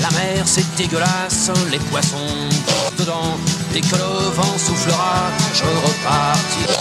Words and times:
La 0.00 0.10
mer 0.10 0.42
c'est 0.46 0.74
dégueulasse, 0.76 1.50
les 1.70 1.78
poissons 1.78 2.48
dedans. 2.98 3.36
Dès 3.72 3.80
que 3.80 3.96
le 3.96 4.30
vent 4.34 4.58
soufflera, 4.58 5.30
je 5.54 5.64
repartirai. 5.64 6.80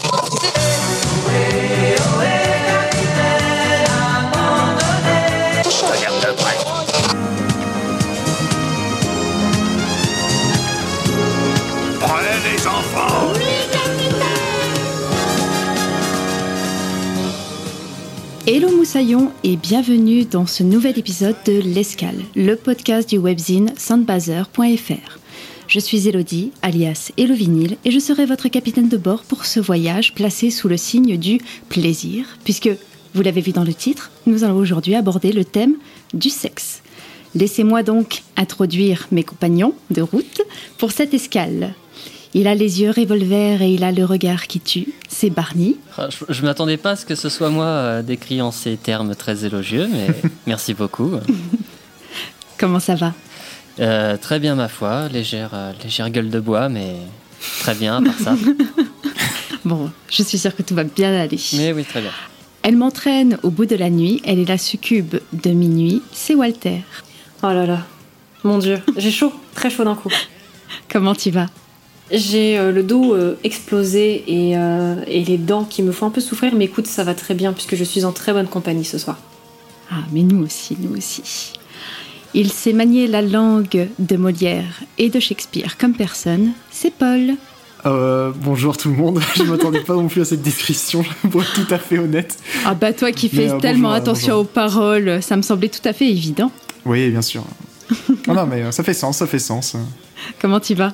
Hello 18.51 18.75
Moussaillon 18.75 19.31
et 19.43 19.57
bienvenue 19.57 20.25
dans 20.25 20.47
ce 20.47 20.63
nouvel 20.63 20.97
épisode 20.97 21.35
de 21.45 21.61
L'Escale, 21.61 22.17
le 22.35 22.55
podcast 22.55 23.07
du 23.07 23.19
webzine 23.19 23.71
soundbazer.fr. 23.77 25.19
Je 25.67 25.79
suis 25.79 26.07
Elodie, 26.07 26.51
alias 26.63 27.11
Hello 27.15 27.35
Vinyl, 27.35 27.77
et 27.85 27.91
je 27.91 27.99
serai 27.99 28.25
votre 28.25 28.47
capitaine 28.47 28.89
de 28.89 28.97
bord 28.97 29.21
pour 29.21 29.45
ce 29.45 29.59
voyage 29.59 30.15
placé 30.15 30.49
sous 30.49 30.67
le 30.67 30.77
signe 30.77 31.15
du 31.15 31.39
plaisir, 31.69 32.25
puisque, 32.43 32.71
vous 33.13 33.21
l'avez 33.21 33.41
vu 33.41 33.51
dans 33.51 33.63
le 33.63 33.75
titre, 33.75 34.09
nous 34.25 34.43
allons 34.43 34.57
aujourd'hui 34.57 34.95
aborder 34.95 35.31
le 35.31 35.45
thème 35.45 35.75
du 36.15 36.31
sexe. 36.31 36.81
Laissez-moi 37.35 37.83
donc 37.83 38.23
introduire 38.35 39.07
mes 39.11 39.21
compagnons 39.21 39.75
de 39.91 40.01
route 40.01 40.41
pour 40.79 40.91
cette 40.91 41.13
escale. 41.13 41.75
Il 42.35 42.47
a 42.47 42.53
les 42.53 42.81
yeux 42.81 42.91
revolver 42.91 43.61
et 43.63 43.73
il 43.73 43.83
a 43.83 43.91
le 43.91 44.05
regard 44.05 44.45
qui 44.45 44.59
tue, 44.59 44.89
c'est 45.07 45.31
Barney. 45.31 45.75
Ah, 45.97 46.09
Je, 46.11 46.31
je 46.31 46.41
m'attendais 46.43 46.77
pas 46.77 46.91
à 46.91 46.95
ce 46.95 47.05
que 47.05 47.15
ce 47.15 47.27
soit 47.27 47.49
moi 47.49 47.65
euh, 47.65 48.01
décrit 48.03 48.39
en 48.41 48.51
ces 48.51 48.77
termes 48.77 49.15
très 49.15 49.45
élogieux, 49.45 49.87
mais 49.91 50.07
merci 50.47 50.75
beaucoup. 50.75 51.11
Comment 52.57 52.79
ça 52.79 52.93
va? 52.95 53.13
Euh, 53.79 54.17
très 54.17 54.39
bien 54.39 54.55
ma 54.55 54.67
foi, 54.67 55.07
légère, 55.09 55.51
euh, 55.53 55.71
légère 55.83 56.09
gueule 56.11 56.29
de 56.29 56.39
bois, 56.39 56.69
mais 56.69 56.97
très 57.61 57.73
bien 57.73 57.97
à 57.97 58.01
part 58.01 58.19
ça. 58.19 58.35
Bon, 59.65 59.91
je 60.09 60.23
suis 60.23 60.37
sûre 60.37 60.55
que 60.55 60.63
tout 60.63 60.73
va 60.73 60.85
bien 60.85 61.13
aller. 61.13 61.37
Mais 61.53 61.73
oui, 61.73 61.83
très 61.83 61.99
bien. 61.99 62.11
Elle 62.63 62.77
m'entraîne 62.77 63.37
au 63.43 63.49
bout 63.49 63.65
de 63.65 63.75
la 63.75 63.89
nuit, 63.89 64.21
elle 64.23 64.39
est 64.39 64.47
la 64.47 64.57
succube 64.57 65.15
de 65.33 65.49
minuit, 65.51 66.01
c'est 66.13 66.33
Walter. 66.33 66.79
Oh 67.43 67.47
là 67.47 67.65
là, 67.65 67.85
mon 68.43 68.57
dieu, 68.57 68.79
j'ai 68.97 69.11
chaud, 69.11 69.33
très 69.53 69.69
chaud 69.69 69.83
d'un 69.83 69.95
coup. 69.95 70.09
Comment 70.91 71.13
tu 71.13 71.29
vas? 71.29 71.47
J'ai 72.11 72.57
euh, 72.57 72.71
le 72.71 72.83
dos 72.83 73.13
euh, 73.13 73.37
explosé 73.43 74.23
et, 74.27 74.57
euh, 74.57 74.95
et 75.07 75.23
les 75.23 75.37
dents 75.37 75.63
qui 75.63 75.83
me 75.83 75.91
font 75.91 76.07
un 76.07 76.09
peu 76.09 76.21
souffrir, 76.21 76.55
mais 76.55 76.65
écoute, 76.65 76.87
ça 76.87 77.03
va 77.03 77.13
très 77.13 77.35
bien 77.35 77.53
puisque 77.53 77.75
je 77.75 77.83
suis 77.83 78.05
en 78.05 78.11
très 78.11 78.33
bonne 78.33 78.47
compagnie 78.47 78.85
ce 78.85 78.97
soir. 78.97 79.17
Ah, 79.91 80.03
mais 80.11 80.21
nous 80.21 80.43
aussi, 80.43 80.77
nous 80.79 80.95
aussi. 80.97 81.53
Il 82.33 82.51
sait 82.51 82.73
manier 82.73 83.07
la 83.07 83.21
langue 83.21 83.87
de 83.97 84.17
Molière 84.17 84.81
et 84.97 85.09
de 85.09 85.19
Shakespeare 85.19 85.77
comme 85.77 85.93
personne, 85.93 86.51
c'est 86.71 86.93
Paul. 86.93 87.35
Euh, 87.85 88.31
bonjour 88.35 88.75
tout 88.77 88.89
le 88.89 88.95
monde, 88.95 89.21
je 89.35 89.43
m'attendais 89.43 89.79
pas 89.79 89.93
non 89.93 90.07
plus 90.07 90.21
à 90.21 90.25
cette 90.25 90.41
description, 90.41 91.03
pour 91.31 91.41
être 91.41 91.53
tout 91.53 91.73
à 91.73 91.77
fait 91.77 91.97
honnête. 91.97 92.37
Ah 92.65 92.73
bah 92.73 92.91
toi 92.91 93.11
qui 93.11 93.29
fais 93.29 93.49
euh, 93.49 93.59
tellement 93.59 93.89
bonjour, 93.89 94.01
attention 94.03 94.27
bonjour. 94.35 94.41
aux 94.41 94.45
paroles, 94.45 95.23
ça 95.23 95.37
me 95.37 95.41
semblait 95.41 95.69
tout 95.69 95.87
à 95.87 95.93
fait 95.93 96.09
évident. 96.09 96.51
Oui, 96.85 97.09
bien 97.09 97.21
sûr. 97.21 97.43
non, 98.27 98.33
non, 98.33 98.45
mais 98.45 98.71
ça 98.71 98.83
fait 98.83 98.93
sens, 98.93 99.17
ça 99.17 99.27
fait 99.27 99.39
sens. 99.39 99.75
Comment 100.41 100.59
tu 100.59 100.75
vas? 100.75 100.93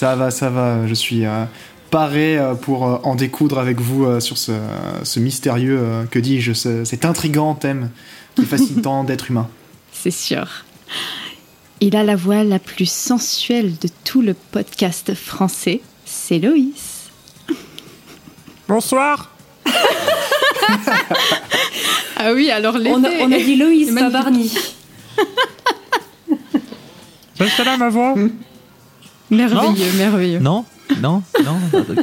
Ça 0.00 0.16
va, 0.16 0.30
ça 0.30 0.48
va, 0.48 0.86
je 0.86 0.94
suis 0.94 1.26
euh, 1.26 1.44
paré 1.90 2.38
euh, 2.38 2.54
pour 2.54 2.86
euh, 2.88 2.96
en 3.02 3.14
découdre 3.14 3.58
avec 3.58 3.82
vous 3.82 4.06
euh, 4.06 4.18
sur 4.18 4.38
ce, 4.38 4.52
ce 5.02 5.20
mystérieux, 5.20 5.78
euh, 5.78 6.04
que 6.06 6.18
dis-je, 6.18 6.54
ce- 6.54 6.86
cet 6.86 7.04
intrigant 7.04 7.54
thème 7.54 7.90
qui 8.34 8.46
fascine 8.46 8.80
tant 8.80 9.04
d'êtres 9.08 9.30
humains. 9.30 9.50
C'est 9.92 10.10
sûr. 10.10 10.64
Il 11.80 11.96
a 11.96 12.02
la 12.02 12.16
voix 12.16 12.44
la 12.44 12.58
plus 12.58 12.90
sensuelle 12.90 13.74
de 13.78 13.88
tout 14.04 14.22
le 14.22 14.32
podcast 14.32 15.12
français, 15.14 15.82
c'est 16.06 16.38
Loïs. 16.38 17.10
Bonsoir 18.68 19.30
Ah 22.16 22.32
oui, 22.32 22.50
alors 22.50 22.78
l'été... 22.78 22.90
On 22.90 23.04
a, 23.04 23.10
on 23.20 23.32
a 23.32 23.36
dit 23.38 23.56
Loïs, 23.56 23.94
pas. 23.94 24.08
Barney. 24.08 24.50
C'est 27.36 27.58
là 27.66 27.76
ma 27.76 27.90
voix 27.90 28.14
Merveilleux, 29.30 29.92
merveilleux. 29.96 30.38
Non, 30.40 30.64
non, 31.00 31.22
non. 31.44 31.56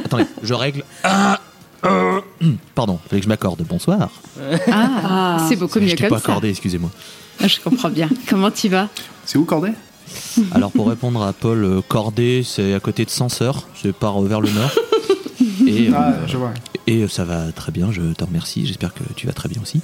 Attendez, 0.04 0.24
je 0.42 0.54
règle. 0.54 0.82
Ah, 1.04 1.40
euh, 1.84 2.20
hum, 2.42 2.56
Pardon, 2.74 2.98
fallait 3.08 3.20
que 3.20 3.24
je 3.24 3.28
m'accorde. 3.28 3.62
Bonsoir. 3.68 4.10
Ah, 4.70 4.90
Ah. 5.04 5.46
c'est 5.48 5.56
beaucoup 5.56 5.78
je 5.78 5.84
mieux 5.84 5.90
t'ai 5.90 5.96
comme 6.04 6.08
pas 6.10 6.18
ça. 6.18 6.30
accordé, 6.30 6.48
excusez-moi. 6.50 6.90
Ah, 7.40 7.46
Je 7.48 7.60
comprends 7.60 7.90
bien. 7.90 8.08
Comment 8.28 8.50
tu 8.50 8.68
vas? 8.68 8.88
C'est 9.24 9.38
où, 9.38 9.44
Corday? 9.44 9.72
Alors 10.52 10.72
pour 10.72 10.88
répondre 10.88 11.22
à 11.22 11.32
Paul, 11.34 11.64
euh, 11.64 11.80
Cordé, 11.86 12.42
c'est 12.42 12.72
à 12.72 12.80
côté 12.80 13.04
de 13.04 13.10
Sanseur, 13.10 13.66
c'est 13.80 13.94
par 13.94 14.22
euh, 14.22 14.26
vers 14.26 14.40
le 14.40 14.48
nord. 14.50 14.70
Et, 15.66 15.88
euh, 15.88 15.92
Ah, 15.94 16.12
je 16.26 16.36
vois. 16.38 16.54
et 16.86 17.06
ça 17.08 17.24
va 17.24 17.52
très 17.52 17.70
bien, 17.72 17.92
je 17.92 18.00
te 18.14 18.24
remercie. 18.24 18.66
J'espère 18.66 18.94
que 18.94 19.02
tu 19.16 19.26
vas 19.26 19.34
très 19.34 19.48
bien 19.50 19.60
aussi. 19.60 19.82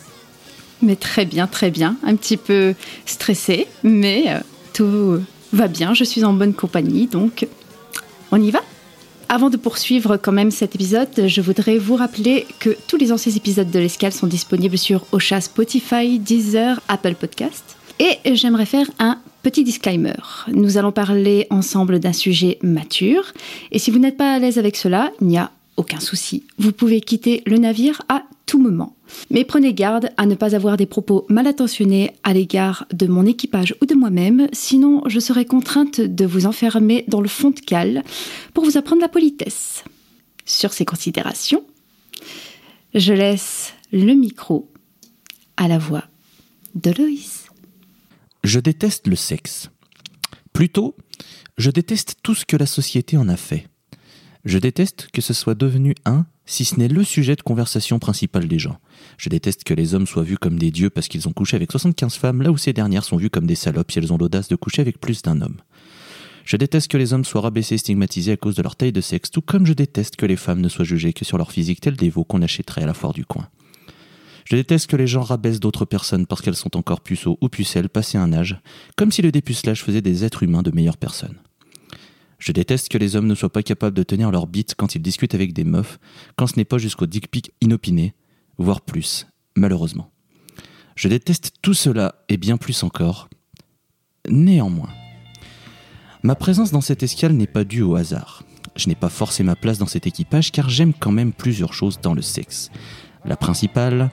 Mais 0.83 0.97
très 0.97 1.27
bien, 1.27 1.47
très 1.47 1.71
bien. 1.71 1.97
Un 2.07 2.17
petit 2.17 2.39
peu 2.39 2.75
stressé, 3.07 3.69
mais 3.83 4.25
euh, 4.29 4.41
tout 4.73 5.21
va 5.55 5.69
bien. 5.69 5.95
Je 5.95 6.05
suis 6.05 6.25
en 6.25 6.33
bonne 6.33 6.55
compagnie, 6.55 7.07
donc 7.07 7.47
on 8.31 8.41
y 8.41 8.51
va 8.51 8.61
avant 9.29 9.51
de 9.51 9.57
poursuivre 9.57 10.17
quand 10.17 10.31
même 10.31 10.53
cet 10.53 10.77
épisode, 10.77 11.09
je 11.27 11.41
voudrais 11.41 11.79
vous 11.79 11.97
rappeler 11.97 12.47
que 12.61 12.77
tous 12.87 12.97
les 12.97 13.11
anciens 13.11 13.33
épisodes 13.33 13.69
de 13.69 13.79
l'Escale 13.81 14.13
sont 14.13 14.29
disponibles 14.29 14.79
sur 14.79 15.07
Ocha, 15.11 15.41
Spotify, 15.41 16.21
Deezer, 16.21 16.81
Apple 16.87 17.15
Podcast. 17.15 17.77
Et 17.99 18.35
j'aimerais 18.35 18.67
faire 18.67 18.89
un 18.99 19.19
petit 19.43 19.65
disclaimer. 19.65 20.15
Nous 20.49 20.79
allons 20.79 20.93
parler 20.93 21.47
ensemble 21.51 21.99
d'un 21.99 22.13
sujet 22.13 22.59
mature. 22.63 23.33
Et 23.73 23.79
si 23.79 23.91
vous 23.91 23.99
n'êtes 23.99 24.17
pas 24.17 24.35
à 24.35 24.39
l'aise 24.39 24.59
avec 24.59 24.77
cela, 24.77 25.11
il 25.21 25.27
n'y 25.27 25.39
a 25.39 25.51
aucun 25.77 26.01
souci. 26.01 26.45
Vous 26.59 26.73
pouvez 26.73 27.01
quitter 27.01 27.43
le 27.47 27.59
navire 27.59 28.03
à 28.09 28.23
tout 28.47 28.61
moment. 28.61 28.94
Mais 29.31 29.45
prenez 29.45 29.75
garde 29.75 30.11
à 30.17 30.27
ne 30.27 30.35
pas 30.35 30.55
avoir 30.55 30.77
des 30.77 30.87
propos 30.87 31.27
mal 31.29 31.47
intentionnés 31.47 32.13
à 32.23 32.33
l'égard 32.33 32.87
de 32.93 33.07
mon 33.07 33.27
équipage 33.27 33.75
ou 33.83 33.87
de 33.87 33.95
moi-même, 33.95 34.49
sinon 34.53 35.03
je 35.07 35.21
serai 35.21 35.45
contrainte 35.45 36.01
de 36.01 36.25
vous 36.25 36.47
enfermer 36.47 37.05
dans 37.09 37.21
le 37.21 37.29
fond 37.29 37.51
de 37.51 37.61
cale 37.61 38.03
pour 38.53 38.65
vous 38.65 38.77
apprendre 38.77 39.03
la 39.03 39.09
politesse. 39.09 39.85
Sur 40.45 40.73
ces 40.73 40.85
considérations, 40.85 41.65
je 42.95 43.13
laisse 43.13 43.75
le 43.93 44.15
micro 44.15 44.71
à 45.57 45.69
la 45.69 45.79
voix 45.79 46.05
de 46.75 46.91
Loïs. 46.91 47.47
Je 48.43 48.61
déteste 48.61 49.07
le 49.07 49.17
sexe. 49.17 49.71
Plutôt, 50.53 50.95
je 51.57 51.71
déteste 51.71 52.17
tout 52.23 52.35
ce 52.35 52.45
que 52.45 52.57
la 52.57 52.67
société 52.67 53.17
en 53.17 53.29
a 53.29 53.37
fait. 53.37 53.67
Je 54.45 54.59
déteste 54.59 55.09
que 55.13 55.23
ce 55.23 55.33
soit 55.33 55.55
devenu 55.55 55.95
un, 56.05 56.27
si 56.45 56.67
ce 56.67 56.79
n'est 56.79 56.89
le 56.89 57.03
sujet 57.03 57.35
de 57.35 57.43
conversation 57.43 57.99
principal 57.99 58.47
des 58.47 58.59
gens. 58.59 58.79
Je 59.17 59.31
déteste 59.31 59.65
que 59.65 59.73
les 59.73 59.95
hommes 59.95 60.07
soient 60.07 60.23
vus 60.23 60.37
comme 60.37 60.59
des 60.59 60.71
dieux 60.71 60.91
parce 60.91 61.09
qu'ils 61.09 61.27
ont 61.29 61.33
couché 61.33 61.57
avec 61.57 61.71
75 61.73 62.15
femmes, 62.17 62.43
là 62.43 62.51
où 62.51 62.59
ces 62.59 62.75
dernières 62.75 63.05
sont 63.05 63.17
vues 63.17 63.31
comme 63.31 63.47
des 63.47 63.55
salopes 63.55 63.91
si 63.91 63.99
elles 63.99 64.13
ont 64.13 64.19
l'audace 64.19 64.49
de 64.49 64.57
coucher 64.57 64.83
avec 64.83 65.01
plus 65.01 65.23
d'un 65.23 65.41
homme. 65.41 65.57
Je 66.45 66.59
déteste 66.59 66.91
que 66.91 66.99
les 66.99 67.15
hommes 67.15 67.25
soient 67.25 67.41
rabaissés 67.41 67.77
et 67.77 67.79
stigmatisés 67.79 68.33
à 68.33 68.37
cause 68.37 68.55
de 68.55 68.63
leur 68.63 68.77
taille 68.77 68.93
de 68.93 69.01
sexe, 69.01 69.31
tout 69.31 69.41
comme 69.41 69.65
je 69.65 69.73
déteste 69.73 70.17
que 70.17 70.27
les 70.27 70.37
femmes 70.37 70.61
ne 70.61 70.69
soient 70.69 70.85
jugées 70.85 71.15
que 71.15 71.25
sur 71.25 71.39
leur 71.39 71.51
physique 71.51 71.81
tel 71.81 71.97
des 71.97 72.11
veaux 72.11 72.25
qu'on 72.25 72.43
achèterait 72.43 72.83
à 72.83 72.87
la 72.87 72.93
foire 72.93 73.15
du 73.15 73.25
coin. 73.25 73.49
Je 74.45 74.57
déteste 74.57 74.91
que 74.91 74.97
les 74.97 75.07
gens 75.07 75.23
rabaissent 75.23 75.61
d'autres 75.61 75.87
personnes 75.87 76.27
parce 76.27 76.43
qu'elles 76.43 76.55
sont 76.55 76.77
encore 76.77 77.01
puceaux 77.01 77.39
ou 77.41 77.49
pucelles 77.49 77.89
passé 77.89 78.19
un 78.19 78.35
âge, 78.35 78.61
comme 78.95 79.11
si 79.11 79.23
le 79.23 79.33
dépucelage 79.33 79.83
faisait 79.83 80.03
des 80.03 80.23
êtres 80.23 80.43
humains 80.43 80.63
de 80.63 80.71
meilleures 80.71 80.99
personnes. 80.99 81.39
Je 82.45 82.53
déteste 82.53 82.91
que 82.91 82.99
les 82.99 83.17
hommes 83.17 83.27
ne 83.27 83.35
soient 83.35 83.51
pas 83.51 83.63
capables 83.63 83.97
de 83.97 84.03
tenir 84.03 84.31
leur 84.31 84.47
bite 84.47 84.75
quand 84.77 84.95
ils 84.95 85.01
discutent 85.01 85.35
avec 85.35 85.55
des 85.55 85.65
meufs, 85.65 85.99
quand 86.37 86.47
ce 86.47 86.57
n'est 86.57 86.67
pas 86.67 86.77
jusqu'au 86.77 87.07
dick 87.07 87.31
pic 87.31 87.53
inopiné, 87.63 88.13
voire 88.59 88.83
plus, 88.83 89.27
malheureusement. 89.57 90.11
Je 90.95 91.09
déteste 91.09 91.53
tout 91.63 91.73
cela 91.73 92.17
et 92.29 92.37
bien 92.37 92.59
plus 92.59 92.83
encore. 92.83 93.31
Néanmoins, 94.29 94.91
ma 96.23 96.35
présence 96.35 96.71
dans 96.71 96.83
cette 96.83 97.03
escale 97.03 97.33
n'est 97.33 97.47
pas 97.47 97.65
due 97.65 97.81
au 97.81 97.97
hasard. 97.97 98.43
Je 98.77 98.91
n'ai 98.91 98.95
pas 98.95 99.09
forcé 99.09 99.43
ma 99.43 99.57
place 99.57 99.79
dans 99.79 99.87
cet 99.87 100.07
équipage 100.07 100.53
car 100.53 100.69
j'aime 100.69 100.93
quand 100.93 101.13
même 101.13 101.33
plusieurs 101.33 101.73
choses 101.73 101.99
dans 102.03 102.13
le 102.13 102.21
sexe. 102.21 102.71
La 103.25 103.39
principale, 103.39 104.11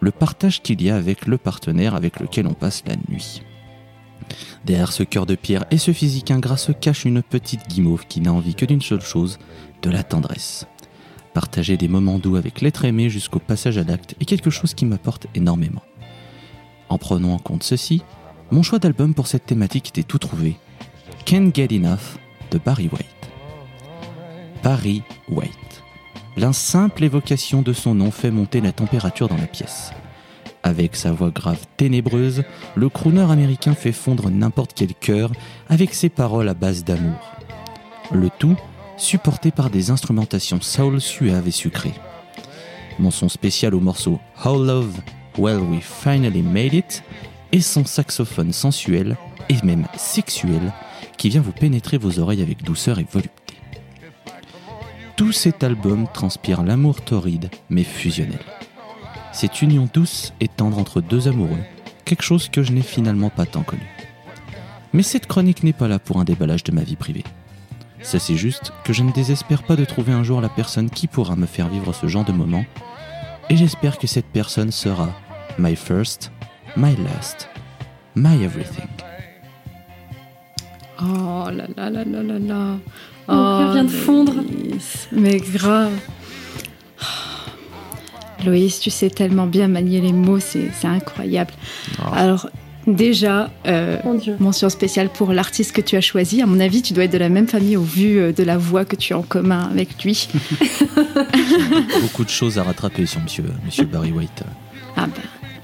le 0.00 0.10
partage 0.10 0.62
qu'il 0.62 0.82
y 0.82 0.90
a 0.90 0.96
avec 0.96 1.26
le 1.26 1.38
partenaire 1.38 1.94
avec 1.94 2.18
lequel 2.18 2.48
on 2.48 2.54
passe 2.54 2.82
la 2.88 2.96
nuit. 3.08 3.40
Derrière 4.64 4.92
ce 4.92 5.02
cœur 5.02 5.26
de 5.26 5.34
pierre 5.34 5.64
et 5.70 5.78
ce 5.78 5.92
physique 5.92 6.30
ingrat 6.30 6.56
se 6.56 6.72
cache 6.72 7.04
une 7.04 7.22
petite 7.22 7.68
guimauve 7.68 8.06
qui 8.06 8.20
n'a 8.20 8.32
envie 8.32 8.54
que 8.54 8.64
d'une 8.64 8.82
seule 8.82 9.00
chose, 9.00 9.38
de 9.82 9.90
la 9.90 10.02
tendresse. 10.02 10.66
Partager 11.34 11.76
des 11.76 11.88
moments 11.88 12.18
doux 12.18 12.36
avec 12.36 12.60
l'être 12.60 12.84
aimé 12.84 13.10
jusqu'au 13.10 13.38
passage 13.38 13.78
à 13.78 13.84
l'acte 13.84 14.14
est 14.20 14.24
quelque 14.24 14.50
chose 14.50 14.74
qui 14.74 14.86
m'apporte 14.86 15.26
énormément. 15.34 15.82
En 16.88 16.98
prenant 16.98 17.34
en 17.34 17.38
compte 17.38 17.62
ceci, 17.62 18.02
mon 18.50 18.62
choix 18.62 18.78
d'album 18.78 19.14
pour 19.14 19.26
cette 19.26 19.46
thématique 19.46 19.90
était 19.90 20.02
tout 20.02 20.18
trouvé. 20.18 20.56
Can't 21.26 21.50
Get 21.54 21.68
Enough 21.70 22.18
de 22.50 22.58
Barry 22.58 22.88
White. 22.90 23.30
Barry 24.62 25.02
White. 25.28 25.82
La 26.36 26.52
simple 26.52 27.04
évocation 27.04 27.62
de 27.62 27.72
son 27.72 27.94
nom 27.94 28.10
fait 28.10 28.30
monter 28.30 28.60
la 28.60 28.72
température 28.72 29.28
dans 29.28 29.36
la 29.36 29.46
pièce. 29.46 29.92
Avec 30.68 30.96
sa 30.96 31.12
voix 31.12 31.30
grave 31.30 31.64
ténébreuse, 31.78 32.42
le 32.74 32.90
crooner 32.90 33.22
américain 33.22 33.72
fait 33.72 33.90
fondre 33.90 34.28
n'importe 34.28 34.72
quel 34.74 34.92
cœur 34.94 35.32
avec 35.70 35.94
ses 35.94 36.10
paroles 36.10 36.46
à 36.50 36.52
base 36.52 36.84
d'amour. 36.84 37.32
Le 38.12 38.28
tout 38.38 38.54
supporté 38.98 39.50
par 39.50 39.70
des 39.70 39.90
instrumentations 39.90 40.60
soul 40.60 41.00
suaves 41.00 41.48
et 41.48 41.52
sucrées. 41.52 41.94
Mention 42.98 43.30
spéciale 43.30 43.74
au 43.74 43.80
morceau 43.80 44.20
How 44.44 44.62
Love, 44.62 44.94
Well 45.38 45.60
We 45.60 45.80
Finally 45.80 46.42
Made 46.42 46.74
It 46.74 47.02
et 47.52 47.62
son 47.62 47.86
saxophone 47.86 48.52
sensuel 48.52 49.16
et 49.48 49.64
même 49.64 49.86
sexuel 49.96 50.74
qui 51.16 51.30
vient 51.30 51.40
vous 51.40 51.52
pénétrer 51.52 51.96
vos 51.96 52.18
oreilles 52.18 52.42
avec 52.42 52.62
douceur 52.62 52.98
et 52.98 53.06
volupté. 53.10 53.54
Tout 55.16 55.32
cet 55.32 55.64
album 55.64 56.06
transpire 56.12 56.62
l'amour 56.62 57.00
torride 57.00 57.48
mais 57.70 57.84
fusionnel. 57.84 58.44
Cette 59.40 59.62
union 59.62 59.88
douce 59.94 60.32
et 60.40 60.48
tendre 60.48 60.78
entre 60.78 61.00
deux 61.00 61.28
amoureux, 61.28 61.62
quelque 62.04 62.24
chose 62.24 62.48
que 62.48 62.64
je 62.64 62.72
n'ai 62.72 62.82
finalement 62.82 63.30
pas 63.30 63.46
tant 63.46 63.62
connu. 63.62 63.86
Mais 64.92 65.04
cette 65.04 65.28
chronique 65.28 65.62
n'est 65.62 65.72
pas 65.72 65.86
là 65.86 66.00
pour 66.00 66.18
un 66.18 66.24
déballage 66.24 66.64
de 66.64 66.72
ma 66.72 66.82
vie 66.82 66.96
privée. 66.96 67.22
Ça 68.02 68.18
c'est 68.18 68.34
juste 68.34 68.72
que 68.82 68.92
je 68.92 69.04
ne 69.04 69.12
désespère 69.12 69.62
pas 69.62 69.76
de 69.76 69.84
trouver 69.84 70.12
un 70.12 70.24
jour 70.24 70.40
la 70.40 70.48
personne 70.48 70.90
qui 70.90 71.06
pourra 71.06 71.36
me 71.36 71.46
faire 71.46 71.68
vivre 71.68 71.92
ce 71.92 72.08
genre 72.08 72.24
de 72.24 72.32
moment, 72.32 72.64
et 73.48 73.56
j'espère 73.56 73.98
que 73.98 74.08
cette 74.08 74.26
personne 74.26 74.72
sera 74.72 75.08
my 75.56 75.76
first, 75.76 76.32
my 76.76 76.96
last, 76.96 77.48
my 78.16 78.42
everything. 78.42 78.88
Oh 81.00 81.48
là 81.48 81.68
là 81.76 81.90
là 81.90 82.04
là 82.04 82.22
là 82.24 82.38
là. 82.40 82.76
Mon 83.28 83.58
cœur 83.58 83.72
vient 83.72 83.84
de 83.84 83.88
fondre. 83.88 84.34
Loïs, 84.34 85.08
Mais 85.12 85.36
grave. 85.36 85.92
Loïs, 88.44 88.80
tu 88.80 88.90
sais 88.90 89.10
tellement 89.10 89.46
bien 89.46 89.68
manier 89.68 90.00
les 90.00 90.12
mots, 90.12 90.40
c'est 90.40 90.70
incroyable. 90.84 91.52
Alors, 92.12 92.48
déjà, 92.86 93.50
euh, 93.66 93.98
Mon 94.04 94.20
mention 94.38 94.68
spéciale 94.68 95.08
pour 95.08 95.32
l'artiste 95.32 95.72
que 95.72 95.80
tu 95.80 95.96
as 95.96 96.00
choisi. 96.00 96.42
À 96.42 96.46
mon 96.46 96.60
avis, 96.60 96.82
tu 96.82 96.92
dois 96.92 97.04
être 97.04 97.12
de 97.12 97.18
la 97.18 97.28
même 97.28 97.48
famille 97.48 97.76
au 97.76 97.82
vu 97.82 98.18
euh, 98.18 98.32
de 98.32 98.42
la 98.42 98.56
voix 98.56 98.84
que 98.84 98.96
tu 98.96 99.12
as 99.12 99.18
en 99.18 99.22
commun 99.22 99.68
avec 99.70 100.02
lui. 100.02 100.28
Beaucoup 102.00 102.24
de 102.24 102.30
choses 102.30 102.58
à 102.58 102.62
rattraper 102.62 103.06
sur 103.06 103.20
monsieur, 103.20 103.44
monsieur 103.64 103.84
Barry 103.84 104.12
White. 104.12 104.42
Ah 104.96 105.06
ben, 105.06 105.22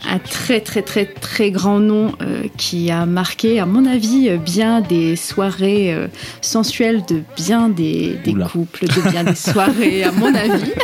un 0.08 0.18
très 0.18 0.60
très 0.60 0.82
très 0.82 1.06
très 1.06 1.50
grand 1.50 1.80
nom 1.80 2.12
euh, 2.20 2.44
qui 2.56 2.90
a 2.90 3.06
marqué, 3.06 3.60
à 3.60 3.66
mon 3.66 3.86
avis, 3.86 4.28
euh, 4.28 4.36
bien 4.36 4.80
des 4.80 5.16
soirées 5.16 5.92
euh, 5.92 6.08
sensuelles 6.40 7.04
de 7.06 7.22
bien 7.36 7.68
des, 7.68 8.18
couples, 8.50 8.86
de 8.86 9.10
bien 9.10 9.24
des 9.24 9.34
soirées, 9.34 10.04
à 10.04 10.12
mon 10.12 10.34
avis. 10.34 10.72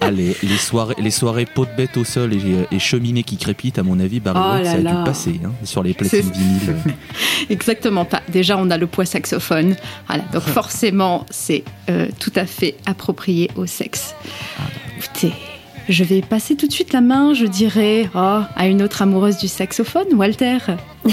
Ah, 0.00 0.10
les, 0.10 0.36
les 0.42 0.58
soirées, 0.58 0.94
les 0.98 1.10
soirées 1.10 1.46
peau 1.46 1.64
de 1.64 1.70
bête 1.74 1.96
au 1.96 2.04
sol 2.04 2.34
et, 2.34 2.38
et 2.70 2.78
cheminée 2.78 3.22
qui 3.22 3.38
crépitent, 3.38 3.78
à 3.78 3.82
mon 3.82 3.98
avis, 3.98 4.20
Barry 4.20 4.38
Oh 4.38 4.54
White, 4.56 4.66
ça 4.66 4.72
a 4.72 4.76
là. 4.76 4.98
dû 4.98 5.04
passer 5.04 5.40
hein, 5.42 5.52
sur 5.64 5.82
les 5.82 5.94
platines 5.94 6.30
vinyles. 6.30 6.76
Exactement 7.48 8.04
pas. 8.04 8.20
Déjà, 8.28 8.58
on 8.58 8.70
a 8.70 8.76
le 8.76 8.86
poids 8.86 9.06
saxophone. 9.06 9.76
Voilà, 10.06 10.24
donc 10.32 10.42
forcément, 10.54 11.24
c'est 11.30 11.64
euh, 11.88 12.08
tout 12.20 12.32
à 12.36 12.44
fait 12.44 12.76
approprié 12.84 13.50
au 13.56 13.64
sexe. 13.64 14.14
Écoutez, 14.98 15.32
je 15.88 16.04
vais 16.04 16.20
passer 16.20 16.56
tout 16.56 16.66
de 16.66 16.72
suite 16.72 16.92
la 16.92 17.00
main, 17.00 17.34
je 17.34 17.46
dirais, 17.46 18.08
oh, 18.14 18.40
à 18.56 18.66
une 18.66 18.82
autre 18.82 19.02
amoureuse 19.02 19.38
du 19.38 19.48
saxophone, 19.48 20.14
Walter. 20.14 20.58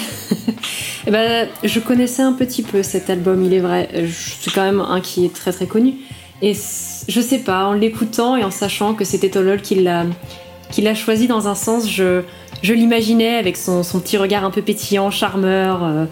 Eh 1.07 1.09
ben, 1.09 1.47
je 1.63 1.79
connaissais 1.79 2.21
un 2.21 2.33
petit 2.33 2.61
peu 2.61 2.83
cet 2.83 3.09
album, 3.09 3.43
il 3.43 3.55
est 3.55 3.59
vrai. 3.59 3.89
C'est 4.13 4.53
quand 4.53 4.63
même 4.63 4.79
un 4.79 5.01
qui 5.01 5.25
est 5.25 5.33
très 5.33 5.51
très 5.51 5.65
connu. 5.65 5.95
Et 6.43 6.53
je 6.53 7.21
sais 7.21 7.39
pas, 7.39 7.65
en 7.65 7.73
l'écoutant 7.73 8.35
et 8.35 8.43
en 8.43 8.51
sachant 8.51 8.93
que 8.93 9.03
c'était 9.03 9.29
Tolol 9.29 9.61
qui 9.61 9.75
l'a 9.75 10.05
qui 10.71 10.81
l'a 10.81 10.95
choisi 10.95 11.27
dans 11.27 11.47
un 11.47 11.55
sens, 11.55 11.89
je, 11.89 12.23
l'imaginais 12.63 13.35
avec 13.35 13.57
son, 13.57 13.83
son 13.83 13.99
petit 13.99 14.17
regard 14.17 14.45
un 14.45 14.51
peu 14.51 14.61
pétillant, 14.61 15.11
charmeur. 15.11 15.83
euh, 15.83 16.05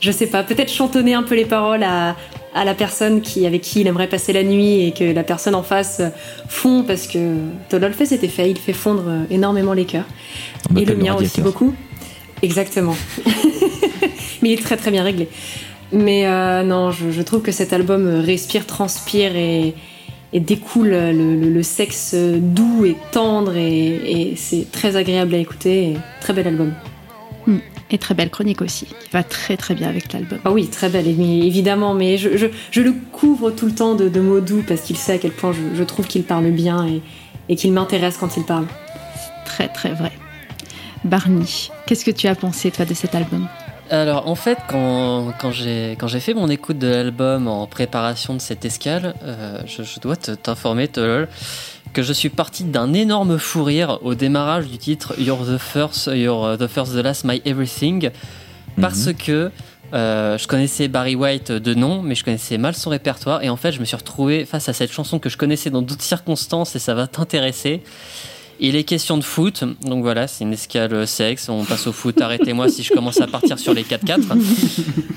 je 0.00 0.10
sais 0.10 0.26
pas, 0.26 0.42
peut-être 0.42 0.70
chantonner 0.70 1.14
un 1.14 1.22
peu 1.22 1.34
les 1.34 1.46
paroles 1.46 1.82
à, 1.82 2.14
à 2.54 2.64
la 2.64 2.74
personne 2.74 3.20
qui, 3.20 3.46
avec 3.46 3.62
qui 3.62 3.80
il 3.80 3.86
aimerait 3.88 4.08
passer 4.08 4.32
la 4.32 4.44
nuit 4.44 4.86
et 4.86 4.92
que 4.92 5.04
la 5.04 5.24
personne 5.24 5.54
en 5.56 5.62
face 5.64 6.00
fond 6.48 6.84
parce 6.86 7.06
que 7.08 7.18
Tolol 7.68 7.92
fait 7.92 8.06
cet 8.06 8.22
effet, 8.24 8.48
il 8.50 8.58
fait 8.58 8.72
fondre 8.72 9.10
énormément 9.30 9.72
les 9.72 9.84
cœurs. 9.84 10.04
On 10.72 10.76
Et 10.76 10.84
le 10.84 10.94
mien 10.94 11.14
aussi 11.14 11.24
radiateur. 11.40 11.44
beaucoup. 11.44 11.74
Exactement. 12.42 12.96
Mais 14.42 14.50
il 14.50 14.58
est 14.58 14.62
très 14.62 14.76
très 14.76 14.90
bien 14.90 15.02
réglé. 15.02 15.28
Mais 15.92 16.26
euh, 16.26 16.62
non, 16.62 16.90
je, 16.90 17.10
je 17.10 17.22
trouve 17.22 17.42
que 17.42 17.52
cet 17.52 17.72
album 17.72 18.06
respire, 18.20 18.66
transpire 18.66 19.34
et, 19.36 19.74
et 20.32 20.40
découle 20.40 20.88
le, 20.90 21.12
le- 21.12 21.48
le 21.50 21.62
sexe 21.62 22.14
doux 22.14 22.84
et 22.84 22.96
tendre 23.12 23.56
et, 23.56 24.30
et 24.30 24.36
c'est 24.36 24.70
très 24.70 24.96
agréable 24.96 25.34
à 25.34 25.38
écouter. 25.38 25.84
et 25.90 25.96
très 26.20 26.32
bel 26.32 26.46
album. 26.48 26.72
Et 27.90 27.98
très 27.98 28.14
belle 28.14 28.30
chronique 28.30 28.62
aussi, 28.62 28.86
qui 28.86 29.10
va 29.12 29.22
très 29.22 29.56
très 29.56 29.74
bien 29.74 29.88
avec 29.88 30.12
l'album. 30.12 30.38
Ah 30.44 30.52
oui, 30.52 30.68
très 30.68 30.88
belle, 30.88 31.06
évi- 31.06 31.44
évidemment, 31.46 31.94
mais 31.94 32.16
je, 32.16 32.36
je- 32.36 32.46
je 32.70 32.80
le 32.80 32.92
couvre 33.12 33.50
tout 33.50 33.66
le 33.66 33.74
temps 33.74 33.94
de, 33.94 34.08
de 34.08 34.20
mots 34.20 34.40
doux 34.40 34.64
parce 34.66 34.80
qu'il 34.80 34.96
sait 34.96 35.12
à 35.12 35.18
quel 35.18 35.32
point 35.32 35.52
je, 35.52 35.76
je 35.76 35.82
trouve 35.84 36.06
qu'il 36.06 36.22
parle 36.24 36.50
bien 36.50 36.86
et, 36.86 37.02
et 37.50 37.56
qu'il 37.56 37.72
m'intéresse 37.72 38.16
quand 38.16 38.36
il 38.36 38.44
parle. 38.44 38.66
Très 39.44 39.68
très 39.68 39.92
vrai. 39.92 40.12
Barney, 41.04 41.44
qu'est-ce 41.86 42.04
que 42.04 42.10
tu 42.10 42.26
as 42.26 42.34
pensé 42.34 42.70
toi 42.70 42.84
de 42.86 42.94
cet 42.94 43.14
album? 43.14 43.46
Alors 43.90 44.26
en 44.28 44.34
fait, 44.34 44.56
quand, 44.66 45.34
quand 45.38 45.50
j'ai 45.50 45.94
quand 46.00 46.08
j'ai 46.08 46.20
fait 46.20 46.32
mon 46.32 46.48
écoute 46.48 46.78
de 46.78 46.86
l'album 46.88 47.46
en 47.46 47.66
préparation 47.66 48.32
de 48.34 48.40
cette 48.40 48.64
escale, 48.64 49.14
euh, 49.22 49.58
je, 49.66 49.82
je 49.82 50.00
dois 50.00 50.16
te- 50.16 50.30
t'informer, 50.30 50.88
Tolol, 50.88 51.28
que 51.94 52.02
je 52.02 52.12
suis 52.12 52.28
parti 52.28 52.64
d'un 52.64 52.92
énorme 52.92 53.38
fou 53.38 53.64
rire 53.64 54.00
au 54.02 54.14
démarrage 54.14 54.66
du 54.66 54.76
titre 54.76 55.14
You're 55.16 55.46
the 55.46 55.58
first, 55.58 56.10
You're 56.12 56.58
the 56.58 56.66
first, 56.66 56.92
the 56.92 56.96
last, 56.96 57.24
my 57.24 57.40
everything, 57.46 58.10
parce 58.80 59.12
que 59.12 59.50
euh, 59.94 60.36
je 60.36 60.48
connaissais 60.48 60.88
Barry 60.88 61.14
White 61.14 61.52
de 61.52 61.72
nom, 61.72 62.02
mais 62.02 62.16
je 62.16 62.24
connaissais 62.24 62.58
mal 62.58 62.74
son 62.74 62.90
répertoire, 62.90 63.44
et 63.44 63.48
en 63.48 63.56
fait, 63.56 63.70
je 63.70 63.78
me 63.78 63.84
suis 63.84 63.96
retrouvé 63.96 64.44
face 64.44 64.68
à 64.68 64.72
cette 64.72 64.92
chanson 64.92 65.20
que 65.20 65.28
je 65.28 65.36
connaissais 65.36 65.70
dans 65.70 65.82
d'autres 65.82 66.02
circonstances, 66.02 66.74
et 66.74 66.80
ça 66.80 66.94
va 66.94 67.06
t'intéresser. 67.06 67.82
Il 68.66 68.76
est 68.76 68.84
question 68.84 69.18
de 69.18 69.22
foot, 69.22 69.62
donc 69.82 70.02
voilà, 70.02 70.26
c'est 70.26 70.42
une 70.44 70.52
escale 70.54 70.94
euh, 70.94 71.06
sexe, 71.06 71.48
on 71.50 71.64
passe 71.64 71.86
au 71.86 71.92
foot, 71.92 72.18
arrêtez-moi 72.20 72.68
si 72.68 72.82
je 72.82 72.92
commence 72.94 73.20
à 73.20 73.26
partir 73.26 73.58
sur 73.58 73.74
les 73.74 73.82
4-4. 73.82 74.20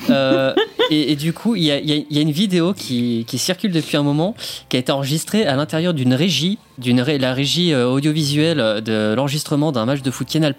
Euh, 0.09 0.53
et, 0.89 1.11
et 1.11 1.15
du 1.17 1.33
coup, 1.33 1.57
il 1.57 1.63
y 1.63 1.71
a, 1.71 1.79
y 1.81 2.05
y 2.09 2.21
une 2.21 2.31
vidéo 2.31 2.73
qui, 2.73 3.25
qui 3.27 3.37
circule 3.37 3.73
depuis 3.73 3.97
un 3.97 4.03
moment, 4.03 4.35
qui 4.69 4.77
a 4.77 4.79
été 4.79 4.89
enregistrée 4.93 5.45
à 5.45 5.57
l'intérieur 5.57 5.93
d'une 5.93 6.13
régie, 6.13 6.59
d'une 6.77 7.01
ré- 7.01 7.17
la 7.17 7.33
régie 7.33 7.73
euh, 7.73 7.89
audiovisuelle 7.89 8.81
de 8.81 9.13
l'enregistrement 9.13 9.73
d'un 9.73 9.83
match 9.83 10.01
de 10.01 10.11
foot 10.11 10.29
Canal+, 10.29 10.55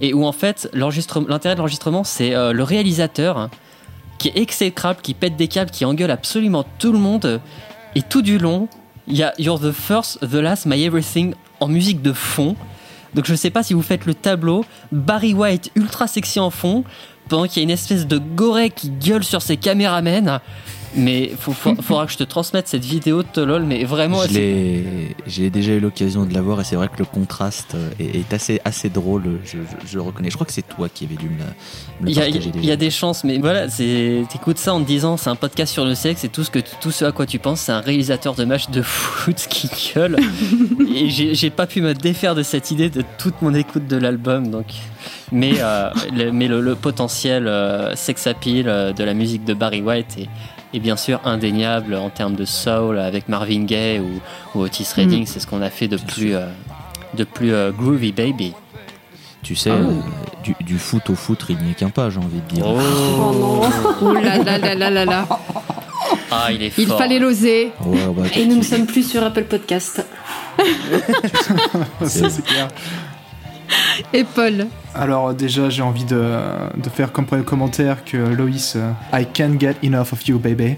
et 0.00 0.14
où 0.14 0.24
en 0.24 0.32
fait, 0.32 0.70
l'intérêt 0.72 1.54
de 1.54 1.58
l'enregistrement, 1.58 2.02
c'est 2.02 2.34
euh, 2.34 2.54
le 2.54 2.62
réalisateur 2.62 3.50
qui 4.18 4.28
est 4.28 4.38
exécrable, 4.38 5.00
qui 5.02 5.12
pète 5.12 5.36
des 5.36 5.48
câbles, 5.48 5.70
qui 5.70 5.84
engueule 5.84 6.10
absolument 6.10 6.64
tout 6.78 6.92
le 6.92 6.98
monde, 6.98 7.38
et 7.94 8.00
tout 8.00 8.22
du 8.22 8.38
long, 8.38 8.68
il 9.06 9.16
y 9.16 9.22
a 9.22 9.32
You're 9.38 9.60
the 9.60 9.72
first, 9.72 10.18
the 10.20 10.34
last, 10.34 10.66
my 10.66 10.82
everything 10.82 11.34
en 11.60 11.68
musique 11.68 12.02
de 12.02 12.12
fond. 12.12 12.56
Donc 13.14 13.26
je 13.26 13.34
sais 13.34 13.50
pas 13.50 13.62
si 13.62 13.74
vous 13.74 13.82
faites 13.82 14.06
le 14.06 14.14
tableau, 14.14 14.64
Barry 14.90 15.34
White 15.34 15.70
ultra 15.74 16.06
sexy 16.06 16.40
en 16.40 16.50
fond, 16.50 16.84
pendant 17.28 17.46
qu'il 17.46 17.58
y 17.58 17.60
a 17.60 17.64
une 17.64 17.70
espèce 17.70 18.06
de 18.06 18.18
goré 18.18 18.70
qui 18.70 18.90
gueule 18.90 19.24
sur 19.24 19.42
ses 19.42 19.56
caméramens. 19.56 20.40
Mais 20.94 21.32
faut, 21.38 21.52
faut- 21.52 21.74
faudra 21.80 22.04
que 22.06 22.12
je 22.12 22.18
te 22.18 22.24
transmette 22.24 22.68
cette 22.68 22.84
vidéo 22.84 23.22
de 23.22 23.28
Tolol, 23.28 23.62
mais 23.64 23.84
vraiment, 23.84 24.22
J'ai 25.26 25.50
déjà 25.50 25.72
eu 25.72 25.80
l'occasion 25.80 26.24
de 26.26 26.34
la 26.34 26.42
voir 26.42 26.60
et 26.60 26.64
c'est 26.64 26.76
vrai 26.76 26.88
que 26.88 26.98
le 26.98 27.04
contraste 27.04 27.74
euh, 27.74 27.90
est, 27.98 28.16
est 28.16 28.32
assez, 28.34 28.60
assez 28.64 28.88
drôle, 28.90 29.38
je, 29.44 29.58
je- 29.90 29.98
reconnais. 29.98 30.28
Je 30.30 30.34
crois 30.34 30.46
que 30.46 30.52
c'est 30.52 30.66
toi 30.68 30.88
qui 30.88 31.04
avais 31.04 31.14
dû 31.16 31.28
me, 31.30 31.38
la- 31.38 31.44
me 32.00 32.04
le 32.06 32.10
il 32.10 32.14
partager 32.16 32.50
il 32.56 32.64
y 32.64 32.70
a 32.70 32.76
des 32.76 32.90
chances, 32.90 33.24
mais 33.24 33.38
voilà, 33.38 33.68
c'est 33.70 34.24
t'écoutes 34.30 34.58
ça 34.58 34.74
en 34.74 34.80
te 34.80 34.86
disant 34.86 35.16
c'est 35.16 35.30
un 35.30 35.36
podcast 35.36 35.72
sur 35.72 35.84
le 35.84 35.94
sexe 35.94 36.24
et 36.24 36.28
tout 36.28 36.44
ce 36.44 36.50
que 36.50 36.58
tout 36.80 36.90
ce 36.90 37.04
à 37.04 37.12
quoi 37.12 37.24
tu 37.26 37.38
penses, 37.38 37.60
c'est 37.62 37.72
un 37.72 37.80
réalisateur 37.80 38.34
de 38.34 38.44
match 38.44 38.68
de 38.70 38.82
foot 38.82 39.46
qui 39.48 39.70
gueule. 39.94 40.16
et 40.94 41.08
j'ai 41.08 41.34
j'ai 41.34 41.50
pas 41.50 41.66
pu 41.66 41.80
me 41.80 41.94
défaire 41.94 42.34
de 42.34 42.42
cette 42.42 42.70
idée 42.70 42.90
de 42.90 43.02
toute 43.18 43.40
mon 43.42 43.54
écoute 43.54 43.86
de 43.86 43.96
l'album, 43.96 44.48
donc. 44.50 44.66
Mais 45.34 45.54
euh, 45.60 45.88
le, 46.14 46.30
mais 46.30 46.46
le, 46.46 46.60
le 46.60 46.74
potentiel 46.74 47.46
euh, 47.48 47.96
sex 47.96 48.26
appeal 48.26 48.68
euh, 48.68 48.92
de 48.92 49.02
la 49.02 49.14
musique 49.14 49.44
de 49.44 49.54
Barry 49.54 49.80
White 49.80 50.18
est, 50.18 50.28
est 50.74 50.80
bien 50.80 50.96
sûr 50.96 51.20
indéniable 51.24 51.94
en 51.94 52.10
termes 52.10 52.34
de 52.34 52.44
soul 52.44 52.98
avec 52.98 53.28
Marvin 53.28 53.64
Gaye 53.64 54.00
ou, 54.00 54.20
ou 54.54 54.62
Otis 54.62 54.86
Redding, 54.96 55.26
c'est 55.26 55.40
ce 55.40 55.46
qu'on 55.46 55.62
a 55.62 55.70
fait 55.70 55.88
de 55.88 55.96
plus 55.96 56.34
euh, 56.34 56.46
de 57.14 57.24
plus 57.24 57.52
euh, 57.52 57.70
groovy 57.72 58.12
baby. 58.12 58.52
Tu 59.42 59.56
sais, 59.56 59.70
Ah 59.70 59.74
euh, 59.74 59.90
du, 60.44 60.54
du 60.60 60.78
foot 60.78 61.10
au 61.10 61.14
foot, 61.14 61.44
il 61.48 61.58
n'y 61.58 61.72
est 61.72 61.74
qu'un 61.74 61.90
pas, 61.90 62.10
j'ai 62.10 62.18
envie 62.18 62.40
de 62.48 62.54
dire. 62.54 62.64
Oh 62.66 62.76
non 62.78 63.60
Oh 64.00 64.12
là 64.12 64.38
là 64.38 64.58
là 64.58 64.74
là 64.74 64.90
là 64.90 65.04
là 65.04 65.26
Ah, 66.30 66.52
il 66.52 66.62
est 66.62 66.70
fort. 66.70 66.84
Il 66.84 66.88
fallait 66.88 67.18
l'oser. 67.18 67.72
Ouais, 67.84 68.06
ouais, 68.06 68.30
Et 68.36 68.46
nous 68.46 68.56
ne 68.56 68.62
sommes 68.62 68.86
plus 68.86 69.02
sur 69.08 69.22
Apple 69.22 69.44
Podcast. 69.44 70.06
Ça, 72.04 72.30
c'est 72.30 72.44
clair. 72.44 72.68
Et 74.12 74.24
Paul 74.24 74.66
Alors 74.94 75.34
déjà, 75.34 75.68
j'ai 75.70 75.82
envie 75.82 76.04
de, 76.04 76.20
de 76.76 76.88
faire 76.88 77.12
comme 77.12 77.26
premier 77.26 77.44
commentaire 77.44 78.04
que 78.04 78.16
Loïs, 78.16 78.74
euh, 78.76 78.90
I 79.12 79.26
can't 79.32 79.58
get 79.60 79.76
enough 79.82 80.12
of 80.12 80.26
you, 80.26 80.38
baby. 80.38 80.76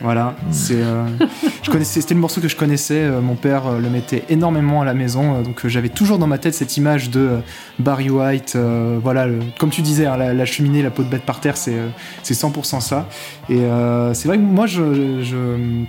Voilà, 0.00 0.34
c'est. 0.50 0.80
euh, 0.82 1.04
je 1.62 1.70
connaissais, 1.70 2.00
c'était 2.00 2.14
le 2.14 2.20
morceau 2.20 2.40
que 2.40 2.48
je 2.48 2.56
connaissais. 2.56 3.02
euh, 3.04 3.20
mon 3.20 3.36
père 3.36 3.70
le 3.78 3.88
mettait 3.88 4.24
énormément 4.30 4.80
à 4.82 4.84
la 4.84 4.94
maison, 4.94 5.42
donc 5.42 5.66
j'avais 5.68 5.90
toujours 5.90 6.18
dans 6.18 6.26
ma 6.26 6.38
tête 6.38 6.54
cette 6.54 6.76
image 6.76 7.10
de 7.10 7.38
Barry 7.78 8.10
White. 8.10 8.54
euh, 8.56 8.98
voilà, 9.02 9.26
le- 9.26 9.38
comme 9.60 9.70
tu 9.70 9.82
disais, 9.82 10.06
hein, 10.06 10.16
la, 10.16 10.34
la 10.34 10.44
cheminée, 10.44 10.82
la 10.82 10.90
peau 10.90 11.02
de 11.04 11.08
bête 11.08 11.22
par 11.22 11.38
terre, 11.40 11.56
c'est 11.56 11.76
c'est 12.22 12.34
100% 12.34 12.80
ça. 12.80 13.06
Et 13.48 13.58
euh, 13.60 14.12
c'est 14.14 14.26
vrai 14.28 14.38
que 14.38 14.42
moi, 14.42 14.66
je, 14.66 15.22
je- 15.22 15.84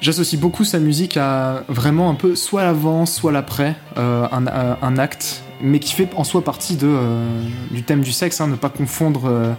J'associe 0.00 0.38
beaucoup 0.38 0.64
sa 0.64 0.80
musique 0.80 1.16
à 1.16 1.62
vraiment 1.68 2.10
un 2.10 2.14
peu 2.14 2.34
soit 2.34 2.62
l'avant, 2.64 3.06
soit 3.06 3.32
l'après, 3.32 3.74
euh, 3.96 4.26
un 4.82 4.98
acte, 4.98 5.42
mais 5.64 5.78
qui 5.78 5.94
fait 5.94 6.08
en 6.14 6.24
soi 6.24 6.44
partie 6.44 6.78
euh, 6.82 7.42
du 7.70 7.82
thème 7.82 8.02
du 8.02 8.12
sexe, 8.12 8.40
hein, 8.40 8.46
ne 8.46 8.54
pas 8.56 8.68
confondre, 8.68 9.56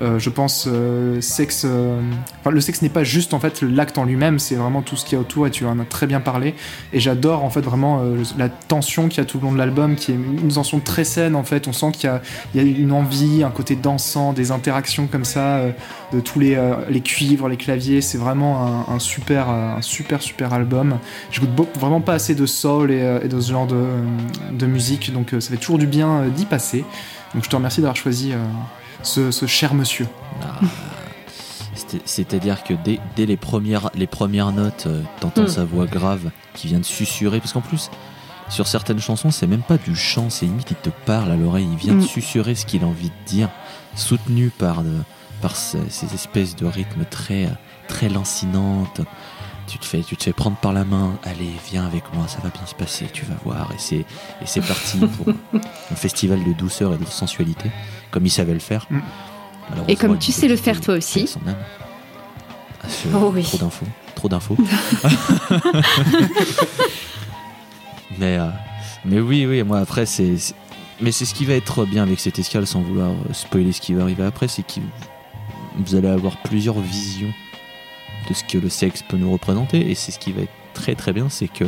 euh, 0.00 0.18
je 0.18 0.30
pense, 0.30 0.66
euh, 0.68 1.20
sexe. 1.20 1.64
euh, 1.64 2.00
le 2.48 2.60
sexe 2.60 2.82
n'est 2.82 2.88
pas 2.88 3.04
juste 3.04 3.34
en 3.34 3.40
fait 3.40 3.62
l'acte 3.62 3.98
en 3.98 4.04
lui-même, 4.04 4.38
c'est 4.38 4.54
vraiment 4.54 4.82
tout 4.82 4.96
ce 4.96 5.04
qu'il 5.04 5.14
y 5.14 5.16
a 5.16 5.20
autour, 5.20 5.46
et 5.46 5.50
tu 5.50 5.64
en 5.64 5.78
as 5.78 5.84
très 5.84 6.06
bien 6.06 6.20
parlé. 6.20 6.54
Et 6.92 7.00
j'adore 7.00 7.44
en 7.44 7.50
fait 7.50 7.60
vraiment 7.60 8.00
euh, 8.02 8.22
la 8.36 8.48
tension 8.48 9.08
qu'il 9.08 9.18
y 9.18 9.20
a 9.20 9.24
tout 9.24 9.38
le 9.38 9.44
long 9.44 9.52
de 9.52 9.58
l'album, 9.58 9.96
qui 9.96 10.12
est 10.12 10.14
une 10.14 10.52
tension 10.52 10.80
très 10.80 11.04
saine 11.04 11.34
en 11.34 11.42
fait. 11.42 11.68
On 11.68 11.72
sent 11.72 11.92
qu'il 11.92 12.10
y 12.54 12.58
a, 12.58 12.62
une 12.62 12.92
envie, 12.92 13.42
un 13.42 13.50
côté 13.50 13.76
dansant, 13.76 14.32
des 14.32 14.50
interactions 14.50 15.06
comme 15.06 15.24
ça. 15.24 15.62
de 16.12 16.20
tous 16.20 16.38
les, 16.38 16.56
cuivres, 17.02 17.48
les 17.48 17.56
claviers. 17.56 18.00
C'est 18.00 18.18
vraiment 18.18 18.88
un, 18.88 18.98
super, 18.98 19.48
un 19.50 19.82
super, 19.82 20.22
super 20.22 20.52
album. 20.52 20.98
J'écoute 21.30 21.50
vraiment 21.78 22.00
pas 22.00 22.14
assez 22.14 22.34
de 22.34 22.46
soul 22.46 22.90
et, 22.90 23.28
de 23.28 23.40
ce 23.40 23.52
genre 23.52 23.66
de, 23.66 23.84
de 24.52 24.66
musique, 24.66 25.12
donc 25.12 25.30
ça 25.32 25.50
fait 25.50 25.56
toujours 25.56 25.78
du 25.78 25.86
bien 25.86 26.24
d'y 26.34 26.44
passer. 26.44 26.84
Donc 27.34 27.44
je 27.44 27.50
te 27.50 27.56
remercie 27.56 27.80
d'avoir 27.80 27.96
choisi 27.96 28.32
ce, 29.02 29.30
ce 29.30 29.46
cher 29.46 29.74
monsieur. 29.74 30.06
Ah, 30.42 30.60
C'est-à-dire 32.04 32.64
que 32.64 32.74
dès, 32.74 32.98
dès 33.16 33.24
les, 33.26 33.36
premières, 33.36 33.90
les 33.94 34.06
premières 34.06 34.52
notes, 34.52 34.84
euh, 34.86 35.02
t'entends 35.20 35.42
Mm. 35.44 35.48
sa 35.48 35.64
voix 35.64 35.86
grave 35.86 36.30
qui 36.54 36.66
vient 36.66 36.80
de 36.80 36.84
susurrer. 36.84 37.40
Parce 37.40 37.52
qu'en 37.52 37.60
plus, 37.60 37.90
sur 38.48 38.66
certaines 38.66 38.98
chansons, 38.98 39.30
c'est 39.30 39.46
même 39.46 39.62
pas 39.62 39.78
du 39.78 39.94
chant, 39.96 40.28
c'est 40.30 40.46
limite 40.46 40.70
il 40.70 40.76
te 40.76 40.90
parle 41.06 41.30
à 41.30 41.36
l'oreille, 41.36 41.68
il 41.70 41.78
vient 41.78 41.94
de 41.94 42.00
Mm. 42.00 42.06
susurrer 42.06 42.54
ce 42.54 42.66
qu'il 42.66 42.82
a 42.82 42.86
envie 42.86 43.08
de 43.10 43.24
dire, 43.26 43.48
soutenu 43.94 44.50
par, 44.50 44.82
de- 44.82 45.02
par 45.40 45.54
ces, 45.56 45.78
ces 45.88 46.12
espèces 46.14 46.56
de 46.56 46.66
rythmes 46.66 47.04
très, 47.08 47.44
euh, 47.46 47.50
très 47.86 48.08
lancinantes. 48.08 49.00
Tu 49.68 49.78
te, 49.78 49.84
fais, 49.84 50.00
tu 50.02 50.16
te 50.16 50.24
fais 50.24 50.32
prendre 50.32 50.56
par 50.56 50.72
la 50.72 50.84
main, 50.84 51.18
allez, 51.24 51.52
viens 51.70 51.84
avec 51.86 52.02
moi, 52.14 52.26
ça 52.26 52.38
va 52.42 52.48
bien 52.48 52.66
se 52.66 52.74
passer, 52.74 53.06
tu 53.12 53.24
vas 53.26 53.34
voir. 53.44 53.70
Et 53.72 53.78
c'est, 53.78 53.96
et 53.98 54.46
c'est 54.46 54.60
parti 54.62 54.98
pour 55.18 55.28
un 55.28 55.94
festival 55.94 56.42
de 56.42 56.52
douceur 56.52 56.94
et 56.94 56.98
de 56.98 57.04
sensualité, 57.04 57.70
comme 58.10 58.24
il 58.26 58.30
savait 58.30 58.54
le 58.54 58.58
faire. 58.60 58.86
Mm. 58.90 58.98
Et 59.88 59.96
comme 59.96 60.18
tu 60.18 60.32
sais 60.32 60.48
le 60.48 60.56
faire 60.56 60.80
toi 60.80 60.94
aussi. 60.94 61.18
avec 61.20 61.28
son 61.30 61.40
âme. 61.46 61.56
Ah, 62.82 62.88
ce- 62.88 63.08
Oh 63.14 63.30
oui. 63.34 63.42
Trop 63.42 63.58
d'infos, 63.58 63.86
trop 64.14 64.28
d'infos. 64.28 64.56
mais, 68.18 68.38
euh, 68.38 68.48
mais 69.04 69.20
oui, 69.20 69.46
oui, 69.46 69.62
moi 69.62 69.78
après, 69.80 70.06
c'est. 70.06 70.36
c'est- 70.38 70.54
Mais 71.00 71.12
c'est 71.12 71.24
ce 71.24 71.34
qui 71.34 71.44
va 71.44 71.54
être 71.54 71.84
bien 71.84 72.02
avec 72.02 72.18
cette 72.20 72.38
escale, 72.38 72.66
sans 72.66 72.80
vouloir 72.80 73.10
euh, 73.10 73.32
spoiler 73.32 73.72
ce 73.72 73.80
qui 73.80 73.94
va 73.94 74.02
arriver 74.02 74.24
après, 74.24 74.48
c'est 74.48 74.62
que 74.62 74.80
vous 75.76 75.94
allez 75.94 76.08
avoir 76.08 76.36
plusieurs 76.38 76.78
visions 76.80 77.32
de 78.28 78.34
ce 78.34 78.44
que 78.44 78.58
le 78.58 78.68
sexe 78.68 79.02
peut 79.02 79.16
nous 79.16 79.32
représenter, 79.32 79.90
et 79.90 79.94
c'est 79.94 80.12
ce 80.12 80.18
qui 80.18 80.32
va 80.32 80.42
être 80.42 80.52
très 80.74 80.94
très 80.94 81.12
bien, 81.12 81.28
c'est 81.28 81.48
que 81.48 81.64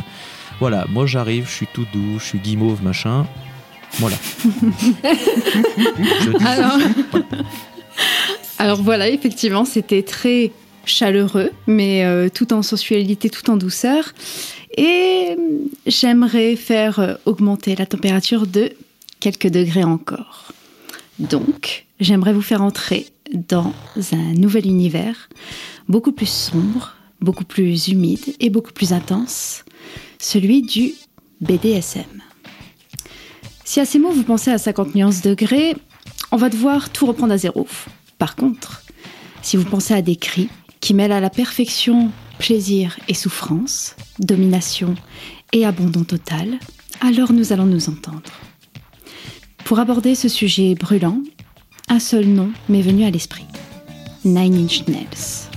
voilà, 0.59 0.85
moi 0.89 1.05
j'arrive, 1.05 1.45
je 1.47 1.51
suis 1.51 1.67
tout 1.67 1.85
doux, 1.91 2.19
je 2.19 2.25
suis 2.25 2.39
guimauve, 2.39 2.83
machin. 2.83 3.25
Voilà. 3.99 4.15
Alors, 6.45 6.77
alors 8.57 8.81
voilà, 8.81 9.09
effectivement, 9.09 9.65
c'était 9.65 10.03
très 10.03 10.51
chaleureux, 10.85 11.51
mais 11.67 12.05
euh, 12.05 12.29
tout 12.29 12.53
en 12.53 12.61
sensualité, 12.61 13.29
tout 13.29 13.49
en 13.49 13.57
douceur. 13.57 14.13
Et 14.77 15.35
j'aimerais 15.85 16.55
faire 16.55 16.99
euh, 16.99 17.15
augmenter 17.25 17.75
la 17.75 17.85
température 17.85 18.47
de 18.47 18.71
quelques 19.19 19.49
degrés 19.49 19.83
encore. 19.83 20.53
Donc, 21.19 21.85
j'aimerais 21.99 22.33
vous 22.33 22.41
faire 22.41 22.61
entrer 22.61 23.07
dans 23.33 23.73
un 24.11 24.33
nouvel 24.33 24.65
univers, 24.65 25.29
beaucoup 25.87 26.11
plus 26.11 26.29
sombre, 26.29 26.95
beaucoup 27.19 27.45
plus 27.45 27.87
humide 27.87 28.35
et 28.39 28.49
beaucoup 28.49 28.73
plus 28.73 28.93
intense, 28.93 29.63
celui 30.19 30.61
du 30.61 30.93
BDSM. 31.39 32.21
Si 33.63 33.79
à 33.79 33.85
ces 33.85 33.99
mots 33.99 34.11
vous 34.11 34.23
pensez 34.23 34.51
à 34.51 34.57
50 34.57 34.95
nuances 34.95 35.21
degrés, 35.21 35.75
on 36.31 36.37
va 36.37 36.49
devoir 36.49 36.89
tout 36.89 37.05
reprendre 37.05 37.33
à 37.33 37.37
zéro. 37.37 37.67
Par 38.17 38.35
contre, 38.35 38.83
si 39.41 39.57
vous 39.57 39.65
pensez 39.65 39.93
à 39.93 40.01
des 40.01 40.15
cris 40.15 40.49
qui 40.79 40.93
mêlent 40.93 41.11
à 41.11 41.19
la 41.19 41.29
perfection 41.29 42.11
plaisir 42.37 42.97
et 43.07 43.13
souffrance, 43.13 43.95
domination 44.19 44.95
et 45.53 45.65
abandon 45.65 46.03
total, 46.03 46.59
alors 47.01 47.33
nous 47.33 47.53
allons 47.53 47.65
nous 47.65 47.89
entendre. 47.89 48.31
Pour 49.63 49.79
aborder 49.79 50.15
ce 50.15 50.27
sujet 50.27 50.75
brûlant, 50.75 51.21
un 51.89 51.99
seul 51.99 52.25
nom 52.25 52.51
m'est 52.69 52.81
venu 52.81 53.05
à 53.05 53.11
l'esprit. 53.11 53.45
Nine 54.23 54.55
Inch 54.55 54.87
Nails. 54.87 55.49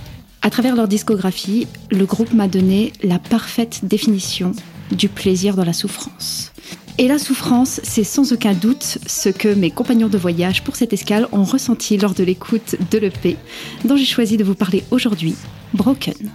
À 0.42 0.50
travers 0.50 0.76
leur 0.76 0.88
discographie, 0.88 1.66
le 1.90 2.04
groupe 2.04 2.32
m'a 2.32 2.48
donné 2.48 2.92
la 3.02 3.18
parfaite 3.18 3.80
définition 3.84 4.52
du 4.90 5.08
plaisir 5.08 5.56
dans 5.56 5.64
la 5.64 5.72
souffrance. 5.72 6.52
Et 6.98 7.08
la 7.08 7.18
souffrance, 7.18 7.80
c'est 7.82 8.04
sans 8.04 8.32
aucun 8.32 8.52
doute 8.52 8.98
ce 9.06 9.28
que 9.28 9.48
mes 9.48 9.70
compagnons 9.70 10.08
de 10.08 10.18
voyage 10.18 10.62
pour 10.62 10.76
cette 10.76 10.92
escale 10.92 11.26
ont 11.32 11.44
ressenti 11.44 11.96
lors 11.96 12.14
de 12.14 12.22
l'écoute 12.22 12.76
de 12.90 12.98
l'EP, 12.98 13.36
dont 13.84 13.96
j'ai 13.96 14.04
choisi 14.04 14.36
de 14.36 14.44
vous 14.44 14.54
parler 14.54 14.84
aujourd'hui, 14.90 15.34
Broken. 15.72 16.30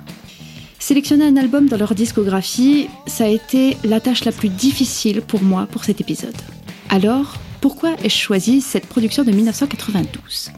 Sélectionner 0.79 1.25
un 1.25 1.38
album 1.38 1.67
dans 1.67 1.77
leur 1.77 1.96
discographie, 1.96 2.88
ça 3.05 3.25
a 3.25 3.27
été 3.27 3.77
la 3.84 4.00
tâche 4.00 4.25
la 4.25 4.31
plus 4.31 4.50
difficile 4.50 5.22
pour 5.22 5.41
moi 5.41 5.67
pour 5.72 5.84
cet 5.84 6.01
épisode. 6.01 6.36
Alors, 6.89 7.36
pourquoi 7.62 7.96
ai-je 8.04 8.16
choisi 8.16 8.62
cette 8.62 8.88
production 8.88 9.24
de 9.24 9.32
1992 9.32 10.51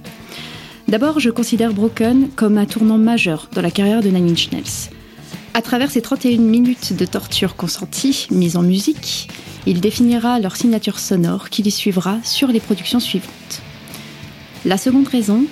D'abord, 0.88 1.20
je 1.20 1.30
considère 1.30 1.74
Broken 1.74 2.30
comme 2.36 2.58
un 2.58 2.66
tournant 2.66 2.98
majeur 2.98 3.50
dans 3.54 3.62
la 3.62 3.72
carrière 3.72 4.02
de 4.02 4.10
Nine 4.10 4.32
Inch 4.32 4.52
Nails. 4.52 4.92
À 5.54 5.62
travers 5.62 5.90
ces 5.90 6.02
31 6.02 6.38
minutes 6.38 6.94
de 6.94 7.06
torture 7.06 7.56
consentie, 7.56 8.28
mises 8.30 8.56
en 8.56 8.62
musique, 8.62 9.30
il 9.66 9.82
définira 9.82 10.40
leur 10.40 10.56
signature 10.56 11.00
sonore 11.00 11.50
qui 11.50 11.64
les 11.64 11.72
suivra 11.72 12.18
sur 12.24 12.50
les 12.50 12.60
productions 12.60 13.00
suivantes. 13.00 13.62
La 14.66 14.78
seconde 14.78 15.08
raison, 15.08 15.46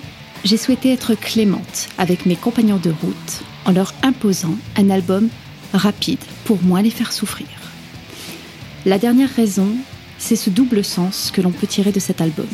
j'ai 0.44 0.56
souhaité 0.56 0.92
être 0.92 1.14
clémente 1.14 1.88
avec 1.98 2.26
mes 2.26 2.36
compagnons 2.36 2.80
de 2.82 2.90
route 2.90 3.42
en 3.66 3.72
leur 3.72 3.92
imposant 4.02 4.56
un 4.76 4.90
album 4.90 5.28
rapide 5.72 6.20
pour 6.44 6.62
moins 6.62 6.82
les 6.82 6.90
faire 6.90 7.12
souffrir. 7.12 7.48
La 8.86 8.98
dernière 8.98 9.30
raison, 9.34 9.68
c'est 10.20 10.36
ce 10.36 10.50
double 10.50 10.84
sens 10.84 11.32
que 11.32 11.40
l'on 11.40 11.50
peut 11.50 11.66
tirer 11.66 11.90
de 11.90 11.98
cet 11.98 12.20
album. 12.20 12.46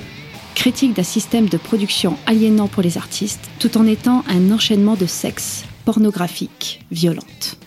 Critique 0.55 0.95
d'un 0.95 1.03
système 1.03 1.51
de 1.51 1.59
production 1.59 2.17
aliénant 2.25 2.69
pour 2.69 2.83
les 2.83 2.97
artistes, 2.97 3.51
tout 3.59 3.77
en 3.77 3.87
étant 3.87 4.25
un 4.29 4.51
enchaînement 4.51 4.95
de 4.95 5.05
sexe 5.05 5.65
pornographique 5.85 6.81
violente. 6.91 7.59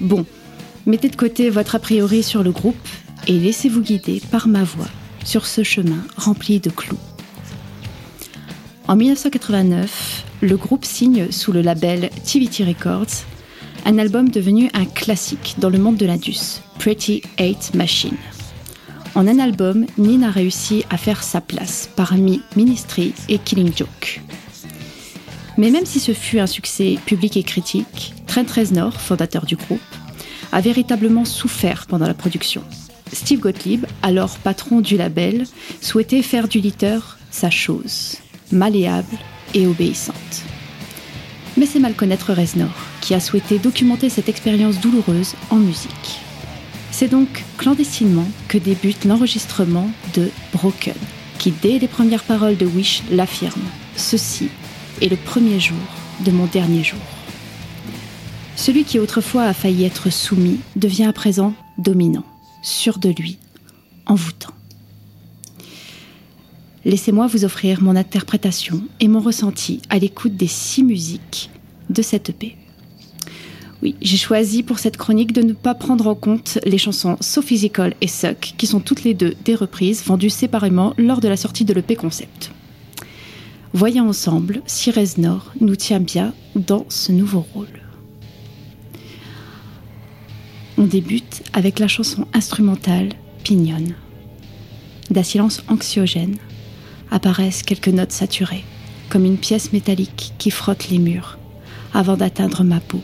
Bon, 0.00 0.24
mettez 0.86 1.08
de 1.08 1.16
côté 1.16 1.50
votre 1.50 1.74
a 1.74 1.80
priori 1.80 2.22
sur 2.22 2.44
le 2.44 2.52
groupe 2.52 2.88
et 3.26 3.32
laissez-vous 3.32 3.80
guider 3.80 4.22
par 4.30 4.46
ma 4.46 4.62
voix 4.62 4.88
sur 5.24 5.46
ce 5.46 5.64
chemin 5.64 6.04
rempli 6.16 6.60
de 6.60 6.70
clous. 6.70 6.98
En 8.86 8.96
1989, 8.96 10.24
le 10.42 10.56
groupe 10.56 10.84
signe 10.84 11.30
sous 11.30 11.52
le 11.52 11.62
label 11.62 12.10
TVT 12.24 12.64
Records 12.64 13.24
un 13.84 13.98
album 13.98 14.28
devenu 14.28 14.70
un 14.74 14.84
classique 14.84 15.56
dans 15.58 15.70
le 15.70 15.78
monde 15.78 15.96
de 15.96 16.06
l'indus, 16.06 16.60
Pretty 16.78 17.22
Hate 17.38 17.74
Machine. 17.74 18.16
En 19.14 19.28
un 19.28 19.38
album, 19.38 19.84
Nin 19.98 20.22
a 20.22 20.30
réussi 20.30 20.84
à 20.88 20.96
faire 20.96 21.22
sa 21.22 21.42
place 21.42 21.90
parmi 21.96 22.40
Ministry 22.56 23.12
et 23.28 23.38
Killing 23.38 23.72
Joke. 23.76 24.22
Mais 25.58 25.70
même 25.70 25.84
si 25.84 26.00
ce 26.00 26.12
fut 26.12 26.38
un 26.38 26.46
succès 26.46 26.98
public 27.04 27.36
et 27.36 27.42
critique, 27.42 28.14
Trent 28.26 28.46
Reznor, 28.54 28.98
fondateur 28.98 29.44
du 29.44 29.56
groupe, 29.56 29.80
a 30.50 30.62
véritablement 30.62 31.26
souffert 31.26 31.86
pendant 31.86 32.06
la 32.06 32.14
production. 32.14 32.62
Steve 33.12 33.40
Gottlieb, 33.40 33.84
alors 34.02 34.38
patron 34.38 34.80
du 34.80 34.96
label, 34.96 35.44
souhaitait 35.82 36.22
faire 36.22 36.48
du 36.48 36.60
leader 36.60 37.18
sa 37.30 37.50
chose, 37.50 38.16
malléable 38.50 39.18
et 39.52 39.66
obéissante. 39.66 40.16
Mais 41.58 41.66
c'est 41.66 41.80
mal 41.80 41.94
connaître 41.94 42.32
Reznor, 42.32 42.74
qui 43.02 43.14
a 43.14 43.20
souhaité 43.20 43.58
documenter 43.58 44.08
cette 44.08 44.30
expérience 44.30 44.80
douloureuse 44.80 45.34
en 45.50 45.56
musique. 45.56 46.22
C'est 47.02 47.08
donc 47.08 47.42
clandestinement 47.58 48.28
que 48.46 48.58
débute 48.58 49.04
l'enregistrement 49.06 49.90
de 50.14 50.30
Broken, 50.52 50.94
qui 51.40 51.50
dès 51.50 51.80
les 51.80 51.88
premières 51.88 52.22
paroles 52.22 52.56
de 52.56 52.64
Wish 52.64 53.02
l'affirme. 53.10 53.64
Ceci 53.96 54.50
est 55.00 55.08
le 55.08 55.16
premier 55.16 55.58
jour 55.58 55.82
de 56.24 56.30
mon 56.30 56.46
dernier 56.46 56.84
jour. 56.84 57.00
Celui 58.54 58.84
qui 58.84 59.00
autrefois 59.00 59.42
a 59.42 59.52
failli 59.52 59.82
être 59.82 60.10
soumis 60.10 60.60
devient 60.76 61.06
à 61.06 61.12
présent 61.12 61.54
dominant, 61.76 62.24
sûr 62.62 63.00
de 63.00 63.08
lui, 63.08 63.36
envoûtant. 64.06 64.54
Laissez-moi 66.84 67.26
vous 67.26 67.44
offrir 67.44 67.82
mon 67.82 67.96
interprétation 67.96 68.80
et 69.00 69.08
mon 69.08 69.18
ressenti 69.18 69.82
à 69.90 69.98
l'écoute 69.98 70.36
des 70.36 70.46
six 70.46 70.84
musiques 70.84 71.50
de 71.90 72.00
cette 72.00 72.30
EP. 72.30 72.56
Oui, 73.82 73.96
j'ai 74.00 74.16
choisi 74.16 74.62
pour 74.62 74.78
cette 74.78 74.96
chronique 74.96 75.32
de 75.32 75.42
ne 75.42 75.54
pas 75.54 75.74
prendre 75.74 76.06
en 76.06 76.14
compte 76.14 76.60
les 76.64 76.78
chansons 76.78 77.16
So 77.20 77.42
Physical 77.42 77.94
et 78.00 78.06
Suck, 78.06 78.54
qui 78.56 78.68
sont 78.68 78.78
toutes 78.78 79.02
les 79.02 79.12
deux 79.12 79.34
des 79.44 79.56
reprises 79.56 80.04
vendues 80.04 80.30
séparément 80.30 80.94
lors 80.98 81.20
de 81.20 81.26
la 81.26 81.36
sortie 81.36 81.64
de 81.64 81.74
l'EP 81.74 81.96
Concept. 81.96 82.52
Voyons 83.72 84.08
ensemble 84.08 84.62
si 84.66 84.92
Reznor 84.92 85.52
nous 85.60 85.74
tient 85.74 85.98
bien 85.98 86.32
dans 86.54 86.86
ce 86.88 87.10
nouveau 87.10 87.44
rôle. 87.54 87.80
On 90.78 90.84
débute 90.84 91.42
avec 91.52 91.80
la 91.80 91.88
chanson 91.88 92.28
instrumentale 92.34 93.08
Pignon. 93.42 93.94
D'un 95.10 95.24
silence 95.24 95.60
anxiogène 95.66 96.36
apparaissent 97.10 97.64
quelques 97.64 97.88
notes 97.88 98.12
saturées, 98.12 98.64
comme 99.08 99.24
une 99.24 99.38
pièce 99.38 99.72
métallique 99.72 100.34
qui 100.38 100.52
frotte 100.52 100.88
les 100.88 100.98
murs 100.98 101.36
avant 101.92 102.16
d'atteindre 102.16 102.62
ma 102.62 102.78
peau. 102.78 103.00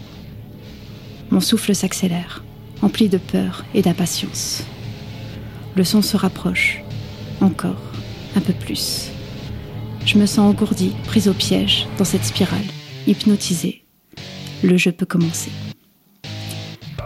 Mon 1.30 1.40
souffle 1.40 1.75
s'accélère, 1.75 2.42
empli 2.80 3.08
de 3.08 3.18
peur 3.18 3.64
et 3.75 3.82
d'impatience. 3.82 4.64
Le 5.76 5.85
son 5.85 6.00
se 6.00 6.16
rapproche, 6.16 6.82
encore, 7.40 7.80
un 8.35 8.40
peu 8.40 8.54
plus. 8.54 9.11
Je 10.06 10.16
me 10.18 10.25
sens 10.25 10.50
engourdie, 10.50 10.94
prise 11.04 11.28
au 11.28 11.35
piège, 11.35 11.87
dans 11.99 12.04
cette 12.04 12.25
spirale, 12.25 12.64
hypnotisée. 13.06 13.85
Le 14.62 14.76
jeu 14.78 14.90
peut 14.90 15.06
commencer. 15.06 15.50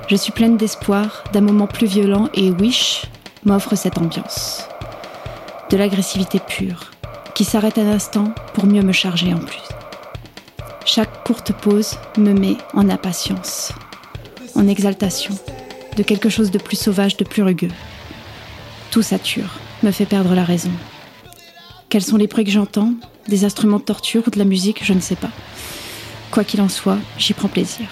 Je 0.08 0.16
suis 0.16 0.32
pleine 0.32 0.56
d'espoir 0.56 1.24
d'un 1.32 1.40
moment 1.40 1.66
plus 1.66 1.86
violent 1.86 2.28
et 2.34 2.50
Wish 2.50 3.02
m'offre 3.44 3.74
cette 3.74 3.98
ambiance. 3.98 4.68
De 5.70 5.76
l'agressivité 5.76 6.38
pure, 6.38 6.92
qui 7.34 7.44
s'arrête 7.44 7.78
un 7.78 7.88
instant 7.88 8.32
pour 8.54 8.66
mieux 8.66 8.82
me 8.82 8.92
charger 8.92 9.34
en 9.34 9.38
plus. 9.38 9.62
Chaque 10.84 11.24
courte 11.24 11.52
pause 11.52 11.98
me 12.18 12.32
met 12.32 12.56
en 12.74 12.88
impatience, 12.88 13.72
en 14.54 14.68
exaltation, 14.68 15.34
de 15.96 16.02
quelque 16.02 16.28
chose 16.28 16.50
de 16.50 16.58
plus 16.58 16.78
sauvage, 16.78 17.16
de 17.16 17.24
plus 17.24 17.42
rugueux. 17.42 17.70
Tout 18.90 19.02
sature, 19.02 19.58
me 19.82 19.90
fait 19.90 20.06
perdre 20.06 20.34
la 20.34 20.44
raison. 20.44 20.70
Quels 21.88 22.02
sont 22.02 22.16
les 22.16 22.26
bruits 22.26 22.44
que 22.44 22.50
j'entends? 22.50 22.94
Des 23.28 23.44
instruments 23.44 23.78
de 23.78 23.84
torture 23.84 24.22
ou 24.26 24.30
de 24.30 24.38
la 24.38 24.44
musique? 24.44 24.84
Je 24.84 24.92
ne 24.92 25.00
sais 25.00 25.16
pas. 25.16 25.30
Quoi 26.30 26.44
qu'il 26.44 26.60
en 26.60 26.68
soit, 26.68 26.98
j'y 27.18 27.34
prends 27.34 27.48
plaisir. 27.48 27.86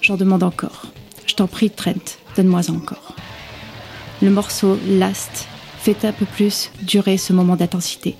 J'en 0.00 0.16
demande 0.16 0.42
encore. 0.42 0.86
Je 1.26 1.34
t'en 1.34 1.48
prie, 1.48 1.70
Trent, 1.70 2.18
donne-moi 2.36 2.70
encore. 2.70 3.14
Le 4.22 4.30
morceau 4.30 4.78
Last 4.88 5.48
fait 5.78 6.04
un 6.04 6.12
peu 6.12 6.24
plus 6.24 6.70
durer 6.82 7.18
ce 7.18 7.32
moment 7.32 7.56
d'intensité. 7.56 8.16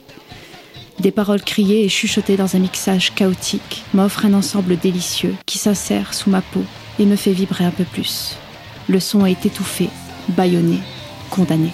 Des 1.00 1.12
paroles 1.12 1.42
criées 1.42 1.84
et 1.84 1.88
chuchotées 1.88 2.36
dans 2.36 2.56
un 2.56 2.58
mixage 2.58 3.14
chaotique 3.14 3.84
m'offrent 3.94 4.26
un 4.26 4.34
ensemble 4.34 4.76
délicieux 4.76 5.36
qui 5.46 5.58
s'insère 5.58 6.12
sous 6.14 6.30
ma 6.30 6.40
peau 6.40 6.64
et 6.98 7.06
me 7.06 7.16
fait 7.16 7.32
vibrer 7.32 7.64
un 7.64 7.70
peu 7.70 7.84
plus. 7.84 8.36
Le 8.88 9.00
son 9.00 9.26
est 9.26 9.44
étouffé, 9.46 9.90
bâillonné, 10.30 10.78
condamné. 11.30 11.72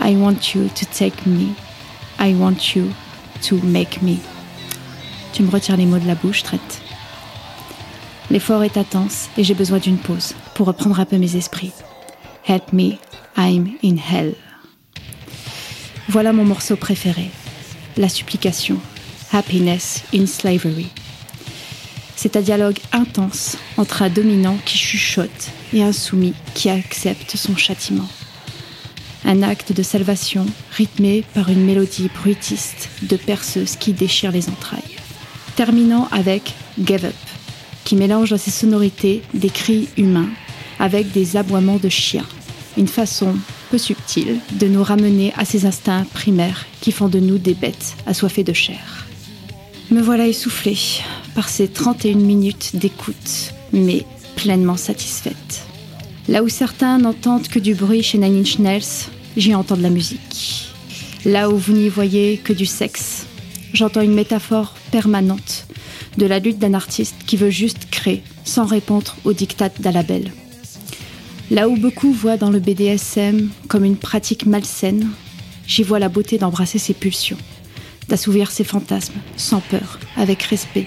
I 0.00 0.16
want 0.16 0.54
you 0.54 0.68
to 0.68 0.86
take 0.86 1.26
me. 1.26 1.54
I 2.18 2.34
want 2.34 2.74
you 2.74 2.90
to 3.48 3.56
make 3.62 4.02
me. 4.02 4.16
Tu 5.32 5.42
me 5.42 5.50
retires 5.50 5.76
les 5.76 5.86
mots 5.86 5.98
de 5.98 6.06
la 6.06 6.14
bouche, 6.14 6.42
traite. 6.42 6.82
L'effort 8.30 8.64
est 8.64 8.76
intense 8.76 9.28
et 9.36 9.44
j'ai 9.44 9.54
besoin 9.54 9.78
d'une 9.78 9.98
pause 9.98 10.34
pour 10.54 10.66
reprendre 10.66 10.98
un 10.98 11.04
peu 11.04 11.18
mes 11.18 11.36
esprits. 11.36 11.72
Help 12.48 12.72
me, 12.72 12.96
I'm 13.36 13.76
in 13.84 13.96
hell. 13.96 14.34
Voilà 16.08 16.32
mon 16.32 16.44
morceau 16.44 16.76
préféré, 16.76 17.30
la 17.96 18.08
supplication, 18.08 18.78
Happiness 19.32 20.02
in 20.14 20.26
Slavery. 20.26 20.88
C'est 22.22 22.36
un 22.36 22.40
dialogue 22.40 22.78
intense 22.92 23.56
entre 23.76 24.02
un 24.02 24.08
dominant 24.08 24.56
qui 24.64 24.78
chuchote 24.78 25.50
et 25.72 25.82
un 25.82 25.90
soumis 25.90 26.34
qui 26.54 26.70
accepte 26.70 27.36
son 27.36 27.56
châtiment. 27.56 28.06
Un 29.24 29.42
acte 29.42 29.72
de 29.72 29.82
salvation 29.82 30.46
rythmé 30.70 31.24
par 31.34 31.48
une 31.48 31.64
mélodie 31.64 32.08
bruitiste 32.14 32.90
de 33.02 33.16
perceuse 33.16 33.74
qui 33.74 33.92
déchire 33.92 34.30
les 34.30 34.48
entrailles. 34.48 34.98
Terminant 35.56 36.06
avec 36.12 36.54
Give 36.80 37.06
Up, 37.06 37.14
qui 37.82 37.96
mélange 37.96 38.30
dans 38.30 38.38
ses 38.38 38.52
sonorités 38.52 39.22
des 39.34 39.50
cris 39.50 39.88
humains 39.96 40.30
avec 40.78 41.10
des 41.10 41.36
aboiements 41.36 41.78
de 41.78 41.88
chiens. 41.88 42.28
Une 42.76 42.86
façon 42.86 43.34
peu 43.72 43.78
subtile 43.78 44.38
de 44.52 44.68
nous 44.68 44.84
ramener 44.84 45.32
à 45.36 45.44
ces 45.44 45.66
instincts 45.66 46.06
primaires 46.14 46.66
qui 46.82 46.92
font 46.92 47.08
de 47.08 47.18
nous 47.18 47.38
des 47.38 47.54
bêtes 47.54 47.96
assoiffées 48.06 48.44
de 48.44 48.52
chair. 48.52 49.08
Me 49.90 50.00
voilà 50.00 50.28
essoufflée 50.28 50.78
par 51.34 51.48
ces 51.48 51.68
31 51.68 52.14
minutes 52.16 52.70
d'écoute, 52.74 53.54
mais 53.72 54.04
pleinement 54.36 54.76
satisfaite. 54.76 55.66
Là 56.28 56.42
où 56.42 56.48
certains 56.48 56.98
n'entendent 56.98 57.48
que 57.48 57.58
du 57.58 57.74
bruit 57.74 58.02
chez 58.02 58.18
Nine 58.18 58.44
Inch 58.44 59.08
j'y 59.36 59.54
entends 59.54 59.76
de 59.76 59.82
la 59.82 59.90
musique. 59.90 60.68
Là 61.24 61.50
où 61.50 61.56
vous 61.56 61.72
n'y 61.72 61.88
voyez 61.88 62.38
que 62.38 62.52
du 62.52 62.66
sexe, 62.66 63.26
j'entends 63.72 64.02
une 64.02 64.14
métaphore 64.14 64.74
permanente 64.90 65.66
de 66.18 66.26
la 66.26 66.38
lutte 66.38 66.58
d'un 66.58 66.74
artiste 66.74 67.16
qui 67.26 67.36
veut 67.36 67.50
juste 67.50 67.88
créer 67.90 68.22
sans 68.44 68.66
répondre 68.66 69.16
aux 69.24 69.32
dictats 69.32 69.70
d'un 69.78 69.92
label. 69.92 70.32
Là 71.50 71.68
où 71.68 71.76
beaucoup 71.76 72.12
voient 72.12 72.36
dans 72.36 72.50
le 72.50 72.60
BDSM 72.60 73.50
comme 73.68 73.84
une 73.84 73.96
pratique 73.96 74.46
malsaine, 74.46 75.08
j'y 75.66 75.82
vois 75.82 75.98
la 75.98 76.08
beauté 76.08 76.38
d'embrasser 76.38 76.78
ses 76.78 76.94
pulsions, 76.94 77.38
d'assouvir 78.08 78.50
ses 78.50 78.64
fantasmes 78.64 79.20
sans 79.36 79.60
peur, 79.60 79.98
avec 80.16 80.42
respect, 80.42 80.86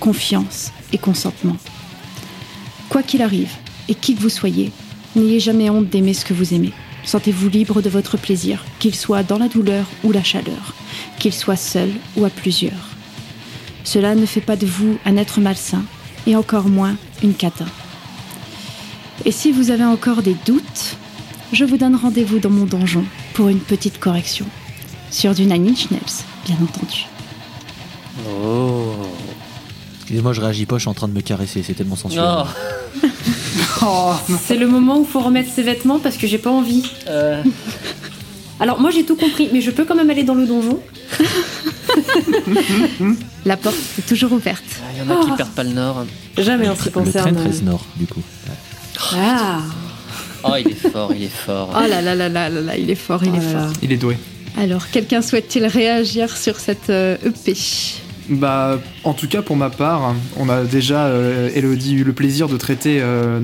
confiance 0.00 0.72
et 0.92 0.98
consentement. 0.98 1.56
Quoi 2.88 3.02
qu'il 3.02 3.22
arrive, 3.22 3.52
et 3.88 3.94
qui 3.94 4.14
que 4.14 4.20
vous 4.20 4.28
soyez, 4.28 4.72
n'ayez 5.14 5.40
jamais 5.40 5.70
honte 5.70 5.88
d'aimer 5.88 6.14
ce 6.14 6.24
que 6.24 6.34
vous 6.34 6.54
aimez. 6.54 6.72
Sentez-vous 7.04 7.48
libre 7.48 7.82
de 7.82 7.88
votre 7.88 8.16
plaisir, 8.16 8.64
qu'il 8.78 8.94
soit 8.94 9.22
dans 9.22 9.38
la 9.38 9.48
douleur 9.48 9.86
ou 10.02 10.12
la 10.12 10.22
chaleur, 10.22 10.74
qu'il 11.18 11.32
soit 11.32 11.56
seul 11.56 11.90
ou 12.16 12.24
à 12.24 12.30
plusieurs. 12.30 12.90
Cela 13.84 14.14
ne 14.14 14.26
fait 14.26 14.40
pas 14.40 14.56
de 14.56 14.66
vous 14.66 14.98
un 15.04 15.16
être 15.16 15.40
malsain, 15.40 15.84
et 16.26 16.34
encore 16.34 16.68
moins 16.68 16.96
une 17.22 17.34
cata. 17.34 17.66
Et 19.24 19.30
si 19.32 19.52
vous 19.52 19.70
avez 19.70 19.84
encore 19.84 20.22
des 20.22 20.36
doutes, 20.44 20.96
je 21.52 21.64
vous 21.64 21.76
donne 21.76 21.96
rendez-vous 21.96 22.38
dans 22.38 22.50
mon 22.50 22.64
donjon 22.64 23.04
pour 23.34 23.48
une 23.48 23.60
petite 23.60 23.98
correction. 23.98 24.46
Sur 25.10 25.34
du 25.34 25.46
Nine 25.46 25.68
Inch 25.68 25.88
bien 26.44 26.56
entendu. 26.62 27.06
Oh. 28.28 29.25
Excusez-moi, 30.06 30.32
je 30.32 30.40
réagis 30.40 30.66
pas, 30.66 30.76
je 30.76 30.82
suis 30.82 30.88
en 30.88 30.94
train 30.94 31.08
de 31.08 31.12
me 31.14 31.20
caresser, 31.20 31.62
c'est 31.64 31.74
tellement 31.74 31.96
sensuel. 31.96 32.24
Oh, 33.82 34.12
C'est 34.46 34.56
le 34.56 34.66
moment 34.66 34.98
où 35.00 35.04
faut 35.04 35.20
remettre 35.20 35.50
ses 35.52 35.62
vêtements 35.62 35.98
parce 35.98 36.16
que 36.16 36.26
j'ai 36.26 36.38
pas 36.38 36.50
envie. 36.50 36.82
Euh, 37.08 37.42
Alors 38.60 38.80
moi 38.80 38.90
j'ai 38.90 39.04
tout 39.04 39.16
compris, 39.16 39.48
mais 39.52 39.60
je 39.60 39.70
peux 39.70 39.84
quand 39.84 39.94
même 39.94 40.08
aller 40.10 40.24
dans 40.24 40.34
le 40.34 40.46
donjon. 40.46 40.78
La 43.44 43.56
porte 43.56 43.76
est 43.98 44.06
toujours 44.06 44.32
ouverte. 44.32 44.64
Il 44.94 44.98
y 44.98 45.02
en 45.02 45.10
a 45.20 45.24
qui 45.24 45.30
Oh. 45.32 45.36
perdent 45.36 45.50
pas 45.54 45.62
le 45.64 45.70
nord. 45.70 46.04
Jamais 46.38 46.68
en 46.68 46.74
ce 46.74 46.80
qui 46.82 46.86
le 46.86 46.92
train 46.92 47.04
concerne. 47.04 47.36
très 47.36 47.60
nord, 47.64 47.84
du 47.96 48.06
coup. 48.06 48.22
Ah. 49.14 49.60
Oh, 50.44 50.52
il 50.58 50.68
est 50.68 50.90
fort, 50.90 51.12
il 51.14 51.24
est 51.24 51.28
fort. 51.28 51.70
Oh 51.74 51.80
là 51.88 52.00
là 52.00 52.14
là 52.14 52.28
là 52.28 52.48
là 52.48 52.60
là, 52.60 52.76
il 52.76 52.90
est 52.90 52.94
fort, 52.94 53.22
il 53.24 53.28
est 53.34 53.38
Oh 53.38 53.42
là 53.42 53.52
fort. 53.52 53.60
là. 53.68 53.72
il 53.82 53.92
est 53.92 53.96
doué. 53.96 54.16
Alors, 54.58 54.88
quelqu'un 54.90 55.20
souhaite-t-il 55.22 55.66
réagir 55.66 56.34
sur 56.36 56.56
cette 56.58 56.88
euh, 56.90 57.16
EP 57.24 57.54
Bah, 58.28 58.80
en 59.04 59.12
tout 59.14 59.28
cas, 59.28 59.40
pour 59.40 59.56
ma 59.56 59.70
part, 59.70 60.14
on 60.36 60.48
a 60.48 60.64
déjà, 60.64 61.06
euh, 61.06 61.48
Elodie, 61.54 61.94
eu 61.94 62.04
le 62.04 62.12
plaisir 62.12 62.48
de 62.48 62.56
traiter 62.56 62.98
euh, 63.00 63.40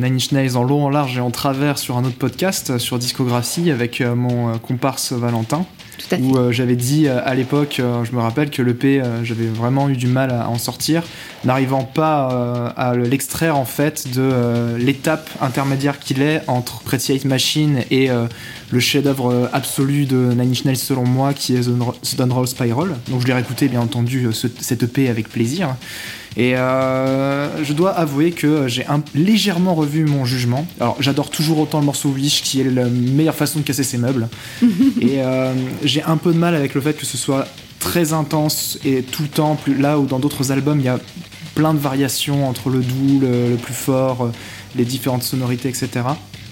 en 0.54 0.64
long, 0.64 0.84
en 0.84 0.90
large 0.90 1.16
et 1.16 1.20
en 1.20 1.30
travers 1.30 1.78
sur 1.78 1.96
un 1.96 2.04
autre 2.04 2.16
podcast, 2.16 2.78
sur 2.78 2.98
discographie, 2.98 3.70
avec 3.70 4.00
euh, 4.00 4.16
mon 4.16 4.48
euh, 4.48 4.58
comparse 4.58 5.12
Valentin, 5.12 5.64
Tout 6.08 6.14
à 6.14 6.18
où 6.18 6.36
euh, 6.36 6.52
j'avais 6.52 6.76
dit 6.76 7.06
euh, 7.06 7.20
à 7.24 7.34
l'époque, 7.34 7.76
euh, 7.80 8.04
je 8.04 8.12
me 8.12 8.20
rappelle 8.20 8.50
que 8.50 8.62
l'EP, 8.62 9.02
j'avais 9.22 9.46
vraiment 9.46 9.88
eu 9.88 9.96
du 9.96 10.06
mal 10.06 10.30
à 10.30 10.48
en 10.48 10.58
sortir, 10.58 11.02
n'arrivant 11.44 11.84
pas 11.84 12.72
à 12.76 12.94
l'extraire 12.94 13.56
en 13.56 13.64
fait 13.64 14.12
de 14.14 14.76
l'étape 14.78 15.28
intermédiaire 15.40 15.98
qu'il 15.98 16.22
est 16.22 16.42
entre 16.46 16.80
Pretty 16.82 17.12
Hate 17.12 17.24
Machine 17.24 17.82
et 17.90 18.08
le 18.70 18.80
chef-d'œuvre 18.80 19.48
absolu 19.52 20.04
de 20.06 20.16
Nine 20.32 20.50
Inch 20.50 20.64
Nails 20.64 20.76
selon 20.76 21.04
moi, 21.06 21.34
qui 21.34 21.54
est 21.56 21.60
The 21.62 22.16
Downroll 22.16 22.46
Spiral. 22.46 22.96
Donc 23.08 23.20
je 23.22 23.26
l'ai 23.26 23.32
réécouté 23.34 23.68
bien 23.68 23.80
entendu 23.80 24.28
ce- 24.32 24.46
cette 24.60 24.82
EP 24.84 25.08
avec 25.08 25.28
plaisir. 25.28 25.74
Et 26.36 26.56
euh, 26.56 27.62
je 27.62 27.72
dois 27.72 27.90
avouer 27.90 28.32
que 28.32 28.66
j'ai 28.68 28.86
légèrement 29.14 29.74
revu 29.74 30.06
mon 30.06 30.24
jugement. 30.24 30.66
Alors 30.80 30.96
j'adore 31.00 31.30
toujours 31.30 31.58
autant 31.58 31.80
le 31.80 31.86
morceau 31.86 32.08
Wish 32.08 32.42
qui 32.42 32.60
est 32.60 32.64
la 32.64 32.86
meilleure 32.86 33.34
façon 33.34 33.60
de 33.60 33.64
casser 33.64 33.84
ses 33.84 33.98
meubles. 33.98 34.28
et 35.00 35.20
euh, 35.22 35.52
j'ai 35.84 36.02
un 36.02 36.16
peu 36.16 36.32
de 36.32 36.38
mal 36.38 36.54
avec 36.54 36.74
le 36.74 36.80
fait 36.80 36.94
que 36.94 37.06
ce 37.06 37.18
soit 37.18 37.46
très 37.80 38.12
intense 38.12 38.78
et 38.84 39.02
tout 39.02 39.22
le 39.22 39.28
temps, 39.28 39.56
plus 39.56 39.76
là 39.76 39.98
où 39.98 40.06
dans 40.06 40.18
d'autres 40.18 40.52
albums 40.52 40.78
il 40.80 40.86
y 40.86 40.88
a 40.88 41.00
plein 41.54 41.74
de 41.74 41.78
variations 41.78 42.48
entre 42.48 42.70
le 42.70 42.80
doux, 42.80 43.20
le, 43.20 43.50
le 43.50 43.56
plus 43.56 43.74
fort, 43.74 44.22
euh, 44.22 44.32
les 44.76 44.84
différentes 44.84 45.22
sonorités, 45.22 45.68
etc. 45.68 45.90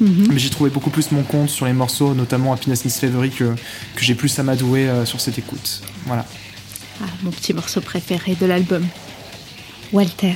Mhm. 0.00 0.28
Mais 0.30 0.38
j'ai 0.38 0.50
trouvé 0.50 0.70
beaucoup 0.70 0.90
plus 0.90 1.12
mon 1.12 1.22
compte 1.22 1.50
sur 1.50 1.66
les 1.66 1.72
morceaux, 1.72 2.14
notamment 2.14 2.52
Happiness 2.52 2.86
in 2.86 2.88
Slavery, 2.88 3.30
que, 3.30 3.44
que 3.44 4.02
j'ai 4.02 4.14
plus 4.14 4.38
amadoué 4.38 4.88
euh, 4.88 5.04
sur 5.04 5.20
cette 5.20 5.38
écoute. 5.38 5.82
Voilà. 6.06 6.26
Ah, 7.02 7.06
mon 7.22 7.30
petit 7.30 7.54
morceau 7.54 7.80
préféré 7.80 8.36
de 8.38 8.46
l'album. 8.46 8.84
Walter. 9.92 10.35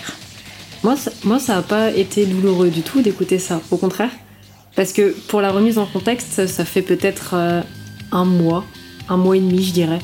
Moi, 0.82 0.96
ça, 0.96 1.10
moi, 1.24 1.38
ça 1.38 1.56
a 1.56 1.62
pas 1.62 1.90
été 1.90 2.26
douloureux 2.26 2.68
du 2.68 2.82
tout 2.82 3.00
d'écouter 3.00 3.38
ça. 3.38 3.60
Au 3.70 3.76
contraire. 3.76 4.10
Parce 4.76 4.92
que 4.92 5.14
pour 5.28 5.40
la 5.40 5.50
remise 5.50 5.78
en 5.78 5.86
contexte, 5.86 6.46
ça 6.46 6.64
fait 6.64 6.82
peut-être 6.82 7.34
euh, 7.34 7.62
un 8.10 8.24
mois, 8.24 8.64
un 9.08 9.16
mois 9.16 9.36
et 9.36 9.40
demi, 9.40 9.62
je 9.62 9.72
dirais, 9.72 10.00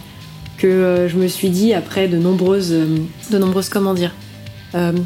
que 0.59 0.67
euh, 0.67 1.09
je 1.09 1.17
me 1.17 1.27
suis 1.27 1.51
dit, 1.51 1.75
après 1.75 2.07
de 2.07 2.17
nombreuses, 2.17 2.73
euh, 2.73 2.97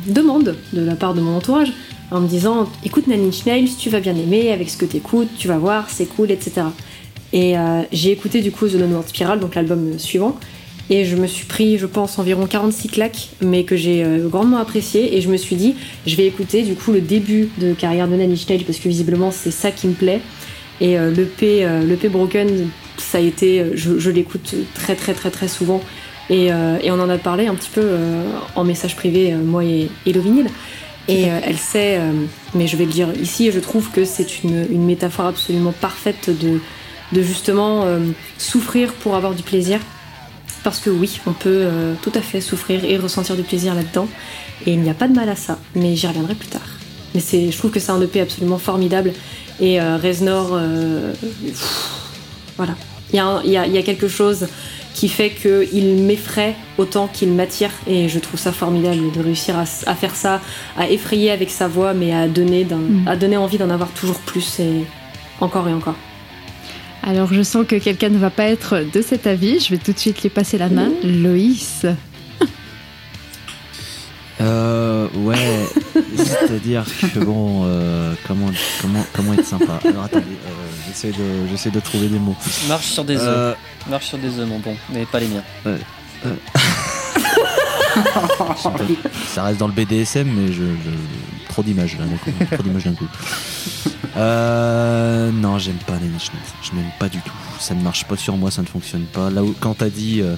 demandes 0.06 0.56
de 0.74 0.80
la 0.82 0.94
part 0.94 1.14
de 1.14 1.22
mon 1.22 1.36
entourage, 1.36 1.72
en 2.10 2.20
me 2.20 2.28
disant, 2.28 2.68
écoute 2.84 3.04
Inch 3.08 3.46
Nails, 3.46 3.70
tu 3.78 3.88
vas 3.88 4.00
bien 4.00 4.14
aimer 4.14 4.52
avec 4.52 4.68
ce 4.68 4.76
que 4.76 4.84
t'écoutes, 4.84 5.30
tu 5.38 5.48
vas 5.48 5.56
voir, 5.56 5.88
c'est 5.88 6.04
cool, 6.04 6.30
etc. 6.30 6.66
Et 7.32 7.54
j'ai 7.90 8.12
écouté 8.12 8.42
du 8.42 8.52
coup 8.52 8.68
The 8.68 8.76
Downward 8.76 9.08
Spiral, 9.08 9.40
donc 9.40 9.56
l'album 9.56 9.98
suivant, 9.98 10.38
et 10.90 11.04
je 11.04 11.16
me 11.16 11.26
suis 11.26 11.46
pris, 11.46 11.78
je 11.78 11.86
pense, 11.86 12.18
environ 12.18 12.46
46 12.46 12.88
claques, 12.88 13.28
mais 13.40 13.64
que 13.64 13.76
j'ai 13.76 14.04
euh, 14.04 14.28
grandement 14.28 14.58
apprécié. 14.58 15.16
Et 15.16 15.20
je 15.20 15.28
me 15.30 15.36
suis 15.36 15.56
dit, 15.56 15.74
je 16.06 16.14
vais 16.16 16.26
écouter 16.26 16.62
du 16.62 16.74
coup 16.74 16.92
le 16.92 17.00
début 17.00 17.48
de 17.58 17.72
carrière 17.72 18.06
de 18.06 18.16
Nails 18.16 18.64
parce 18.66 18.78
que 18.78 18.88
visiblement 18.88 19.30
c'est 19.30 19.50
ça 19.50 19.70
qui 19.70 19.86
me 19.86 19.94
plaît. 19.94 20.20
Et 20.80 20.98
euh, 20.98 21.14
le 21.14 21.24
P, 21.24 21.64
euh, 21.64 21.82
le 21.84 21.96
P 21.96 22.08
Broken, 22.08 22.68
ça 22.96 23.18
a 23.18 23.20
été, 23.20 23.64
je, 23.74 23.98
je 23.98 24.10
l'écoute 24.10 24.54
très 24.74 24.94
très 24.94 25.14
très 25.14 25.30
très 25.30 25.48
souvent. 25.48 25.80
Et, 26.30 26.52
euh, 26.52 26.78
et 26.82 26.90
on 26.90 27.00
en 27.00 27.08
a 27.08 27.18
parlé 27.18 27.46
un 27.46 27.54
petit 27.54 27.70
peu 27.70 27.86
en 28.54 28.64
message 28.64 28.96
privé, 28.96 29.34
moi 29.34 29.64
et, 29.64 29.90
et 30.06 30.12
le 30.12 30.20
vinyle. 30.20 30.48
Et 31.06 31.24
elle 31.24 31.58
sait, 31.58 32.00
mais 32.54 32.66
je 32.66 32.78
vais 32.78 32.86
le 32.86 32.90
dire 32.90 33.08
ici, 33.20 33.50
je 33.52 33.60
trouve 33.60 33.90
que 33.90 34.06
c'est 34.06 34.42
une, 34.42 34.66
une 34.70 34.86
métaphore 34.86 35.26
absolument 35.26 35.72
parfaite 35.78 36.30
de, 36.30 36.60
de 37.12 37.22
justement 37.22 37.84
souffrir 38.38 38.90
pour 38.94 39.14
avoir 39.14 39.34
du 39.34 39.42
plaisir. 39.42 39.80
Parce 40.64 40.80
que 40.80 40.90
oui, 40.90 41.20
on 41.26 41.32
peut 41.32 41.50
euh, 41.62 41.94
tout 42.02 42.12
à 42.14 42.20
fait 42.22 42.40
souffrir 42.40 42.84
et 42.84 42.96
ressentir 42.96 43.36
du 43.36 43.42
plaisir 43.42 43.74
là-dedans. 43.74 44.08
Et 44.66 44.72
il 44.72 44.80
n'y 44.80 44.90
a 44.90 44.94
pas 44.94 45.06
de 45.08 45.14
mal 45.14 45.28
à 45.28 45.36
ça, 45.36 45.58
mais 45.76 45.94
j'y 45.94 46.06
reviendrai 46.06 46.34
plus 46.34 46.48
tard. 46.48 46.62
Mais 47.14 47.20
c'est, 47.20 47.50
je 47.52 47.56
trouve 47.58 47.70
que 47.70 47.78
c'est 47.80 47.92
un 47.92 48.00
EP 48.00 48.20
absolument 48.20 48.58
formidable. 48.58 49.12
Et 49.60 49.80
euh, 49.80 49.98
Reznor, 49.98 50.48
euh, 50.54 51.12
pff, 51.20 51.90
voilà. 52.56 52.74
Il 53.12 53.16
y, 53.16 53.18
a 53.20 53.26
un- 53.26 53.42
il 53.44 53.50
y 53.50 53.56
a- 53.56 53.66
il 53.66 53.72
y 53.72 53.78
a 53.78 53.82
quelque 53.82 54.08
chose 54.08 54.48
qui 54.94 55.08
fait 55.08 55.30
qu'il 55.30 55.96
m'effraie 56.04 56.54
autant 56.78 57.08
qu'il 57.08 57.30
m'attire. 57.32 57.70
Et 57.86 58.08
je 58.08 58.18
trouve 58.18 58.40
ça 58.40 58.50
formidable 58.52 59.12
de 59.12 59.20
réussir 59.22 59.56
à, 59.58 59.66
faire 59.94 60.16
ça, 60.16 60.40
à 60.78 60.88
effrayer 60.88 61.30
avec 61.30 61.50
sa 61.50 61.68
voix, 61.68 61.92
mais 61.94 62.12
à 62.14 62.26
donner, 62.26 62.64
Mm. 62.64 63.06
à 63.06 63.16
donner 63.16 63.36
envie 63.36 63.58
d'en 63.58 63.70
avoir 63.70 63.90
toujours 63.90 64.18
plus 64.20 64.58
et 64.60 64.84
encore 65.40 65.68
et 65.68 65.72
encore. 65.74 65.96
Alors 67.06 67.32
je 67.32 67.42
sens 67.42 67.66
que 67.66 67.76
quelqu'un 67.76 68.08
ne 68.08 68.18
va 68.18 68.30
pas 68.30 68.44
être 68.44 68.82
de 68.92 69.02
cet 69.02 69.26
avis. 69.26 69.60
Je 69.60 69.70
vais 69.70 69.78
tout 69.78 69.92
de 69.92 69.98
suite 69.98 70.22
lui 70.22 70.30
passer 70.30 70.56
la 70.56 70.70
main. 70.70 70.90
Loïs. 71.02 71.84
Euh, 74.40 75.06
ouais, 75.14 75.36
c'est-à-dire 76.16 76.84
que 77.14 77.20
bon, 77.20 77.62
euh, 77.64 78.14
comment, 78.26 78.50
comment, 78.82 79.06
comment 79.14 79.34
être 79.34 79.44
sympa 79.44 79.78
Alors 79.84 80.04
attendez, 80.04 80.24
euh, 80.26 80.50
j'essaie 80.88 81.12
de, 81.12 81.46
j'essaie 81.50 81.70
de 81.70 81.78
trouver 81.78 82.08
des 82.08 82.18
mots. 82.18 82.36
Marche 82.68 82.86
sur 82.86 83.04
des 83.04 83.16
œufs. 83.16 83.22
Euh, 83.24 83.54
Marche 83.88 84.06
sur 84.06 84.18
des 84.18 84.38
œufs, 84.40 84.48
mon 84.48 84.58
bon, 84.58 84.76
mais 84.92 85.06
pas 85.06 85.20
les 85.20 85.28
miens. 85.28 85.44
ça 89.34 89.44
reste 89.44 89.58
dans 89.58 89.66
le 89.68 89.72
BDSM, 89.72 90.28
mais 90.28 90.48
je, 90.48 90.62
je- 90.64 91.48
trop 91.48 91.62
d'images 91.62 91.96
là, 91.98 92.04
d'un 92.06 92.16
coup, 92.16 92.30
trop 92.54 92.62
d'images 92.62 92.84
d'un 92.84 92.94
coup. 92.94 93.06
Euh, 94.16 95.30
non, 95.32 95.58
j'aime 95.58 95.76
pas 95.86 95.94
les 96.00 96.08
Nails. 96.08 96.30
Je 96.62 96.72
m'aime 96.76 96.90
pas 96.98 97.08
du 97.08 97.18
tout. 97.18 97.32
Ça 97.58 97.74
ne 97.74 97.82
marche 97.82 98.04
pas 98.04 98.16
sur 98.16 98.36
moi, 98.36 98.50
ça 98.50 98.62
ne 98.62 98.66
fonctionne 98.66 99.04
pas. 99.04 99.30
Là 99.30 99.42
où, 99.42 99.54
quand 99.58 99.74
t'as 99.74 99.88
dit, 99.88 100.20
euh, 100.20 100.36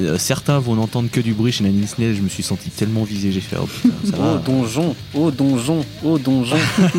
euh, 0.00 0.18
certains 0.18 0.58
vont 0.58 0.74
n'entendre 0.76 1.08
que 1.10 1.20
du 1.20 1.32
bruit 1.32 1.52
chez 1.52 1.64
Nine 1.64 1.82
Inch 1.84 1.98
Nails, 1.98 2.14
je 2.16 2.22
me 2.22 2.28
suis 2.28 2.42
senti 2.42 2.70
tellement 2.70 3.04
visé. 3.04 3.32
J'ai 3.32 3.40
fait, 3.40 3.56
oh 3.60 3.66
putain, 3.66 3.94
ça 4.04 4.16
Oh 4.18 4.22
va. 4.22 4.36
donjon, 4.38 4.94
oh 5.14 5.30
donjon, 5.30 5.84
oh 6.04 6.18
donjon. 6.18 6.56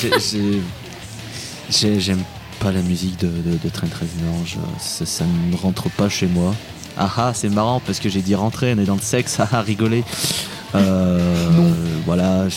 J'ai- 0.00 0.10
j'ai- 0.20 0.60
j'ai- 1.70 2.00
J'aime 2.00 2.22
pas 2.60 2.70
la 2.72 2.82
musique 2.82 3.18
de, 3.20 3.26
de, 3.26 3.52
Reznor, 3.92 4.46
je- 4.46 4.56
ça, 4.80 5.04
ça 5.06 5.24
ne 5.50 5.56
rentre 5.56 5.90
pas 5.90 6.08
chez 6.08 6.26
moi. 6.26 6.54
Ah 6.96 7.12
ah, 7.18 7.32
c'est 7.34 7.48
marrant 7.50 7.80
parce 7.84 8.00
que 8.00 8.08
j'ai 8.08 8.22
dit 8.22 8.34
rentrer, 8.34 8.72
on 8.74 8.78
est 8.78 8.84
dans 8.86 8.94
le 8.94 9.00
sexe, 9.00 9.36
ah 9.40 9.48
ah, 9.52 9.62
rigoler. 9.62 10.04
Euh, 10.74 11.72
Voilà. 12.06 12.48
je- 12.48 12.56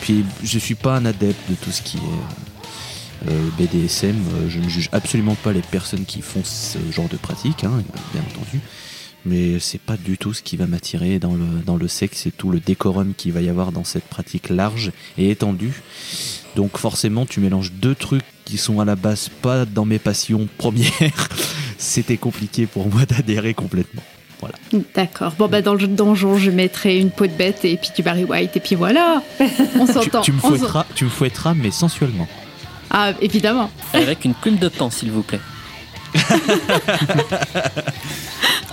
puis 0.00 0.24
je 0.42 0.58
suis 0.58 0.74
pas 0.74 0.96
un 0.96 1.04
adepte 1.06 1.48
de 1.50 1.54
tout 1.54 1.70
ce 1.70 1.82
qui 1.82 1.96
est 1.96 3.30
euh, 3.30 3.48
BDSM. 3.58 4.16
euh, 4.34 4.48
Je 4.48 4.58
ne 4.60 4.68
juge 4.68 4.88
absolument 4.92 5.34
pas 5.34 5.52
les 5.52 5.62
personnes 5.62 6.04
qui 6.04 6.20
font 6.20 6.42
ce 6.44 6.78
genre 6.92 7.08
de 7.08 7.16
pratique, 7.16 7.64
hein, 7.64 7.82
bien 8.12 8.22
entendu. 8.22 8.60
Mais 9.26 9.58
c'est 9.58 9.80
pas 9.80 9.96
du 9.96 10.18
tout 10.18 10.34
ce 10.34 10.42
qui 10.42 10.58
va 10.58 10.66
m'attirer 10.66 11.18
dans 11.18 11.34
le, 11.34 11.46
dans 11.64 11.76
le 11.76 11.88
sexe 11.88 12.26
et 12.26 12.30
tout 12.30 12.50
le 12.50 12.60
décorum 12.60 13.14
qu'il 13.16 13.32
va 13.32 13.40
y 13.40 13.48
avoir 13.48 13.72
dans 13.72 13.84
cette 13.84 14.04
pratique 14.04 14.50
large 14.50 14.92
et 15.16 15.30
étendue. 15.30 15.82
Donc 16.56 16.76
forcément, 16.76 17.24
tu 17.24 17.40
mélanges 17.40 17.72
deux 17.72 17.94
trucs 17.94 18.22
qui 18.44 18.58
sont 18.58 18.80
à 18.80 18.84
la 18.84 18.96
base 18.96 19.28
pas 19.42 19.64
dans 19.64 19.84
mes 19.84 19.98
passions 19.98 20.48
premières. 20.58 21.28
C'était 21.78 22.16
compliqué 22.16 22.66
pour 22.66 22.88
moi 22.88 23.04
d'adhérer 23.06 23.54
complètement. 23.54 24.02
Voilà. 24.40 24.54
D'accord. 24.94 25.32
Bon, 25.38 25.48
bah, 25.48 25.62
dans 25.62 25.74
le 25.74 25.86
donjon, 25.86 26.36
je 26.36 26.50
mettrai 26.50 26.98
une 26.98 27.10
peau 27.10 27.26
de 27.26 27.32
bête 27.32 27.64
et 27.64 27.76
puis 27.76 27.90
du 27.96 28.02
Barry 28.02 28.24
White. 28.24 28.56
Et 28.56 28.60
puis 28.60 28.74
voilà. 28.74 29.22
On 29.80 29.86
Tu, 29.86 29.92
s'entend. 29.92 30.20
tu 30.20 30.32
me 30.32 30.38
fouetteras, 30.40 30.84
tu 30.94 31.04
me 31.04 31.10
fouetteras, 31.10 31.54
mais 31.54 31.70
sensuellement. 31.70 32.28
Ah, 32.90 33.12
évidemment. 33.22 33.70
Avec 33.92 34.24
une 34.24 34.34
plume 34.34 34.56
de 34.56 34.68
pain, 34.68 34.90
s'il 34.90 35.10
vous 35.10 35.22
plaît. 35.22 35.40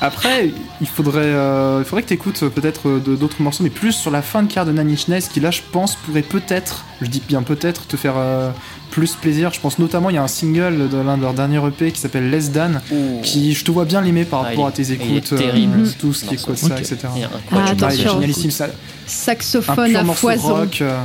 Après, 0.03 0.49
il 0.81 0.87
faudrait, 0.87 1.21
euh, 1.23 1.77
il 1.79 1.85
faudrait 1.85 2.01
que 2.01 2.07
tu 2.07 2.15
écoutes 2.15 2.39
peut-être 2.49 2.89
euh, 2.89 2.99
d'autres 2.99 3.39
morceaux, 3.41 3.63
mais 3.63 3.69
plus 3.69 3.91
sur 3.91 4.09
la 4.09 4.23
fin 4.23 4.41
de 4.41 4.51
carrière 4.51 4.73
de 4.73 4.77
Nine 4.79 4.93
Inch 4.93 5.07
Nails, 5.07 5.21
qui 5.31 5.39
là, 5.39 5.51
je 5.51 5.61
pense, 5.71 5.95
pourrait 5.95 6.23
peut-être, 6.23 6.85
je 7.01 7.07
dis 7.07 7.21
bien 7.27 7.43
peut-être, 7.43 7.85
te 7.85 7.95
faire 7.97 8.15
euh, 8.17 8.49
plus 8.89 9.13
plaisir. 9.13 9.53
Je 9.53 9.59
pense 9.59 9.77
notamment, 9.77 10.09
il 10.09 10.15
y 10.15 10.17
a 10.17 10.23
un 10.23 10.27
single 10.27 10.89
de 10.89 10.97
l'un 10.97 11.17
de 11.17 11.21
leurs 11.21 11.35
derniers 11.35 11.63
EP 11.67 11.91
qui 11.91 11.99
s'appelle 11.99 12.31
Less 12.31 12.51
Than, 12.51 12.81
qui 13.21 13.53
je 13.53 13.63
te 13.63 13.69
vois 13.69 13.85
bien 13.85 14.01
l'aimer 14.01 14.25
par 14.25 14.41
Ah, 14.41 14.49
rapport 14.49 14.65
à 14.67 14.71
tes 14.71 14.81
est- 14.81 14.95
il 14.99 15.13
est 15.13 15.17
écoutes, 15.17 15.33
euh, 15.33 15.37
terrible, 15.37 15.87
tout 15.99 16.13
ce 16.13 16.25
qui 16.25 16.33
est 16.33 16.41
quoi 16.43 16.55
ça, 16.55 16.79
etc. 16.79 16.97
Ah, 17.03 17.09
Ah, 17.11 17.17
il 17.51 17.57
est 17.57 17.69
attention. 17.71 18.13
génialissime, 18.13 18.49
ça. 18.51 18.65
Un 18.65 18.69
Saxophone 19.05 19.91
pur 19.91 19.99
à 19.99 20.13
foison. 20.15 20.55
rock. 20.55 20.79
euh. 20.81 20.97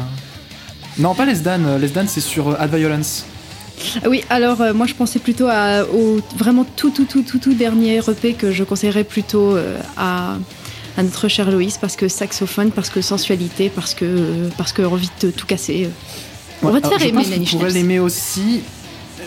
Non, 0.98 1.14
pas 1.14 1.26
Les 1.26 1.34
Dan. 1.34 1.66
euh, 1.66 1.78
Les 1.78 1.88
Dan, 1.88 2.06
c'est 2.08 2.22
sur 2.22 2.48
euh, 2.48 2.56
Ad 2.58 2.74
Violence. 2.74 3.26
Ah 4.02 4.08
Oui, 4.08 4.22
alors 4.30 4.60
euh, 4.60 4.72
moi 4.74 4.86
je 4.86 4.94
pensais 4.94 5.18
plutôt 5.18 5.46
à, 5.48 5.84
au 5.84 6.20
vraiment 6.36 6.64
tout, 6.76 6.90
tout, 6.90 7.04
tout, 7.04 7.22
tout, 7.22 7.38
tout 7.38 7.54
dernier 7.54 7.98
EP 7.98 8.34
que 8.34 8.50
je 8.52 8.64
conseillerais 8.64 9.04
plutôt 9.04 9.54
euh, 9.56 9.78
à, 9.96 10.36
à 10.96 11.02
notre 11.02 11.28
cher 11.28 11.50
Loïs 11.50 11.76
parce 11.78 11.96
que 11.96 12.08
saxophone, 12.08 12.70
parce 12.70 12.88
que 12.90 13.00
sensualité, 13.02 13.68
parce 13.70 13.94
que, 13.94 14.04
euh, 14.06 14.48
parce 14.56 14.72
que 14.72 14.82
envie 14.82 15.10
de 15.20 15.30
tout 15.30 15.46
casser. 15.46 15.84
euh. 15.86 15.88
On 16.62 16.70
va 16.70 16.80
te 16.80 16.88
faire 16.88 16.98
je 16.98 17.06
aimer, 17.08 17.22
Nanny 17.28 17.44
pourrais 17.46 17.64
Schnapps. 17.70 17.74
l'aimer 17.74 17.98
aussi. 18.00 18.60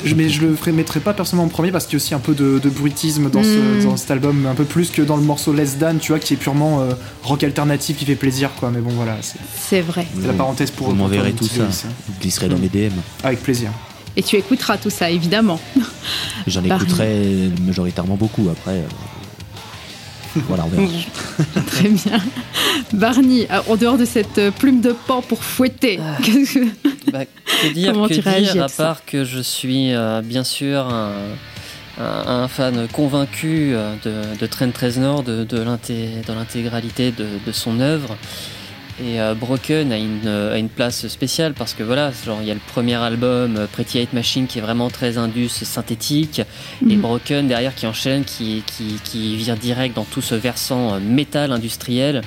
Je- 0.05 0.15
Mais 0.15 0.29
je 0.29 0.41
le 0.41 0.55
ferai- 0.55 0.71
mettrai 0.71 0.99
pas 1.01 1.13
personnellement 1.13 1.45
en 1.47 1.49
premier 1.49 1.71
parce 1.71 1.83
qu'il 1.85 1.93
y 1.93 1.95
a 1.95 2.01
aussi 2.01 2.13
un 2.15 2.19
peu 2.19 2.33
de, 2.33 2.57
de 2.57 2.69
bruitisme 2.69 3.29
dans, 3.29 3.43
ce- 3.43 3.81
Mm. 3.81 3.83
dans 3.83 3.97
cet 3.97 4.09
album, 4.11 4.45
un 4.49 4.55
peu 4.55 4.63
plus 4.63 4.89
que 4.91 5.01
dans 5.01 5.17
le 5.17 5.23
morceau 5.23 5.51
Less 5.51 5.77
Than, 5.77 5.97
tu 5.99 6.11
vois, 6.13 6.19
qui 6.19 6.33
est 6.35 6.37
purement 6.37 6.79
euh, 6.81 6.91
rock 7.23 7.43
alternatif 7.43 7.97
qui 7.97 8.05
fait 8.05 8.15
plaisir, 8.15 8.51
quoi. 8.59 8.71
Mais 8.73 8.79
bon, 8.79 8.91
voilà, 8.91 9.17
c'est 9.21 9.39
C'est 9.61 9.81
vrai. 9.81 10.07
c'est 10.19 10.25
la 10.27 10.33
parenthèse 10.33 10.71
pour 10.71 10.87
Vous 10.89 10.95
m'enverrez 10.95 11.33
tout 11.33 11.43
ça. 11.45 11.63
Vous 12.07 12.13
glisserez 12.21 12.47
dans 12.47 12.57
mes 12.57 12.69
DM. 12.69 12.93
Avec 13.23 13.43
plaisir. 13.43 13.71
Et 14.19 14.23
tu 14.23 14.35
écouteras 14.35 14.75
tout 14.77 14.89
ça, 14.89 15.09
évidemment. 15.09 15.61
J'en 16.47 16.61
Barney. 16.61 16.83
écouterai 16.85 17.51
majoritairement 17.65 18.15
beaucoup 18.15 18.49
après. 18.51 18.79
euh, 18.79 20.39
Voilà, 20.49 20.65
on 20.65 20.67
verra. 20.67 20.91
Très 21.67 21.87
bien. 21.87 22.19
Barney, 22.91 23.47
en 23.69 23.77
dehors 23.77 23.97
de 23.97 24.03
cette 24.03 24.37
euh, 24.37 24.51
plume 24.51 24.81
de 24.81 24.93
pan 25.07 25.21
pour 25.21 25.41
fouetter, 25.45 26.01
qu'est-ce 26.23 26.55
que- 26.59 27.11
Bah, 27.13 27.23
que 27.25 27.73
dire, 27.73 27.93
Comment 27.93 28.09
que 28.09 28.15
tu 28.15 28.19
réagis 28.19 28.51
dire 28.51 28.63
à 28.65 28.67
part 28.67 29.05
que 29.05 29.23
je 29.23 29.39
suis 29.39 29.93
euh, 29.93 30.21
bien 30.21 30.43
sûr 30.43 30.79
un, 30.81 31.13
un- 31.97 32.43
un 32.43 32.47
fan 32.49 32.89
convaincu 32.91 33.71
de, 34.03 34.37
de 34.37 34.45
Trent 34.47 34.71
Reznor, 34.81 35.23
de, 35.23 35.45
de 35.45 35.61
l'inté- 35.61 36.21
de 36.27 36.33
l'intégralité 36.33 37.11
de, 37.11 37.25
de 37.47 37.51
son 37.53 37.79
œuvre. 37.79 38.17
Et 39.01 39.21
euh, 39.21 39.33
Broken 39.33 39.93
a 39.93 39.97
une, 39.97 40.19
euh, 40.25 40.55
a 40.55 40.57
une 40.57 40.67
place 40.67 41.07
spéciale 41.07 41.53
parce 41.53 41.73
que 41.73 41.83
voilà, 41.83 42.11
genre 42.25 42.39
il 42.41 42.47
y 42.47 42.51
a 42.51 42.53
le 42.53 42.59
premier 42.59 42.95
album 42.95 43.55
euh, 43.55 43.65
Pretty 43.71 43.97
Hate 43.99 44.11
Machine 44.11 44.45
qui 44.45 44.59
est 44.59 44.61
vraiment 44.61 44.89
très 44.89 45.17
indus, 45.17 45.47
synthétique, 45.49 46.39
et 46.89 46.95
Mhm. 46.95 47.01
Broken 47.01 47.47
derrière 47.47 47.73
qui 47.75 47.87
enchaîne, 47.87 48.25
qui, 48.25 48.61
qui, 48.67 48.99
qui 49.05 49.37
vire 49.37 49.55
direct 49.55 49.95
dans 49.95 50.03
tout 50.03 50.21
ce 50.21 50.35
versant 50.35 50.95
euh, 50.95 50.99
métal 50.99 51.53
industriel. 51.53 52.21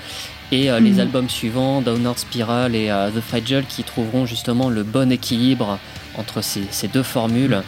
Et 0.50 0.70
euh, 0.70 0.80
les 0.80 0.92
Mhm. 0.92 1.00
albums 1.00 1.28
suivants, 1.30 1.82
Downward 1.82 2.18
Spiral 2.18 2.74
et 2.74 2.90
euh, 2.90 3.11
The 3.11 3.20
Fragile, 3.20 3.64
qui 3.68 3.82
trouveront 3.85 4.24
justement 4.24 4.70
le 4.70 4.82
bon 4.82 5.12
équilibre 5.12 5.78
entre 6.16 6.42
ces, 6.42 6.62
ces 6.70 6.88
deux 6.88 7.02
formules. 7.02 7.62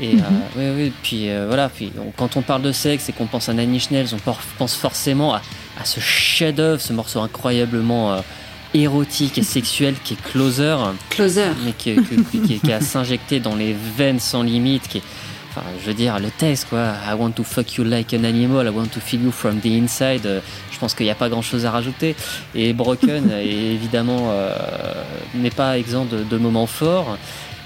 Et 0.00 0.14
Mhm. 0.16 0.22
euh, 0.56 0.74
oui, 0.76 0.82
oui, 0.84 0.92
puis 1.02 1.28
euh, 1.30 1.46
voilà, 1.48 1.68
puis 1.68 1.92
on- 1.98 2.10
quand 2.12 2.36
on 2.36 2.42
parle 2.42 2.62
de 2.62 2.72
sexe 2.72 3.08
et 3.08 3.12
qu'on 3.12 3.26
pense 3.26 3.48
à 3.48 3.52
Nine 3.54 3.74
Inch 3.74 3.90
Nails, 3.90 4.08
on 4.14 4.32
pense 4.58 4.74
forcément 4.74 5.34
à, 5.34 5.42
à 5.80 5.84
ce 5.84 6.00
chef-d'œuvre, 6.00 6.80
ce 6.80 6.92
morceau 6.92 7.20
incroyablement 7.20 8.12
euh, 8.14 8.20
érotique 8.74 9.38
et 9.38 9.42
sexuel 9.42 9.94
qui 10.04 10.14
est 10.14 10.22
Closer 10.30 10.76
Closer. 11.10 11.50
mais 11.64 11.72
qui, 11.72 11.96
qui, 12.02 12.40
qui- 12.40 12.58
qui 12.60 12.70
est 12.70 12.74
à 12.74 12.80
s'injecter 12.80 13.40
dans 13.40 13.54
les 13.54 13.74
veines 13.96 14.20
sans 14.20 14.42
limite, 14.42 14.88
qui 14.88 14.98
est, 14.98 15.02
enfin, 15.50 15.62
je 15.80 15.86
veux 15.86 15.94
dire, 15.94 16.18
le 16.18 16.30
texte, 16.30 16.66
quoi. 16.68 16.92
I 17.08 17.14
want 17.14 17.30
to 17.32 17.44
fuck 17.44 17.74
you 17.76 17.84
like 17.84 18.12
an 18.12 18.24
animal, 18.24 18.66
I 18.66 18.70
want 18.70 18.88
to 18.88 19.00
feel 19.00 19.22
you 19.22 19.30
from 19.32 19.60
the 19.60 19.66
inside. 19.66 20.26
euh, 20.26 20.40
je 20.70 20.78
pense 20.78 20.94
qu'il 20.94 21.06
n'y 21.06 21.10
a 21.10 21.14
pas 21.16 21.28
grand 21.28 21.42
chose 21.42 21.64
à 21.64 21.70
rajouter. 21.70 22.14
Et 22.54 22.72
Broken, 22.72 23.30
est 23.30 23.46
évidemment, 23.46 24.28
euh, 24.30 24.52
n'est 25.34 25.50
pas 25.50 25.78
exempt 25.78 26.04
de, 26.10 26.22
de 26.22 26.36
moments 26.36 26.66
forts. 26.66 27.16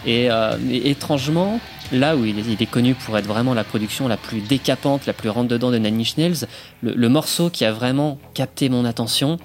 Et, 0.07 0.31
euh, 0.31 0.57
et 0.71 0.91
étrangement, 0.91 1.61
là 1.93 2.17
où 2.17 2.25
il 2.25 2.39
est, 2.39 2.43
il 2.49 2.61
est 2.63 2.67
connu 2.71 2.95
pour 2.95 3.17
être 3.19 3.27
vraiment 3.27 3.55
la 3.55 3.65
production 3.65 4.09
la 4.09 4.17
plus 4.17 4.41
décapante, 4.41 5.07
la 5.07 5.13
plus 5.13 5.29
rentre-dedans 5.29 5.71
de 5.71 5.79
Nine 5.79 6.01
Inch 6.01 6.17
Nails, 6.17 6.47
le, 6.83 6.93
le 6.95 7.09
morceau 7.09 7.51
qui 7.51 7.65
a 7.65 7.73
vraiment 7.73 8.19
capté 8.35 8.69
mon 8.69 8.85
attention, 8.85 9.37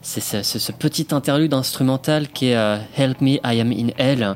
c'est 0.00 0.20
ce, 0.20 0.42
ce- 0.42 0.58
ce 0.58 0.72
petit 0.72 1.08
interlude 1.10 1.52
instrumental 1.52 2.28
qui 2.28 2.46
est 2.48 2.56
euh, 2.56 2.78
Help 2.96 3.20
Me, 3.20 3.32
I 3.44 3.60
Am 3.60 3.70
in 3.72 3.88
Hell, 3.98 4.34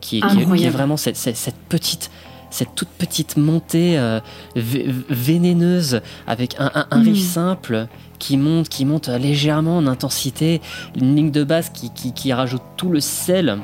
qui, 0.00 0.08
qui 0.10 0.16
est- 0.16 0.20
qui 0.30 0.36
est 0.38 0.40
Incroyable. 0.42 0.76
vraiment 0.76 0.96
cette, 0.96 1.16
cette- 1.16 1.36
cette 1.36 1.56
petite 1.68 2.10
cette 2.50 2.76
toute 2.76 2.88
petite 2.90 3.36
montée 3.36 3.98
euh, 3.98 4.20
vé- 4.54 4.86
vénéneuse 5.10 6.00
avec 6.28 6.54
un, 6.60 6.70
un- 6.74 6.86
un 6.92 7.02
riff 7.02 7.18
simple 7.20 7.88
qui 8.20 8.36
monte, 8.36 8.68
qui 8.68 8.84
monte 8.84 9.08
légèrement 9.08 9.78
en 9.78 9.88
intensité, 9.88 10.60
une 10.94 11.16
ligne 11.16 11.30
de 11.32 11.42
basse 11.42 11.70
qui, 11.70 11.90
qui, 11.92 12.12
qui 12.12 12.32
rajoute 12.32 12.62
tout 12.76 12.90
le 12.90 13.00
sel. 13.00 13.58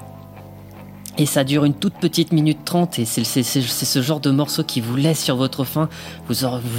Et 1.21 1.27
ça 1.27 1.45
dure 1.45 1.67
une 1.67 1.75
toute 1.75 1.97
petite 1.97 2.33
minute 2.33 2.65
trente 2.65 2.99
et 2.99 3.05
c'est 3.05 3.25
ce 3.25 4.03
genre 4.03 4.21
de 4.21 4.31
morceau 4.31 4.65
qui 4.65 4.81
vous 4.81 4.97
laisse 4.97 5.23
sur 5.23 5.37
votre 5.37 5.65
faim. 5.65 5.91
Vous, 6.27 6.35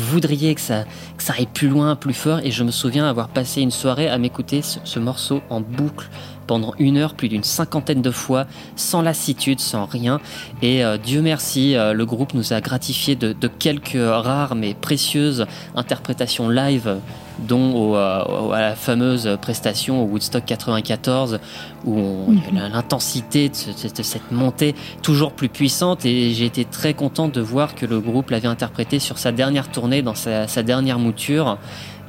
voudriez 0.09 0.55
que 0.55 0.61
ça, 0.61 0.85
que 1.15 1.21
ça 1.21 1.33
aille 1.37 1.45
plus 1.45 1.67
loin, 1.67 1.95
plus 1.95 2.15
fort. 2.15 2.39
Et 2.39 2.49
je 2.49 2.63
me 2.63 2.71
souviens 2.71 3.07
avoir 3.07 3.27
passé 3.27 3.61
une 3.61 3.69
soirée 3.69 4.09
à 4.09 4.17
m'écouter 4.17 4.63
ce, 4.63 4.79
ce 4.83 4.97
morceau 4.97 5.41
en 5.51 5.61
boucle 5.61 6.09
pendant 6.47 6.73
une 6.79 6.97
heure, 6.97 7.13
plus 7.13 7.29
d'une 7.29 7.43
cinquantaine 7.43 8.01
de 8.01 8.09
fois, 8.09 8.47
sans 8.75 9.03
lassitude, 9.03 9.59
sans 9.59 9.85
rien. 9.85 10.19
Et 10.63 10.83
euh, 10.83 10.97
Dieu 10.97 11.21
merci, 11.21 11.75
euh, 11.75 11.93
le 11.93 12.05
groupe 12.07 12.33
nous 12.33 12.51
a 12.51 12.61
gratifié 12.61 13.15
de, 13.15 13.33
de 13.33 13.47
quelques 13.47 13.93
rares 13.95 14.55
mais 14.55 14.73
précieuses 14.73 15.45
interprétations 15.75 16.49
live, 16.49 16.97
dont 17.41 17.73
au, 17.75 17.95
euh, 17.95 18.51
à 18.51 18.61
la 18.61 18.75
fameuse 18.75 19.37
prestation 19.41 20.03
au 20.03 20.07
Woodstock 20.07 20.45
94, 20.45 21.39
où 21.85 21.97
on- 21.99 22.57
a 22.57 22.69
l'intensité 22.69 23.49
de, 23.49 23.55
ce- 23.55 23.87
de 23.93 24.03
cette 24.03 24.31
montée 24.31 24.75
toujours 25.01 25.31
plus 25.33 25.49
puissante. 25.49 26.05
Et 26.05 26.31
j'ai 26.33 26.45
été 26.45 26.65
très 26.65 26.93
content 26.93 27.27
de 27.27 27.41
voir 27.41 27.75
que 27.75 27.85
le 27.85 27.99
groupe 27.99 28.29
l'avait 28.29 28.47
interprété 28.47 28.99
sur 28.99 29.17
sa 29.17 29.31
dernière 29.31 29.69
tournée, 29.69 30.01
dans 30.01 30.15
sa, 30.15 30.47
sa 30.47 30.63
dernière 30.63 30.99
mouture. 30.99 31.57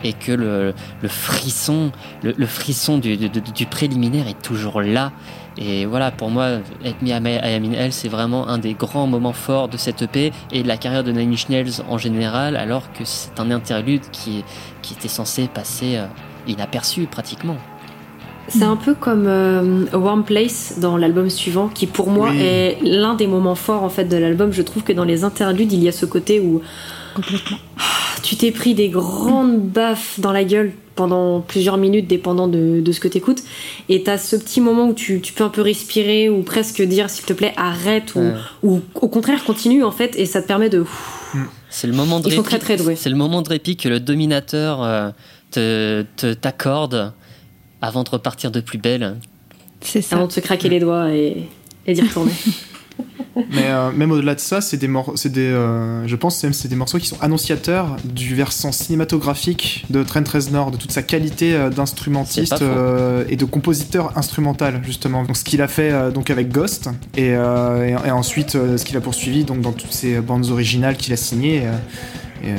Et 0.05 0.15
que 0.15 0.33
le, 0.33 0.75
le 1.01 1.09
frisson, 1.09 1.93
le, 2.25 2.35
le 2.37 2.47
frisson 2.47 2.99
du, 2.99 3.17
du- 3.17 3.29
du- 3.29 3.41
du 3.41 3.67
préliminaire 3.67 4.27
est 4.27 4.43
toujours 4.43 4.83
là. 4.83 5.13
Et 5.59 5.85
voilà, 5.87 6.11
pour 6.11 6.29
moi, 6.31 6.59
Let 6.83 6.97
Me 7.03 7.09
I 7.11 7.75
Hell, 7.77 7.93
c'est 7.93 8.09
vraiment 8.09 8.49
un 8.49 8.59
des 8.59 8.75
grands 8.75 9.07
moments 9.07 9.33
forts 9.35 9.69
de 9.69 9.77
cette 9.77 10.03
EP 10.03 10.33
et 10.51 10.63
de 10.65 10.67
la 10.69 10.77
carrière 10.77 11.05
de 11.05 11.13
Nine 11.13 11.31
Inch 11.35 11.49
Nails 11.51 11.83
en 11.89 11.99
général, 11.99 12.57
alors 12.57 12.91
que 12.95 13.05
c'est 13.05 13.39
un 13.39 13.51
interlude 13.53 14.01
qui, 14.11 14.43
qui 14.93 14.99
était 14.99 15.09
censé 15.15 15.49
passer 15.53 15.97
euh, 15.97 16.07
inaperçu 16.47 17.07
pratiquement. 17.07 17.57
C'est 18.49 18.65
un 18.65 18.77
peu 18.77 18.95
comme 18.95 19.27
euh, 19.27 19.87
A 19.93 19.99
Warm 19.99 20.25
Place 20.25 20.75
dans 20.79 20.97
l'album 20.97 21.31
suivant, 21.31 21.69
qui 21.69 21.87
pour 21.87 22.11
moi 22.11 22.31
Oui. 22.31 22.41
est 22.43 22.79
l'un 22.83 23.15
des 23.15 23.27
moments 23.27 23.55
forts 23.55 23.83
en 23.85 23.89
fait 23.89 24.05
de 24.05 24.17
l'album. 24.17 24.53
Je 24.53 24.63
trouve 24.63 24.83
que 24.83 24.93
dans 24.93 25.05
les 25.05 25.25
interludes, 25.25 25.73
il 25.73 25.83
y 25.83 25.89
a 25.89 25.93
ce 25.93 26.05
côté 26.07 26.41
où 26.41 26.61
Complètement. 27.15 27.57
tu 28.23 28.37
t'es 28.37 28.51
pris 28.51 28.75
des 28.75 28.89
grandes 28.89 29.61
baffes 29.61 30.19
dans 30.21 30.33
la 30.33 30.45
gueule 30.45 30.73
pendant 30.97 31.41
plusieurs 31.41 31.79
minutes, 31.79 32.07
dépendant 32.09 32.49
de, 32.49 32.81
de 32.81 32.93
ce 32.93 33.01
que 33.01 33.09
t'écoutes. 33.09 33.43
Et 33.89 34.03
t'as 34.03 34.19
ce 34.19 34.37
petit 34.37 34.61
moment 34.61 34.89
où 34.89 34.93
tu, 34.93 35.21
tu 35.23 35.33
peux 35.33 35.45
un 35.45 35.49
peu 35.49 35.63
respirer 35.63 36.29
ou 36.29 36.43
presque 36.43 36.83
dire 36.83 37.09
s'il 37.09 37.25
te 37.25 37.33
plaît 37.33 37.55
arrête 37.57 38.15
ou, 38.17 38.21
Ouais. 38.21 38.35
ou 38.65 38.81
au 39.01 39.09
contraire 39.09 39.43
continue 39.45 39.85
en 39.85 39.93
fait 39.93 40.17
et 40.19 40.27
ça 40.27 40.43
te 40.43 40.49
permet 40.49 40.69
de. 40.69 40.85
C'est 41.75 41.87
le 41.87 41.95
moment 41.95 42.21
de 42.21 42.29
Ils 42.29 42.33
sont 42.35 42.43
répit. 42.43 42.49
très, 42.51 42.59
très 42.59 42.77
doués. 42.77 42.97
C'est 42.97 43.09
le 43.11 43.17
moment 43.17 43.41
de 43.43 43.49
répit 43.49 43.77
que 43.77 43.89
le 43.89 43.99
dominateur 43.99 44.83
euh, 44.83 45.11
te 45.51 46.05
te- 46.17 46.35
t'accorde 46.35 47.13
avant 47.81 48.05
de 48.05 48.11
repartir 48.11 48.51
de 48.51 48.61
plus 48.61 48.79
belle. 48.79 49.17
C'est 49.81 50.03
ça. 50.03 50.17
avant 50.17 50.27
de 50.27 50.33
se 50.33 50.41
craquer 50.41 50.69
les 50.69 50.81
doigts 50.81 51.11
et, 51.13 51.49
et 51.87 51.95
d'y 51.95 52.03
retourner. 52.03 52.33
Mais 53.37 53.67
euh, 53.67 53.93
même 53.93 54.11
au-delà 54.11 54.35
de 54.35 54.41
ça, 54.41 54.61
c'est 54.61 54.77
des, 54.77 54.91
c'est 55.15 55.33
des 55.33 55.41
euh, 55.47 56.07
je 56.07 56.17
pense 56.17 56.43
même 56.43 56.53
c'est 56.53 56.69
des 56.69 56.77
morceaux 56.77 56.99
qui 56.99 57.07
sont 57.07 57.21
annonciateurs 57.21 57.97
du 58.05 58.35
versant 58.35 58.73
cinématographique 58.73 59.87
de 59.91 60.03
Trent 60.03 60.25
Reznor, 60.31 60.71
de 60.71 60.77
toute 60.77 60.93
sa 60.93 61.03
qualité 61.03 61.55
euh, 61.55 61.71
d'instrumentiste 61.71 62.61
euh, 62.63 63.25
et 63.29 63.37
de 63.37 63.45
compositeur 63.45 64.17
instrumental 64.17 64.81
justement. 64.85 65.25
Donc 65.25 65.37
ce 65.37 65.45
qu'il 65.45 65.63
a 65.63 65.69
fait 65.69 66.13
donc 66.13 66.31
avec 66.31 66.51
Ghost 66.51 66.91
et, 67.17 67.29
et, 67.29 67.97
et 68.07 68.11
ensuite 68.11 68.53
ce 68.53 68.85
qu'il 68.85 68.97
a 68.97 69.01
poursuivi 69.01 69.45
donc 69.45 69.61
dans 69.61 69.73
toutes 69.73 69.93
ses 69.93 70.21
bandes 70.21 70.51
originales 70.51 70.97
qu'il 70.97 71.13
a 71.13 71.17
signées. 71.17 71.63
Et, 72.43 72.51
euh, 72.51 72.57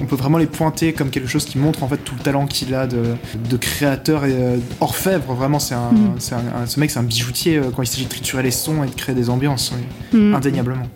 on 0.00 0.06
peut 0.06 0.16
vraiment 0.16 0.38
les 0.38 0.46
pointer 0.46 0.92
comme 0.92 1.10
quelque 1.10 1.28
chose 1.28 1.44
qui 1.44 1.56
montre 1.58 1.82
en 1.82 1.88
fait 1.88 1.98
tout 1.98 2.14
le 2.16 2.22
talent 2.22 2.46
qu'il 2.46 2.74
a 2.74 2.86
de, 2.86 3.14
de 3.48 3.56
créateur 3.56 4.24
et 4.24 4.32
euh, 4.34 4.56
orfèvre. 4.80 5.32
Vraiment, 5.34 5.58
c'est 5.58 5.74
un, 5.74 5.92
Mm. 5.92 6.14
c'est 6.18 6.34
un- 6.34 6.62
un- 6.62 6.66
ce 6.66 6.80
mec, 6.80 6.90
c'est 6.90 6.98
un 6.98 7.04
bijoutier 7.04 7.56
euh, 7.58 7.64
quand 7.74 7.82
il 7.82 7.86
s'agit 7.86 8.04
de 8.04 8.08
triturer 8.10 8.42
les 8.42 8.50
sons 8.50 8.82
et 8.82 8.86
de 8.88 8.94
créer 8.94 9.14
des 9.14 9.30
ambiances, 9.30 9.72
oui. 10.12 10.18
Mm. 10.18 10.34
indéniablement. 10.34 10.86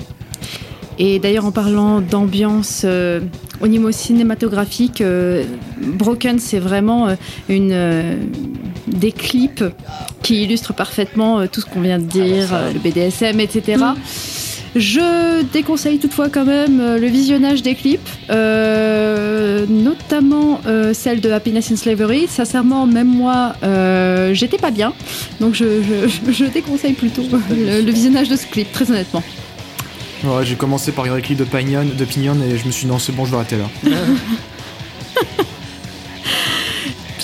Et 1.01 1.21
d'ailleurs, 1.21 1.45
en 1.47 1.53
parlant 1.53 2.01
d'ambiance 2.01 2.83
euh, 2.85 3.21
au 3.61 3.69
niveau 3.69 3.93
cinématographique, 3.93 5.01
euh, 5.01 5.45
Broken, 5.81 6.41
c'est 6.41 6.59
vraiment 6.59 7.07
euh, 7.07 7.15
une, 7.49 7.71
euh, 7.71 8.17
des 8.89 9.13
clips 9.13 9.63
qui 10.25 10.43
illustrent 10.43 10.75
parfaitement 10.75 11.39
euh, 11.39 11.47
tout 11.51 11.61
ce 11.61 11.67
qu'on 11.67 11.83
vient 11.83 12.01
de 12.01 12.05
dire, 12.05 12.49
ça. 12.49 12.57
euh, 12.57 12.73
le 12.73 12.81
BDSM, 12.81 13.39
etc. 13.39 13.77
Je 14.79 15.43
déconseille 15.53 15.99
toutefois 15.99 16.29
quand 16.29 16.45
même 16.45 16.79
euh, 16.81 16.99
le 16.99 17.07
visionnage 17.09 17.63
des 17.63 17.75
clips, 17.75 18.09
euh, 18.31 19.67
notamment 19.69 20.61
euh, 20.67 20.95
celle 20.95 21.21
de 21.21 21.31
Happiness 21.31 21.73
in 21.73 21.77
Slavery. 21.77 22.27
Sincèrement, 22.29 22.87
même 22.87 23.09
moi, 23.09 23.55
euh, 23.65 24.33
j'étais 24.35 24.59
pas 24.59 24.71
bien, 24.71 24.93
donc 25.41 25.55
je, 25.55 25.65
je- 25.83 26.33
je 26.33 26.45
déconseille 26.45 26.93
plutôt 26.93 27.23
le, 27.51 27.81
le 27.83 27.91
visionnage 27.93 28.29
de 28.29 28.37
ce 28.37 28.47
clip, 28.47 28.71
très 28.73 28.89
honnêtement. 28.91 29.23
Ouais, 30.25 30.45
j'ai 30.45 30.55
commencé 30.57 30.93
par 30.93 31.05
regarder 31.05 31.23
le 31.23 31.27
clip 31.27 31.39
de 31.39 31.45
Pignon, 31.45 31.85
de 31.97 32.05
Pignon 32.05 32.37
et 32.49 32.57
je 32.59 32.67
me 32.67 32.71
suis 32.71 32.85
dit 32.87 32.91
non, 32.91 32.99
c'est 32.99 33.13
bon, 33.13 33.25
je 33.25 33.31
vais 33.33 33.37
arrêter 33.37 33.57
là. 33.57 33.67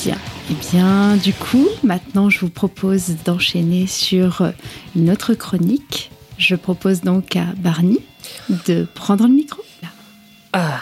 Bien. 0.04 0.16
Eh 0.50 0.54
bien, 0.72 1.16
du 1.16 1.32
coup, 1.32 1.66
maintenant, 1.82 2.28
je 2.28 2.38
vous 2.40 2.50
propose 2.50 3.14
d'enchaîner 3.24 3.86
sur 3.86 4.52
une 4.94 5.10
autre 5.10 5.32
chronique. 5.34 6.10
Je 6.38 6.56
propose 6.56 7.00
donc 7.02 7.36
à 7.36 7.46
Barney 7.56 7.98
de 8.66 8.86
prendre 8.94 9.26
le 9.26 9.32
micro. 9.34 9.62
Ah 10.52 10.80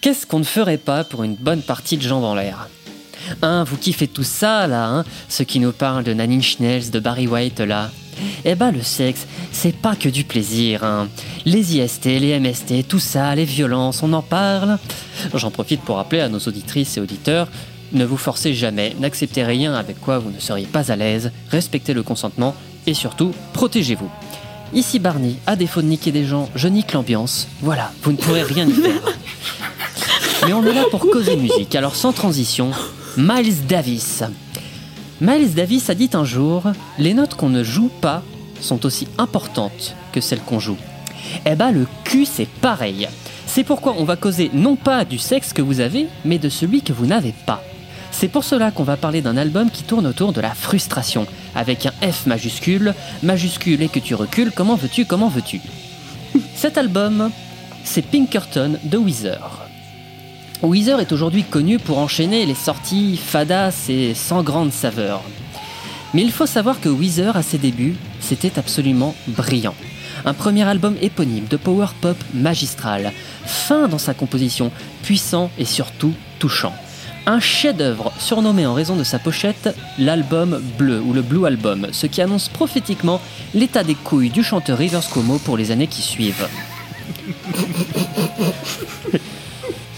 Qu'est-ce 0.00 0.26
qu'on 0.26 0.38
ne 0.38 0.44
ferait 0.44 0.78
pas 0.78 1.04
pour 1.04 1.24
une 1.24 1.34
bonne 1.34 1.62
partie 1.62 1.96
de 1.96 2.02
jambes 2.02 2.24
en 2.24 2.34
l'air? 2.34 2.68
Hein, 3.42 3.64
vous 3.64 3.76
kiffez 3.76 4.06
tout 4.06 4.22
ça 4.22 4.66
là, 4.66 4.88
hein 4.88 5.04
Ceux 5.28 5.44
qui 5.44 5.58
nous 5.58 5.72
parlent 5.72 6.04
de 6.04 6.12
Nanine 6.12 6.42
Schnells, 6.42 6.90
de 6.90 7.00
Barry 7.00 7.26
White 7.26 7.60
là. 7.60 7.90
Eh 8.44 8.54
ben 8.54 8.70
le 8.70 8.82
sexe, 8.82 9.26
c'est 9.52 9.76
pas 9.76 9.96
que 9.96 10.08
du 10.08 10.24
plaisir, 10.24 10.84
hein. 10.84 11.08
Les 11.44 11.76
IST, 11.76 12.04
les 12.04 12.38
MST, 12.38 12.86
tout 12.88 12.98
ça, 12.98 13.34
les 13.34 13.44
violences, 13.44 14.02
on 14.02 14.12
en 14.12 14.22
parle. 14.22 14.78
J'en 15.34 15.50
profite 15.50 15.82
pour 15.82 15.96
rappeler 15.96 16.20
à 16.20 16.28
nos 16.28 16.38
auditrices 16.38 16.96
et 16.96 17.00
auditeurs, 17.00 17.48
ne 17.92 18.04
vous 18.04 18.16
forcez 18.16 18.54
jamais, 18.54 18.96
n'acceptez 18.98 19.44
rien 19.44 19.74
avec 19.74 20.00
quoi 20.00 20.18
vous 20.18 20.30
ne 20.30 20.40
seriez 20.40 20.66
pas 20.66 20.90
à 20.90 20.96
l'aise, 20.96 21.30
respectez 21.50 21.92
le 21.94 22.02
consentement 22.02 22.54
et 22.86 22.94
surtout, 22.94 23.32
protégez-vous. 23.52 24.10
Ici 24.72 24.98
Barney, 24.98 25.36
à 25.46 25.56
défaut 25.56 25.80
de 25.80 25.86
niquer 25.86 26.12
des 26.12 26.24
gens, 26.24 26.48
je 26.54 26.68
nique 26.68 26.92
l'ambiance. 26.92 27.48
Voilà, 27.62 27.92
vous 28.02 28.12
ne 28.12 28.16
pourrez 28.16 28.42
rien 28.42 28.66
y 28.66 28.72
faire. 28.72 29.02
Mais 30.46 30.52
on 30.52 30.64
est 30.64 30.74
là 30.74 30.84
pour 30.90 31.00
causer 31.00 31.36
musique, 31.36 31.74
alors 31.74 31.96
sans 31.96 32.12
transition, 32.12 32.70
Miles 33.16 33.66
Davis. 33.66 34.22
Miles 35.20 35.54
Davis 35.54 35.88
a 35.88 35.94
dit 35.94 36.10
un 36.12 36.24
jour 36.24 36.64
Les 36.98 37.14
notes 37.14 37.34
qu'on 37.34 37.48
ne 37.48 37.62
joue 37.62 37.90
pas 38.00 38.22
sont 38.60 38.84
aussi 38.84 39.08
importantes 39.18 39.94
que 40.12 40.20
celles 40.20 40.40
qu'on 40.40 40.60
joue. 40.60 40.76
Eh 41.44 41.54
ben, 41.54 41.72
le 41.72 41.86
cul, 42.04 42.26
c'est 42.26 42.48
pareil. 42.48 43.08
C'est 43.46 43.64
pourquoi 43.64 43.94
on 43.98 44.04
va 44.04 44.16
causer 44.16 44.50
non 44.52 44.76
pas 44.76 45.04
du 45.04 45.18
sexe 45.18 45.52
que 45.52 45.62
vous 45.62 45.80
avez, 45.80 46.06
mais 46.24 46.38
de 46.38 46.48
celui 46.48 46.82
que 46.82 46.92
vous 46.92 47.06
n'avez 47.06 47.34
pas. 47.46 47.62
C'est 48.18 48.28
pour 48.28 48.44
cela 48.44 48.70
qu'on 48.70 48.82
va 48.82 48.96
parler 48.96 49.20
d'un 49.20 49.36
album 49.36 49.70
qui 49.70 49.82
tourne 49.82 50.06
autour 50.06 50.32
de 50.32 50.40
la 50.40 50.54
frustration, 50.54 51.26
avec 51.54 51.84
un 51.84 51.92
F 52.00 52.24
majuscule, 52.24 52.94
majuscule 53.22 53.82
et 53.82 53.90
que 53.90 53.98
tu 53.98 54.14
recules, 54.14 54.52
comment 54.52 54.74
veux-tu, 54.74 55.04
comment 55.04 55.28
veux-tu? 55.28 55.60
Cet 56.54 56.78
album, 56.78 57.30
c'est 57.84 58.00
Pinkerton 58.00 58.78
de 58.84 58.96
Weezer. 58.96 59.68
Weezer 60.62 60.98
est 61.00 61.12
aujourd'hui 61.12 61.44
connu 61.44 61.78
pour 61.78 61.98
enchaîner 61.98 62.46
les 62.46 62.54
sorties 62.54 63.18
fadas 63.18 63.84
et 63.90 64.14
sans 64.14 64.42
grande 64.42 64.72
saveur. 64.72 65.20
Mais 66.14 66.22
il 66.22 66.32
faut 66.32 66.46
savoir 66.46 66.80
que 66.80 66.88
Weezer, 66.88 67.36
à 67.36 67.42
ses 67.42 67.58
débuts, 67.58 67.96
c'était 68.20 68.58
absolument 68.58 69.14
brillant. 69.28 69.74
Un 70.24 70.32
premier 70.32 70.62
album 70.62 70.96
éponyme 71.02 71.48
de 71.50 71.58
power 71.58 71.88
pop 72.00 72.16
magistral, 72.32 73.12
fin 73.44 73.88
dans 73.88 73.98
sa 73.98 74.14
composition, 74.14 74.72
puissant 75.02 75.50
et 75.58 75.66
surtout 75.66 76.14
touchant. 76.38 76.72
Un 77.28 77.40
chef-d'œuvre 77.40 78.12
surnommé 78.20 78.66
en 78.66 78.74
raison 78.74 78.94
de 78.94 79.02
sa 79.02 79.18
pochette 79.18 79.76
l'album 79.98 80.62
bleu 80.78 81.00
ou 81.00 81.12
le 81.12 81.22
Blue 81.22 81.44
Album, 81.44 81.88
ce 81.90 82.06
qui 82.06 82.22
annonce 82.22 82.48
prophétiquement 82.48 83.20
l'état 83.52 83.82
des 83.82 83.96
couilles 83.96 84.30
du 84.30 84.44
chanteur 84.44 84.78
Rivers 84.78 85.08
Cuomo 85.10 85.38
pour 85.38 85.56
les 85.56 85.72
années 85.72 85.88
qui 85.88 86.02
suivent. 86.02 86.46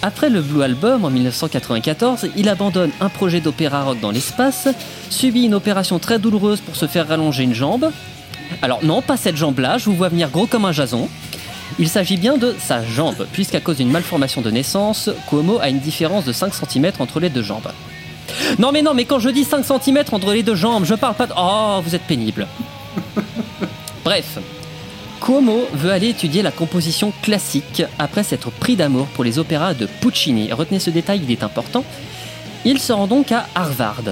Après 0.00 0.30
le 0.30 0.40
Blue 0.40 0.62
Album 0.62 1.04
en 1.04 1.10
1994, 1.10 2.30
il 2.34 2.48
abandonne 2.48 2.92
un 2.98 3.10
projet 3.10 3.40
d'opéra 3.40 3.82
rock 3.82 4.00
dans 4.00 4.10
l'espace, 4.10 4.68
subit 5.10 5.44
une 5.44 5.54
opération 5.54 5.98
très 5.98 6.18
douloureuse 6.18 6.62
pour 6.62 6.76
se 6.76 6.86
faire 6.86 7.08
rallonger 7.08 7.42
une 7.42 7.54
jambe. 7.54 7.90
Alors 8.62 8.82
non, 8.82 9.02
pas 9.02 9.18
cette 9.18 9.36
jambe-là, 9.36 9.76
je 9.76 9.84
vous 9.84 9.96
vois 9.96 10.08
venir 10.08 10.30
gros 10.30 10.46
comme 10.46 10.64
un 10.64 10.72
jason. 10.72 11.10
Il 11.78 11.88
s'agit 11.88 12.16
bien 12.16 12.36
de 12.36 12.54
sa 12.58 12.84
jambe, 12.84 13.26
puisqu'à 13.32 13.60
cause 13.60 13.76
d'une 13.76 13.90
malformation 13.90 14.40
de 14.40 14.50
naissance, 14.50 15.10
Cuomo 15.28 15.58
a 15.60 15.68
une 15.68 15.80
différence 15.80 16.24
de 16.24 16.32
5 16.32 16.52
cm 16.54 16.92
entre 16.98 17.20
les 17.20 17.30
deux 17.30 17.42
jambes. 17.42 17.70
Non 18.58 18.72
mais 18.72 18.82
non, 18.82 18.94
mais 18.94 19.04
quand 19.04 19.18
je 19.18 19.28
dis 19.28 19.44
5 19.44 19.64
cm 19.64 20.04
entre 20.12 20.32
les 20.32 20.42
deux 20.42 20.54
jambes, 20.54 20.84
je 20.84 20.94
parle 20.94 21.14
pas 21.14 21.26
de... 21.26 21.32
Oh, 21.36 21.80
vous 21.84 21.94
êtes 21.94 22.02
pénible. 22.02 22.46
Bref, 24.04 24.38
Cuomo 25.20 25.66
veut 25.72 25.90
aller 25.90 26.08
étudier 26.08 26.42
la 26.42 26.50
composition 26.50 27.12
classique 27.22 27.82
après 27.98 28.22
s'être 28.22 28.50
pris 28.50 28.76
d'amour 28.76 29.06
pour 29.08 29.24
les 29.24 29.38
opéras 29.38 29.74
de 29.74 29.86
Puccini. 29.86 30.52
Retenez 30.52 30.80
ce 30.80 30.90
détail, 30.90 31.20
il 31.24 31.30
est 31.30 31.42
important. 31.42 31.84
Il 32.64 32.78
se 32.78 32.92
rend 32.92 33.06
donc 33.06 33.32
à 33.32 33.46
Harvard. 33.54 34.02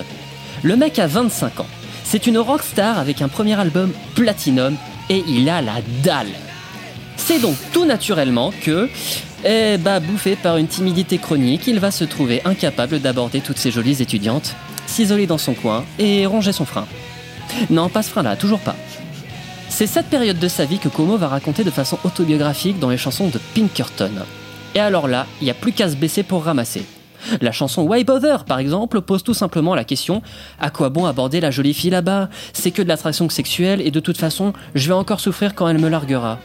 Le 0.63 0.77
mec 0.77 0.99
a 0.99 1.07
25 1.07 1.61
ans. 1.61 1.67
C'est 2.05 2.27
une 2.27 2.39
rockstar 2.39 2.99
avec 2.99 3.23
un 3.23 3.29
premier 3.29 3.59
album 3.59 3.93
Platinum 4.15 4.77
et 5.11 5.25
il 5.27 5.49
a 5.49 5.63
la 5.63 5.81
dalle. 6.03 6.27
C'est 7.17 7.41
donc 7.41 7.57
tout 7.73 7.85
naturellement 7.85 8.53
que, 8.63 8.89
eh 9.45 9.79
bah, 9.79 10.01
bouffé 10.01 10.37
par 10.37 10.57
une 10.57 10.69
timidité 10.69 11.19
chronique, 11.19 11.67
il 11.67 11.81
va 11.81 11.91
se 11.91 12.05
trouver 12.05 12.43
incapable 12.45 13.01
d'aborder 13.01 13.41
toutes 13.41 13.59
ces 13.59 13.71
jolies 13.71 14.01
étudiantes, 14.03 14.55
s'isoler 14.87 15.27
dans 15.27 15.39
son 15.39 15.55
coin 15.55 15.85
et 15.99 16.27
ronger 16.27 16.53
son 16.53 16.65
frein. 16.65 16.87
Non, 17.71 17.89
pas 17.89 18.03
ce 18.03 18.11
frein-là, 18.11 18.37
toujours 18.37 18.61
pas. 18.61 18.77
C'est 19.69 19.87
cette 19.87 20.07
période 20.07 20.39
de 20.39 20.49
sa 20.49 20.65
vie 20.65 20.79
que 20.79 20.89
Como 20.89 21.17
va 21.17 21.29
raconter 21.29 21.65
de 21.65 21.71
façon 21.71 21.99
autobiographique 22.05 22.79
dans 22.79 22.91
les 22.91 22.97
chansons 22.97 23.29
de 23.29 23.39
Pinkerton. 23.55 24.13
Et 24.75 24.81
alors 24.81 25.09
là, 25.09 25.27
il 25.41 25.45
n'y 25.45 25.51
a 25.51 25.55
plus 25.55 25.73
qu'à 25.73 25.89
se 25.89 25.97
baisser 25.97 26.23
pour 26.23 26.45
ramasser. 26.45 26.85
La 27.41 27.51
chanson 27.51 27.83
Why 27.83 28.05
Bother, 28.05 28.45
par 28.45 28.59
exemple, 28.59 29.01
pose 29.01 29.23
tout 29.23 29.35
simplement 29.35 29.75
la 29.75 29.85
question 29.85 30.23
à 30.61 30.71
quoi 30.71 30.91
bon 30.91 31.07
aborder 31.07 31.41
la 31.41 31.51
jolie 31.51 31.75
fille 31.75 31.91
là-bas? 31.91 32.29
C'est 32.53 32.71
que 32.71 32.83
de 32.83 32.89
l'attraction 32.89 33.29
sexuelle 33.29 33.81
et 33.81 33.91
de 33.91 34.01
toute 34.01 34.19
façon, 34.19 34.53
je 34.75 34.87
vais 34.87 34.95
encore 34.95 35.21
souffrir 35.21 35.55
quand 35.55 35.69
elle 35.69 35.79
me 35.79 35.89
larguera. 35.89 36.39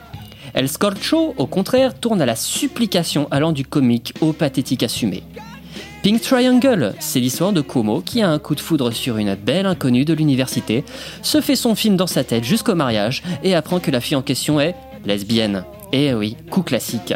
El 0.53 0.67
Scorcho, 0.67 1.33
au 1.37 1.47
contraire, 1.47 1.99
tourne 1.99 2.21
à 2.21 2.25
la 2.25 2.35
supplication 2.35 3.27
allant 3.31 3.51
du 3.51 3.65
comique 3.65 4.13
au 4.21 4.33
pathétique 4.33 4.83
assumé. 4.83 5.23
Pink 6.03 6.19
Triangle, 6.19 6.93
c'est 6.99 7.19
l'histoire 7.19 7.53
de 7.53 7.61
Kumo 7.61 8.01
qui 8.01 8.21
a 8.21 8.29
un 8.29 8.39
coup 8.39 8.55
de 8.55 8.59
foudre 8.59 8.91
sur 8.91 9.17
une 9.17 9.35
belle 9.35 9.67
inconnue 9.67 10.03
de 10.03 10.13
l'université, 10.13 10.83
se 11.21 11.41
fait 11.41 11.55
son 11.55 11.75
film 11.75 11.95
dans 11.95 12.07
sa 12.07 12.23
tête 12.23 12.43
jusqu'au 12.43 12.75
mariage 12.75 13.21
et 13.43 13.53
apprend 13.53 13.79
que 13.79 13.91
la 13.91 14.01
fille 14.01 14.17
en 14.17 14.23
question 14.23 14.59
est 14.59 14.75
lesbienne. 15.05 15.63
Eh 15.93 16.13
oui, 16.13 16.37
coup 16.49 16.63
classique. 16.63 17.13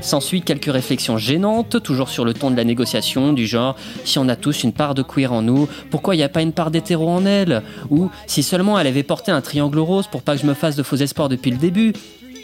S'ensuit 0.00 0.40
quelques 0.40 0.72
réflexions 0.72 1.18
gênantes, 1.18 1.82
toujours 1.82 2.08
sur 2.08 2.24
le 2.24 2.32
ton 2.32 2.50
de 2.50 2.56
la 2.56 2.64
négociation, 2.64 3.32
du 3.32 3.46
genre 3.46 3.76
si 4.04 4.18
on 4.18 4.28
a 4.28 4.36
tous 4.36 4.62
une 4.62 4.72
part 4.72 4.94
de 4.94 5.02
queer 5.02 5.32
en 5.32 5.42
nous, 5.42 5.68
pourquoi 5.90 6.14
il 6.14 6.18
n'y 6.18 6.24
a 6.24 6.28
pas 6.28 6.40
une 6.40 6.52
part 6.52 6.70
d'hétéro 6.70 7.08
en 7.08 7.26
elle? 7.26 7.62
Ou 7.90 8.10
si 8.26 8.42
seulement 8.42 8.78
elle 8.78 8.86
avait 8.86 9.02
porté 9.02 9.30
un 9.30 9.42
triangle 9.42 9.80
rose 9.80 10.06
pour 10.06 10.22
pas 10.22 10.36
que 10.36 10.42
je 10.42 10.46
me 10.46 10.54
fasse 10.54 10.76
de 10.76 10.82
faux 10.82 10.96
espoirs 10.96 11.28
depuis 11.28 11.50
le 11.50 11.58
début 11.58 11.92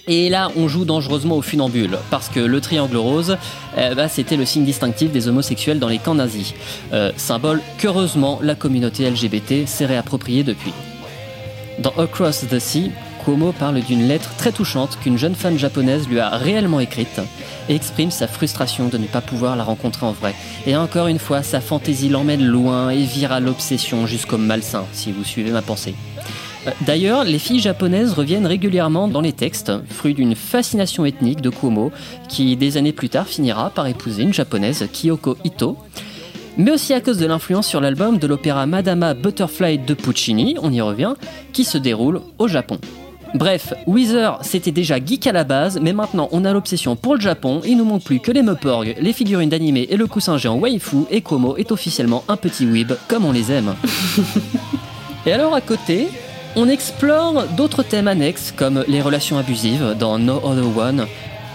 et 0.09 0.29
là, 0.29 0.51
on 0.57 0.69
joue 0.69 0.85
dangereusement 0.85 1.37
au 1.37 1.43
funambule, 1.43 1.99
parce 2.11 2.29
que 2.29 2.41
le 2.41 2.61
triangle 2.61 2.97
rose, 2.97 3.37
eh 3.77 3.95
ben, 3.95 4.09
c'était 4.09 4.37
le 4.37 4.45
signe 4.45 4.65
distinctif 4.65 5.11
des 5.11 5.29
homosexuels 5.29 5.79
dans 5.79 5.89
les 5.89 5.99
camps 5.99 6.15
nazis. 6.15 6.55
Euh, 6.93 7.13
symbole 7.17 7.61
qu'heureusement 7.79 8.39
la 8.43 8.55
communauté 8.55 9.09
LGBT 9.11 9.67
s'est 9.67 9.87
réappropriée 9.87 10.45
depuis. 10.45 10.73
Dans 11.81 11.93
Across 11.99 12.47
the 12.49 12.59
Sea, 12.59 12.91
Cuomo 13.25 13.51
parle 13.51 13.81
d'une 13.81 14.07
lettre 14.07 14.31
très 14.37 14.53
touchante 14.53 14.97
qu'une 15.03 15.19
jeune 15.19 15.35
femme 15.35 15.59
japonaise 15.59 16.09
lui 16.09 16.21
a 16.21 16.31
réellement 16.31 16.79
écrite 16.79 17.21
et 17.69 17.75
exprime 17.75 18.13
sa 18.13 18.29
frustration 18.29 18.87
de 18.87 18.99
ne 18.99 19.07
pas 19.07 19.21
pouvoir 19.21 19.57
la 19.57 19.65
rencontrer 19.65 20.07
en 20.07 20.13
vrai. 20.13 20.35
Et 20.67 20.77
encore 20.77 21.09
une 21.09 21.19
fois, 21.19 21.43
sa 21.43 21.61
fantaisie 21.61 22.09
l'emmène 22.09 22.45
loin 22.45 22.91
et 22.91 23.03
vire 23.03 23.33
à 23.33 23.41
l'obsession 23.41 24.07
jusqu'au 24.07 24.39
malsain, 24.39 24.87
si 24.93 25.11
vous 25.11 25.25
suivez 25.25 25.51
ma 25.51 25.63
pensée. 25.63 25.97
D'ailleurs, 26.83 27.25
les 27.25 27.39
filles 27.39 27.61
japonaises 27.61 28.13
reviennent 28.13 28.47
régulièrement 28.47 29.09
dans 29.09 29.21
les 29.21 29.33
textes, 29.33 29.73
fruit 29.89 30.15
d'une 30.15 30.35
fascination 30.35 31.05
ethnique 31.05 31.41
de 31.41 31.51
Kuomo, 31.51 31.93
qui 32.29 32.57
des 32.57 32.77
années 32.77 32.93
plus 32.93 33.09
tard 33.09 33.27
finira 33.27 33.71
par 33.71 33.87
épouser 33.87 34.23
une 34.23 34.35
japonaise, 34.35 34.87
Kyoko 34.93 35.37
Ito. 35.45 35.77
Mais 36.57 36.71
aussi 36.71 36.95
à 36.95 37.01
cause 37.01 37.19
de 37.19 37.27
l'influence 37.27 37.67
sur 37.67 37.81
l'album 37.81 38.19
de 38.19 38.27
l'opéra 38.27 38.67
Madama 38.67 39.15
Butterfly 39.15 39.79
de 39.79 39.95
Puccini, 39.95 40.57
on 40.63 40.73
y 40.73 40.81
revient, 40.81 41.15
qui 41.53 41.65
se 41.65 41.77
déroule 41.77 42.23
au 42.39 42.49
Japon. 42.49 42.79
Bref, 43.35 43.75
Weezer 43.87 44.39
c'était 44.43 44.71
déjà 44.71 44.97
geek 45.05 45.27
à 45.27 45.33
la 45.33 45.45
base, 45.45 45.79
mais 45.83 45.93
maintenant 45.93 46.29
on 46.33 46.45
a 46.47 46.53
l'obsession 46.53 46.97
pour 46.97 47.17
le 47.17 47.21
Japon, 47.21 47.61
il 47.67 47.77
nous 47.77 47.85
manque 47.85 48.05
plus 48.05 48.21
que 48.21 48.33
les 48.33 48.43
Meuporg, 48.43 48.95
les 48.99 49.13
figurines 49.13 49.51
d'animé 49.51 49.87
et 49.91 49.97
le 49.97 50.07
coussin 50.07 50.39
géant 50.39 50.57
waifu, 50.57 51.05
et 51.11 51.21
Kuomo 51.21 51.57
est 51.57 51.73
officiellement 51.73 52.25
un 52.29 52.37
petit 52.37 52.65
weeb 52.65 52.93
comme 53.09 53.27
on 53.27 53.33
les 53.33 53.53
aime. 53.53 53.75
et 55.27 55.33
alors 55.33 55.55
à 55.55 55.61
côté, 55.61 56.09
on 56.57 56.69
explore 56.69 57.45
d'autres 57.49 57.83
thèmes 57.83 58.09
annexes 58.09 58.53
comme 58.57 58.83
les 58.89 59.03
relations 59.03 59.37
abusives 59.37 59.95
dans 59.99 60.19
No 60.19 60.41
Other 60.43 60.77
One, 60.77 61.07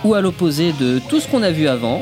ou 0.03 0.13
à 0.13 0.21
l'opposé 0.21 0.73
de 0.79 0.99
tout 1.09 1.19
ce 1.19 1.27
qu'on 1.27 1.41
a 1.41 1.49
vu 1.51 1.67
avant, 1.67 2.01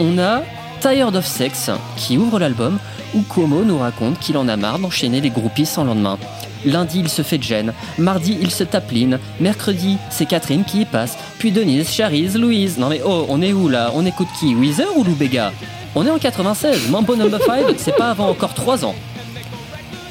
on 0.00 0.18
a 0.18 0.42
Tired 0.80 1.14
of 1.14 1.26
Sex 1.26 1.70
qui 1.96 2.16
ouvre 2.16 2.38
l'album 2.38 2.78
où 3.14 3.22
Cuomo 3.22 3.64
nous 3.64 3.78
raconte 3.78 4.18
qu'il 4.18 4.36
en 4.38 4.48
a 4.48 4.56
marre 4.56 4.78
d'enchaîner 4.78 5.20
les 5.20 5.30
groupies 5.30 5.66
sans 5.66 5.84
lendemain. 5.84 6.18
Lundi, 6.64 7.00
il 7.00 7.08
se 7.08 7.22
fait 7.22 7.42
Jen, 7.42 7.72
mardi, 7.98 8.36
il 8.40 8.50
se 8.50 8.64
tape 8.64 8.90
Lynn, 8.90 9.18
mercredi, 9.40 9.96
c'est 10.10 10.26
Catherine 10.26 10.64
qui 10.64 10.80
y 10.80 10.84
passe, 10.84 11.16
puis 11.38 11.52
Denise, 11.52 11.90
Charise, 11.90 12.36
Louise. 12.36 12.78
Non 12.78 12.88
mais 12.88 13.00
oh, 13.04 13.26
on 13.28 13.42
est 13.42 13.52
où 13.52 13.68
là? 13.68 13.92
On 13.94 14.06
écoute 14.06 14.28
qui? 14.40 14.54
Weezer 14.54 14.88
ou 14.96 15.04
Lou 15.04 15.14
Bega 15.14 15.52
On 15.94 16.06
est 16.06 16.10
en 16.10 16.18
96, 16.18 16.88
Mambo 16.88 17.14
Number 17.14 17.42
5, 17.42 17.66
c'est 17.76 17.96
pas 17.96 18.10
avant 18.10 18.28
encore 18.28 18.54
3 18.54 18.84
ans. 18.84 18.94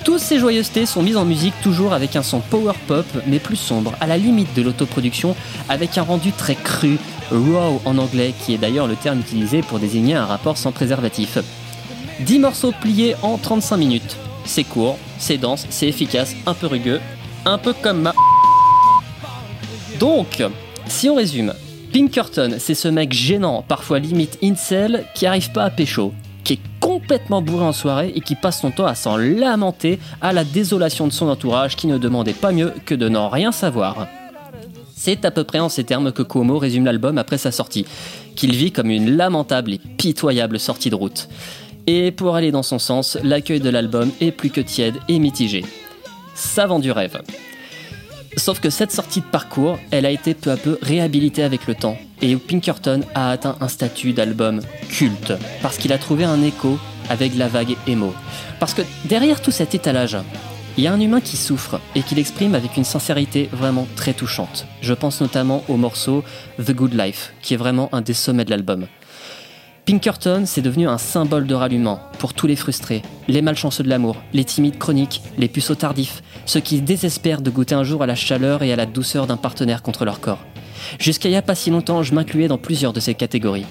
Toutes 0.08 0.20
ces 0.20 0.40
joyeusetés 0.40 0.86
sont 0.86 1.04
mises 1.04 1.18
en 1.18 1.26
musique 1.26 1.54
toujours 1.62 1.92
avec 1.92 2.16
un 2.16 2.24
son 2.24 2.40
power 2.40 2.72
pop 2.88 3.06
mais 3.26 3.40
plus 3.40 3.58
sombre, 3.58 3.94
à 4.00 4.08
la 4.08 4.18
limite 4.18 4.56
de 4.56 4.62
l'autoproduction, 4.62 5.36
avec 5.68 5.98
un 5.98 6.04
rendu 6.04 6.32
très 6.32 6.56
cru, 6.56 6.98
raw 7.30 7.82
en 7.84 7.98
anglais, 7.98 8.34
qui 8.40 8.54
est 8.54 8.58
d'ailleurs 8.58 8.88
le 8.88 8.96
terme 8.96 9.20
utilisé 9.20 9.62
pour 9.62 9.80
désigner 9.80 10.16
un 10.16 10.26
rapport 10.26 10.58
sans 10.58 10.72
préservatif. 10.72 11.40
10 12.22 12.40
morceaux 12.40 12.72
pliés 12.72 13.18
en 13.22 13.38
35 13.38 13.76
minutes. 13.76 14.16
C'est 14.46 14.64
court, 14.64 14.98
c'est 15.20 15.38
dense, 15.38 15.68
c'est 15.70 15.90
efficace, 15.90 16.38
un 16.46 16.54
peu 16.54 16.68
rugueux, 16.68 17.02
un 17.44 17.58
peu 17.58 17.74
comme 17.74 18.04
ma... 18.04 18.14
Donc, 20.00 20.42
si 20.88 21.10
on 21.10 21.16
résume, 21.16 21.54
Pinkerton, 21.92 22.56
c'est 22.60 22.76
ce 22.76 22.88
mec 22.88 23.12
gênant, 23.12 23.62
parfois 23.68 24.00
limite 24.00 24.40
incel, 24.42 25.04
qui 25.14 25.26
arrive 25.26 25.52
pas 25.52 25.66
à 25.66 25.70
pécho, 25.70 26.14
complètement 26.98 27.44
bourré 27.44 27.64
en 27.64 27.74
soirée 27.74 28.12
et 28.16 28.22
qui 28.22 28.34
passe 28.34 28.62
son 28.62 28.72
temps 28.72 28.88
à 28.88 28.96
s'en 28.96 29.18
lamenter 29.18 30.00
à 30.20 30.34
la 30.34 30.44
désolation 30.44 31.06
de 31.06 31.14
son 31.14 31.30
entourage 31.30 31.76
qui 31.76 31.86
ne 31.86 32.00
demandait 32.00 32.34
pas 32.34 32.52
mieux 32.52 32.74
que 32.88 32.96
de 32.96 33.08
n'en 33.08 33.30
rien 33.30 33.52
savoir. 33.52 34.08
C'est 34.96 35.24
à 35.24 35.30
peu 35.30 35.44
près 35.44 35.60
en 35.60 35.70
ces 35.70 35.84
termes 35.84 36.12
que 36.12 36.24
Cuomo 36.24 36.58
résume 36.58 36.86
l'album 36.86 37.20
après 37.20 37.38
sa 37.38 37.52
sortie, 37.52 37.86
qu'il 38.36 38.56
vit 38.56 38.72
comme 38.72 38.90
une 38.90 39.16
lamentable 39.16 39.74
et 39.74 39.78
pitoyable 39.78 40.60
sortie 40.60 40.90
de 40.90 40.96
route. 40.96 41.30
Et 41.86 42.12
pour 42.12 42.36
aller 42.36 42.52
dans 42.52 42.64
son 42.64 42.80
sens, 42.80 43.16
l'accueil 43.24 43.60
de 43.60 43.70
l'album 43.70 44.10
est 44.20 44.32
plus 44.32 44.50
que 44.50 44.62
tiède 44.62 44.96
et 45.08 45.20
mitigé. 45.20 45.64
Ça 46.34 46.66
vend 46.66 46.80
du 46.80 46.92
rêve. 46.92 47.22
Sauf 48.38 48.60
que 48.60 48.70
cette 48.70 48.92
sortie 48.92 49.22
de 49.22 49.26
parcours, 49.26 49.80
elle 49.90 50.06
a 50.06 50.12
été 50.12 50.36
peu 50.36 50.52
à 50.52 50.58
peu 50.58 50.78
réhabilitée 50.84 51.42
avec 51.42 51.66
le 51.66 51.74
temps, 51.74 51.98
et 52.22 52.36
Pinkerton 52.36 53.02
a 53.16 53.32
atteint 53.32 53.58
un 53.62 53.68
statut 53.68 54.14
d'album 54.14 54.62
culte, 54.90 55.34
parce 55.64 55.78
qu'il 55.78 55.92
a 55.92 55.98
trouvé 55.98 56.24
un 56.24 56.44
écho 56.44 56.78
avec 57.10 57.36
la 57.36 57.48
vague 57.48 57.76
emo. 57.88 58.14
Parce 58.60 58.76
que 58.76 58.84
derrière 59.06 59.42
tout 59.42 59.50
cet 59.50 59.74
étalage, 59.74 60.18
il 60.78 60.84
y 60.84 60.88
a 60.88 60.94
un 60.94 61.00
humain 61.00 61.20
qui 61.20 61.36
souffre 61.36 61.82
et 61.96 62.04
qui 62.04 62.14
l'exprime 62.14 62.54
avec 62.54 62.78
une 62.78 62.84
sincérité 62.84 63.50
vraiment 63.52 63.88
très 63.96 64.14
touchante. 64.14 64.68
Je 64.82 64.94
pense 64.94 65.20
notamment 65.20 65.64
au 65.68 65.76
morceau 65.76 66.24
The 66.64 66.74
Good 66.74 66.94
Life, 66.94 67.34
qui 67.42 67.56
est 67.56 67.58
vraiment 67.58 67.90
un 67.92 68.02
des 68.02 68.14
sommets 68.14 68.46
de 68.46 68.52
l'album. 68.52 68.86
Pinkerton, 69.88 70.44
c'est 70.46 70.62
devenu 70.62 70.86
un 70.86 70.98
symbole 70.98 71.48
de 71.48 71.56
rallument 71.56 72.02
pour 72.20 72.34
tous 72.34 72.46
les 72.46 72.58
frustrés, 72.58 73.04
les 73.30 73.42
malchanceux 73.42 73.86
de 73.86 73.90
l'amour, 73.90 74.18
les 74.34 74.44
timides 74.44 74.78
chroniques, 74.78 75.22
les 75.38 75.48
puceaux 75.48 75.76
tardifs, 75.76 76.24
ceux 76.46 76.60
qui 76.60 76.82
désespèrent 76.82 77.40
de 77.40 77.50
goûter 77.50 77.74
un 77.74 77.86
jour 77.86 78.04
à 78.04 78.06
la 78.06 78.14
chaleur 78.14 78.64
et 78.64 78.74
à 78.74 78.76
la 78.76 78.86
douceur 78.86 79.28
d'un 79.28 79.38
partenaire 79.38 79.82
contre 79.82 80.04
leur 80.04 80.20
corps. 80.20 80.44
Jusqu'à 81.00 81.30
il 81.30 81.32
n'y 81.32 81.38
a 81.38 81.42
pas 81.42 81.56
si 81.56 81.70
longtemps, 81.70 82.04
je 82.04 82.14
m'incluais 82.14 82.50
dans 82.50 82.58
plusieurs 82.58 82.92
de 82.92 83.00
ces 83.00 83.14
catégories. 83.14 83.66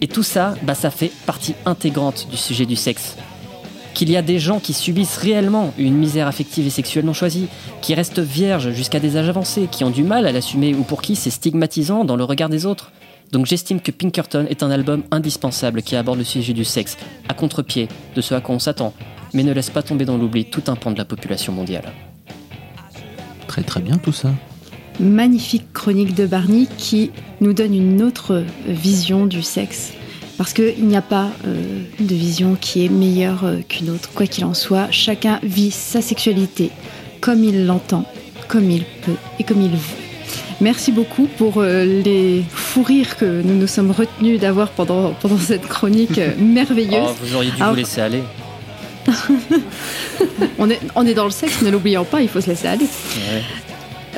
Et 0.00 0.08
tout 0.08 0.24
ça, 0.24 0.56
bah, 0.64 0.74
ça 0.74 0.90
fait 0.90 1.12
partie 1.26 1.54
intégrante 1.64 2.26
du 2.28 2.36
sujet 2.36 2.66
du 2.66 2.74
sexe. 2.74 3.16
Qu'il 3.94 4.10
y 4.10 4.16
a 4.16 4.22
des 4.22 4.40
gens 4.40 4.58
qui 4.58 4.72
subissent 4.72 5.16
réellement 5.16 5.72
une 5.78 5.96
misère 5.96 6.26
affective 6.26 6.66
et 6.66 6.70
sexuelle 6.70 7.04
non 7.04 7.12
choisie, 7.12 7.46
qui 7.82 7.94
restent 7.94 8.18
vierges 8.18 8.72
jusqu'à 8.72 8.98
des 8.98 9.16
âges 9.16 9.28
avancés, 9.28 9.68
qui 9.70 9.84
ont 9.84 9.90
du 9.90 10.02
mal 10.02 10.26
à 10.26 10.32
l'assumer 10.32 10.74
ou 10.74 10.82
pour 10.82 11.02
qui 11.02 11.14
c'est 11.14 11.30
stigmatisant 11.30 12.04
dans 12.04 12.16
le 12.16 12.24
regard 12.24 12.48
des 12.48 12.66
autres. 12.66 12.90
Donc 13.32 13.46
j'estime 13.46 13.80
que 13.80 13.90
Pinkerton 13.90 14.46
est 14.48 14.62
un 14.62 14.70
album 14.70 15.02
indispensable 15.10 15.82
qui 15.82 15.96
aborde 15.96 16.18
le 16.18 16.24
sujet 16.24 16.52
du 16.52 16.64
sexe, 16.64 16.96
à 17.28 17.34
contre-pied 17.34 17.88
de 18.14 18.20
ce 18.20 18.34
à 18.34 18.40
quoi 18.40 18.54
on 18.54 18.58
s'attend, 18.58 18.94
mais 19.34 19.42
ne 19.42 19.52
laisse 19.52 19.70
pas 19.70 19.82
tomber 19.82 20.04
dans 20.04 20.16
l'oubli 20.16 20.44
tout 20.44 20.62
un 20.68 20.76
pan 20.76 20.90
de 20.90 20.98
la 20.98 21.04
population 21.04 21.52
mondiale. 21.52 21.92
Très 23.46 23.62
très 23.62 23.80
bien 23.80 23.96
tout 23.98 24.12
ça. 24.12 24.30
magnifique 24.98 25.72
chronique 25.72 26.14
de 26.14 26.26
Barney 26.26 26.66
qui 26.78 27.10
nous 27.40 27.52
donne 27.52 27.74
une 27.74 28.02
autre 28.02 28.44
vision 28.66 29.26
du 29.26 29.42
sexe. 29.42 29.92
Parce 30.38 30.52
qu'il 30.52 30.86
n'y 30.86 30.96
a 30.96 31.02
pas 31.02 31.30
euh, 31.46 31.82
de 31.98 32.14
vision 32.14 32.56
qui 32.60 32.84
est 32.84 32.90
meilleure 32.90 33.44
euh, 33.44 33.60
qu'une 33.66 33.88
autre. 33.88 34.10
Quoi 34.14 34.26
qu'il 34.26 34.44
en 34.44 34.52
soit, 34.52 34.90
chacun 34.90 35.40
vit 35.42 35.70
sa 35.70 36.02
sexualité 36.02 36.70
comme 37.20 37.42
il 37.42 37.66
l'entend, 37.66 38.04
comme 38.46 38.70
il 38.70 38.84
peut 39.02 39.16
et 39.38 39.44
comme 39.44 39.62
il 39.62 39.70
veut. 39.70 40.05
Merci 40.60 40.90
beaucoup 40.90 41.26
pour 41.26 41.58
euh, 41.58 41.84
les 41.84 42.42
fous 42.50 42.82
rires 42.82 43.16
que 43.18 43.42
nous 43.42 43.54
nous 43.54 43.66
sommes 43.66 43.90
retenus 43.90 44.40
d'avoir 44.40 44.70
pendant, 44.70 45.10
pendant 45.12 45.36
cette 45.38 45.66
chronique 45.66 46.18
euh, 46.18 46.30
merveilleuse. 46.38 47.08
Oh, 47.10 47.14
vous 47.22 47.34
auriez 47.36 47.50
dû 47.50 47.56
Alors- 47.60 47.70
vous 47.74 47.76
laisser 47.80 48.00
aller. 48.00 48.22
On, 50.58 50.68
est, 50.70 50.80
on 50.96 51.06
est 51.06 51.14
dans 51.14 51.26
le 51.26 51.30
sexe, 51.30 51.62
ne 51.62 51.70
l'oublions 51.70 52.04
pas, 52.04 52.20
il 52.22 52.28
faut 52.28 52.40
se 52.40 52.48
laisser 52.48 52.66
aller. 52.66 52.84
Ouais. 52.86 53.42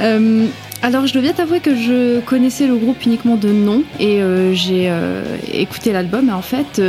Euh, 0.00 0.46
alors, 0.82 1.06
je 1.06 1.12
dois 1.12 1.20
bien 1.22 1.32
t'avouer 1.32 1.60
que 1.60 1.74
je 1.74 2.20
connaissais 2.20 2.66
le 2.66 2.76
groupe 2.76 3.04
uniquement 3.04 3.36
de 3.36 3.48
nom 3.50 3.82
et 4.00 4.22
euh, 4.22 4.54
j'ai 4.54 4.88
euh, 4.88 5.24
écouté 5.52 5.92
l'album. 5.92 6.28
Et 6.28 6.32
en 6.32 6.40
fait, 6.42 6.80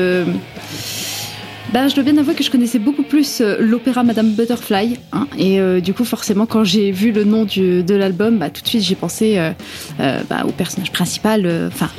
bah, 1.74 1.88
je 1.88 1.96
dois 1.96 2.04
bien 2.04 2.18
avouer 2.18 2.34
que 2.34 2.44
je 2.44 2.50
connaissais 2.50 2.80
beaucoup 2.80 3.04
plus 3.04 3.42
euh, 3.42 3.58
l'opéra 3.60 4.04
Madame 4.04 4.32
Butterfly. 4.32 4.98
hein. 5.14 5.28
et 5.38 5.60
euh, 5.60 5.80
du 5.82 5.94
coup, 5.94 6.04
forcément, 6.06 6.46
quand 6.46 6.64
j'ai 6.64 6.92
vu 6.92 7.12
le 7.12 7.24
nom 7.24 7.46
du- 7.46 7.84
de 7.84 7.96
l'album, 7.96 8.38
bah, 8.40 8.50
tout 8.50 8.62
de 8.62 8.68
suite, 8.68 8.82
j'ai 8.84 8.96
pensé 8.96 9.38
euh, 9.38 9.52
euh, 10.00 10.22
bah, 10.30 10.44
au 10.48 10.52
personnage 10.52 10.92
principal, 10.92 11.46
enfin, 11.68 11.90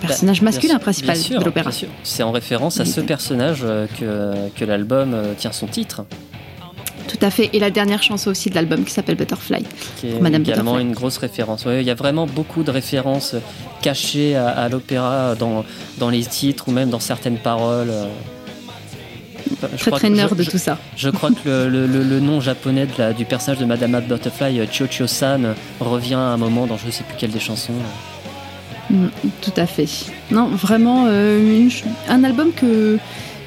personnage 0.00 0.40
Bah, 0.40 0.46
masculin 0.46 0.74
bien 0.74 0.78
sûr, 0.78 0.82
principal 0.82 1.14
bien 1.16 1.24
sûr, 1.24 1.40
de 1.40 1.44
l'opéra. 1.46 1.70
C'est 2.02 2.22
en 2.22 2.32
référence 2.32 2.80
à 2.80 2.84
ce 2.84 3.00
personnage 3.00 3.60
que, 3.98 4.34
que 4.54 4.64
l'album 4.64 5.16
tient 5.38 5.52
son 5.52 5.66
titre, 5.66 6.04
Tout 7.08 7.18
à 7.22 7.30
fait. 7.30 7.48
Et 7.54 7.58
la 7.58 7.70
dernière 7.70 8.02
chanson 8.02 8.30
aussi 8.30 8.50
de 8.50 8.54
l'album 8.54 8.84
qui 8.84 8.90
s'appelle 8.92 9.16
Butterfly. 9.16 9.62
qui 9.98 10.08
est 10.08 10.20
Madame 10.20 10.42
également 10.42 10.72
Butterfly. 10.72 10.86
une 10.88 10.94
grosse 10.94 11.16
référence. 11.18 11.64
Ouais, 11.64 11.80
il 11.80 11.86
y 11.86 11.90
a 11.90 11.94
vraiment 11.94 12.26
beaucoup 12.26 12.62
de 12.62 12.70
références 12.70 13.34
cachées 13.80 14.36
à, 14.36 14.48
à 14.48 14.68
l'opéra 14.68 15.34
dans, 15.34 15.64
dans 15.98 16.10
les 16.10 16.22
titres 16.24 16.68
ou 16.68 16.72
même 16.72 16.90
dans 16.90 17.00
certaines 17.00 17.38
paroles. 17.38 17.90
Je 19.72 19.76
Très 19.78 19.90
crois 19.90 19.98
très 19.98 20.10
nerd 20.10 20.36
de 20.36 20.44
tout 20.44 20.58
ça. 20.58 20.78
Je 20.96 21.10
crois 21.10 21.30
que 21.30 21.48
le, 21.48 21.68
le- 21.68 21.86
le- 21.86 22.02
le 22.02 22.20
nom 22.20 22.40
japonais 22.40 22.86
de 22.86 22.92
la- 22.98 23.12
du 23.12 23.24
personnage 23.24 23.58
de 23.60 23.64
Madame 23.64 24.00
Butterfly, 24.06 24.60
euh, 24.60 24.66
Chocho-san, 24.70 25.44
euh, 25.44 25.52
revient 25.80 26.14
à 26.14 26.18
un 26.18 26.36
moment 26.36 26.66
dans 26.66 26.76
je 26.76 26.90
sais 26.90 27.04
plus 27.04 27.16
quelle 27.18 27.30
des 27.30 27.40
chansons. 27.40 27.72
Mm, 28.90 29.06
Tout 29.40 29.52
à 29.56 29.66
fait. 29.66 29.88
Non, 30.30 30.46
vraiment, 30.48 31.04
euh, 31.08 31.38
une 31.60 31.70
un 32.08 32.22
album 32.24 32.48
que 32.54 32.98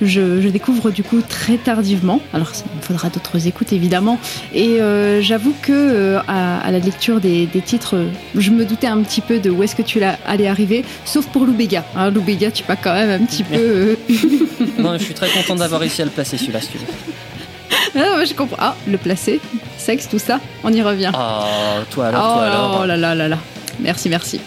je, 0.01 0.41
je 0.41 0.47
découvre 0.49 0.91
du 0.91 1.03
coup 1.03 1.21
très 1.27 1.57
tardivement. 1.57 2.21
Alors, 2.33 2.53
ça 2.53 2.63
me 2.75 2.81
faudra 2.81 3.09
d'autres 3.09 3.47
écoutes 3.47 3.73
évidemment. 3.73 4.19
Et 4.53 4.81
euh, 4.81 5.21
j'avoue 5.21 5.53
que 5.61 5.71
euh, 5.73 6.19
à, 6.27 6.59
à 6.59 6.71
la 6.71 6.79
lecture 6.79 7.19
des, 7.19 7.45
des 7.45 7.61
titres, 7.61 7.95
euh, 7.95 8.09
je 8.35 8.51
me 8.51 8.65
doutais 8.65 8.87
un 8.87 9.01
petit 9.01 9.21
peu 9.21 9.39
de 9.39 9.49
où 9.49 9.63
est-ce 9.63 9.75
que 9.75 9.81
tu 9.81 10.01
allais 10.03 10.47
arriver, 10.47 10.83
sauf 11.05 11.25
pour 11.27 11.45
Lou 11.45 11.53
Béga. 11.53 11.83
Hein, 11.95 12.11
Lou 12.11 12.21
Béga, 12.21 12.51
tu 12.51 12.63
m'as 12.67 12.75
quand 12.75 12.93
même 12.93 13.21
un 13.21 13.25
petit 13.25 13.43
peu. 13.43 13.97
non, 14.77 14.93
je 14.97 15.03
suis 15.03 15.13
très 15.13 15.29
content 15.29 15.55
d'avoir 15.55 15.81
réussi 15.81 16.01
à 16.01 16.05
le 16.05 16.11
placer 16.11 16.37
celui-là, 16.37 16.61
si 16.61 16.69
tu 16.69 16.77
veux. 16.77 18.01
ah, 18.01 18.23
je 18.25 18.33
comprends. 18.33 18.57
Ah, 18.59 18.75
le 18.87 18.97
placer, 18.97 19.39
sexe, 19.77 20.07
tout 20.09 20.19
ça, 20.19 20.39
on 20.63 20.71
y 20.71 20.81
revient. 20.81 21.11
Ah, 21.13 21.77
toi 21.91 22.07
alors, 22.07 22.21
oh, 22.23 22.35
toi 22.35 22.43
alors. 22.45 22.79
oh 22.83 22.85
là 22.85 22.97
là 22.97 23.15
là 23.15 23.27
là. 23.27 23.37
Merci, 23.79 24.09
merci. 24.09 24.41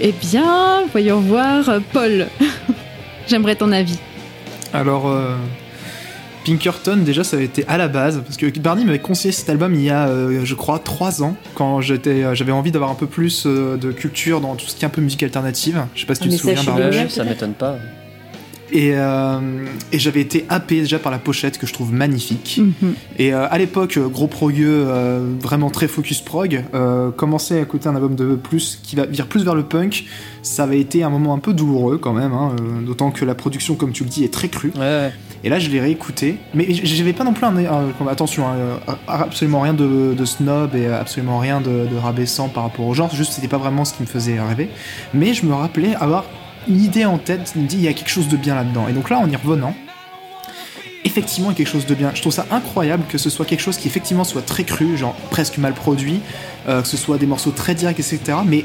Eh 0.00 0.12
bien, 0.12 0.84
voyons 0.92 1.20
voir. 1.20 1.64
Paul, 1.92 2.26
j'aimerais 3.28 3.56
ton 3.56 3.72
avis. 3.72 3.98
Alors, 4.74 5.08
euh, 5.08 5.36
Pinkerton, 6.44 6.96
déjà, 6.96 7.22
ça 7.24 7.36
avait 7.36 7.44
été 7.44 7.64
à 7.68 7.76
la 7.78 7.88
base, 7.88 8.20
parce 8.24 8.36
que 8.36 8.46
Barney 8.58 8.84
m'avait 8.84 8.98
conseillé 8.98 9.32
cet 9.32 9.48
album 9.50 9.74
il 9.74 9.82
y 9.82 9.90
a, 9.90 10.08
euh, 10.08 10.40
je 10.44 10.54
crois, 10.54 10.78
3 10.78 11.22
ans, 11.22 11.36
quand 11.54 11.80
j'étais, 11.80 12.24
euh, 12.24 12.34
j'avais 12.34 12.52
envie 12.52 12.72
d'avoir 12.72 12.90
un 12.90 12.94
peu 12.94 13.06
plus 13.06 13.44
euh, 13.46 13.76
de 13.76 13.92
culture 13.92 14.40
dans 14.40 14.54
tout 14.56 14.66
ce 14.66 14.74
qui 14.74 14.84
est 14.84 14.86
un 14.86 14.90
peu 14.90 15.00
musique 15.02 15.22
alternative. 15.22 15.84
Je 15.94 16.00
sais 16.00 16.06
pas 16.06 16.14
si 16.14 16.22
Ah, 16.24 16.28
tu 16.28 16.30
te 16.36 16.42
ça, 16.42 16.56
souviens, 16.56 16.74
Barney. 16.74 17.08
ça 17.08 17.24
m'étonne 17.24 17.52
pas. 17.54 17.76
Et, 18.72 18.92
euh, 18.94 19.66
et 19.92 19.98
j'avais 19.98 20.22
été 20.22 20.46
happé 20.48 20.80
déjà 20.80 20.98
par 20.98 21.12
la 21.12 21.18
pochette 21.18 21.58
que 21.58 21.66
je 21.66 21.74
trouve 21.74 21.92
magnifique. 21.92 22.58
Mhm. 22.58 22.94
Et 23.18 23.34
euh, 23.34 23.46
à 23.50 23.58
l'époque, 23.58 23.98
euh, 23.98 24.08
gros 24.08 24.26
progueux, 24.26 24.88
vraiment 25.40 25.70
très 25.70 25.88
focus 25.88 26.20
prog, 26.20 26.64
commencer 27.16 27.58
à 27.58 27.60
écouter 27.60 27.88
un 27.88 27.94
album 27.94 28.14
de 28.14 28.34
plus 28.34 28.80
qui 28.82 28.96
va 28.96 29.04
vire 29.06 29.26
plus 29.26 29.44
vers 29.44 29.54
le 29.54 29.62
punk, 29.62 30.04
ça 30.42 30.64
avait 30.64 30.80
été 30.80 31.02
un 31.02 31.10
moment 31.10 31.34
un 31.34 31.38
peu 31.38 31.52
douloureux 31.52 31.98
quand 31.98 32.12
même, 32.12 32.32
hein, 32.32 32.56
d'autant 32.84 33.10
que 33.10 33.24
la 33.24 33.34
production, 33.34 33.74
comme 33.74 33.92
tu 33.92 34.04
le 34.04 34.08
dis, 34.08 34.24
est 34.24 34.32
très 34.32 34.48
crue. 34.48 34.72
Ouais, 34.74 34.80
ouais. 34.80 35.12
Et 35.44 35.48
là, 35.48 35.58
je 35.58 35.68
l'ai 35.70 35.80
réécouté, 35.80 36.36
mais 36.54 36.66
j'avais 36.70 37.12
pas 37.12 37.24
non 37.24 37.32
plus 37.32 37.44
un, 37.44 38.08
attention, 38.08 38.46
hein, 38.46 38.78
absolument 39.08 39.60
rien 39.60 39.74
de, 39.74 40.14
de 40.16 40.24
snob 40.24 40.74
et 40.74 40.86
absolument 40.86 41.38
rien 41.38 41.60
de, 41.60 41.86
de 41.90 41.96
rabaissant 41.96 42.48
par 42.48 42.62
rapport 42.62 42.86
au 42.86 42.94
genre. 42.94 43.12
Juste, 43.14 43.32
c'était 43.32 43.48
pas 43.48 43.58
vraiment 43.58 43.84
ce 43.84 43.94
qui 43.94 44.02
me 44.02 44.06
faisait 44.06 44.40
rêver. 44.40 44.68
Mais 45.14 45.34
je 45.34 45.44
me 45.44 45.52
rappelais 45.52 45.94
avoir 45.96 46.24
une 46.68 46.82
idée 46.82 47.04
en 47.04 47.18
tête, 47.18 47.54
me 47.56 47.66
dit 47.66 47.76
il 47.76 47.82
y 47.82 47.88
a 47.88 47.92
quelque 47.92 48.10
chose 48.10 48.28
de 48.28 48.36
bien 48.36 48.54
là-dedans. 48.54 48.88
Et 48.88 48.92
donc 48.92 49.10
là, 49.10 49.18
en 49.18 49.28
y 49.28 49.36
revenant, 49.36 49.74
effectivement, 51.04 51.50
il 51.50 51.52
y 51.52 51.54
a 51.54 51.58
quelque 51.58 51.72
chose 51.72 51.86
de 51.86 51.94
bien. 51.94 52.12
Je 52.14 52.20
trouve 52.20 52.32
ça 52.32 52.46
incroyable 52.50 53.04
que 53.08 53.18
ce 53.18 53.30
soit 53.30 53.44
quelque 53.44 53.60
chose 53.60 53.76
qui 53.76 53.88
effectivement 53.88 54.24
soit 54.24 54.42
très 54.42 54.64
cru, 54.64 54.96
genre 54.96 55.14
presque 55.30 55.58
mal 55.58 55.74
produit, 55.74 56.20
euh, 56.68 56.82
que 56.82 56.88
ce 56.88 56.96
soit 56.96 57.18
des 57.18 57.26
morceaux 57.26 57.50
très 57.50 57.74
directs, 57.74 58.00
etc. 58.00 58.20
Mais 58.46 58.64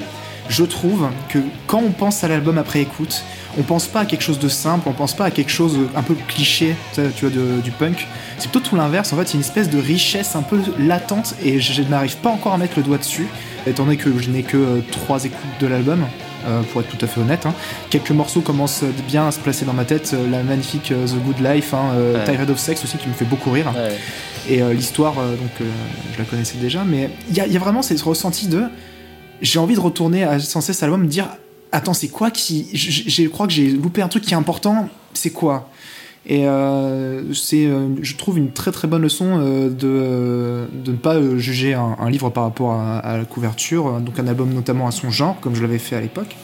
je 0.50 0.64
trouve 0.64 1.10
que 1.30 1.40
quand 1.66 1.82
on 1.86 1.92
pense 1.92 2.24
à 2.24 2.28
l'album 2.28 2.58
après 2.58 2.82
écoute, 2.82 3.24
on 3.58 3.64
pense 3.64 3.88
pas 3.88 4.02
à 4.02 4.06
quelque 4.06 4.22
chose 4.22 4.40
de 4.40 4.48
simple, 4.48 4.88
on 4.88 4.94
pense 4.94 5.14
pas 5.14 5.26
à 5.26 5.32
quelque 5.32 5.52
chose 5.52 5.78
un 5.96 6.04
peu 6.04 6.16
cliché, 6.28 6.76
tu 6.94 7.26
vois, 7.26 7.62
du 7.62 7.72
punk. 7.72 8.08
C'est 8.38 8.50
plutôt 8.50 8.70
tout 8.70 8.76
l'inverse. 8.76 9.12
En 9.14 9.18
fait, 9.18 9.24
il 9.24 9.28
y 9.28 9.32
a 9.32 9.36
une 9.36 9.42
espèce 9.42 9.70
de 9.70 9.80
richesse 9.80 10.36
un 10.36 10.44
peu 10.44 10.62
latente 10.80 11.36
et 11.44 11.60
je 11.60 11.82
n'arrive 11.82 12.18
pas 12.18 12.30
encore 12.30 12.54
à 12.54 12.58
mettre 12.58 12.78
le 12.78 12.84
doigt 12.84 12.98
dessus, 12.98 13.28
étant 13.66 13.84
donné 13.84 13.98
que 13.98 14.18
je 14.20 14.30
n'ai 14.30 14.44
que 14.44 14.58
euh, 14.58 14.80
trois 14.92 15.26
écoutes 15.26 15.60
de 15.60 15.68
l'album. 15.68 16.06
Euh, 16.48 16.62
pour 16.64 16.82
être 16.82 16.88
tout 16.96 17.04
à 17.04 17.08
fait 17.08 17.20
honnête, 17.22 17.46
hein. 17.46 17.54
quelques 17.90 18.12
morceaux 18.12 18.42
commencent 18.42 18.84
bien 19.08 19.28
à 19.28 19.32
se 19.32 19.40
placer 19.40 19.66
dans 19.66 19.74
ma 19.74 19.86
tête. 19.86 20.12
euh, 20.14 20.30
La 20.30 20.44
magnifique 20.44 20.92
euh, 20.92 21.06
The 21.08 21.16
Good 21.24 21.40
Life, 21.46 21.74
hein, 21.74 21.92
Ouais. 21.98 22.24
Tired 22.26 22.50
of 22.50 22.58
Sex 22.58 22.84
aussi 22.84 22.98
qui 22.98 23.08
me 23.08 23.14
fait 23.14 23.26
beaucoup 23.26 23.52
rire. 23.52 23.72
Ouais. 23.76 23.98
Et 24.50 24.62
l'histoire, 24.74 25.16
donc 25.16 25.68
je 26.14 26.18
la 26.18 26.24
connaissais 26.24 26.58
déjà, 26.58 26.84
mais 26.86 27.10
il 27.30 27.36
y, 27.36 27.42
a- 27.42 27.48
il 27.48 27.52
y 27.52 27.58
a 27.58 27.60
vraiment 27.60 27.82
ce 27.82 28.02
ressenti 28.02 28.48
de 28.48 28.64
j'ai 29.42 29.60
envie 29.60 29.76
de 29.76 29.80
retourner 29.82 30.24
à 30.24 30.40
sans 30.40 30.62
cesse 30.62 30.82
à 30.82 30.86
l'album, 30.86 31.02
me 31.04 31.08
dire 31.10 31.28
attends, 31.74 31.94
c'est 31.94 32.08
quoi 32.08 32.32
qui. 32.32 32.70
Je 32.74 33.28
crois 33.28 33.46
que 33.46 33.52
j'ai 33.54 33.68
loupé 33.72 34.02
un 34.02 34.08
truc 34.08 34.24
qui 34.24 34.34
est 34.34 34.38
important, 34.38 34.88
c'est 35.14 35.32
quoi? 35.32 35.70
Et 36.30 36.46
euh, 36.46 37.34
c'est, 37.34 37.66
euh, 37.66 37.88
je 38.02 38.16
trouve, 38.16 38.38
une 38.38 38.52
très 38.52 38.74
très 38.74 38.90
bonne 38.90 39.02
leçon 39.02 39.40
euh, 39.40 39.70
de, 39.70 40.68
de 40.84 40.92
ne 40.92 40.98
pas 40.98 41.16
juger 41.38 41.74
un, 41.74 42.10
livre 42.10 42.30
par 42.30 42.44
rapport 42.44 42.74
à, 42.74 43.18
la 43.18 43.24
couverture, 43.24 44.02
donc 44.02 44.20
un 44.20 44.28
album 44.28 44.54
notamment 44.54 44.88
à 44.88 44.92
son 44.92 45.10
genre, 45.10 45.40
comme 45.40 45.56
je 45.56 45.62
l'avais 45.62 45.80
fait 45.80 45.96
à 45.96 46.02
l'époque. 46.02 46.36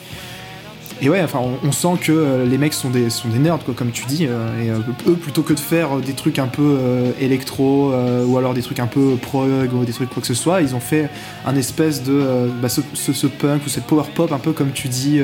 Et 1.01 1.09
ouais, 1.09 1.21
enfin, 1.21 1.41
on, 1.65 1.71
sent 1.73 1.97
que 2.01 2.45
les 2.49 2.57
mecs 2.57 2.73
sont 2.73 2.89
des, 2.89 3.09
sont 3.09 3.27
des 3.27 3.39
nerds, 3.39 3.59
quoi, 3.65 3.73
comme 3.73 3.91
tu 3.91 4.05
dis. 4.05 4.23
et 4.23 4.69
eux, 4.69 5.15
plutôt 5.15 5.41
que 5.41 5.51
de 5.51 5.59
faire 5.59 5.97
des 5.97 6.13
trucs 6.13 6.39
un 6.39 6.47
peu 6.47 6.77
électro 7.19 7.91
ou 8.25 8.37
alors 8.37 8.53
des 8.53 8.61
trucs 8.61 8.79
un 8.79 8.87
peu 8.87 9.17
prog 9.21 9.73
ou 9.73 9.83
des 9.83 9.91
trucs 9.91 10.09
quoi 10.09 10.21
que 10.21 10.27
ce 10.27 10.33
soit, 10.33 10.61
ils 10.61 10.75
ont 10.75 10.79
fait 10.79 11.09
un 11.45 11.57
espèce 11.57 12.03
de 12.03 12.49
bah, 12.61 12.69
ce, 12.69 12.81
ce- 12.93 13.27
punk 13.27 13.65
ou 13.65 13.69
cette 13.69 13.83
power 13.83 14.03
pop 14.15 14.31
un 14.31 14.37
peu 14.37 14.53
comme 14.53 14.71
tu 14.71 14.87
dis, 14.87 15.19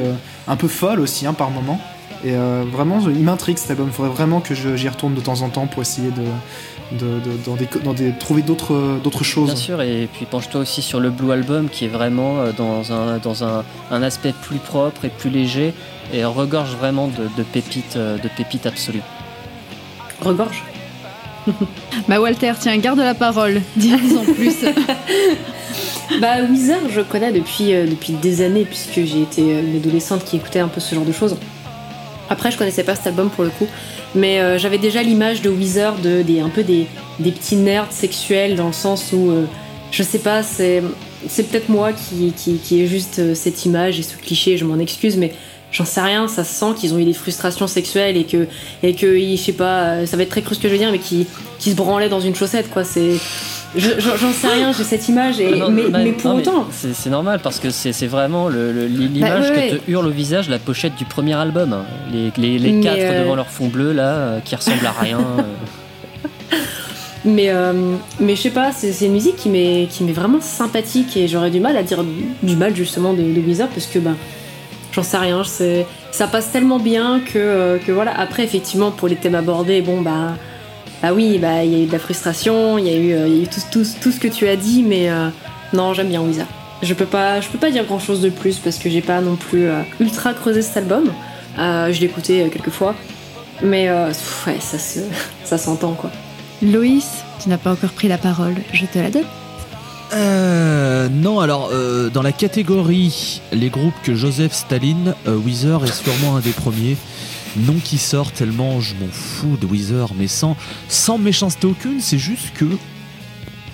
un 0.50 0.56
peu 0.58 0.68
folle 0.68 1.00
aussi 1.00 1.26
hein, 1.26 1.34
par 1.34 1.50
moment. 1.50 1.80
Et 2.26 2.32
euh, 2.34 2.64
vraiment, 2.72 3.00
il 3.08 3.24
m'intrigue 3.24 3.58
cet 3.58 3.72
album. 3.72 3.88
Il 3.88 3.94
faudrait 3.94 4.12
vraiment 4.12 4.42
que 4.42 4.54
je- 4.54 4.76
j'y 4.76 4.90
retourne 4.90 5.14
de 5.14 5.22
temps 5.22 5.42
en 5.42 5.50
temps 5.50 5.68
pour 5.68 5.82
essayer 5.82 6.10
de, 6.12 6.98
de, 6.98 7.06
de- 7.06 7.38
dans 7.46 7.56
des, 7.56 7.68
dans 7.84 7.94
des- 7.94 8.12
trouver 8.12 8.42
d'autres 8.42 9.00
d'autres 9.04 9.24
choses. 9.24 9.48
Bien 9.48 9.56
sûr, 9.56 9.82
et 9.82 10.10
puis 10.12 10.26
penche-toi 10.26 10.62
aussi 10.62 10.82
sur 10.82 11.00
le 11.00 11.12
Blue 11.12 11.32
Album 11.32 11.70
qui 11.70 11.86
est 11.86 11.90
vraiment 11.90 12.40
euh, 12.40 12.52
dans 12.58 12.92
un, 12.92 13.20
dans 13.20 13.44
un, 13.46 13.64
un 13.92 14.04
aspect 14.04 14.34
plus 14.42 14.58
propre 14.58 15.06
et 15.06 15.10
plus 15.10 15.30
léger 15.30 15.74
et 16.14 16.26
regorge 16.26 16.76
vraiment 16.76 17.08
de, 17.08 17.24
de 17.38 17.44
pépites, 17.44 17.96
euh, 17.96 18.18
de 18.18 18.28
pépites 18.36 18.66
absolues. 18.66 19.04
Regorge. 20.22 20.64
Bah 22.10 22.20
Walter, 22.20 22.52
tiens, 22.60 22.78
garde 22.78 23.00
la 23.00 23.14
parole. 23.16 23.62
Dis-nous 23.78 24.18
en 24.18 24.24
plus. 24.26 24.56
Bah 26.20 26.42
Weezer, 26.50 26.80
je 26.90 27.02
connais 27.02 27.32
depuis, 27.32 27.74
euh, 27.74 27.86
depuis 27.86 28.14
des 28.14 28.42
années 28.42 28.66
puisque 28.66 28.96
j'ai 29.06 29.22
été 29.22 29.42
une 29.60 29.76
adolescente 29.78 30.26
qui 30.26 30.38
écoutait 30.38 30.60
un 30.60 30.68
peu 30.68 30.80
ce 30.82 30.96
genre 30.96 31.06
de 31.06 31.12
choses. 31.12 31.36
Après, 32.30 32.52
je 32.52 32.58
connaissais 32.58 32.84
pas 32.84 32.96
cet 32.96 33.08
album 33.08 33.30
pour 33.30 33.44
le 33.44 33.50
coup, 33.50 33.68
mais 34.16 34.40
euh, 34.40 34.58
j'avais 34.58 34.78
déjà 34.78 35.02
l'image 35.02 35.42
de 35.42 35.50
Weezer 35.50 35.96
de 35.96 36.24
un 36.42 36.50
peu 36.50 36.64
des, 36.64 36.88
petits 37.20 37.56
nerds 37.56 37.92
sexuels 37.92 38.56
dans 38.56 38.68
le 38.68 38.74
sens 38.74 39.12
où 39.14 39.32
euh, 39.32 39.46
je 39.92 40.04
sais 40.04 40.20
pas, 40.20 40.44
c'est 40.44 40.82
peut-être 41.28 41.70
moi 41.70 41.92
qui, 41.92 42.34
ai 42.72 42.88
juste 42.88 43.20
euh, 43.20 43.34
cette 43.34 43.66
image 43.66 44.00
et 44.00 44.04
ce 44.04 44.16
cliché, 44.16 44.58
je 44.58 44.66
m'en 44.66 44.78
excuse, 44.78 45.18
mais 45.18 45.34
j'en 45.72 45.86
sais 45.86 46.02
rien, 46.02 46.28
ça 46.28 46.44
se 46.44 46.54
sent 46.54 46.74
qu'ils 46.78 46.94
ont 46.94 47.00
eu 47.00 47.06
des 47.06 47.14
frustrations 47.14 47.68
sexuelles 47.68 48.16
et 48.16 48.26
que, 48.26 48.48
et 48.84 48.94
que 48.94 49.20
je 49.20 49.36
sais 49.36 49.54
pas, 49.54 50.06
ça 50.06 50.16
va 50.16 50.24
être 50.24 50.30
très 50.30 50.42
cru 50.44 50.54
ce 50.54 50.60
que 50.60 50.68
je 50.68 50.74
veux 50.74 50.80
dire, 50.80 50.92
mais 50.92 51.00
qui, 51.00 51.26
se 51.60 51.76
branlaient 51.76 52.10
dans 52.10 52.22
une 52.22 52.36
chaussette, 52.36 52.70
quoi. 52.70 52.84
C'est 52.84 53.16
J'en 53.76 54.32
sais 54.34 54.48
rien, 54.48 54.72
j'ai 54.72 54.84
cette 54.84 55.08
image, 55.10 55.40
et, 55.40 55.52
Ah 55.54 55.58
non, 55.58 55.70
mais, 55.70 55.90
bah, 55.90 56.00
mais 56.04 56.12
pour 56.14 56.32
non, 56.32 56.38
autant. 56.38 56.68
c'est 56.72 57.10
normal 57.10 57.40
parce 57.44 57.60
que 57.60 57.70
c'est 57.70 58.08
vraiment 58.08 58.50
l'image 58.50 59.50
Bah, 59.50 59.56
ouais, 59.56 59.70
que 59.70 59.76
te 59.76 59.92
hurle 59.92 60.08
au 60.08 60.12
visage 60.12 60.50
la 60.50 60.58
pochette 60.58 60.96
du 60.96 61.06
premier 61.06 61.36
album. 61.36 61.74
hein. 61.74 61.84
Les, 62.12 62.32
les, 62.38 62.58
les 62.58 62.80
quatre 62.82 62.98
euh, 63.00 63.24
devant 63.24 63.36
leur 63.36 63.48
fond 63.48 63.68
bleu 63.68 63.92
là, 63.92 64.08
euh, 64.16 64.40
qui 64.40 64.56
ressemblent 64.56 64.86
à 64.86 64.92
rien. 65.00 65.20
euh. 65.20 66.58
Mais, 67.26 67.52
mais 68.22 68.36
je 68.38 68.42
sais 68.44 68.50
pas, 68.50 68.72
c'est 68.72 69.06
une 69.06 69.12
musique 69.12 69.36
qui 69.36 69.50
m'est 69.50 69.88
vraiment 70.14 70.40
sympathique 70.40 71.18
et 71.18 71.28
j'aurais 71.28 71.52
du 71.52 71.60
mal 71.60 71.76
à 71.76 71.84
dire 71.84 72.02
du 72.42 72.56
mal 72.56 72.74
justement 72.74 73.12
de, 73.14 73.22
de 73.22 73.42
Weezer 73.42 73.68
parce 73.68 73.88
que 73.88 74.00
ben 74.00 74.16
j'en 74.94 75.04
sais 75.04 75.18
rien, 75.18 75.44
ça 75.44 76.28
passe 76.28 76.50
tellement 76.54 76.80
bien 76.80 77.20
que, 77.20 77.78
que 77.86 77.92
voilà. 77.92 78.18
Après 78.18 78.44
effectivement 78.46 78.92
pour 78.92 79.10
les 79.10 79.18
thèmes 79.18 79.36
abordés, 79.36 79.82
bon 79.82 80.00
bah 80.02 80.36
bah 81.02 81.14
oui, 81.14 81.38
bah 81.38 81.64
il 81.64 81.72
y 81.72 81.76
a 81.76 81.84
eu 81.84 81.86
de 81.86 81.92
la 81.92 82.00
frustration, 82.00 82.78
il 82.78 82.86
y 82.86 82.90
a 82.90 82.96
eu, 82.96 83.14
euh, 83.14 83.28
il 83.28 83.36
y 83.36 83.40
a 83.40 83.44
eu 83.44 83.48
tout, 83.48 83.62
tout, 83.72 83.86
tout 84.02 84.12
ce 84.12 84.20
que 84.20 84.28
tu 84.28 84.48
as 84.48 84.56
dit, 84.56 84.84
mais 84.84 85.10
euh, 85.10 85.30
non 85.74 85.94
j'aime 85.94 86.10
bien 86.10 86.22
Weezer. 86.22 86.46
Je 86.82 86.94
peux 86.94 87.06
pas, 87.06 87.42
je 87.42 87.50
peux 87.50 87.58
pas 87.58 87.72
dire 87.72 87.86
grand 87.86 88.00
chose 88.00 88.22
de 88.22 88.30
plus 88.30 88.58
parce 88.58 88.78
que 88.78 88.90
j'ai 88.90 89.02
pas 89.02 89.22
non 89.22 89.36
plus 89.36 89.68
euh, 89.68 89.82
ultra 90.00 90.34
creusé 90.34 90.62
cet 90.62 90.78
album. 90.78 91.12
Euh, 91.58 91.92
je 91.92 92.00
l'ai 92.00 92.06
écouté 92.06 92.44
euh, 92.44 92.50
quelques 92.50 92.70
fois, 92.70 92.96
mais 93.62 93.90
euh, 93.90 94.08
pff, 94.08 94.48
ouais 94.48 94.58
ça 94.60 94.78
se, 94.78 95.00
ça 95.44 95.58
s'entend 95.58 95.94
quoi. 95.94 96.12
Loïs, 96.62 97.24
tu 97.42 97.50
n'as 97.50 97.58
pas 97.58 97.72
encore 97.72 97.92
pris 97.92 98.08
la 98.08 98.18
parole, 98.18 98.56
je 98.74 98.86
te 98.86 99.00
la 99.00 99.10
donne. 99.10 99.26
Euh, 100.14 101.08
non, 101.10 101.40
alors 101.40 101.70
euh, 101.72 102.10
dans 102.10 102.24
la 102.24 102.32
catégorie 102.32 103.42
les 103.52 103.70
groupes 103.70 103.94
que 104.04 104.16
Joseph 104.16 104.54
Staline, 104.54 105.14
euh, 105.28 105.36
Weezer 105.36 105.84
est 105.86 105.94
sûrement 105.94 106.38
un 106.38 106.40
des 106.40 106.52
premiers. 106.52 106.98
Non 107.58 107.76
qui 107.84 107.98
sort 107.98 108.32
tellement 108.32 108.80
je 108.80 108.94
m'en 108.96 109.08
fous 109.12 109.58
de 109.60 109.66
Weezer, 109.66 110.14
mais 110.18 110.28
sans, 110.28 110.56
sans 110.88 111.18
méchanceté 111.18 111.68
aucune, 111.68 112.00
c'est 112.00 112.20
juste 112.20 112.54
que 112.54 112.66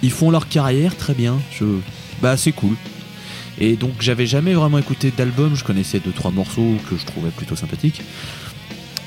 ils 0.02 0.12
font 0.12 0.30
leur 0.32 0.48
carrière 0.48 0.96
très 0.96 1.14
bien. 1.14 1.40
Je, 1.52 1.66
bah 2.22 2.38
c'est 2.38 2.52
cool. 2.52 2.76
Et 3.60 3.76
donc 3.76 3.94
j'avais 4.00 4.26
jamais 4.28 4.54
vraiment 4.54 4.78
écouté 4.80 5.12
d'album, 5.16 5.56
je 5.56 5.64
connaissais 5.64 6.00
deux 6.00 6.12
trois 6.12 6.32
morceaux 6.32 6.76
que 6.90 6.98
je 6.98 7.06
trouvais 7.06 7.30
plutôt 7.32 7.56
sympathiques. 7.56 8.02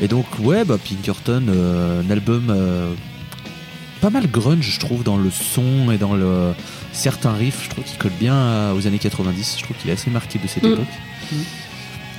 Et 0.01 0.09
donc 0.09 0.27
ouais, 0.41 0.65
bah 0.65 0.79
Pinkerton, 0.79 1.45
euh, 1.49 2.03
un 2.03 2.11
album 2.11 2.49
euh, 2.51 2.93
pas 4.01 4.11
mal 4.11 4.27
grunge 4.31 4.69
je 4.71 4.79
trouve 4.81 5.03
dans 5.03 5.17
le 5.17 5.31
son 5.31 5.91
et 5.91 5.99
dans 5.99 6.15
le 6.15 6.53
certains 6.93 7.33
riffs, 7.33 7.65
je 7.65 7.71
trouve 7.71 7.85
qu'il 7.85 7.99
colle 7.99 8.13
bien 8.19 8.35
à- 8.35 8.75
aux 8.75 8.87
années 8.87 8.99
90. 8.99 9.57
Je 9.59 9.65
trouve 9.65 9.77
qu'il 9.77 9.91
est 9.91 9.95
assez 9.95 10.11
marqué 10.11 10.39
de 10.39 10.47
cette 10.47 10.63
Mm. 10.63 10.73
époque. 10.73 10.87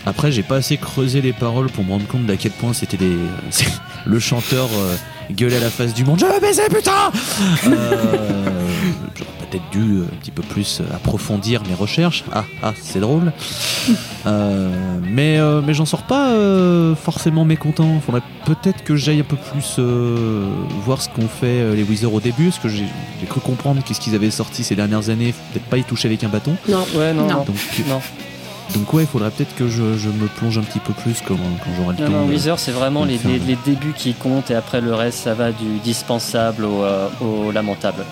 Après, 0.06 0.32
j'ai 0.32 0.44
pas 0.44 0.56
assez 0.58 0.78
creusé 0.78 1.22
les 1.22 1.34
paroles 1.34 1.70
pour 1.70 1.84
me 1.84 1.92
rendre 1.92 2.08
compte 2.08 2.26
d'à 2.26 2.38
quel 2.38 2.52
point 2.52 2.74
c'était 2.74 2.98
des. 2.98 3.16
Le 4.06 4.18
chanteur 4.20 4.68
euh, 4.74 4.96
gueulait 5.32 5.58
à 5.58 5.60
la 5.60 5.70
face 5.70 5.94
du 5.94 6.06
monde 6.06 6.20
Je 6.20 6.26
veux 6.26 6.40
baiser, 6.40 6.64
putain 6.74 7.12
Euh, 7.68 8.68
J'aurais 9.16 9.30
peut-être 9.52 9.70
dû 9.72 9.80
euh, 9.98 10.04
un 10.04 10.16
petit 10.22 10.32
peu 10.32 10.42
plus 10.42 10.82
approfondir 10.94 11.62
mes 11.68 11.74
recherches. 11.76 12.24
Ah, 12.32 12.46
ah, 12.64 12.74
c'est 12.82 13.00
drôle. 13.02 13.34
Euh, 14.26 14.70
mais 15.04 15.38
euh, 15.38 15.62
mais 15.66 15.74
j'en 15.74 15.86
sors 15.86 16.04
pas 16.04 16.30
euh, 16.32 16.96
forcément 16.96 17.44
mécontent. 17.46 18.00
Faudrait 18.06 18.22
peut-être 18.46 18.84
que 18.84 18.96
j'aille 18.96 19.20
un 19.20 19.24
peu 19.24 19.36
plus 19.52 19.76
euh, 19.80 20.48
voir 20.86 21.02
ce 21.02 21.10
qu'ont 21.10 21.28
fait 21.28 21.76
les 21.76 21.84
Weezer 21.84 22.12
au 22.14 22.22
début, 22.22 22.46
parce 22.46 22.60
que 22.60 22.70
j'ai 22.70 22.86
cru 23.28 23.42
comprendre 23.42 23.82
qu'est-ce 23.84 24.00
qu'ils 24.00 24.16
avaient 24.16 24.32
sorti 24.32 24.64
ces 24.64 24.76
dernières 24.76 25.10
années. 25.10 25.34
Faut 25.34 25.40
Peut-être 25.54 25.66
pas 25.70 25.78
y 25.78 25.84
toucher 25.84 26.08
avec 26.08 26.24
un 26.24 26.30
bâton. 26.30 26.56
Non, 26.70 26.86
Ouais, 26.96 27.14
non, 27.14 27.24
Non. 27.28 27.36
non. 27.40 27.44
Donc, 27.44 27.56
Non. 27.88 28.02
Donc 28.74 28.94
ouais, 28.94 29.04
il 29.04 29.08
faudrait 29.08 29.32
peut-être 29.32 29.56
que 29.56 29.68
je, 29.68 29.98
je 29.98 30.10
me 30.10 30.28
plonge 30.28 30.58
un 30.58 30.62
petit 30.62 30.80
peu 30.80 30.94
plus 30.94 31.22
quand, 31.28 31.36
quand 31.36 31.72
j'aurai 31.78 31.96
le 31.98 32.04
Non, 32.06 32.28
temps. 32.28 32.50
non, 32.50 32.58
c'est 32.58 32.72
vraiment 32.72 33.04
les, 33.06 33.16
Enfin, 33.16 33.30
les- 33.30 33.40
les 33.40 33.58
débuts 33.66 33.94
qui 33.96 34.14
comptent 34.14 34.52
et 34.52 34.56
après 34.56 34.80
le 34.82 34.94
reste, 34.94 35.20
ça 35.20 35.34
va 35.34 35.52
du 35.52 35.80
dispensable 35.84 36.66
au, 36.66 36.84
euh, 36.84 37.08
au 37.22 37.52
lamentable. 37.52 38.06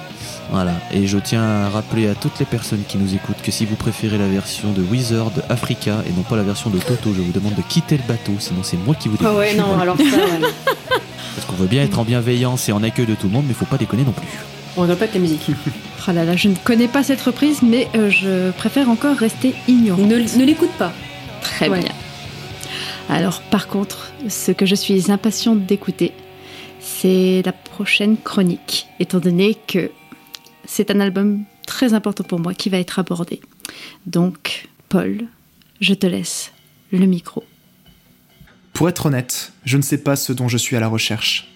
Voilà. 0.52 0.72
Et 0.94 1.08
je 1.08 1.18
tiens 1.18 1.44
à 1.44 1.70
rappeler 1.70 2.08
à 2.10 2.16
toutes 2.16 2.40
les 2.40 2.46
personnes 2.46 2.84
qui 2.88 2.98
nous 2.98 3.14
écoutent 3.14 3.42
que 3.44 3.52
si 3.52 3.66
vous 3.66 3.76
préférez 3.76 4.18
la 4.18 4.28
version 4.28 4.72
de 4.72 4.82
Weezer 4.82 5.30
de 5.32 5.42
Africa 5.50 5.98
et 6.08 6.12
non 6.16 6.24
pas 6.24 6.38
la 6.38 6.44
version 6.44 6.70
de 6.70 6.80
Toto, 6.80 7.14
je 7.14 7.22
vous 7.22 7.32
demande 7.34 7.56
de 7.56 7.62
quitter 7.62 7.98
le 7.98 8.04
bateau, 8.08 8.32
sinon 8.40 8.62
c'est 8.64 8.78
moi 8.78 8.96
qui 8.96 9.10
vous 9.10 9.18
Ah 9.20 9.24
débouche. 9.26 9.38
ouais, 9.40 9.56
non, 9.56 9.78
alors 9.80 9.98
ça. 9.98 10.04
Parce 11.36 11.46
qu'on 11.48 11.56
veut 11.56 11.68
bien 11.68 11.84
être 11.84 12.00
en 12.00 12.04
bienveillance 12.04 12.68
et 12.70 12.72
en 12.72 12.82
accueil 12.82 13.06
de 13.06 13.14
tout 13.14 13.28
le 13.28 13.34
monde, 13.34 13.46
mais 13.48 13.54
faut 13.54 13.66
pas 13.66 13.78
déconner 13.78 14.04
non 14.04 14.12
plus. 14.14 14.28
On 14.78 14.82
rigole 14.84 14.96
pas 14.98 15.04
avec 15.06 15.16
la 15.16 15.22
musique. 15.22 15.42
Oh 16.10 16.14
là 16.14 16.24
là, 16.24 16.38
je 16.38 16.48
ne 16.48 16.56
connais 16.56 16.88
pas 16.88 17.04
cette 17.04 17.20
reprise, 17.22 17.62
mais 17.62 17.90
euh, 17.94 18.10
je 18.10 18.52
préfère 18.52 18.90
encore 18.90 19.18
rester 19.18 19.54
ignorant. 19.68 20.02
Ne, 20.02 20.16
ne 20.20 20.46
l'écoute 20.46 20.72
pas. 20.78 20.94
Très 21.42 21.68
Ouais. 21.68 21.82
bien. 21.82 21.92
Alors, 23.10 23.42
par 23.42 23.68
contre, 23.68 24.14
ce 24.30 24.54
que 24.54 24.66
je 24.66 24.74
suis 24.76 25.12
impatiente 25.12 25.66
d'écouter, 25.66 26.14
c'est 26.80 27.42
la 27.46 27.52
prochaine 27.52 28.16
chronique, 28.16 28.88
étant 29.02 29.20
donné 29.20 29.56
que 29.68 29.92
c'est 30.64 30.92
un 30.92 31.02
album 31.02 31.44
très 31.66 31.94
important 31.94 32.24
pour 32.24 32.40
moi 32.40 32.54
qui 32.54 32.70
va 32.70 32.78
être 32.78 33.00
abordé. 33.00 33.42
Donc, 34.06 34.70
Paul, 34.88 35.26
je 35.82 35.94
te 35.94 36.08
laisse 36.08 36.54
le 36.94 37.06
micro. 37.06 37.44
Pour 38.72 38.88
être 38.88 39.08
honnête, 39.08 39.52
je 39.66 39.76
ne 39.76 39.82
sais 39.82 39.98
pas 39.98 40.16
ce 40.16 40.32
dont 40.32 40.48
je 40.48 40.58
suis 40.58 40.78
à 40.78 40.80
la 40.80 40.88
recherche. 40.88 41.50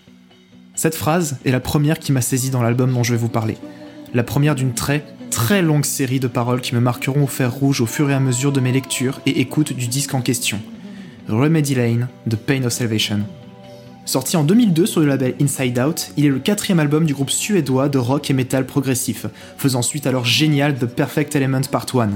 Cette 0.76 0.96
phrase 0.96 1.38
est 1.46 1.52
la 1.52 1.60
première 1.60 2.00
qui 2.00 2.12
m'a 2.12 2.22
saisi 2.22 2.50
dans 2.50 2.62
l'album 2.62 2.94
dont 2.94 3.04
je 3.04 3.12
vais 3.12 3.20
vous 3.20 3.30
parler. 3.30 3.58
La 4.14 4.24
première 4.24 4.56
d'une 4.56 4.74
très, 4.74 5.06
très 5.30 5.62
longue 5.62 5.86
série 5.86 6.20
de 6.20 6.28
paroles 6.28 6.62
qui 6.62 6.76
me 6.76 6.80
marqueront 6.80 7.24
au 7.24 7.28
fer 7.28 7.54
rouge 7.54 7.82
au 7.82 7.86
fur 7.86 8.10
et 8.10 8.14
à 8.14 8.20
mesure 8.20 8.52
de 8.52 8.60
mes 8.60 8.72
lectures 8.72 9.20
et 9.26 9.42
écoutes 9.42 9.74
du 9.74 9.88
disque 9.88 10.14
en 10.14 10.22
question. 10.22 10.60
Remedy 11.28 11.76
Lane 11.76 12.08
de 12.26 12.36
Pain 12.36 12.64
of 12.64 12.74
Salvation. 12.74 13.20
Sorti 14.06 14.36
en 14.36 14.44
2002 14.44 14.86
sur 14.86 15.02
le 15.02 15.08
label 15.08 15.36
Inside 15.40 15.80
Out, 15.80 16.12
il 16.18 16.26
est 16.26 16.30
le 16.30 16.40
quatrième 16.40 16.80
album 16.80 17.06
du 17.06 17.14
groupe 17.14 17.30
suédois 17.30 17.88
de 17.88 17.98
rock 17.98 18.30
et 18.30 18.34
metal 18.34 18.66
progressif, 18.66 19.28
faisant 19.58 19.82
suite 19.82 20.08
à 20.08 20.12
leur 20.12 20.26
génial 20.26 20.76
The 20.76 20.86
Perfect 20.86 21.36
Element 21.36 21.62
Part 21.70 21.86
1. 21.94 22.10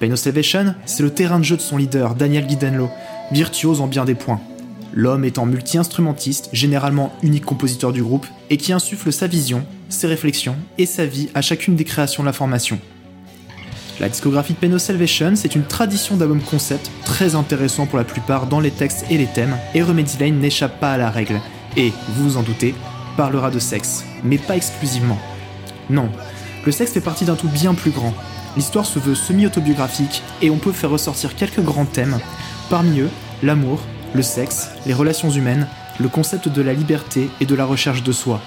Pain 0.00 0.10
of 0.10 0.18
Salvation, 0.18 0.74
c'est 0.86 1.02
le 1.02 1.10
terrain 1.10 1.38
de 1.38 1.44
jeu 1.44 1.56
de 1.56 1.62
son 1.62 1.76
leader, 1.76 2.14
Daniel 2.14 2.46
Guidenlo, 2.46 2.90
virtuose 3.30 3.80
en 3.80 3.86
bien 3.86 4.04
des 4.04 4.14
points. 4.14 4.40
L'homme 4.92 5.24
étant 5.24 5.46
multi-instrumentiste, 5.46 6.48
généralement 6.52 7.12
unique 7.22 7.44
compositeur 7.44 7.92
du 7.92 8.02
groupe, 8.02 8.26
et 8.50 8.56
qui 8.56 8.72
insuffle 8.72 9.12
sa 9.12 9.26
vision, 9.26 9.64
ses 9.88 10.06
réflexions 10.06 10.56
et 10.78 10.86
sa 10.86 11.04
vie 11.04 11.28
à 11.34 11.42
chacune 11.42 11.76
des 11.76 11.84
créations 11.84 12.22
de 12.22 12.28
la 12.28 12.32
formation. 12.32 12.80
La 14.00 14.08
discographie 14.08 14.52
de 14.52 14.58
Pain 14.58 14.72
of 14.72 14.80
Salvation, 14.80 15.34
c'est 15.34 15.56
une 15.56 15.64
tradition 15.64 16.16
d'album 16.16 16.40
concept 16.40 16.90
très 17.04 17.34
intéressant 17.34 17.86
pour 17.86 17.98
la 17.98 18.04
plupart 18.04 18.46
dans 18.46 18.60
les 18.60 18.70
textes 18.70 19.04
et 19.10 19.18
les 19.18 19.26
thèmes, 19.26 19.56
et 19.74 19.82
Remedy 19.82 20.18
Lane 20.18 20.38
n'échappe 20.38 20.78
pas 20.78 20.92
à 20.92 20.96
la 20.96 21.10
règle, 21.10 21.40
et, 21.76 21.92
vous 22.14 22.30
vous 22.30 22.36
en 22.36 22.42
doutez, 22.42 22.74
parlera 23.16 23.50
de 23.50 23.58
sexe, 23.58 24.04
mais 24.22 24.38
pas 24.38 24.56
exclusivement. 24.56 25.18
Non, 25.90 26.08
le 26.64 26.72
sexe 26.72 26.92
fait 26.92 27.00
partie 27.00 27.24
d'un 27.24 27.34
tout 27.34 27.48
bien 27.48 27.74
plus 27.74 27.90
grand. 27.90 28.14
L'histoire 28.56 28.86
se 28.86 29.00
veut 29.00 29.16
semi-autobiographique, 29.16 30.22
et 30.42 30.50
on 30.50 30.58
peut 30.58 30.72
faire 30.72 30.90
ressortir 30.90 31.34
quelques 31.34 31.60
grands 31.60 31.84
thèmes, 31.84 32.18
parmi 32.70 33.00
eux 33.00 33.10
l'amour, 33.42 33.80
le 34.14 34.22
sexe, 34.22 34.70
les 34.86 34.94
relations 34.94 35.30
humaines, 35.30 35.66
le 35.98 36.08
concept 36.08 36.48
de 36.48 36.62
la 36.62 36.72
liberté 36.72 37.30
et 37.40 37.46
de 37.46 37.54
la 37.54 37.64
recherche 37.64 38.02
de 38.02 38.12
soi. 38.12 38.40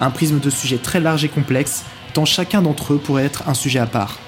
Un 0.00 0.10
prisme 0.10 0.40
de 0.40 0.50
sujets 0.50 0.78
très 0.78 1.00
large 1.00 1.24
et 1.24 1.28
complexe, 1.28 1.84
tant 2.14 2.24
chacun 2.24 2.62
d'entre 2.62 2.94
eux 2.94 2.98
pourrait 2.98 3.24
être 3.24 3.48
un 3.48 3.54
sujet 3.54 3.78
à 3.78 3.86
part. 3.86 4.18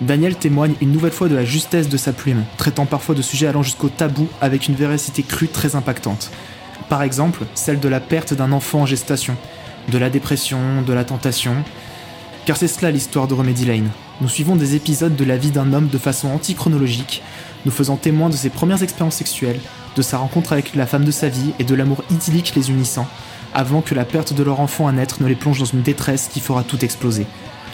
Daniel 0.00 0.36
témoigne 0.36 0.74
une 0.80 0.92
nouvelle 0.92 1.12
fois 1.12 1.28
de 1.28 1.36
la 1.36 1.44
justesse 1.44 1.88
de 1.88 1.96
sa 1.96 2.12
plume, 2.12 2.44
traitant 2.56 2.86
parfois 2.86 3.14
de 3.14 3.22
sujets 3.22 3.46
allant 3.46 3.62
jusqu'au 3.62 3.88
tabou 3.88 4.28
avec 4.40 4.66
une 4.68 4.74
véracité 4.74 5.22
crue 5.22 5.48
très 5.48 5.76
impactante. 5.76 6.30
Par 6.88 7.02
exemple, 7.02 7.44
celle 7.54 7.80
de 7.80 7.88
la 7.88 8.00
perte 8.00 8.34
d'un 8.34 8.52
enfant 8.52 8.82
en 8.82 8.86
gestation, 8.86 9.36
de 9.88 9.98
la 9.98 10.10
dépression, 10.10 10.82
de 10.82 10.92
la 10.92 11.04
tentation. 11.04 11.54
Car 12.46 12.56
c'est 12.56 12.68
cela 12.68 12.90
l'histoire 12.90 13.28
de 13.28 13.34
Remedy 13.34 13.64
Lane. 13.64 13.90
Nous 14.20 14.28
suivons 14.28 14.56
des 14.56 14.74
épisodes 14.74 15.16
de 15.16 15.24
la 15.24 15.36
vie 15.36 15.50
d'un 15.50 15.72
homme 15.72 15.88
de 15.88 15.98
façon 15.98 16.28
antichronologique, 16.28 17.22
nous 17.64 17.72
faisant 17.72 17.96
témoin 17.96 18.28
de 18.28 18.36
ses 18.36 18.50
premières 18.50 18.82
expériences 18.82 19.16
sexuelles, 19.16 19.60
de 19.94 20.02
sa 20.02 20.18
rencontre 20.18 20.52
avec 20.52 20.74
la 20.74 20.86
femme 20.86 21.04
de 21.04 21.10
sa 21.10 21.28
vie 21.28 21.52
et 21.58 21.64
de 21.64 21.74
l'amour 21.74 22.02
idyllique 22.10 22.54
les 22.54 22.70
unissant, 22.70 23.06
avant 23.54 23.80
que 23.80 23.94
la 23.94 24.04
perte 24.04 24.32
de 24.32 24.42
leur 24.42 24.60
enfant 24.60 24.88
à 24.88 24.92
naître 24.92 25.22
ne 25.22 25.28
les 25.28 25.34
plonge 25.34 25.58
dans 25.58 25.64
une 25.64 25.82
détresse 25.82 26.28
qui 26.32 26.40
fera 26.40 26.64
tout 26.64 26.84
exploser. 26.84 27.26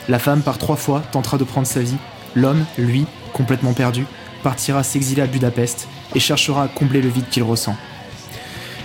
La 0.09 0.19
femme, 0.19 0.43
par 0.43 0.59
trois 0.59 0.77
fois, 0.77 1.01
tentera 1.13 1.39
de 1.39 1.45
prendre 1.45 1.67
sa 1.67 1.81
vie. 1.81 1.97
L'homme, 2.35 2.65
lui, 2.79 3.07
complètement 3.33 3.73
perdu, 3.73 4.07
partira 4.43 4.83
s'exiler 4.83 5.23
à 5.23 5.27
Budapest 5.27 5.89
et 6.15 6.21
cherchera 6.21 6.65
à 6.65 6.69
combler 6.69 7.03
le 7.03 7.09
vide 7.09 7.29
qu'il 7.31 7.43
ressent. 7.43 7.77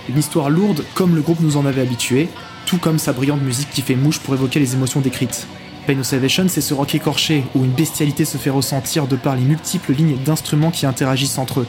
Une 0.10 0.20
histoire 0.20 0.50
lourde 0.50 0.84
comme 0.94 1.16
le 1.16 1.22
groupe 1.22 1.40
nous 1.40 1.58
en 1.58 1.66
avait 1.66 1.82
habitués, 1.82 2.30
tout 2.66 2.78
comme 2.78 3.00
sa 3.00 3.14
brillante 3.14 3.42
musique 3.42 3.70
qui 3.72 3.82
fait 3.82 3.96
mouche 3.96 4.20
pour 4.20 4.34
évoquer 4.34 4.60
les 4.60 4.74
émotions 4.74 5.02
décrites. 5.02 5.48
Pain 5.88 6.00
of 6.00 6.06
Salvation, 6.06 6.48
c'est 6.48 6.62
ce 6.62 6.74
rock 6.74 6.96
écorché 6.96 7.44
où 7.56 7.64
une 7.64 7.72
bestialité 7.72 8.26
se 8.26 8.38
fait 8.38 8.50
ressentir 8.50 9.08
de 9.08 9.16
par 9.16 9.36
les 9.36 9.44
multiples 9.44 9.94
lignes 9.94 10.18
d'instruments 10.24 10.72
qui 10.72 10.86
interagissent 10.86 11.38
entre 11.38 11.62
eux. 11.62 11.68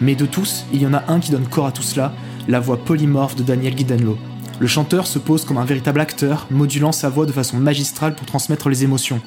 Mais 0.00 0.14
de 0.14 0.26
tous, 0.26 0.66
il 0.72 0.82
y 0.82 0.86
en 0.86 0.94
a 0.94 1.04
un 1.08 1.20
qui 1.20 1.30
donne 1.30 1.48
corps 1.48 1.66
à 1.66 1.72
tout 1.72 1.82
cela, 1.82 2.12
la 2.48 2.60
voix 2.60 2.76
polymorphe 2.76 3.36
de 3.36 3.42
Daniel 3.42 3.74
Guidenlo. 3.74 4.18
Le 4.58 4.66
chanteur 4.66 5.06
se 5.06 5.18
pose 5.18 5.44
comme 5.44 5.58
un 5.58 5.64
véritable 5.64 6.00
acteur, 6.00 6.46
modulant 6.50 6.92
sa 6.92 7.08
voix 7.08 7.26
de 7.26 7.32
façon 7.32 7.58
magistrale 7.58 8.14
pour 8.14 8.26
transmettre 8.26 8.68
les 8.68 8.84
émotions, 8.84 9.20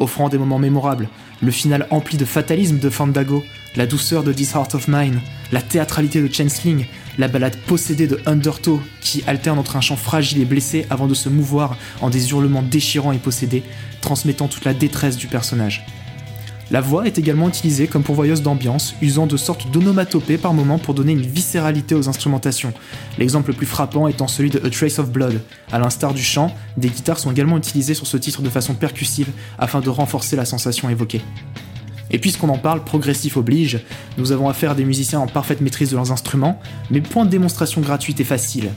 offrant 0.00 0.28
des 0.28 0.38
moments 0.38 0.58
mémorables, 0.58 1.08
le 1.40 1.50
final 1.50 1.86
empli 1.90 2.16
de 2.16 2.24
fatalisme 2.24 2.78
de 2.78 2.90
Fandago, 2.90 3.44
la 3.76 3.86
douceur 3.86 4.22
de 4.22 4.32
This 4.32 4.54
Heart 4.54 4.74
of 4.74 4.88
Mine, 4.88 5.20
la 5.52 5.62
théâtralité 5.62 6.20
de 6.20 6.32
Chainsling, 6.32 6.86
la 7.18 7.28
balade 7.28 7.56
possédée 7.66 8.06
de 8.06 8.20
Undertow 8.26 8.80
qui 9.00 9.22
alterne 9.26 9.58
entre 9.58 9.76
un 9.76 9.80
chant 9.80 9.96
fragile 9.96 10.40
et 10.40 10.46
blessé 10.46 10.86
avant 10.90 11.06
de 11.06 11.14
se 11.14 11.28
mouvoir 11.28 11.76
en 12.00 12.10
des 12.10 12.30
hurlements 12.30 12.62
déchirants 12.62 13.12
et 13.12 13.18
possédés, 13.18 13.62
transmettant 14.00 14.48
toute 14.48 14.64
la 14.64 14.74
détresse 14.74 15.16
du 15.16 15.26
personnage. 15.26 15.84
La 16.72 16.80
voix 16.80 17.06
est 17.06 17.18
également 17.18 17.50
utilisée 17.50 17.86
comme 17.86 18.02
pourvoyeuse 18.02 18.40
d'ambiance, 18.40 18.94
usant 19.02 19.26
de 19.26 19.36
sortes 19.36 19.70
d'onomatopées 19.70 20.38
par 20.38 20.54
moment 20.54 20.78
pour 20.78 20.94
donner 20.94 21.12
une 21.12 21.20
viscéralité 21.20 21.94
aux 21.94 22.08
instrumentations. 22.08 22.72
L'exemple 23.18 23.50
le 23.50 23.56
plus 23.56 23.66
frappant 23.66 24.08
étant 24.08 24.26
celui 24.26 24.48
de 24.48 24.58
A 24.66 24.70
Trace 24.70 24.98
of 24.98 25.10
Blood. 25.10 25.42
À 25.70 25.78
l'instar 25.78 26.14
du 26.14 26.22
chant, 26.22 26.56
des 26.78 26.88
guitares 26.88 27.18
sont 27.18 27.30
également 27.30 27.58
utilisées 27.58 27.92
sur 27.92 28.06
ce 28.06 28.16
titre 28.16 28.40
de 28.40 28.48
façon 28.48 28.72
percussive 28.72 29.28
afin 29.58 29.80
de 29.80 29.90
renforcer 29.90 30.34
la 30.34 30.46
sensation 30.46 30.88
évoquée. 30.88 31.20
Et 32.10 32.18
puisqu'on 32.18 32.48
en 32.48 32.56
parle, 32.56 32.84
progressif 32.84 33.36
oblige, 33.36 33.80
nous 34.16 34.32
avons 34.32 34.48
affaire 34.48 34.70
à 34.70 34.74
des 34.74 34.86
musiciens 34.86 35.20
en 35.20 35.26
parfaite 35.26 35.60
maîtrise 35.60 35.90
de 35.90 35.96
leurs 35.96 36.10
instruments, 36.10 36.58
mais 36.90 37.02
point 37.02 37.26
de 37.26 37.30
démonstration 37.30 37.82
gratuite 37.82 38.20
et 38.20 38.24
facile. 38.24 38.70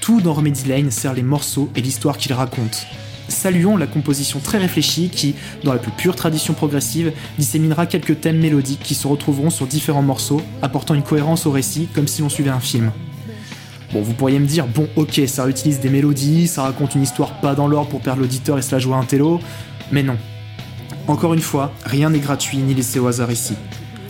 Tout 0.00 0.20
dans 0.20 0.34
Remedy 0.34 0.68
Lane 0.68 0.92
sert 0.92 1.14
les 1.14 1.24
morceaux 1.24 1.68
et 1.74 1.82
l'histoire 1.82 2.16
qu'ils 2.16 2.32
racontent. 2.32 2.78
Saluons 3.30 3.76
la 3.76 3.86
composition 3.86 4.40
très 4.40 4.58
réfléchie 4.58 5.08
qui, 5.08 5.36
dans 5.62 5.72
la 5.72 5.78
plus 5.78 5.92
pure 5.92 6.16
tradition 6.16 6.52
progressive, 6.52 7.12
disséminera 7.38 7.86
quelques 7.86 8.20
thèmes 8.20 8.38
mélodiques 8.38 8.82
qui 8.82 8.94
se 8.94 9.06
retrouveront 9.06 9.50
sur 9.50 9.66
différents 9.66 10.02
morceaux, 10.02 10.42
apportant 10.62 10.94
une 10.94 11.04
cohérence 11.04 11.46
au 11.46 11.52
récit 11.52 11.88
comme 11.94 12.08
si 12.08 12.22
l'on 12.22 12.28
suivait 12.28 12.50
un 12.50 12.60
film. 12.60 12.90
Bon, 13.92 14.02
vous 14.02 14.14
pourriez 14.14 14.40
me 14.40 14.46
dire, 14.46 14.66
bon, 14.66 14.88
ok, 14.96 15.20
ça 15.26 15.48
utilise 15.48 15.78
des 15.80 15.90
mélodies, 15.90 16.48
ça 16.48 16.62
raconte 16.64 16.96
une 16.96 17.02
histoire 17.02 17.40
pas 17.40 17.54
dans 17.54 17.68
l'ordre 17.68 17.88
pour 17.88 18.00
perdre 18.00 18.20
l'auditeur 18.20 18.58
et 18.58 18.62
se 18.62 18.74
la 18.74 18.80
jouer 18.80 18.94
à 18.94 18.98
un 18.98 19.04
télo, 19.04 19.40
mais 19.92 20.02
non. 20.02 20.16
Encore 21.06 21.32
une 21.32 21.40
fois, 21.40 21.72
rien 21.84 22.10
n'est 22.10 22.18
gratuit 22.18 22.58
ni 22.58 22.74
laissé 22.74 22.98
au 22.98 23.06
hasard 23.06 23.30
ici. 23.30 23.54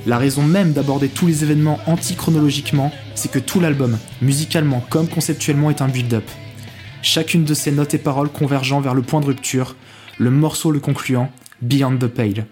La 0.07 0.17
raison 0.17 0.43
même 0.43 0.73
d'aborder 0.73 1.09
tous 1.09 1.27
les 1.27 1.45
événements 1.45 1.79
anti-chronologiquement, 1.87 2.91
c'est 3.15 3.31
que 3.31 3.39
tout 3.39 3.61
l'album, 3.61 3.99
musicalement 4.23 4.83
comme 4.89 5.09
conceptuellement, 5.09 5.69
est 5.69 5.83
un 5.83 5.89
build-up. 5.89 6.25
Chacune 7.03 7.45
de 7.45 7.55
ces 7.55 7.73
notes 7.73 7.95
et 7.95 7.99
paroles 7.99 8.29
convergeant 8.29 8.81
vers 8.81 8.95
le 8.95 9.03
point 9.03 9.21
de 9.21 9.27
rupture, 9.27 9.75
le 10.19 10.31
morceau 10.31 10.71
le 10.71 10.81
concluant, 10.81 11.33
Beyond 11.63 11.97
the 11.97 12.07
Pale. 12.07 12.47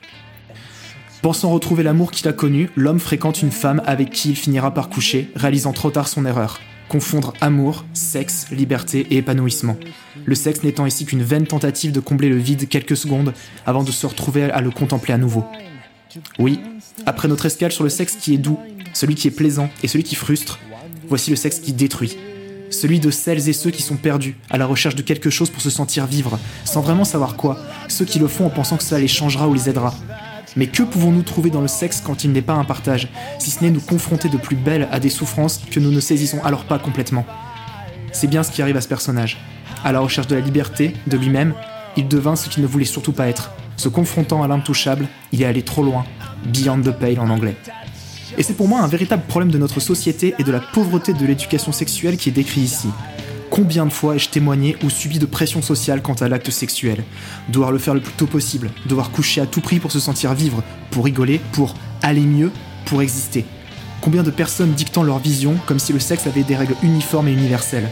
Pensant 1.20 1.51
retrouver 1.51 1.82
l'amour 1.82 2.11
qu'il 2.11 2.28
a 2.28 2.32
connu, 2.32 2.70
l'homme 2.74 3.01
fréquente 3.01 3.42
une 3.42 3.51
femme 3.51 3.82
avec 3.84 4.11
qui 4.11 4.30
il 4.30 4.36
finira 4.36 4.72
par 4.72 4.88
coucher, 4.88 5.30
réalisant 5.34 5.72
trop 5.72 5.90
tard 5.90 6.09
son 6.09 6.24
erreur. 6.24 6.61
Confondre 6.88 7.34
amour, 7.42 7.84
sexe, 7.92 8.46
liberté 8.51 9.07
et 9.11 9.18
épanouissement. 9.18 9.76
Le 10.24 10.34
sexe 10.34 10.62
n'étant 10.62 10.86
ici 10.86 11.05
qu'une 11.05 11.22
vaine 11.22 11.46
tentative 11.46 11.92
de 11.92 12.01
combler 12.01 12.30
le 12.30 12.38
vide 12.38 12.68
quelques 12.68 12.96
secondes 12.96 13.34
avant 13.66 13.82
de 13.82 13.90
se 13.90 14.07
retrouver 14.07 14.44
à 14.44 14.62
le 14.62 14.70
contempler 14.70 15.12
à 15.12 15.18
nouveau. 15.18 15.44
Oui, 16.38 16.61
après 17.05 17.28
notre 17.28 17.44
escale 17.44 17.72
sur 17.72 17.84
le 17.84 17.90
sexe 17.90 18.16
qui 18.16 18.32
est 18.32 18.38
doux, 18.38 18.59
celui 18.94 19.14
qui 19.14 19.28
est 19.28 19.32
plaisant 19.32 19.68
et 19.82 19.88
celui 19.88 20.05
qui 20.05 20.14
frustre, 20.14 20.59
voici 21.09 21.28
le 21.28 21.36
sexe 21.36 21.59
qui 21.59 21.74
détruit. 21.74 22.16
Celui 22.70 23.00
de 23.00 23.10
celles 23.10 23.48
et 23.48 23.52
ceux 23.52 23.70
qui 23.70 23.82
sont 23.82 23.96
perdus, 23.96 24.36
à 24.50 24.58
la 24.58 24.66
recherche 24.66 24.94
de 24.94 25.02
quelque 25.02 25.30
chose 25.30 25.50
pour 25.50 25.62
se 25.62 25.70
sentir 25.70 26.06
vivre, 26.06 26.38
sans 26.64 26.80
vraiment 26.80 27.04
savoir 27.04 27.36
quoi, 27.36 27.58
ceux 27.88 28.04
qui 28.04 28.18
le 28.18 28.28
font 28.28 28.46
en 28.46 28.50
pensant 28.50 28.76
que 28.76 28.82
cela 28.82 29.00
les 29.00 29.08
changera 29.08 29.48
ou 29.48 29.54
les 29.54 29.68
aidera. 29.68 29.94
Mais 30.56 30.66
que 30.66 30.82
pouvons-nous 30.82 31.22
trouver 31.22 31.50
dans 31.50 31.60
le 31.60 31.68
sexe 31.68 32.02
quand 32.04 32.24
il 32.24 32.32
n'est 32.32 32.42
pas 32.42 32.54
un 32.54 32.64
partage, 32.64 33.08
si 33.38 33.50
ce 33.50 33.62
n'est 33.62 33.70
nous 33.70 33.80
confronter 33.80 34.28
de 34.28 34.36
plus 34.36 34.56
belle 34.56 34.88
à 34.92 35.00
des 35.00 35.10
souffrances 35.10 35.60
que 35.70 35.80
nous 35.80 35.90
ne 35.90 36.00
saisissons 36.00 36.42
alors 36.44 36.64
pas 36.64 36.78
complètement? 36.78 37.24
C'est 38.12 38.26
bien 38.26 38.42
ce 38.42 38.50
qui 38.50 38.62
arrive 38.62 38.76
à 38.76 38.80
ce 38.80 38.88
personnage. 38.88 39.38
À 39.84 39.92
la 39.92 40.00
recherche 40.00 40.26
de 40.26 40.34
la 40.34 40.40
liberté, 40.40 40.94
de 41.06 41.16
lui-même, 41.16 41.54
il 41.96 42.08
devint 42.08 42.36
ce 42.36 42.48
qu'il 42.48 42.62
ne 42.62 42.68
voulait 42.68 42.84
surtout 42.84 43.12
pas 43.12 43.28
être. 43.28 43.52
Se 43.76 43.88
confrontant 43.88 44.42
à 44.42 44.48
l'intouchable, 44.48 45.06
il 45.32 45.42
est 45.42 45.46
allé 45.46 45.62
trop 45.62 45.82
loin, 45.82 46.04
beyond 46.46 46.80
the 46.80 46.90
pale 46.90 47.20
en 47.20 47.30
anglais. 47.30 47.56
Et 48.39 48.45
c'est 48.45 48.55
pour 48.55 48.68
moi 48.68 48.80
un 48.80 48.86
véritable 48.86 49.24
problème 49.26 49.51
de 49.51 49.59
notre 49.59 49.80
société 49.80 50.32
et 50.39 50.45
de 50.45 50.53
la 50.53 50.61
pauvreté 50.61 51.12
de 51.12 51.26
l'éducation 51.26 51.72
sexuelle 51.72 52.16
qui 52.16 52.28
est 52.28 52.32
décrit 52.32 52.61
ici. 52.61 52.86
Combien 53.51 53.84
de 53.84 53.91
fois 53.91 54.14
ai-je 54.14 54.28
témoigné 54.28 54.76
ou 54.84 54.91
subi 54.91 55.18
de 55.18 55.26
pression 55.26 55.61
sociale 55.61 56.03
quant 56.03 56.14
à 56.14 56.28
l'acte 56.28 56.51
sexuel? 56.51 57.03
Devoir 57.49 57.72
le 57.72 57.78
faire 57.78 57.95
le 57.95 58.01
plus 58.01 58.12
tôt 58.12 58.26
possible, 58.26 58.70
devoir 58.86 59.11
coucher 59.11 59.41
à 59.41 59.47
tout 59.47 59.61
prix 59.61 59.80
pour 59.80 59.91
se 59.91 59.99
sentir 59.99 60.34
vivre, 60.34 60.62
pour 60.93 61.05
rigoler, 61.05 61.41
pour 61.51 61.74
aller 62.01 62.20
mieux, 62.20 62.53
pour 62.84 63.03
exister. 63.03 63.45
Combien 64.03 64.22
de 64.22 64.30
personnes 64.30 64.72
dictant 64.72 65.03
leur 65.03 65.18
vision 65.18 65.57
comme 65.66 65.80
si 65.80 65.93
le 65.93 65.99
sexe 65.99 66.28
avait 66.28 66.45
des 66.45 66.55
règles 66.55 66.76
uniformes 66.84 67.26
et 67.26 67.32
universelles? 67.32 67.89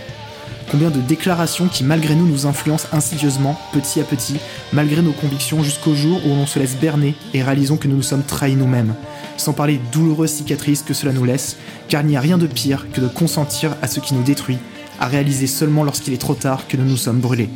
Combien 0.71 0.91
de 0.91 1.01
déclarations 1.01 1.69
qui 1.69 1.85
malgré 1.85 2.15
nous 2.15 2.27
nous 2.27 2.47
influencent 2.47 2.89
insidieusement, 2.93 3.59
petit 3.73 4.01
à 4.01 4.05
petit, 4.05 4.37
malgré 4.73 5.01
nos 5.01 5.13
convictions 5.13 5.63
jusqu'au 5.63 5.95
jour 5.95 6.21
où 6.27 6.31
l'on 6.31 6.47
se 6.47 6.59
laisse 6.59 6.77
berner 6.77 7.15
et 7.35 7.43
réalisons 7.43 7.77
que 7.77 7.89
nous 7.89 7.97
nous 7.97 8.03
sommes 8.03 8.25
trahis 8.25 8.57
nous-mêmes 8.57 8.95
sans 9.37 9.53
parler 9.53 9.75
des 9.75 9.91
douloureuses 9.93 10.31
cicatrices 10.31 10.83
que 10.83 10.95
cela 10.95 11.13
nous 11.13 11.25
laisse, 11.25 11.57
car 11.89 12.03
il 12.03 12.09
n'y 12.09 12.17
a 12.17 12.21
rien 12.21 12.39
de 12.39 12.47
pire 12.47 12.87
que 12.93 13.01
de 13.01 13.09
consentir 13.09 13.77
à 13.83 13.87
ce 13.87 14.01
qui 14.01 14.15
nous 14.15 14.23
détruit, 14.23 14.59
à 15.01 15.07
réaliser 15.07 15.47
seulement 15.47 15.85
lorsqu'il 15.85 16.15
est 16.15 16.21
trop 16.21 16.35
tard 16.35 16.67
que 16.69 16.77
nous 16.77 16.85
nous 16.85 16.97
sommes 16.97 17.21
brûlés. 17.21 17.51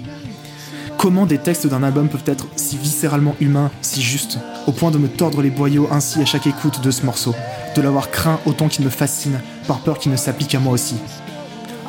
Comment 0.99 1.25
des 1.25 1.39
textes 1.39 1.67
d'un 1.67 1.83
album 1.83 2.09
peuvent 2.09 2.23
être 2.27 2.47
si 2.57 2.77
viscéralement 2.77 3.35
humains, 3.41 3.71
si 3.81 4.03
justes, 4.03 4.39
au 4.67 4.73
point 4.73 4.91
de 4.91 4.99
me 4.99 5.09
tordre 5.09 5.41
les 5.41 5.51
boyaux 5.51 5.89
ainsi 5.91 6.21
à 6.21 6.27
chaque 6.27 6.47
écoute 6.47 6.83
de 6.83 6.91
ce 6.91 7.07
morceau, 7.07 7.35
de 7.75 7.81
l'avoir 7.81 8.11
craint 8.11 8.39
autant 8.45 8.69
qu'il 8.69 8.85
me 8.85 8.91
fascine, 8.91 9.41
par 9.67 9.81
peur 9.81 9.99
qu'il 9.99 10.13
ne 10.13 10.17
s'applique 10.17 10.55
à 10.55 10.61
moi 10.61 10.75
aussi 10.75 10.97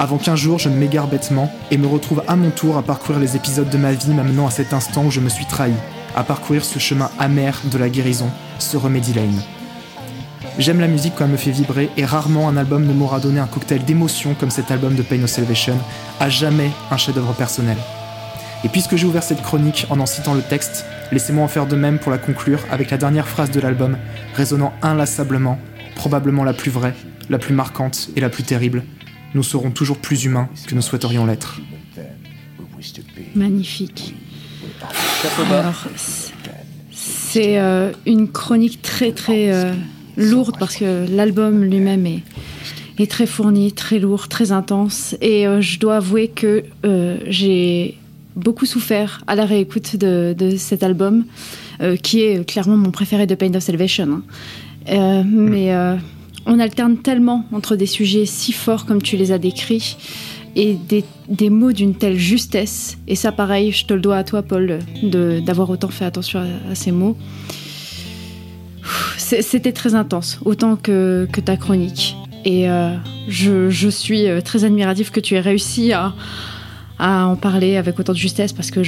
avant 0.02 0.18
qu'un 0.18 0.36
jour 0.36 0.58
je 0.58 0.68
m'égare 0.68 1.06
bêtement 1.06 1.54
et 1.70 1.78
me 1.78 1.86
retrouve 1.86 2.24
à 2.28 2.36
mon 2.36 2.50
tour 2.50 2.76
à 2.76 2.82
parcourir 2.82 3.20
les 3.20 3.36
épisodes 3.36 3.70
de 3.70 3.78
ma 3.78 3.94
vie 3.94 4.16
m'amenant 4.16 4.48
à 4.48 4.50
cet 4.50 4.74
instant 4.74 5.06
où 5.06 5.12
je 5.12 5.20
me 5.20 5.30
suis 5.30 5.46
trahi, 5.46 5.74
à 6.16 6.24
parcourir 6.24 6.66
ce 6.66 6.80
chemin 6.80 7.12
amer 7.20 7.62
de 7.72 7.78
la 7.78 7.88
guérison, 7.88 8.32
ce 8.58 8.78
Remedy 8.78 9.14
Lane. 9.14 9.40
J'aime 10.58 10.80
la 10.80 10.88
musique 10.88 11.14
quand 11.16 11.26
elle 11.26 11.32
me 11.32 11.38
fait 11.38 11.52
vibrer 11.52 11.92
et 11.98 12.04
rarement 12.04 12.50
un 12.50 12.58
album 12.58 12.88
ne 12.88 12.94
m'aura 12.94 13.20
donné 13.20 13.40
un 13.40 13.46
cocktail 13.46 13.86
d'émotions 13.86 14.34
comme 14.34 14.50
cet 14.50 14.72
album 14.72 14.96
de 14.96 15.04
Pain 15.04 15.22
of 15.22 15.30
Salvation, 15.30 15.78
à 16.20 16.30
jamais 16.30 16.72
un 16.90 16.98
chef-d'œuvre 16.98 17.34
personnel. 17.34 17.78
Et 18.64 18.70
puisque 18.70 18.96
j'ai 18.96 19.06
ouvert 19.06 19.22
cette 19.22 19.44
chronique 19.44 19.86
en 19.92 20.00
en 20.00 20.08
citant 20.08 20.34
le 20.34 20.42
texte, 20.42 20.84
laissez-moi 21.12 21.44
en 21.44 21.48
faire 21.48 21.68
de 21.68 21.76
même 21.76 22.00
pour 22.00 22.12
la 22.12 22.18
conclure 22.18 22.62
avec 22.72 22.90
la 22.90 22.98
dernière 22.98 23.28
phrase 23.28 23.52
de 23.52 23.60
l'album, 23.60 23.98
résonnant 24.34 24.74
inlassablement, 24.82 25.60
probablement 25.96 26.44
la 26.44 26.54
plus 26.54 26.72
vraie, 26.72 26.96
la 27.30 27.38
plus 27.38 27.54
marquante 27.54 28.10
et 28.16 28.20
la 28.20 28.30
plus 28.30 28.42
terrible. 28.42 28.82
Nous 29.34 29.44
serons 29.44 29.72
toujours 29.72 29.98
plus 29.98 30.26
humains 30.26 30.50
que 30.68 30.76
nous 30.76 30.82
souhaiterions 30.82 31.26
l'être. 31.26 31.60
Magnifique. 33.36 34.14
Alors, 35.40 35.88
c'est 36.92 37.58
euh, 37.60 37.92
une 38.06 38.28
chronique 38.28 38.82
très 38.82 39.12
très 39.12 39.52
euh, 39.54 39.74
lourde 40.18 40.56
parce 40.60 40.76
que 40.76 41.06
l'album 41.10 41.64
lui-même 41.64 42.06
est, 42.06 42.24
est 43.00 43.10
très 43.10 43.26
fourni, 43.26 43.72
très 43.72 44.00
lourd, 44.00 44.28
très 44.28 44.52
intense. 44.52 45.16
Et 45.22 45.48
euh, 45.48 45.62
je 45.62 45.80
dois 45.80 45.98
avouer 45.98 46.28
que 46.28 46.64
euh, 46.86 47.18
j'ai 47.28 47.98
beaucoup 48.36 48.66
souffert 48.66 49.24
à 49.28 49.36
la 49.36 49.46
réécoute 49.46 49.96
de, 49.96 50.36
de 50.38 50.58
cet 50.58 50.84
album, 50.84 51.26
euh, 51.82 51.96
qui 51.96 52.22
est 52.22 52.46
clairement 52.46 52.78
mon 52.78 52.92
préféré 52.92 53.28
de 53.28 53.36
Pain 53.36 53.54
of 53.54 53.64
Salvation. 53.64 54.12
hein. 54.12 54.24
Euh, 54.90 55.24
mais 55.26 55.74
euh, 55.74 55.96
on 56.46 56.60
alterne 56.60 56.98
tellement 56.98 57.46
entre 57.52 57.76
des 57.76 57.86
sujets 57.86 58.26
si 58.26 58.52
forts 58.52 58.86
comme 58.86 59.02
tu 59.02 59.18
les 59.18 59.32
as 59.32 59.38
décrits 59.38 59.98
et 60.56 60.74
des, 60.74 61.04
des 61.30 61.50
mots 61.50 61.72
d'une 61.72 61.96
telle 61.96 62.18
justesse. 62.18 62.98
Et 63.08 63.16
ça, 63.16 63.32
pareil, 63.32 63.72
je 63.72 63.86
te 63.86 63.94
le 63.94 64.02
dois 64.02 64.18
à 64.18 64.24
toi, 64.24 64.42
Paul, 64.42 64.80
d'avoir 65.04 65.70
autant 65.70 65.88
fait 65.88 66.06
attention 66.06 66.40
à, 66.70 66.76
ces 66.76 66.92
mots. 66.92 67.16
C'était 69.18 69.72
très 69.72 69.96
intense, 69.96 70.40
autant 70.44 70.76
que, 70.76 71.28
que 71.32 71.40
ta 71.40 71.56
chronique. 71.56 72.16
Et 72.44 72.70
euh, 72.70 72.96
je, 73.28 73.70
je 73.70 73.88
suis 73.88 74.28
euh, 74.28 74.42
très 74.42 74.66
admiratif 74.66 75.12
que 75.12 75.20
tu 75.20 75.36
aies 75.36 75.42
réussi 75.42 75.94
à, 75.94 76.14
à 77.02 77.26
en 77.26 77.36
parler 77.36 77.78
avec 77.78 78.00
autant 78.00 78.14
de 78.14 78.18
justesse 78.18 78.54
parce 78.54 78.72
que 78.72 78.82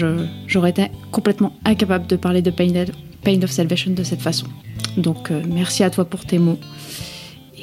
j'aurais 0.47 0.69
été 0.69 0.87
complètement 1.11 1.53
incapable 1.65 2.07
de 2.07 2.15
parler 2.15 2.41
de 2.41 2.51
Pain, 2.51 2.71
Pain 3.23 3.41
of 3.41 3.51
Salvation 3.51 3.91
de 3.91 4.03
cette 4.03 4.21
façon. 4.21 4.45
Donc 4.97 5.31
euh, 5.31 5.41
merci 5.47 5.83
à 5.83 5.89
toi 5.89 6.05
pour 6.05 6.23
tes 6.25 6.37
mots. 6.37 6.59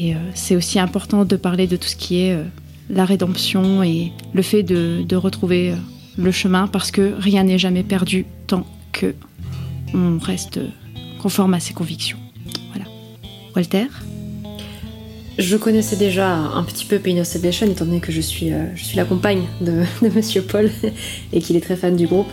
Et 0.00 0.14
euh, 0.14 0.18
c'est 0.34 0.56
aussi 0.56 0.78
important 0.78 1.26
de 1.26 1.36
parler 1.36 1.66
de 1.66 1.76
tout 1.76 1.86
ce 1.86 1.94
qui 1.94 2.22
est 2.22 2.32
euh, 2.32 2.44
la 2.88 3.04
rédemption 3.04 3.82
et 3.82 4.12
le 4.32 4.40
fait 4.40 4.62
de, 4.62 5.14
retrouver 5.14 5.72
euh, 5.72 5.76
le 6.16 6.32
chemin 6.32 6.68
parce 6.68 6.90
que 6.90 7.12
rien 7.18 7.44
n'est 7.44 7.58
jamais 7.58 7.82
perdu 7.82 8.24
tant 8.46 8.66
que 8.92 9.14
on 9.92 10.18
reste 10.18 10.58
conforme 11.20 11.52
à 11.52 11.60
ses 11.60 11.74
convictions. 11.74 12.16
Voilà. 12.72 12.88
Walter? 13.54 13.88
Je 15.36 15.56
connaissais 15.58 15.96
déjà 15.96 16.30
un 16.34 16.62
petit 16.62 16.86
peu 16.86 16.98
Pain 16.98 17.18
of 17.18 17.26
Salvation, 17.26 17.66
étant 17.66 17.84
donné 17.84 18.00
que 18.00 18.12
je 18.12 18.22
suis, 18.22 18.52
je 18.74 18.82
suis 18.82 18.96
la 18.96 19.04
compagne 19.04 19.42
de, 19.60 19.84
Monsieur 20.14 20.42
Paul 20.42 20.70
et 21.34 21.40
qu'il 21.40 21.56
est 21.56 21.60
très 21.60 21.76
fan 21.76 21.94
du 21.94 22.06
groupe. 22.06 22.28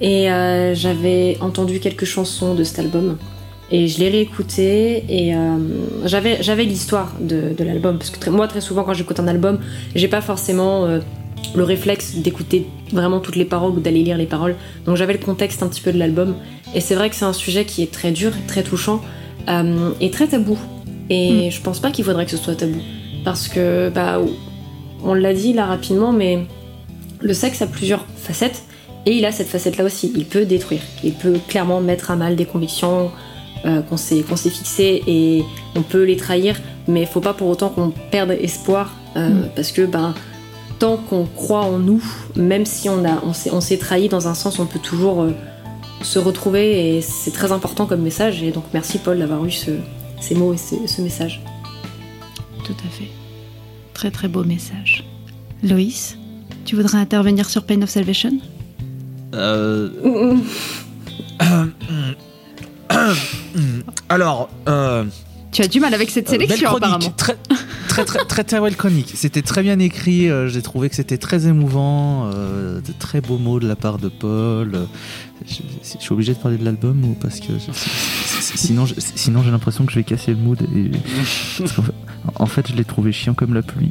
Et 0.00 0.28
j'avais 0.74 1.36
entendu 1.40 1.80
quelques 1.80 2.06
chansons 2.06 2.54
de 2.54 2.64
cet 2.64 2.78
album. 2.78 3.18
Et 3.72 3.86
je 3.86 4.00
l'ai 4.00 4.08
réécouté 4.08 5.04
et 5.08 5.34
euh, 5.34 5.56
j'avais, 6.04 6.42
j'avais 6.42 6.64
l'histoire 6.64 7.14
de, 7.20 7.54
de 7.56 7.64
l'album. 7.64 7.98
Parce 7.98 8.10
que 8.10 8.18
très- 8.18 8.30
moi, 8.30 8.48
très 8.48 8.60
souvent, 8.60 8.82
quand 8.82 8.94
j'écoute 8.94 9.20
un 9.20 9.28
album, 9.28 9.60
j'ai 9.94 10.08
pas 10.08 10.20
forcément 10.20 10.86
euh, 10.86 10.98
le 11.54 11.62
réflexe 11.62 12.16
d'écouter 12.16 12.66
vraiment 12.92 13.20
toutes 13.20 13.36
les 13.36 13.44
paroles 13.44 13.72
ou 13.72 13.80
d'aller 13.80 14.02
lire 14.02 14.18
les 14.18 14.26
paroles. 14.26 14.56
Donc 14.86 14.96
j'avais 14.96 15.12
le 15.12 15.20
contexte 15.20 15.62
un 15.62 15.68
petit 15.68 15.80
peu 15.82 15.92
de 15.92 15.98
l'album. 15.98 16.34
Et 16.74 16.80
c'est 16.80 16.96
vrai 16.96 17.10
que 17.10 17.16
c'est 17.16 17.24
un 17.24 17.32
sujet 17.32 17.64
qui 17.64 17.82
est 17.82 17.92
très 17.92 18.10
dur, 18.10 18.32
très 18.48 18.64
touchant 18.64 19.02
euh, 19.48 19.90
et 20.00 20.10
très 20.10 20.26
tabou. 20.26 20.58
Et 21.08 21.50
je 21.50 21.60
pense 21.60 21.78
pas 21.80 21.90
qu'il 21.90 22.04
faudrait 22.04 22.24
que 22.24 22.30
ce 22.32 22.36
soit 22.36 22.56
tabou. 22.56 22.80
Parce 23.24 23.48
que, 23.48 23.88
bah, 23.90 24.20
on 25.04 25.14
l'a 25.14 25.32
dit 25.32 25.52
là 25.52 25.66
rapidement, 25.66 26.12
mais 26.12 26.40
le 27.20 27.34
sexe 27.34 27.62
a 27.62 27.66
plusieurs 27.66 28.04
facettes. 28.16 28.62
Et 29.06 29.12
il 29.12 29.24
a 29.24 29.32
cette 29.32 29.48
facette-là 29.48 29.84
aussi. 29.84 30.12
Il 30.16 30.24
peut 30.26 30.44
détruire. 30.44 30.80
Il 31.04 31.12
peut 31.12 31.38
clairement 31.48 31.80
mettre 31.80 32.10
à 32.10 32.16
mal 32.16 32.36
des 32.36 32.44
convictions 32.44 33.10
euh, 33.64 33.82
qu'on 33.82 33.96
s'est 33.96 34.22
qu'on 34.22 34.36
s'est 34.36 34.50
fixées 34.50 35.02
et 35.06 35.44
on 35.76 35.82
peut 35.82 36.04
les 36.04 36.16
trahir. 36.16 36.56
Mais 36.88 37.02
il 37.02 37.06
faut 37.06 37.20
pas 37.20 37.34
pour 37.34 37.48
autant 37.48 37.68
qu'on 37.68 37.90
perde 38.10 38.30
espoir. 38.32 38.92
euh, 39.16 39.28
Mm. 39.30 39.48
Parce 39.56 39.72
que, 39.72 39.82
ben, 39.86 40.14
tant 40.78 40.96
qu'on 40.96 41.24
croit 41.26 41.60
en 41.64 41.78
nous, 41.78 42.02
même 42.36 42.64
si 42.64 42.88
on, 42.88 43.04
a, 43.04 43.22
on, 43.24 43.32
s'est, 43.32 43.50
on 43.52 43.60
s'est 43.60 43.76
trahi 43.78 44.08
dans 44.08 44.28
un 44.28 44.34
sens, 44.34 44.58
on 44.58 44.66
peut 44.66 44.78
toujours 44.78 45.22
euh, 45.22 45.32
se 46.02 46.18
retrouver 46.18 46.96
et 46.96 47.00
c'est 47.02 47.32
très 47.32 47.52
important 47.52 47.86
comme 47.86 48.00
message. 48.00 48.42
Et 48.42 48.50
donc 48.50 48.64
merci 48.72 48.98
Paul 48.98 49.18
d'avoir 49.18 49.44
eu 49.44 49.50
ce- 49.50 49.70
ces 50.20 50.34
mots 50.34 50.54
et 50.54 50.56
ce, 50.56 50.74
ce 50.86 51.02
message. 51.02 51.42
Tout 52.64 52.72
à 52.86 52.88
fait. 52.90 53.08
Très 53.94 54.10
très 54.10 54.28
beau 54.28 54.42
message. 54.44 55.04
Loïs, 55.62 56.16
tu 56.64 56.76
voudrais 56.76 56.98
intervenir 56.98 57.48
sur 57.50 57.64
Pain 57.64 57.82
of 57.82 57.90
Salvation 57.90 58.32
Euh, 59.34 59.90
alors, 64.08 64.48
euh, 64.68 65.04
Tu 65.52 65.62
as 65.62 65.68
du 65.68 65.80
mal 65.80 65.92
avec 65.94 66.10
cette 66.10 66.28
Euh, 66.28 66.32
sélection 66.32 66.76
apparemment. 66.76 67.10
Très, 67.16 67.36
très, 67.88 68.04
très, 68.04 68.24
très, 68.24 68.44
très 68.44 68.60
belle 68.60 68.76
chronique. 68.76 69.12
C'était 69.16 69.42
très 69.42 69.62
bien 69.62 69.78
écrit. 69.80 70.28
euh, 70.30 70.48
J'ai 70.48 70.62
trouvé 70.62 70.88
que 70.88 70.94
c'était 70.94 71.18
très 71.18 71.46
émouvant. 71.48 72.30
euh, 72.32 72.80
de 72.80 72.92
très 72.98 73.20
beaux 73.20 73.38
mots 73.38 73.58
de 73.58 73.66
la 73.66 73.74
part 73.76 73.98
de 73.98 74.08
Paul. 74.08 74.86
je, 75.46 75.54
je 75.82 75.98
suis 76.00 76.12
obligé 76.12 76.34
de 76.34 76.38
parler 76.38 76.56
de 76.56 76.64
l'album 76.64 77.04
ou 77.04 77.14
parce 77.14 77.40
que 77.40 77.52
je- 77.58 77.72
sinon, 78.56 78.84
sinon 79.16 79.42
j'ai 79.42 79.50
l'impression 79.50 79.84
que 79.86 79.92
je 79.92 79.96
vais 79.98 80.04
casser 80.04 80.30
le 80.32 80.36
mood. 80.36 80.60
Et, 80.62 80.90
fait, 81.66 81.82
en 82.36 82.46
fait, 82.46 82.68
je 82.70 82.74
l'ai 82.76 82.84
trouvé 82.84 83.10
chiant 83.12 83.34
comme 83.34 83.54
la 83.54 83.62
pluie. 83.62 83.90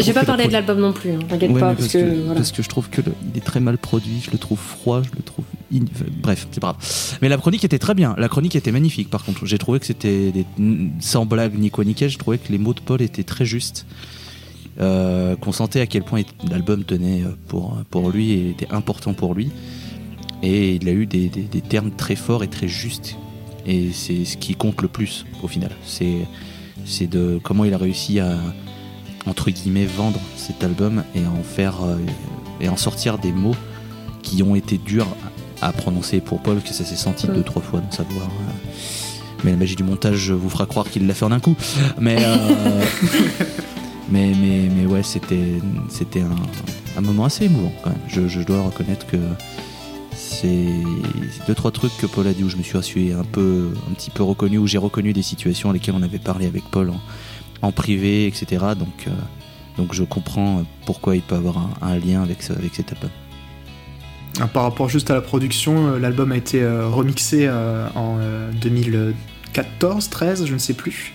J'ai 0.00 0.12
pas 0.12 0.24
parlé 0.24 0.46
de 0.46 0.52
l'album 0.52 0.78
non 0.80 0.92
plus, 0.92 1.10
hein, 1.12 1.18
t'inquiète 1.28 1.50
Ouais, 1.50 1.60
pas, 1.60 1.74
parce, 1.74 1.88
que, 1.88 1.98
voilà. 2.24 2.34
parce 2.40 2.52
que 2.52 2.62
je 2.62 2.68
trouve 2.68 2.88
que 2.90 3.00
le- 3.02 3.12
il 3.32 3.38
est 3.38 3.44
très 3.44 3.60
mal 3.60 3.78
produit, 3.78 4.20
je 4.24 4.30
le 4.30 4.38
trouve 4.38 4.58
froid, 4.58 5.02
je 5.02 5.10
le 5.16 5.22
trouve. 5.22 5.44
in- 5.74 5.80
Bref, 6.22 6.46
c'est 6.50 6.60
pas 6.60 6.72
grave. 6.72 7.18
Mais 7.22 7.28
la 7.28 7.36
chronique 7.36 7.64
était 7.64 7.78
très 7.78 7.94
bien. 7.94 8.14
La 8.18 8.28
chronique 8.28 8.56
était 8.56 8.72
magnifique, 8.72 9.10
par 9.10 9.24
contre. 9.24 9.46
J'ai 9.46 9.58
trouvé 9.58 9.80
que 9.80 9.86
c'était 9.86 10.30
des- 10.32 10.46
sans 11.00 11.26
blague 11.26 11.58
ni 11.58 11.70
quoi 11.70 11.84
je 11.86 12.18
trouvais 12.18 12.38
que 12.38 12.50
les 12.52 12.58
mots 12.58 12.74
de 12.74 12.80
Paul 12.80 13.02
étaient 13.02 13.24
très 13.24 13.44
justes. 13.44 13.86
Euh, 14.78 15.36
qu'on 15.36 15.52
sentait 15.52 15.80
à 15.80 15.86
quel 15.86 16.02
point 16.02 16.20
l'album 16.50 16.84
tenait 16.84 17.22
euh, 17.22 17.28
pour, 17.48 17.78
pour 17.90 18.10
lui 18.10 18.32
et 18.32 18.50
était 18.50 18.68
important 18.70 19.14
pour 19.14 19.34
lui. 19.34 19.50
Et 20.42 20.74
il 20.74 20.86
a 20.88 20.92
eu 20.92 21.06
des, 21.06 21.28
des- 21.30 21.42
des 21.42 21.60
termes 21.62 21.90
très 21.92 22.14
forts 22.14 22.44
et 22.44 22.48
très 22.48 22.68
justes. 22.68 23.16
Et 23.66 23.90
c'est 23.92 24.24
ce 24.26 24.36
qui 24.36 24.54
compte 24.54 24.82
le 24.82 24.88
plus 24.88 25.24
au 25.42 25.48
final. 25.48 25.70
C'est 25.84 27.06
de 27.08 27.40
comment 27.42 27.64
il 27.64 27.72
a 27.72 27.78
réussi 27.78 28.20
à 28.20 28.36
entre 29.26 29.50
guillemets 29.50 29.86
vendre 29.86 30.20
cet 30.36 30.62
album 30.64 31.04
et 31.14 31.26
en 31.26 31.42
faire 31.42 31.82
euh, 31.84 31.96
et 32.60 32.68
en 32.68 32.76
sortir 32.76 33.18
des 33.18 33.32
mots 33.32 33.56
qui 34.22 34.42
ont 34.42 34.54
été 34.54 34.78
durs 34.78 35.08
à 35.60 35.72
prononcer 35.72 36.20
pour 36.20 36.40
Paul 36.40 36.60
que 36.60 36.72
ça 36.72 36.84
s'est 36.84 36.96
senti 36.96 37.26
Mm. 37.28 37.34
deux 37.34 37.42
trois 37.42 37.62
fois 37.62 37.80
dans 37.80 37.90
sa 37.90 38.02
voix 38.04 38.22
euh. 38.22 38.70
mais 39.44 39.50
la 39.52 39.56
magie 39.56 39.76
du 39.76 39.84
montage 39.84 40.30
vous 40.30 40.48
fera 40.48 40.66
croire 40.66 40.88
qu'il 40.88 41.06
l'a 41.06 41.14
fait 41.14 41.24
en 41.24 41.32
un 41.32 41.40
coup 41.40 41.56
mais 42.00 42.16
euh, 42.20 42.36
mais, 44.08 44.32
mais 44.40 44.68
mais 44.74 44.86
ouais 44.86 45.02
c'était 45.02 45.60
c'était 45.88 46.22
un, 46.22 46.36
un 46.96 47.00
moment 47.00 47.24
assez 47.24 47.44
émouvant 47.46 47.72
quand 47.82 47.90
même 47.90 47.98
je, 48.08 48.28
je 48.28 48.40
dois 48.42 48.62
reconnaître 48.62 49.06
que 49.06 49.18
c'est 50.14 50.72
deux 51.46 51.54
trois 51.54 51.70
trucs 51.70 51.96
que 51.98 52.06
Paul 52.06 52.26
a 52.26 52.32
dit 52.32 52.42
où 52.42 52.48
je 52.48 52.56
me 52.56 52.62
suis 52.62 53.12
un 53.12 53.24
peu 53.24 53.70
un 53.90 53.94
petit 53.94 54.10
peu 54.10 54.22
reconnu 54.22 54.58
où 54.58 54.66
j'ai 54.66 54.78
reconnu 54.78 55.12
des 55.12 55.22
situations 55.22 55.70
à 55.70 55.72
lesquelles 55.72 55.94
on 55.96 56.02
avait 56.02 56.18
parlé 56.18 56.46
avec 56.46 56.64
Paul 56.70 56.90
en, 56.90 57.00
en 57.62 57.72
privé 57.72 58.26
etc 58.26 58.46
donc 58.78 59.06
euh, 59.06 59.10
donc 59.76 59.92
je 59.94 60.04
comprends 60.04 60.64
pourquoi 60.86 61.16
il 61.16 61.22
peut 61.22 61.34
avoir 61.34 61.70
un, 61.82 61.98
lien 61.98 62.22
avec 62.22 62.38
avec 62.50 62.74
cet 62.74 62.92
album 62.92 63.10
Ah, 64.40 64.46
Par 64.46 64.62
rapport 64.62 64.88
juste 64.88 65.10
à 65.10 65.14
la 65.14 65.20
production, 65.20 65.88
euh, 65.88 65.98
l'album 65.98 66.32
a 66.32 66.36
été 66.36 66.62
euh, 66.62 66.88
remixé 66.88 67.46
euh, 67.46 67.86
en 67.94 68.16
euh, 68.20 68.50
2014, 68.60 70.08
13, 70.08 70.46
je 70.46 70.52
ne 70.54 70.58
sais 70.58 70.74
plus. 70.74 71.12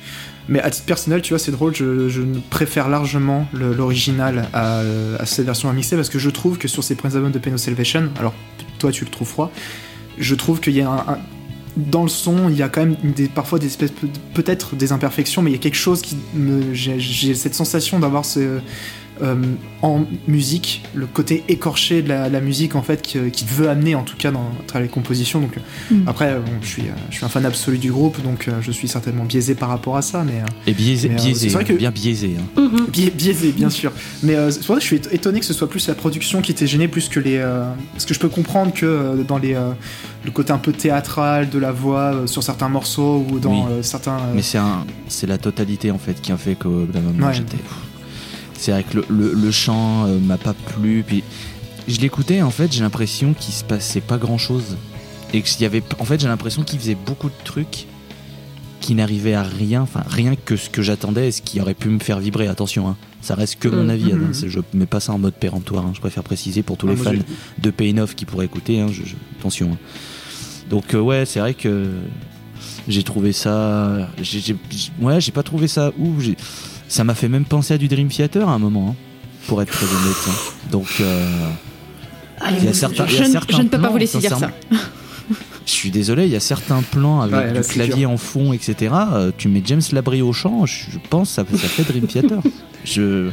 Mais 0.47 0.59
à 0.61 0.69
titre 0.69 0.85
personnel, 0.85 1.21
tu 1.21 1.29
vois, 1.33 1.39
c'est 1.39 1.51
drôle, 1.51 1.75
je, 1.75 2.21
préfère 2.49 2.89
largement 2.89 3.47
l'original 3.53 4.47
à, 4.53 4.79
euh, 4.79 5.17
cette 5.25 5.45
version 5.45 5.69
remixée 5.69 5.95
parce 5.95 6.09
que 6.09 6.19
je 6.19 6.29
trouve 6.29 6.57
que 6.57 6.67
sur 6.67 6.83
ces 6.83 6.95
premiers 6.95 7.15
albums 7.15 7.31
de 7.31 7.39
Pain 7.39 7.57
Salvation, 7.57 8.09
alors 8.19 8.33
toi 8.79 8.91
tu 8.91 9.05
le 9.05 9.11
trouves 9.11 9.27
froid, 9.27 9.51
je 10.17 10.35
trouve 10.35 10.59
qu'il 10.59 10.73
y 10.73 10.81
a 10.81 10.89
un- 10.89 11.17
dans 11.77 12.03
le 12.03 12.09
son, 12.09 12.49
il 12.49 12.57
y 12.57 12.61
a 12.63 12.69
quand 12.69 12.81
même 12.85 12.95
parfois 13.33 13.59
des 13.59 13.67
espèces, 13.67 13.91
peut- 13.91 14.07
peut-être 14.33 14.75
des 14.75 14.91
imperfections, 14.91 15.41
mais 15.41 15.51
il 15.51 15.53
y 15.53 15.57
a 15.57 15.61
quelque 15.61 15.75
chose 15.77 16.01
qui 16.01 16.17
me. 16.33 16.73
J'ai 16.73 17.33
cette 17.35 17.55
sensation 17.55 17.99
d'avoir 17.99 18.25
ce. 18.25 18.59
Euh, 19.21 19.35
en 19.81 20.03
musique, 20.27 20.83
le 20.93 21.05
côté 21.05 21.43
écorché 21.47 22.01
de 22.01 22.09
la, 22.09 22.29
la 22.29 22.41
musique 22.41 22.75
en 22.75 22.81
fait 22.81 23.01
qui, 23.01 23.19
qui 23.31 23.45
veut 23.45 23.69
amener 23.69 23.95
en 23.95 24.03
tout 24.03 24.15
cas 24.17 24.31
dans 24.31 24.49
les 24.79 24.87
compositions. 24.87 25.39
Donc 25.41 25.57
Mm. 25.91 26.07
après, 26.07 26.35
bon, 26.35 26.51
je 26.61 26.67
suis, 26.67 26.81
euh, 26.83 26.91
je 27.09 27.15
suis 27.17 27.25
un 27.25 27.29
fan 27.29 27.45
absolu 27.45 27.77
du 27.77 27.91
groupe, 27.91 28.21
donc 28.23 28.47
euh, 28.47 28.53
je 28.61 28.71
suis 28.71 28.87
certainement 28.87 29.25
biaisé 29.25 29.55
par 29.55 29.69
rapport 29.69 29.97
à 29.97 30.01
ça, 30.01 30.23
mais 30.23 30.41
euh, 30.41 30.45
et 30.67 30.73
biaisé, 30.73 31.09
Mais, 31.09 31.15
euh, 31.19 31.23
biaisé 31.23 31.49
c'est 31.49 31.53
vrai 31.53 31.65
que- 31.65 31.73
bien 31.73 31.91
biaisé 31.91 32.35
hein. 32.39 32.61
Mhm. 32.61 32.87
Bi- 32.87 33.11
biaisé, 33.11 33.51
bien 33.51 33.69
sûr. 33.69 33.91
Mais 34.23 34.35
euh, 34.35 34.49
c'est 34.51 34.59
pour 34.65 34.75
ça 34.75 34.75
que 34.75 34.81
je 34.81 34.85
suis 34.87 34.95
éton- 34.97 35.09
étonné 35.13 35.39
que 35.39 35.45
ce 35.45 35.53
soit 35.53 35.69
plus 35.69 35.87
la 35.87 35.95
production 35.95 36.41
qui 36.41 36.51
était 36.51 36.67
gênée 36.67 36.87
plus 36.87 37.09
que 37.09 37.19
les. 37.19 37.37
euh, 37.37 37.65
parce 37.93 38.05
que 38.05 38.13
je 38.13 38.19
peux 38.19 38.29
comprendre 38.29 38.73
que 38.73 38.85
euh, 38.85 39.23
dans 39.23 39.37
les. 39.37 39.53
euh, 39.55 39.71
le 40.23 40.29
côté 40.31 40.53
un 40.53 40.59
peu 40.59 40.71
théâtral 40.71 41.49
de 41.49 41.57
la 41.57 41.71
voix 41.71 42.13
euh, 42.13 42.27
sur 42.27 42.43
certains 42.43 42.69
morceaux 42.69 43.25
ou 43.31 43.39
dans 43.39 43.51
Oui. 43.51 43.63
euh, 43.71 43.83
certains. 43.83 44.17
euh, 44.17 44.33
Mais 44.35 44.43
c'est 44.43 44.59
un, 44.59 44.85
c'est 45.07 45.25
la 45.27 45.37
totalité 45.39 45.89
en 45.91 45.97
fait 45.97 46.21
qui 46.21 46.31
a 46.31 46.37
fait 46.37 46.53
que 46.55 46.67
moment 46.67 47.27
Ouais. 47.27 47.33
j'étais. 47.33 47.57
C'est 48.61 48.71
vrai 48.71 48.83
que 48.83 48.97
le, 48.97 49.05
le- 49.09 49.33
le 49.33 49.51
chant 49.51 50.05
euh, 50.05 50.19
m'a 50.19 50.37
pas 50.37 50.53
plu. 50.53 51.03
Puis 51.05 51.23
je 51.87 51.99
l'écoutais 51.99 52.43
en 52.43 52.51
fait, 52.51 52.71
j'ai 52.71 52.81
l'impression 52.81 53.33
qu'il 53.33 53.53
se 53.55 53.63
passait 53.63 54.01
pas 54.01 54.17
grand 54.17 54.37
chose. 54.37 54.77
Et 55.33 55.41
qu'il 55.41 55.61
y 55.61 55.65
avait, 55.65 55.81
en 55.97 56.05
fait, 56.05 56.19
j'ai 56.21 56.27
l'impression 56.27 56.61
qu'il 56.61 56.77
faisait 56.77 56.93
beaucoup 56.95 57.29
de 57.29 57.43
trucs 57.43 57.87
qui 58.81 58.93
n'arrivaient 58.95 59.33
à 59.33 59.41
rien. 59.43 59.81
Enfin, 59.81 60.03
rien 60.07 60.35
que 60.35 60.55
ce 60.57 60.69
que 60.69 60.81
j'attendais 60.83 61.29
et 61.29 61.31
ce 61.31 61.41
qui 61.41 61.59
aurait 61.59 61.73
pu 61.73 61.89
me 61.89 61.97
faire 61.99 62.19
vibrer. 62.19 62.47
Attention, 62.47 62.87
hein. 62.87 62.97
ça 63.21 63.33
reste 63.33 63.55
que 63.57 63.67
mon 63.67 63.85
Mm. 63.85 63.89
avis. 63.89 64.11
Hein. 64.11 64.19
C'est- 64.33 64.49
Je 64.49 64.59
mets 64.73 64.85
pas 64.85 64.99
ça 64.99 65.13
en 65.13 65.17
mode 65.17 65.33
péremptoire. 65.33 65.85
hein. 65.85 65.91
Je 65.95 65.99
préfère 66.01 66.23
préciser 66.23 66.61
pour 66.63 66.77
tous 66.77 66.87
Ah, 66.87 66.91
les 66.91 66.97
fans 66.97 67.13
de 67.59 67.69
Pain 67.71 67.97
Off 67.97 68.13
qui 68.13 68.25
pourraient 68.25 68.45
écouter. 68.45 68.79
hein, 68.81 68.87
je- 68.91 69.03
je- 69.03 69.15
attention. 69.39 69.71
hein. 69.73 69.77
Donc 70.69 70.93
euh, 70.93 70.99
ouais, 70.99 71.25
c'est 71.25 71.39
vrai 71.39 71.53
que 71.55 71.87
j'ai 72.87 73.03
trouvé 73.03 73.31
ça. 73.31 74.07
j'- 74.21 74.55
ouais, 74.99 75.19
j'ai 75.21 75.31
pas 75.31 75.43
trouvé 75.43 75.67
ça 75.67 75.91
ouf. 75.97 76.23
Ça 76.91 77.03
m'a 77.05 77.15
fait 77.15 77.29
même 77.29 77.45
penser 77.45 77.73
à 77.75 77.77
du 77.77 77.87
Dream 77.87 78.09
Theater 78.09 78.49
à 78.49 78.51
un 78.51 78.59
moment, 78.59 78.89
hein, 78.89 78.95
pour 79.47 79.61
être 79.61 79.71
très 79.71 79.85
honnête. 79.85 80.17
hein. 80.27 80.31
Donc 80.71 80.87
euh, 80.99 81.49
Allez, 82.41 82.57
il 82.59 82.65
y 82.65 82.67
a 82.67 82.71
je- 82.73 82.77
certains- 82.77 83.05
je, 83.07 83.13
il 83.15 83.19
y 83.19 83.23
a 83.23 83.27
ne- 83.27 83.31
certains 83.31 83.57
je 83.57 83.61
ne 83.63 83.67
peux 83.69 83.79
pas 83.79 83.89
vous 83.89 83.97
laisser 83.97 84.17
dire 84.17 84.37
ça. 84.37 84.51
je 85.65 85.71
suis 85.71 85.89
désolé, 85.91 86.25
il 86.25 86.31
y 86.31 86.35
a 86.35 86.39
certains 86.41 86.81
plans 86.81 87.21
avec 87.21 87.35
Ouais, 87.35 87.53
là, 87.53 87.61
du 87.61 87.67
clavier 87.67 88.05
en 88.05 88.17
fond, 88.17 88.51
etc. 88.51 88.93
euh, 89.13 89.31
tu 89.37 89.47
mets 89.47 89.61
James 89.65 89.81
Labrie 89.93 90.21
au 90.21 90.33
chant, 90.33 90.65
je, 90.65 90.91
je 90.91 90.97
pense 91.09 91.29
ça, 91.29 91.45
ça 91.49 91.67
fait 91.69 91.83
Dream 91.83 92.07
Theater. 92.07 92.39
je 92.83 93.29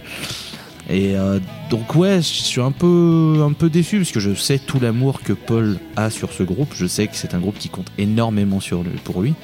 et 0.90 1.16
euh, 1.16 1.38
donc 1.68 1.96
ouais, 1.96 2.18
je 2.18 2.22
suis 2.22 2.61
un 2.62 2.70
peu 2.70 3.42
un 3.46 3.52
peu 3.52 3.68
déçu 3.68 3.98
parce 3.98 4.11
que 4.12 4.20
je 4.20 4.32
sais 4.34 4.59
tout 4.59 4.78
l'amour 4.80 5.20
que 5.22 5.32
Paul 5.34 5.78
a 5.96 6.09
sur 6.11 6.32
ce 6.32 6.42
groupe. 6.44 6.72
Je 6.74 6.86
sais 6.86 7.09
que 7.09 7.16
c'est 7.16 7.34
un 7.34 7.38
groupe 7.40 7.59
qui 7.59 7.68
compte 7.68 7.88
énormément 7.98 8.61
sur 8.61 8.82
le, 8.84 8.90
pour 9.04 9.20
lui. 9.20 9.34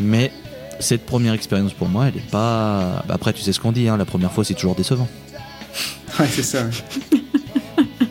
Mais 0.00 0.30
cette 0.80 1.04
première 1.06 1.32
expérience 1.34 1.72
pour 1.72 1.88
moi, 1.88 2.08
elle 2.08 2.16
est 2.16 2.30
pas. 2.30 3.02
bah, 3.06 3.14
après, 3.14 3.32
tu 3.32 3.42
sais 3.42 3.52
ce 3.52 3.60
qu'on 3.60 3.72
dit, 3.72 3.88
hein, 3.88 3.96
la 3.96 4.04
première 4.04 4.32
fois 4.32 4.44
c'est 4.44 4.54
toujours 4.54 4.74
décevant. 4.74 5.08
Ouais, 6.18 6.26
c'est 6.30 6.42
ça. 6.42 6.64
ouais. 6.64 7.18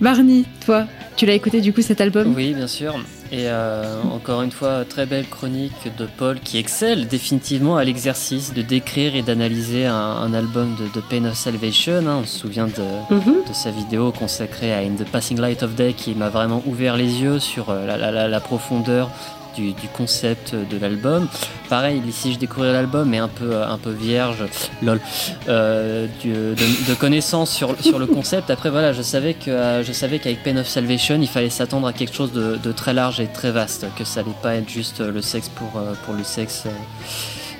Barney, 0.00 0.44
toi, 0.64 0.86
tu 1.16 1.26
l'as 1.26 1.34
écouté 1.34 1.60
du 1.60 1.72
coup 1.72 1.82
cet 1.82 2.00
album? 2.00 2.32
Oui, 2.36 2.54
bien 2.54 2.68
sûr. 2.68 2.94
Et 3.30 3.42
euh, 3.48 4.00
encore 4.04 4.42
une 4.42 4.52
fois, 4.52 4.84
très 4.84 5.04
belle 5.04 5.26
chronique 5.28 5.72
de 5.98 6.06
Paul 6.06 6.38
qui 6.40 6.56
excelle 6.56 7.08
définitivement 7.08 7.76
à 7.76 7.84
l'exercice 7.84 8.54
de 8.54 8.62
décrire 8.62 9.14
et 9.16 9.22
d'analyser 9.22 9.84
un, 9.86 9.94
un 9.94 10.32
album 10.34 10.76
de, 10.76 10.84
de 10.98 11.04
Pain 11.04 11.24
of 11.26 11.34
Salvation. 11.36 12.06
hein. 12.06 12.20
On 12.22 12.24
se 12.24 12.38
souvient 12.38 12.66
de, 12.68 13.14
Mhm. 13.14 13.42
de 13.48 13.52
sa 13.52 13.70
vidéo 13.70 14.12
consacrée 14.12 14.72
à 14.72 14.78
In 14.78 14.94
the 14.98 15.04
Passing 15.04 15.38
Light 15.40 15.62
of 15.62 15.74
Day 15.74 15.92
qui 15.94 16.14
m'a 16.14 16.28
vraiment 16.30 16.62
ouvert 16.66 16.96
les 16.96 17.20
yeux 17.20 17.38
sur 17.40 17.68
euh, 17.70 17.84
la, 17.86 17.96
la- 17.98 18.10
la- 18.12 18.28
la 18.28 18.40
profondeur 18.40 19.10
du, 19.58 19.72
du 19.72 19.88
concept 19.88 20.54
de 20.54 20.78
l'album. 20.78 21.28
Pareil, 21.68 22.00
ici 22.08 22.32
je 22.32 22.38
découvrais 22.38 22.72
l'album 22.72 23.08
mais 23.08 23.18
un 23.18 23.28
peu, 23.28 23.62
un 23.62 23.76
peu 23.78 23.90
vierge, 23.90 24.44
lol, 24.82 25.00
euh, 25.48 26.06
du- 26.22 26.32
de, 26.32 26.88
de 26.90 26.94
connaissances 26.94 27.50
sur, 27.50 27.74
sur 27.82 27.98
le 27.98 28.06
concept. 28.18 28.50
Après 28.50 28.70
voilà, 28.70 28.92
je 28.92 29.02
savais 29.02 29.34
que 29.34 29.50
euh, 29.50 29.82
je 29.82 29.92
savais 29.92 30.18
qu'avec 30.18 30.42
Pain 30.42 30.56
of 30.56 30.68
Salvation, 30.68 31.18
il 31.20 31.28
fallait 31.28 31.50
s'attendre 31.50 31.86
à 31.86 31.92
quelque 31.92 32.14
chose 32.14 32.32
de, 32.32 32.56
de 32.62 32.72
très 32.72 32.94
large 32.94 33.20
et 33.20 33.26
très 33.26 33.50
vaste, 33.50 33.86
que 33.96 34.04
ça 34.04 34.20
allait 34.20 34.30
pas 34.42 34.54
être 34.54 34.68
juste 34.70 35.00
euh, 35.00 35.10
le 35.12 35.20
sexe 35.22 35.48
pour, 35.48 35.70
pour 36.04 36.14
le 36.14 36.24
sexe. 36.24 36.64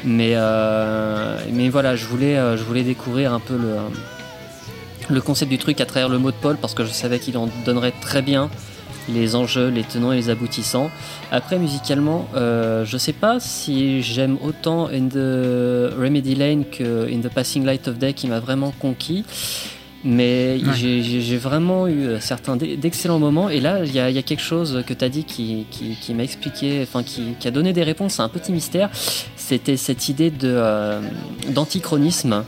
Mais, 0.05 0.33
euh, 0.35 1.37
mais 1.53 1.69
voilà, 1.69 1.97
je 1.97 2.05
voulais, 2.07 2.37
je 2.57 2.63
voulais 2.63 2.85
découvrir 2.85 3.33
un 3.35 3.41
peu 3.41 3.57
le, 3.57 3.75
le 5.11 5.21
concept 5.21 5.51
du 5.51 5.59
truc 5.59 5.81
à 5.81 5.87
travers 5.87 6.09
le 6.09 6.19
mot 6.19 6.31
de 6.31 6.37
Paul 6.37 6.57
parce 6.57 6.75
que 6.75 6.85
je 6.85 6.91
savais 6.93 7.19
qu'il 7.19 7.37
en 7.37 7.49
donnerait 7.65 7.93
très 8.01 8.23
bien 8.23 8.49
les 9.13 9.35
enjeux, 9.35 9.69
les 9.69 9.83
tenants 9.85 10.13
et 10.13 10.17
les 10.17 10.31
aboutissants. 10.31 10.91
Après, 11.31 11.59
musicalement, 11.59 12.29
euh, 12.35 12.85
je 12.85 12.97
sais 12.99 13.13
pas 13.13 13.41
si 13.41 14.03
j'aime 14.03 14.37
autant 14.45 14.87
In 14.89 15.09
the 15.09 15.93
Remedy 15.99 16.35
Lane 16.35 16.65
que 16.67 17.07
In 17.13 17.21
the 17.21 17.29
Passing 17.33 17.65
Light 17.65 17.89
of 17.89 17.99
Day 17.99 18.13
qui 18.13 18.27
m'a 18.29 18.41
vraiment 18.41 18.73
conquis. 18.79 19.25
Mais 20.05 20.61
Ouais. 20.65 20.75
j'ai- 20.77 21.37
vraiment 21.39 21.89
eu 21.89 22.11
certains 22.21 22.57
d'e- 22.57 22.77
d'excellents 22.77 23.19
moments. 23.19 23.49
Et 23.49 23.59
là, 23.59 23.81
il 23.85 23.93
y, 23.93 23.99
a 23.99 24.09
il 24.11 24.15
y 24.15 24.19
a 24.19 24.23
quelque 24.23 24.43
chose 24.43 24.85
que 24.87 24.95
tu 24.95 25.05
as 25.05 25.09
dit 25.09 25.25
qui, 25.25 25.67
qui, 25.73 25.97
qui 26.01 26.15
m'a 26.15 26.23
expliqué, 26.23 26.81
enfin 26.85 27.03
qui, 27.03 27.35
qui 27.41 27.49
a 27.49 27.51
donné 27.51 27.73
des 27.73 27.83
réponses 27.83 28.21
à 28.21 28.23
un 28.23 28.29
petit 28.29 28.53
mystère. 28.53 28.91
C'était 29.35 29.77
cette 29.77 30.09
idée 30.09 30.33
euh, 30.45 31.01
d'antichronisme 31.49 32.45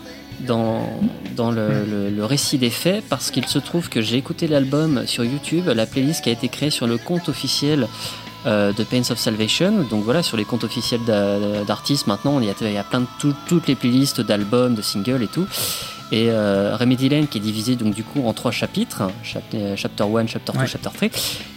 dans, 0.46 0.88
dans 1.36 1.50
le, 1.50 1.68
le- 1.88 2.10
le 2.10 2.24
récit 2.24 2.58
des 2.58 2.70
faits 2.70 3.04
parce 3.08 3.30
qu'il 3.30 3.46
se 3.46 3.58
trouve 3.58 3.88
que 3.88 4.00
j'ai 4.00 4.16
écouté 4.16 4.46
l'album 4.48 5.02
sur 5.06 5.24
YouTube, 5.24 5.66
la 5.68 5.86
playlist 5.86 6.22
qui 6.24 6.28
a 6.30 6.32
été 6.32 6.48
créée 6.48 6.70
sur 6.70 6.86
le 6.86 6.98
compte 6.98 7.28
officiel 7.28 7.86
euh, 8.46 8.72
de 8.72 8.82
Pains 8.84 9.10
of 9.10 9.18
Salvation. 9.18 9.84
Donc 9.90 10.02
voilà, 10.04 10.22
sur 10.22 10.36
les 10.36 10.44
comptes 10.44 10.64
officiels 10.64 11.00
d'a- 11.06 11.64
d'artistes 11.66 12.06
maintenant, 12.06 12.40
il 12.40 12.46
y 12.46 12.50
a, 12.50 12.54
il 12.62 12.72
y 12.72 12.78
a 12.78 12.84
plein 12.84 13.00
de 13.00 13.06
tout- 13.18 13.34
toutes 13.46 13.66
les 13.68 13.74
playlists 13.74 14.20
d'albums, 14.20 14.74
de 14.74 14.82
singles 14.82 15.22
et 15.22 15.26
tout. 15.28 15.46
Et 16.12 16.26
euh, 16.30 16.74
Remedy 16.76 17.08
Lane 17.08 17.28
qui 17.28 17.38
est 17.38 17.40
divisé 17.40 17.76
donc 17.76 17.94
du 17.94 18.02
coup 18.02 18.26
en 18.26 18.32
trois 18.32 18.50
chapitres, 18.50 19.02
chap- 19.22 19.42
euh, 19.54 19.74
chapter 19.76 20.02
1, 20.04 20.26
chapter 20.26 20.52
2, 20.52 20.58
Ouais. 20.58 20.66
chapter 20.66 20.88
3. 20.92 21.08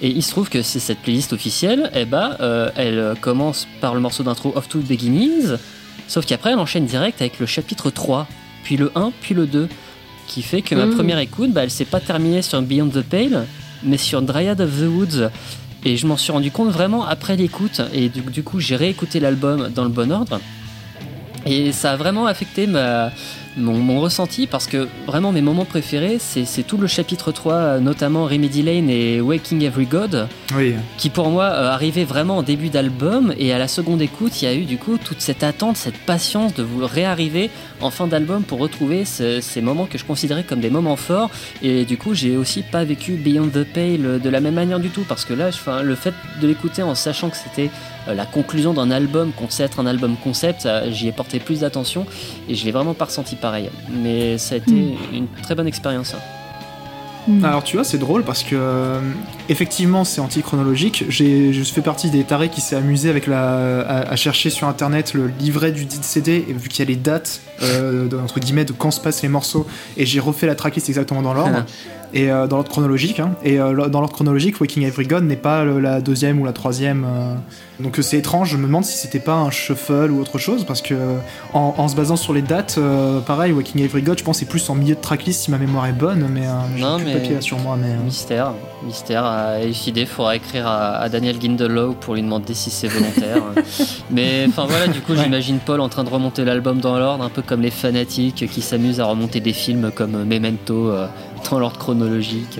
Et 0.04 0.10
il 0.10 0.22
se 0.22 0.30
trouve 0.30 0.48
que 0.50 0.62
c'est 0.62 0.80
cette 0.80 1.00
playlist 1.00 1.34
officielle, 1.34 1.90
et 1.96 2.06
ben 2.06 2.38
euh, 2.40 2.70
elle 2.76 3.16
commence 3.20 3.68
par 3.82 3.96
le 3.96 4.00
morceau 4.00 4.22
d'intro 4.22 4.54
Of 4.56 4.70
Two 4.70 4.82
Beginnings, 4.82 5.54
sauf 6.08 6.26
qu'après 6.28 6.52
elle 6.52 6.60
enchaîne 6.60 6.86
direct 6.86 7.20
avec 7.22 7.40
le 7.40 7.48
chapitre 7.48 7.90
3, 7.90 8.28
puis 8.64 8.78
le 8.78 8.92
1, 8.96 9.12
puis 9.22 9.34
le 9.36 9.46
2, 9.46 9.68
qui 10.28 10.42
fait 10.42 10.62
que 10.62 10.74
ma 10.76 10.86
Mm. 10.86 10.96
première 10.96 11.20
écoute, 11.20 11.52
bah, 11.52 11.64
elle 11.64 11.70
s'est 11.72 11.86
pas 11.86 12.00
terminée 12.00 12.42
sur 12.42 12.62
Beyond 12.62 12.90
the 12.90 13.02
Pale, 13.02 13.46
mais 13.84 13.98
sur 13.98 14.22
Dryad 14.22 14.62
of 14.62 14.72
the 14.80 14.88
Woods. 14.88 15.30
Et 15.86 15.98
je 15.98 16.08
m'en 16.08 16.16
suis 16.16 16.32
rendu 16.32 16.50
compte 16.50 16.70
vraiment 16.70 17.06
après 17.06 17.36
l'écoute, 17.36 17.82
et 17.94 18.08
du, 18.10 18.22
du 18.22 18.42
coup 18.44 18.60
j'ai 18.62 18.78
réécouté 18.78 19.20
l'album 19.20 19.70
dans 19.76 19.84
le 19.84 19.90
bon 19.90 20.12
ordre. 20.12 20.40
Et 21.46 21.74
ça 21.74 21.92
a 21.92 21.96
vraiment 21.98 22.26
affecté 22.26 22.68
ma, 22.68 23.12
mon, 23.58 23.78
mon 23.78 24.00
ressenti 24.00 24.48
parce 24.48 24.68
que 24.68 24.88
vraiment 25.06 25.32
mes 25.32 25.42
moments 25.42 25.66
préférés, 25.66 26.18
c'est 26.20 26.64
tout 26.64 26.78
le 26.78 26.88
chapitre 26.88 27.32
3, 27.32 27.80
notamment 27.80 28.26
Remedy 28.26 28.62
Lane 28.64 28.90
et 28.90 29.22
Waking 29.22 29.62
Every 29.64 29.86
God, 29.86 30.28
Oui. 30.56 30.74
qui 30.98 31.10
pour 31.10 31.30
moi 31.30 31.46
euh, 31.46 31.70
arrivait 31.70 32.04
vraiment 32.06 32.38
en 32.38 32.44
début 32.44 32.70
d'album 32.70 33.34
et 33.38 33.54
à 33.54 33.60
la 33.60 33.68
seconde 33.68 34.02
écoute, 34.02 34.42
il 34.42 34.46
y 34.46 34.48
a 34.48 34.56
eu 34.56 34.64
du 34.66 34.78
coup 34.78 34.98
toute 34.98 35.22
cette 35.22 35.44
attente, 35.44 35.78
cette 35.78 35.98
patience 35.98 36.54
de 36.54 36.64
vous 36.64 36.86
réarriver 36.86 37.50
en 37.82 37.92
fin 37.92 38.08
d'album 38.08 38.44
pour 38.44 38.60
retrouver 38.60 39.06
ce- 39.06 39.42
ces 39.42 39.62
moments 39.62 39.86
que 39.86 39.98
je 39.98 40.06
considérais 40.06 40.44
comme 40.44 40.60
des 40.60 40.70
moments 40.70 40.96
forts. 40.96 41.30
Et 41.62 41.86
du 41.86 41.98
coup, 41.98 42.14
j'ai 42.14 42.38
aussi 42.38 42.64
pas 42.64 42.84
vécu 42.84 43.14
Beyond 43.14 43.48
the 43.50 43.64
Pale 43.64 44.20
de 44.22 44.30
la 44.30 44.40
même 44.40 44.56
manière 44.56 44.80
du 44.80 44.90
tout 44.90 45.04
parce 45.08 45.26
que 45.26 45.34
là, 45.34 45.52
je- 45.52 45.84
le 45.84 45.96
fait 45.96 46.14
de 46.42 46.48
l'écouter 46.48 46.82
en 46.82 46.96
sachant 46.96 47.30
que 47.30 47.38
c'était 47.38 47.70
euh, 48.10 48.14
la 48.14 48.26
conclusion 48.26 48.74
d'un 48.74 48.92
album 48.92 49.32
qu'on 49.32 49.50
sait 49.50 49.64
être 49.64 49.80
un 49.80 49.86
album 49.86 50.16
concept, 50.22 50.62
ça, 50.62 50.90
j'y 50.92 51.08
ai 51.08 51.12
porté 51.14 51.40
plus 51.40 51.62
d'attention 51.62 52.06
et 52.50 52.56
je 52.56 52.66
l'ai 52.66 52.72
vraiment 52.72 52.94
pas 52.94 53.06
ressenti 53.06 53.36
pareil. 53.44 53.70
Mais 53.92 54.38
ça 54.40 54.56
a 54.56 54.58
été 54.58 54.72
Mm. 54.72 54.96
une 55.14 55.28
très 55.44 55.54
bonne 55.54 55.68
expérience. 55.68 56.14
hein. 56.16 56.20
Mm. 57.28 57.46
Alors 57.46 57.64
tu 57.64 57.78
vois, 57.78 57.86
c'est 57.86 57.98
drôle 58.00 58.24
parce 58.24 58.44
que 58.44 58.56
euh, 58.56 59.00
effectivement 59.48 60.04
c'est 60.04 60.20
antichronologique. 60.20 61.06
J'ai, 61.10 61.54
je 61.54 61.64
fais 61.64 61.82
partie 61.82 62.10
des 62.10 62.24
tarés 62.26 62.50
qui 62.50 62.60
s'est 62.60 62.76
amusé 62.76 63.10
avec 63.10 63.28
la, 63.28 63.80
à, 63.82 64.12
à 64.12 64.16
chercher 64.18 64.50
sur 64.50 64.68
internet 64.68 65.14
le 65.14 65.32
livret 65.40 65.72
du 65.72 65.86
dit 65.86 66.00
CD 66.02 66.44
et 66.50 66.54
vu 66.54 66.68
qu'il 66.70 66.80
y 66.84 66.88
a 66.88 66.90
les 66.90 66.98
dates 66.98 67.40
euh, 67.62 68.08
de- 68.10 68.18
entre 68.18 68.40
guillemets 68.42 68.66
de 68.66 68.74
quand 68.74 68.92
se 68.92 69.00
passent 69.00 69.22
les 69.24 69.30
morceaux 69.30 69.66
et 69.96 70.06
j'ai 70.06 70.20
refait 70.20 70.48
la 70.48 70.56
tracklist 70.56 70.90
exactement 70.90 71.22
dans 71.22 71.34
l'ordre 71.34 71.64
et 72.14 72.32
euh, 72.32 72.48
dans 72.48 72.58
l'ordre 72.58 72.70
chronologique. 72.72 73.20
hein. 73.20 73.32
et 73.44 73.60
euh, 73.60 73.88
dans 73.90 74.00
l'ordre 74.00 74.14
chronologique, 74.14 74.60
Waking 74.62 74.84
Every 74.84 75.08
God 75.08 75.24
n'est 75.24 75.36
pas 75.36 75.64
le- 75.64 75.80
la 75.80 76.02
deuxième 76.02 76.40
ou 76.40 76.46
la 76.46 76.54
troisième. 76.54 77.06
euh. 77.06 77.36
donc 77.80 77.98
c'est 78.02 78.18
étrange. 78.18 78.50
Je 78.52 78.58
me 78.58 78.68
demande 78.68 78.86
si 78.86 78.98
c'était 78.98 79.20
pas 79.20 79.34
un 79.36 79.50
shuffle 79.52 80.12
ou 80.12 80.20
autre 80.22 80.38
chose 80.38 80.64
parce 80.66 80.82
que 80.82 80.96
en, 81.54 81.74
en 81.78 81.88
se 81.88 81.96
basant 81.96 82.16
sur 82.16 82.34
les 82.34 82.42
dates, 82.42 82.80
pareil, 83.26 83.52
Waking 83.52 83.82
Every 83.82 84.02
God, 84.02 84.20
je 84.20 84.24
pense 84.24 84.38
c'est 84.40 84.46
plus 84.46 84.70
en 84.70 84.76
milieu 84.76 84.96
de 84.96 85.02
tracklist 85.02 85.42
si 85.44 85.52
ma 85.52 85.58
mémoire 85.58 85.86
est 85.88 85.92
bonne, 85.94 86.28
mais 86.32 86.44
j'ai 86.78 86.84
plus 86.84 87.06
mais- 87.06 87.14
papier 87.14 87.34
là 87.36 87.42
sur 87.42 87.58
moi, 87.60 87.78
mais. 87.80 87.94
Mystère, 88.04 88.52
mystère 88.86 89.26
à 89.26 89.60
élucider. 89.60 90.06
Faudra 90.06 90.36
écrire 90.36 90.68
à, 90.68 90.98
à 90.98 91.10
Daniel 91.10 91.42
Gindelow 91.42 91.94
pour 91.94 92.14
lui 92.16 92.22
demander 92.22 92.54
si 92.54 92.70
c'est 92.70 92.88
volontaire. 92.88 93.42
Mais 94.12 94.46
enfin 94.48 94.66
voilà, 94.68 94.88
du 94.88 95.00
coup, 95.02 95.14
Ouais. 95.14 95.24
j'imagine 95.24 95.58
Paul 95.66 95.80
en 95.82 95.90
train 95.90 96.04
de 96.04 96.10
remonter 96.10 96.44
l'album 96.46 96.80
dans 96.80 96.98
l'ordre, 97.00 97.24
un 97.24 97.30
peu 97.30 97.42
comme 97.42 97.62
les 97.62 97.72
fanatiques 97.72 98.48
qui 98.50 98.62
s'amusent 98.62 99.00
à 99.00 99.06
remonter 99.06 99.40
des 99.40 99.54
films 99.54 99.92
comme 99.96 100.24
Memento 100.26 100.92
dans 101.52 101.60
l'ordre 101.60 101.78
chronologique. 101.78 102.60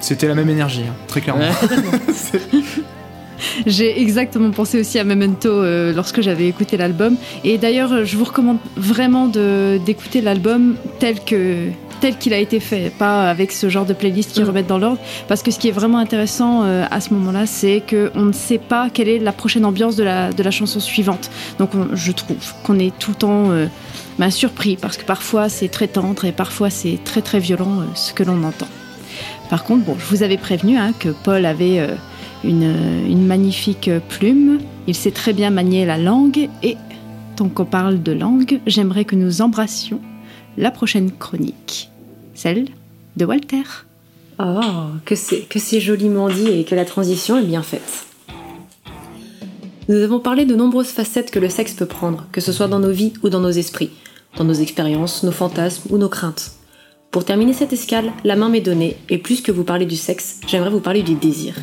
C'était 0.00 0.26
la 0.26 0.34
même 0.34 0.50
énergie, 0.50 0.84
hein, 0.88 0.94
très 1.06 1.20
clairement. 1.20 1.48
Ouais. 1.48 2.62
J'ai 3.66 4.00
exactement 4.00 4.50
pensé 4.50 4.80
aussi 4.80 4.98
à 4.98 5.04
Memento 5.04 5.48
euh, 5.48 5.92
lorsque 5.92 6.20
j'avais 6.20 6.48
écouté 6.48 6.76
l'album. 6.76 7.16
Et 7.44 7.58
d'ailleurs, 7.58 7.92
euh, 7.92 8.04
je 8.04 8.16
vous 8.16 8.24
recommande 8.24 8.58
vraiment 8.76 9.26
d'écouter 9.26 10.20
l'album 10.20 10.76
tel 10.98 11.20
que 11.20 11.68
tel 12.00 12.18
qu'il 12.18 12.32
a 12.34 12.38
été 12.38 12.58
fait, 12.58 12.90
pas 12.98 13.30
avec 13.30 13.52
ce 13.52 13.68
genre 13.68 13.84
de 13.86 13.92
playlist 13.92 14.32
qui 14.32 14.42
Mm. 14.42 14.46
remettent 14.48 14.66
dans 14.66 14.78
l'ordre. 14.78 14.98
Parce 15.28 15.40
que 15.44 15.52
ce 15.52 15.58
qui 15.60 15.68
est 15.68 15.72
vraiment 15.72 15.98
intéressant 15.98 16.64
euh, 16.64 16.84
à 16.90 17.00
ce 17.00 17.14
moment-là, 17.14 17.46
c'est 17.46 17.80
qu'on 17.88 18.22
ne 18.24 18.32
sait 18.32 18.58
pas 18.58 18.90
quelle 18.92 19.08
est 19.08 19.20
la 19.20 19.30
prochaine 19.30 19.64
ambiance 19.64 19.94
de 19.94 20.02
la, 20.02 20.32
de 20.32 20.42
la 20.42 20.50
chanson 20.50 20.80
suivante. 20.80 21.30
Donc 21.60 21.70
on- 21.76 21.94
je 21.94 22.10
trouve 22.10 22.38
qu'on 22.64 22.80
est 22.80 22.92
tout 22.98 23.12
le 23.12 23.16
temps 23.16 23.50
euh, 23.52 23.66
ben, 24.18 24.30
surpris, 24.32 24.76
parce 24.76 24.96
que 24.96 25.04
parfois 25.04 25.48
c'est 25.48 25.68
très 25.68 25.86
tendre 25.86 26.24
et 26.24 26.32
parfois 26.32 26.70
c'est 26.70 26.98
très 27.04 27.22
très 27.22 27.38
violent 27.38 27.82
euh, 27.82 27.84
ce 27.94 28.12
que 28.12 28.24
l'on 28.24 28.42
entend. 28.42 28.66
Par 29.48 29.62
contre, 29.62 29.84
bon, 29.84 29.96
je 29.96 30.04
vous 30.06 30.24
avais 30.24 30.38
prévenu 30.38 30.78
hein, 30.78 30.92
que 30.98 31.10
Paul 31.10 31.46
avait 31.46 31.78
une, 32.44 33.26
magnifique 33.26 33.90
plume. 34.08 34.60
Il 34.86 34.94
sait 34.94 35.10
très 35.10 35.32
bien 35.32 35.50
manier 35.50 35.84
la 35.84 35.98
langue. 35.98 36.48
Et 36.62 36.76
tant 37.36 37.48
qu'on 37.48 37.64
parle 37.64 38.02
de 38.02 38.12
langue, 38.12 38.60
j'aimerais 38.66 39.04
que 39.04 39.16
nous 39.16 39.42
embrassions 39.42 40.00
la 40.56 40.70
prochaine 40.70 41.10
chronique, 41.12 41.90
celle 42.34 42.66
de 43.16 43.24
Walter. 43.24 43.62
Oh, 44.38 44.60
que 45.04 45.14
c'est 45.14 45.80
joliment 45.80 46.28
dit 46.28 46.48
et 46.48 46.64
que 46.64 46.74
la 46.74 46.84
transition 46.84 47.38
est 47.38 47.44
bien 47.44 47.62
faite. 47.62 48.06
Nous 49.88 49.96
avons 49.96 50.20
parlé 50.20 50.44
de 50.44 50.54
nombreuses 50.54 50.88
facettes 50.88 51.30
que 51.30 51.38
le 51.38 51.48
sexe 51.48 51.74
peut 51.74 51.86
prendre, 51.86 52.26
que 52.32 52.40
ce 52.40 52.52
soit 52.52 52.68
dans 52.68 52.78
nos 52.78 52.92
vies 52.92 53.12
ou 53.22 53.28
dans 53.28 53.40
nos 53.40 53.50
esprits, 53.50 53.90
dans 54.36 54.44
nos 54.44 54.54
expériences, 54.54 55.22
nos 55.22 55.32
fantasmes 55.32 55.88
ou 55.90 55.98
nos 55.98 56.08
craintes. 56.08 56.52
Pour 57.10 57.24
terminer 57.24 57.52
cette 57.52 57.72
escale, 57.72 58.12
la 58.24 58.36
main 58.36 58.48
m'est 58.48 58.60
donnée, 58.60 58.96
et 59.10 59.18
plus 59.18 59.42
que 59.42 59.52
vous 59.52 59.64
parler 59.64 59.84
du 59.84 59.96
sexe, 59.96 60.40
j'aimerais 60.46 60.70
vous 60.70 60.80
parler 60.80 61.02
du 61.02 61.14
désir. 61.14 61.56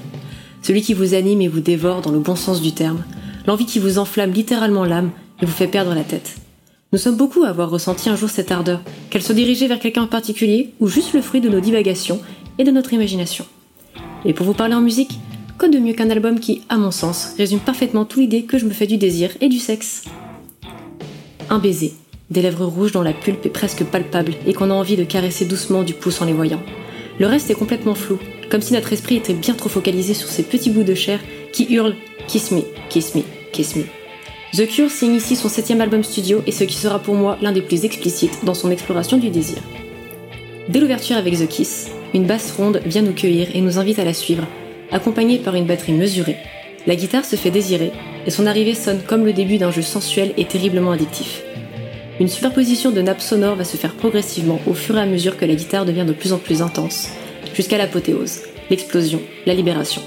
Celui 0.61 0.81
qui 0.81 0.93
vous 0.93 1.13
anime 1.13 1.41
et 1.41 1.47
vous 1.47 1.61
dévore 1.61 2.01
dans 2.01 2.11
le 2.11 2.19
bon 2.19 2.35
sens 2.35 2.61
du 2.61 2.73
terme, 2.73 3.03
l'envie 3.47 3.65
qui 3.65 3.79
vous 3.79 3.97
enflamme 3.97 4.31
littéralement 4.31 4.85
l'âme 4.85 5.11
et 5.41 5.45
vous 5.45 5.51
fait 5.51 5.67
perdre 5.67 5.95
la 5.95 6.03
tête. 6.03 6.35
Nous 6.91 6.99
sommes 6.99 7.17
beaucoup 7.17 7.43
à 7.43 7.49
avoir 7.49 7.69
ressenti 7.69 8.09
un 8.09 8.15
jour 8.15 8.29
cette 8.29 8.51
ardeur, 8.51 8.81
qu'elle 9.09 9.21
soit 9.21 9.35
dirigée 9.35 9.67
vers 9.67 9.79
quelqu'un 9.79 10.03
en 10.03 10.07
particulier 10.07 10.73
ou 10.79 10.87
juste 10.87 11.13
le 11.13 11.21
fruit 11.21 11.41
de 11.41 11.49
nos 11.49 11.59
divagations 11.59 12.19
et 12.57 12.63
de 12.63 12.71
notre 12.71 12.93
imagination. 12.93 13.45
Et 14.25 14.33
pour 14.33 14.45
vous 14.45 14.53
parler 14.53 14.73
en 14.73 14.81
musique, 14.81 15.19
quoi 15.57 15.69
de 15.69 15.77
mieux 15.77 15.93
qu'un 15.93 16.09
album 16.09 16.39
qui, 16.39 16.63
à 16.67 16.77
mon 16.77 16.91
sens, 16.91 17.35
résume 17.37 17.59
parfaitement 17.59 18.05
toute 18.05 18.19
l'idée 18.19 18.43
que 18.43 18.57
je 18.57 18.65
me 18.65 18.71
fais 18.71 18.87
du 18.87 18.97
désir 18.97 19.29
et 19.39 19.49
du 19.49 19.59
sexe 19.59 20.05
Un 21.49 21.59
baiser, 21.59 21.93
des 22.31 22.41
lèvres 22.41 22.65
rouges 22.65 22.91
dont 22.91 23.01
la 23.01 23.13
pulpe 23.13 23.45
est 23.45 23.49
presque 23.49 23.83
palpable 23.83 24.33
et 24.45 24.53
qu'on 24.53 24.71
a 24.71 24.73
envie 24.73 24.97
de 24.97 25.03
caresser 25.03 25.45
doucement 25.45 25.83
du 25.83 25.93
pouce 25.93 26.21
en 26.21 26.25
les 26.25 26.33
voyant. 26.33 26.61
Le 27.19 27.27
reste 27.27 27.49
est 27.49 27.55
complètement 27.55 27.95
flou, 27.95 28.17
comme 28.49 28.61
si 28.61 28.73
notre 28.73 28.91
esprit 28.93 29.15
était 29.15 29.33
bien 29.33 29.53
trop 29.53 29.69
focalisé 29.69 30.13
sur 30.13 30.29
ces 30.29 30.43
petits 30.43 30.69
bouts 30.69 30.83
de 30.83 30.95
chair 30.95 31.19
qui 31.51 31.67
hurlent 31.73 31.95
Kiss 32.27 32.51
me, 32.51 32.61
kiss 32.89 33.15
me, 33.15 33.23
kiss 33.51 33.75
me. 33.75 33.83
The 34.53 34.67
Cure 34.67 34.89
signe 34.89 35.15
ici 35.15 35.35
son 35.35 35.49
septième 35.49 35.81
album 35.81 36.03
studio 36.03 36.41
et 36.47 36.51
ce 36.51 36.63
qui 36.63 36.75
sera 36.75 36.99
pour 36.99 37.15
moi 37.15 37.37
l'un 37.41 37.51
des 37.51 37.61
plus 37.61 37.85
explicites 37.85 38.43
dans 38.43 38.53
son 38.53 38.71
exploration 38.71 39.17
du 39.17 39.29
désir. 39.29 39.57
Dès 40.67 40.79
l'ouverture 40.79 41.17
avec 41.17 41.37
The 41.37 41.47
Kiss, 41.47 41.89
une 42.13 42.25
basse 42.25 42.51
ronde 42.51 42.81
vient 42.85 43.01
nous 43.01 43.13
cueillir 43.13 43.47
et 43.53 43.61
nous 43.61 43.77
invite 43.77 43.99
à 43.99 44.05
la 44.05 44.13
suivre, 44.13 44.47
accompagnée 44.91 45.37
par 45.37 45.55
une 45.55 45.65
batterie 45.65 45.93
mesurée. 45.93 46.37
La 46.87 46.95
guitare 46.95 47.25
se 47.25 47.35
fait 47.35 47.51
désirer 47.51 47.91
et 48.25 48.31
son 48.31 48.47
arrivée 48.47 48.73
sonne 48.73 49.01
comme 49.05 49.25
le 49.25 49.33
début 49.33 49.57
d'un 49.57 49.71
jeu 49.71 49.81
sensuel 49.81 50.33
et 50.37 50.45
terriblement 50.45 50.91
addictif. 50.91 51.43
Une 52.19 52.27
superposition 52.27 52.91
de 52.91 53.01
nappes 53.01 53.21
sonores 53.21 53.55
va 53.55 53.63
se 53.63 53.77
faire 53.77 53.93
progressivement 53.93 54.59
au 54.67 54.73
fur 54.73 54.97
et 54.97 55.01
à 55.01 55.05
mesure 55.05 55.37
que 55.37 55.45
la 55.45 55.55
guitare 55.55 55.85
devient 55.85 56.05
de 56.05 56.13
plus 56.13 56.33
en 56.33 56.37
plus 56.37 56.61
intense, 56.61 57.09
jusqu'à 57.53 57.77
l'apothéose, 57.77 58.41
l'explosion, 58.69 59.21
la 59.45 59.53
libération. 59.53 60.01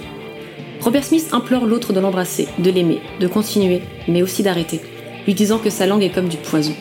Robert 0.81 1.05
Smith 1.05 1.29
implore 1.33 1.67
l'autre 1.67 1.93
de 1.93 2.01
l'embrasser, 2.01 2.49
de 2.59 2.71
l'aimer, 2.71 3.01
de 3.21 3.29
continuer, 3.29 3.83
mais 4.09 4.23
aussi 4.23 4.43
d'arrêter, 4.43 4.81
lui 5.27 5.35
disant 5.35 5.59
que 5.59 5.71
sa 5.71 5.87
langue 5.87 6.03
est 6.03 6.11
comme 6.11 6.29
du 6.29 6.37
poison. 6.37 6.75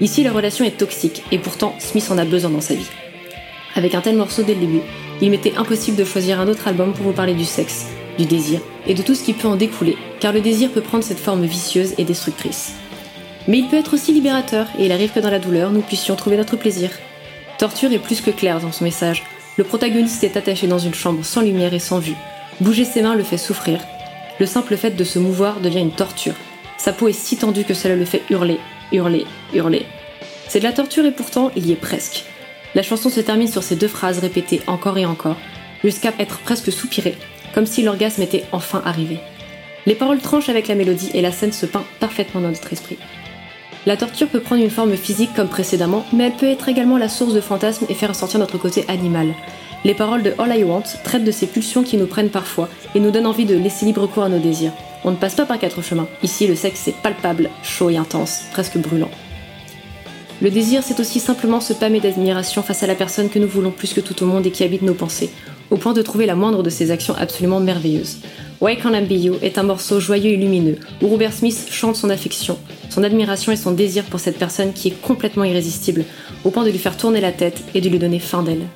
Ici, 0.00 0.22
la 0.22 0.32
relation 0.32 0.64
est 0.64 0.78
toxique, 0.78 1.22
et 1.30 1.38
pourtant, 1.38 1.74
Smith 1.78 2.08
en 2.10 2.18
a 2.18 2.24
besoin 2.24 2.50
dans 2.50 2.60
sa 2.60 2.74
vie. 2.74 2.88
Avec 3.74 3.94
un 3.94 4.00
tel 4.00 4.16
morceau 4.16 4.42
dès 4.42 4.54
le 4.54 4.60
début, 4.60 4.80
il 5.20 5.30
m'était 5.30 5.56
impossible 5.56 5.96
de 5.96 6.04
choisir 6.04 6.40
un 6.40 6.48
autre 6.48 6.66
album 6.66 6.92
pour 6.92 7.04
vous 7.04 7.12
parler 7.12 7.34
du 7.34 7.44
sexe, 7.44 7.86
du 8.18 8.24
désir, 8.24 8.60
et 8.86 8.94
de 8.94 9.02
tout 9.02 9.14
ce 9.14 9.22
qui 9.22 9.32
peut 9.32 9.48
en 9.48 9.56
découler, 9.56 9.96
car 10.18 10.32
le 10.32 10.40
désir 10.40 10.70
peut 10.70 10.80
prendre 10.80 11.04
cette 11.04 11.20
forme 11.20 11.44
vicieuse 11.44 11.94
et 11.98 12.04
destructrice. 12.04 12.72
Mais 13.48 13.58
il 13.58 13.68
peut 13.68 13.76
être 13.76 13.94
aussi 13.94 14.12
libérateur, 14.12 14.66
et 14.78 14.86
il 14.86 14.92
arrive 14.92 15.12
que 15.12 15.20
dans 15.20 15.30
la 15.30 15.38
douleur, 15.38 15.70
nous 15.72 15.80
puissions 15.80 16.16
trouver 16.16 16.36
notre 16.36 16.56
plaisir. 16.56 16.90
Torture 17.58 17.92
est 17.92 17.98
plus 17.98 18.20
que 18.20 18.30
clair 18.30 18.60
dans 18.60 18.72
son 18.72 18.84
message. 18.84 19.24
Le 19.58 19.64
protagoniste 19.64 20.24
est 20.24 20.38
attaché 20.38 20.66
dans 20.66 20.78
une 20.78 20.94
chambre 20.94 21.24
sans 21.24 21.42
lumière 21.42 21.74
et 21.74 21.78
sans 21.78 21.98
vue. 21.98 22.16
Bouger 22.60 22.84
ses 22.84 23.02
mains 23.02 23.14
le 23.14 23.22
fait 23.22 23.36
souffrir. 23.36 23.80
Le 24.40 24.46
simple 24.46 24.76
fait 24.78 24.92
de 24.92 25.04
se 25.04 25.18
mouvoir 25.18 25.60
devient 25.60 25.80
une 25.80 25.92
torture. 25.92 26.34
Sa 26.78 26.92
peau 26.92 27.08
est 27.08 27.12
si 27.12 27.36
tendue 27.36 27.64
que 27.64 27.74
cela 27.74 27.94
le 27.94 28.06
fait 28.06 28.22
hurler, 28.30 28.58
hurler, 28.92 29.26
hurler. 29.52 29.84
C'est 30.48 30.60
de 30.60 30.64
la 30.64 30.72
torture 30.72 31.04
et 31.04 31.12
pourtant 31.12 31.50
il 31.54 31.66
y 31.66 31.72
est 31.72 31.76
presque. 31.76 32.24
La 32.74 32.82
chanson 32.82 33.10
se 33.10 33.20
termine 33.20 33.48
sur 33.48 33.62
ces 33.62 33.76
deux 33.76 33.88
phrases 33.88 34.20
répétées 34.20 34.62
encore 34.66 34.96
et 34.96 35.04
encore, 35.04 35.36
jusqu'à 35.84 36.14
être 36.18 36.38
presque 36.38 36.72
soupirée, 36.72 37.18
comme 37.54 37.66
si 37.66 37.82
l'orgasme 37.82 38.22
était 38.22 38.44
enfin 38.52 38.80
arrivé. 38.86 39.18
Les 39.84 39.94
paroles 39.94 40.20
tranchent 40.20 40.48
avec 40.48 40.68
la 40.68 40.74
mélodie 40.74 41.10
et 41.12 41.20
la 41.20 41.32
scène 41.32 41.52
se 41.52 41.66
peint 41.66 41.84
parfaitement 42.00 42.40
dans 42.40 42.48
notre 42.48 42.72
esprit. 42.72 42.98
La 43.84 43.96
torture 43.96 44.28
peut 44.28 44.38
prendre 44.38 44.62
une 44.62 44.70
forme 44.70 44.96
physique 44.96 45.34
comme 45.34 45.48
précédemment, 45.48 46.06
mais 46.12 46.26
elle 46.26 46.36
peut 46.36 46.46
être 46.46 46.68
également 46.68 46.98
la 46.98 47.08
source 47.08 47.34
de 47.34 47.40
fantasmes 47.40 47.86
et 47.88 47.94
faire 47.94 48.10
ressortir 48.10 48.38
notre 48.38 48.56
côté 48.56 48.84
animal. 48.86 49.34
Les 49.84 49.94
paroles 49.94 50.22
de 50.22 50.34
All 50.38 50.56
I 50.56 50.62
Want 50.62 50.84
traitent 51.02 51.24
de 51.24 51.32
ces 51.32 51.48
pulsions 51.48 51.82
qui 51.82 51.96
nous 51.96 52.06
prennent 52.06 52.28
parfois 52.28 52.68
et 52.94 53.00
nous 53.00 53.10
donnent 53.10 53.26
envie 53.26 53.44
de 53.44 53.56
laisser 53.56 53.84
libre 53.84 54.06
cours 54.06 54.22
à 54.22 54.28
nos 54.28 54.38
désirs. 54.38 54.70
On 55.04 55.10
ne 55.10 55.16
passe 55.16 55.34
pas 55.34 55.46
par 55.46 55.58
quatre 55.58 55.82
chemins. 55.82 56.06
Ici, 56.22 56.46
le 56.46 56.54
sexe 56.54 56.86
est 56.86 56.94
palpable, 57.02 57.50
chaud 57.64 57.90
et 57.90 57.96
intense, 57.96 58.42
presque 58.52 58.78
brûlant. 58.78 59.10
Le 60.40 60.50
désir, 60.50 60.82
c'est 60.84 61.00
aussi 61.00 61.18
simplement 61.18 61.60
se 61.60 61.72
pâmer 61.72 61.98
d'admiration 61.98 62.62
face 62.62 62.84
à 62.84 62.86
la 62.86 62.94
personne 62.94 63.30
que 63.30 63.40
nous 63.40 63.48
voulons 63.48 63.72
plus 63.72 63.94
que 63.94 64.00
tout 64.00 64.22
au 64.22 64.26
monde 64.26 64.46
et 64.46 64.52
qui 64.52 64.62
habite 64.62 64.82
nos 64.82 64.94
pensées, 64.94 65.30
au 65.70 65.76
point 65.76 65.92
de 65.92 66.02
trouver 66.02 66.26
la 66.26 66.36
moindre 66.36 66.62
de 66.62 66.70
ses 66.70 66.92
actions 66.92 67.14
absolument 67.18 67.58
merveilleuses. 67.58 68.18
Why 68.60 68.76
Can't 68.76 68.94
I 68.94 69.02
Be 69.02 69.24
You 69.24 69.34
est 69.42 69.58
un 69.58 69.64
morceau 69.64 69.98
joyeux 69.98 70.30
et 70.30 70.36
lumineux, 70.36 70.78
où 71.00 71.08
Robert 71.08 71.32
Smith 71.32 71.66
chante 71.70 71.96
son 71.96 72.10
affection, 72.10 72.58
son 72.92 73.04
admiration 73.04 73.52
et 73.52 73.56
son 73.56 73.72
désir 73.72 74.04
pour 74.04 74.20
cette 74.20 74.38
personne 74.38 74.74
qui 74.74 74.88
est 74.88 75.00
complètement 75.00 75.44
irrésistible, 75.44 76.04
au 76.44 76.50
point 76.50 76.64
de 76.64 76.70
lui 76.70 76.78
faire 76.78 76.98
tourner 76.98 77.22
la 77.22 77.32
tête 77.32 77.62
et 77.74 77.80
de 77.80 77.88
lui 77.88 77.98
donner 77.98 78.18
fin 78.18 78.42
d'elle. 78.42 78.66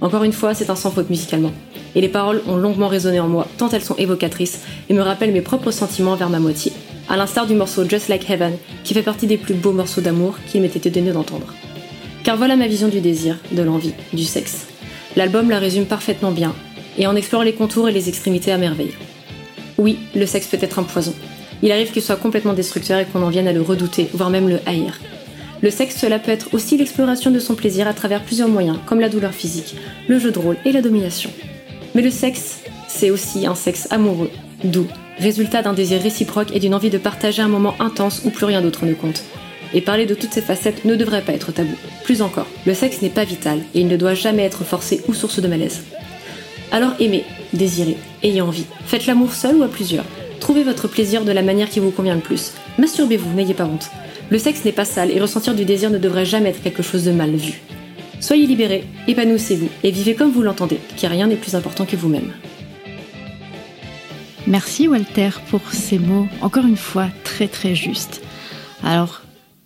Encore 0.00 0.22
une 0.22 0.32
fois, 0.32 0.54
c'est 0.54 0.70
un 0.70 0.76
sans 0.76 0.92
faute 0.92 1.10
musicalement. 1.10 1.50
Et 1.96 2.00
les 2.00 2.08
paroles 2.08 2.42
ont 2.46 2.56
longuement 2.56 2.86
résonné 2.86 3.18
en 3.18 3.26
moi, 3.26 3.48
tant 3.58 3.68
elles 3.70 3.82
sont 3.82 3.96
évocatrices 3.96 4.60
et 4.88 4.94
me 4.94 5.02
rappellent 5.02 5.32
mes 5.32 5.40
propres 5.40 5.72
sentiments 5.72 6.14
vers 6.14 6.30
ma 6.30 6.38
moitié, 6.38 6.72
à 7.08 7.16
l'instar 7.16 7.48
du 7.48 7.54
morceau 7.54 7.88
Just 7.88 8.06
Like 8.06 8.30
Heaven, 8.30 8.52
qui 8.84 8.94
fait 8.94 9.02
partie 9.02 9.26
des 9.26 9.36
plus 9.36 9.54
beaux 9.54 9.72
morceaux 9.72 10.00
d'amour 10.00 10.36
qu'il 10.46 10.60
m'ait 10.60 10.68
été 10.68 10.88
donné 10.88 11.10
d'entendre. 11.10 11.52
Car 12.22 12.36
voilà 12.36 12.54
ma 12.54 12.68
vision 12.68 12.86
du 12.86 13.00
désir, 13.00 13.36
de 13.50 13.62
l'envie, 13.62 13.94
du 14.12 14.24
sexe. 14.24 14.66
L'album 15.16 15.50
la 15.50 15.58
résume 15.58 15.86
parfaitement 15.86 16.30
bien, 16.30 16.54
et 16.98 17.08
en 17.08 17.16
explore 17.16 17.42
les 17.42 17.54
contours 17.54 17.88
et 17.88 17.92
les 17.92 18.08
extrémités 18.08 18.52
à 18.52 18.58
merveille. 18.58 18.94
Oui, 19.76 19.98
le 20.14 20.26
sexe 20.26 20.46
peut 20.46 20.58
être 20.60 20.78
un 20.78 20.84
poison. 20.84 21.14
Il 21.62 21.72
arrive 21.72 21.90
qu'il 21.90 22.02
soit 22.02 22.16
complètement 22.16 22.52
destructeur 22.52 22.98
et 22.98 23.04
qu'on 23.04 23.22
en 23.22 23.30
vienne 23.30 23.48
à 23.48 23.52
le 23.52 23.62
redouter, 23.62 24.08
voire 24.12 24.30
même 24.30 24.48
le 24.48 24.60
haïr. 24.66 24.98
Le 25.62 25.70
sexe, 25.70 25.96
cela 25.96 26.18
peut 26.18 26.30
être 26.30 26.52
aussi 26.52 26.76
l'exploration 26.76 27.30
de 27.30 27.38
son 27.38 27.54
plaisir 27.54 27.88
à 27.88 27.94
travers 27.94 28.22
plusieurs 28.22 28.48
moyens, 28.48 28.78
comme 28.84 29.00
la 29.00 29.08
douleur 29.08 29.32
physique, 29.32 29.76
le 30.06 30.18
jeu 30.18 30.30
de 30.30 30.38
rôle 30.38 30.58
et 30.64 30.72
la 30.72 30.82
domination. 30.82 31.30
Mais 31.94 32.02
le 32.02 32.10
sexe, 32.10 32.60
c'est 32.88 33.10
aussi 33.10 33.46
un 33.46 33.54
sexe 33.54 33.88
amoureux, 33.90 34.30
doux, 34.64 34.86
résultat 35.18 35.62
d'un 35.62 35.72
désir 35.72 36.00
réciproque 36.02 36.54
et 36.54 36.60
d'une 36.60 36.74
envie 36.74 36.90
de 36.90 36.98
partager 36.98 37.40
un 37.40 37.48
moment 37.48 37.74
intense 37.80 38.22
où 38.24 38.30
plus 38.30 38.44
rien 38.44 38.60
d'autre 38.60 38.84
ne 38.84 38.92
compte. 38.92 39.22
Et 39.72 39.80
parler 39.80 40.06
de 40.06 40.14
toutes 40.14 40.32
ces 40.32 40.42
facettes 40.42 40.84
ne 40.84 40.94
devrait 40.94 41.22
pas 41.22 41.32
être 41.32 41.52
tabou. 41.52 41.74
Plus 42.04 42.22
encore, 42.22 42.46
le 42.66 42.74
sexe 42.74 43.02
n'est 43.02 43.08
pas 43.08 43.24
vital 43.24 43.58
et 43.74 43.80
il 43.80 43.88
ne 43.88 43.96
doit 43.96 44.14
jamais 44.14 44.44
être 44.44 44.62
forcé 44.62 45.02
ou 45.08 45.14
source 45.14 45.40
de 45.40 45.48
malaise. 45.48 45.82
Alors 46.70 46.92
aimez, 47.00 47.24
désirez, 47.52 47.96
ayez 48.22 48.42
envie. 48.42 48.66
Faites 48.84 49.06
l'amour 49.06 49.32
seul 49.32 49.56
ou 49.56 49.62
à 49.62 49.68
plusieurs. 49.68 50.04
Trouvez 50.46 50.62
votre 50.62 50.86
plaisir 50.86 51.24
de 51.24 51.32
la 51.32 51.42
manière 51.42 51.68
qui 51.68 51.80
vous 51.80 51.90
convient 51.90 52.14
le 52.14 52.20
plus. 52.20 52.52
Masturbez-vous, 52.78 53.34
n'ayez 53.34 53.52
pas 53.52 53.64
honte. 53.64 53.90
Le 54.30 54.38
sexe 54.38 54.64
n'est 54.64 54.70
pas 54.70 54.84
sale 54.84 55.10
et 55.10 55.18
ressentir 55.18 55.56
du 55.56 55.64
désir 55.64 55.90
ne 55.90 55.98
devrait 55.98 56.24
jamais 56.24 56.50
être 56.50 56.62
quelque 56.62 56.84
chose 56.84 57.04
de 57.04 57.10
mal 57.10 57.34
vu. 57.34 57.60
Soyez 58.20 58.46
libérés, 58.46 58.84
épanouissez-vous 59.08 59.68
et 59.82 59.90
vivez 59.90 60.14
comme 60.14 60.30
vous 60.30 60.42
l'entendez, 60.42 60.78
car 60.98 61.10
rien 61.10 61.26
n'est 61.26 61.34
plus 61.34 61.56
important 61.56 61.84
que 61.84 61.96
vous-même. 61.96 62.30
Merci 64.46 64.86
Walter 64.86 65.30
pour 65.50 65.62
ces 65.72 65.98
mots, 65.98 66.28
encore 66.40 66.64
une 66.64 66.76
fois 66.76 67.08
très 67.24 67.48
très 67.48 67.74
justes. 67.74 68.22
Alors, 68.84 69.22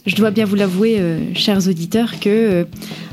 je 0.06 0.16
dois 0.16 0.30
bien 0.30 0.46
vous 0.46 0.56
l'avouer, 0.56 0.96
euh, 0.98 1.18
chers 1.34 1.68
auditeurs, 1.68 2.18
que 2.20 2.30
euh, 2.30 2.64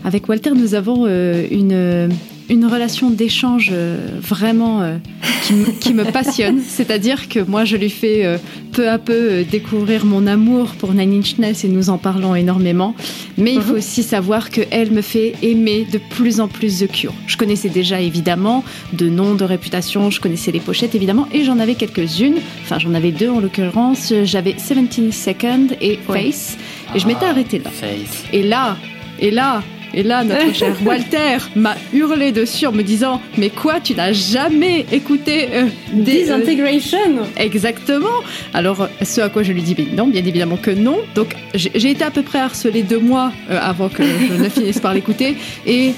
avec 0.05 0.30
Walter 0.30 0.51
nous 0.51 0.74
avons 0.74 1.03
euh, 1.05 1.45
une, 1.51 2.15
une 2.49 2.65
relation 2.65 3.09
d'échange 3.09 3.69
euh, 3.73 4.07
vraiment 4.21 4.81
euh, 4.81 4.97
qui, 5.43 5.53
me- 5.53 5.71
qui 5.79 5.93
me 5.93 6.03
passionne. 6.05 6.59
C'est-à-dire 6.67 7.27
que 7.29 7.39
moi, 7.39 7.65
je 7.65 7.75
lui 7.77 7.89
fais 7.89 8.25
euh, 8.25 8.37
peu 8.71 8.89
à 8.89 8.97
peu 8.97 9.43
découvrir 9.43 10.05
mon 10.05 10.27
amour 10.27 10.67
pour 10.79 10.93
Nine 10.93 11.13
Inch 11.19 11.37
Nails 11.39 11.55
et 11.63 11.67
nous 11.67 11.89
en 11.89 11.97
parlons 11.97 12.35
énormément. 12.35 12.95
Mais 13.37 13.53
il 13.53 13.61
faut 13.61 13.75
aussi 13.75 14.01
savoir 14.03 14.49
qu'elle 14.49 14.91
me 14.91 15.01
fait 15.01 15.33
aimer 15.41 15.85
de 15.91 15.99
plus 16.09 16.39
en 16.39 16.47
plus 16.47 16.79
The 16.79 16.87
Cure. 16.91 17.13
Je 17.27 17.37
connaissais 17.37 17.69
déjà 17.69 17.99
évidemment 18.01 18.63
de 18.93 19.09
nom, 19.09 19.35
de 19.35 19.43
réputation, 19.43 20.09
je 20.09 20.19
connaissais 20.21 20.51
les 20.51 20.59
pochettes 20.59 20.95
évidemment, 20.95 21.27
et 21.33 21.43
j'en 21.43 21.59
avais 21.59 21.75
quelques-unes. 21.75 22.37
Enfin, 22.63 22.79
j'en 22.79 22.93
avais 22.93 23.11
deux 23.11 23.29
en 23.29 23.39
l'occurrence. 23.39 24.13
J'avais 24.23 24.53
17 24.53 25.11
Seconds 25.13 25.67
et 25.81 25.99
Ouais. 26.07 26.31
Face. 26.31 26.57
Et 26.95 26.99
je 26.99 27.07
m'étais 27.07 27.25
arrêtée 27.25 27.59
là. 27.59 27.69
Faith. 27.69 28.25
Et 28.31 28.43
là, 28.43 28.77
et 29.19 29.31
là, 29.31 29.61
et 29.93 30.03
là, 30.03 30.23
notre 30.23 30.53
cher 30.53 30.75
Walter 30.85 31.38
m'a 31.55 31.75
hurlé 31.93 32.31
dessus 32.31 32.65
en 32.67 32.71
me 32.71 32.83
disant 32.83 33.21
Mais 33.38 33.49
quoi, 33.49 33.79
tu 33.79 33.93
n'as 33.95 34.11
jamais 34.13 34.85
écouté 34.91 35.47
euh, 35.53 35.65
des. 35.93 36.29
euh, 36.29 36.38
Disintegration 36.38 36.97
Exactement 37.38 38.07
Alors, 38.53 38.88
ce 39.01 39.21
à 39.21 39.29
quoi 39.29 39.43
je 39.43 39.51
lui 39.53 39.61
dis 39.61 39.75
Mais 39.77 39.88
non, 39.95 40.07
bien 40.07 40.23
évidemment 40.25 40.57
que 40.57 40.71
non. 40.71 40.97
Donc, 41.15 41.35
j'ai 41.53 41.71
j'ai 41.75 41.91
été 41.91 42.03
à 42.03 42.11
peu 42.11 42.21
près 42.23 42.39
harcelée 42.39 42.83
deux 42.83 42.99
mois 42.99 43.31
euh, 43.49 43.59
avant 43.61 43.89
que 43.89 44.03
je 44.03 44.41
ne 44.43 44.49
finisse 44.49 44.79
par 44.79 44.93
l'écouter. 44.93 45.35
Et 45.65 45.91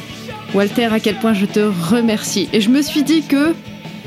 Walter, 0.53 0.85
à 0.91 0.99
quel 0.99 1.15
point 1.15 1.33
je 1.33 1.45
te 1.45 1.59
remercie. 1.59 2.47
Et 2.53 2.61
je 2.61 2.69
me 2.69 2.81
suis 2.81 3.03
dit 3.03 3.21
que. 3.23 3.53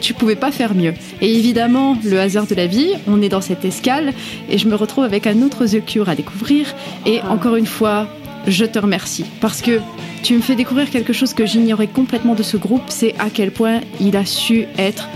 Tu 0.00 0.14
pouvais 0.14 0.34
pas 0.34 0.50
faire 0.50 0.74
mieux. 0.74 0.94
Et 1.20 1.32
évidemment, 1.32 1.96
le 2.04 2.18
hasard 2.18 2.48
de 2.48 2.56
la 2.56 2.66
vie, 2.66 2.88
on 3.06 3.22
est 3.22 3.28
dans 3.28 3.40
cette 3.40 3.64
escale 3.64 4.12
et 4.50 4.58
je 4.58 4.66
me 4.66 4.74
retrouve 4.74 5.04
avec 5.04 5.28
un 5.28 5.42
autre 5.42 5.64
The 5.64 5.84
Cure 5.84 6.08
à 6.08 6.16
découvrir. 6.16 6.74
Et 7.06 7.20
Ah. 7.22 7.30
encore 7.30 7.54
une 7.54 7.66
fois, 7.66 8.08
je 8.46 8.64
te 8.64 8.78
remercie 8.78 9.24
parce 9.40 9.62
que 9.62 9.80
tu 10.22 10.34
me 10.34 10.40
fais 10.40 10.54
découvrir 10.54 10.90
quelque 10.90 11.12
chose 11.12 11.34
que 11.34 11.46
j'ignorais 11.46 11.86
complètement 11.86 12.34
de 12.34 12.42
ce 12.42 12.56
groupe, 12.56 12.82
c'est 12.88 13.14
à 13.18 13.30
quel 13.32 13.50
point 13.50 13.80
il 14.00 14.16
a 14.16 14.24
su 14.24 14.66
être 14.78 15.08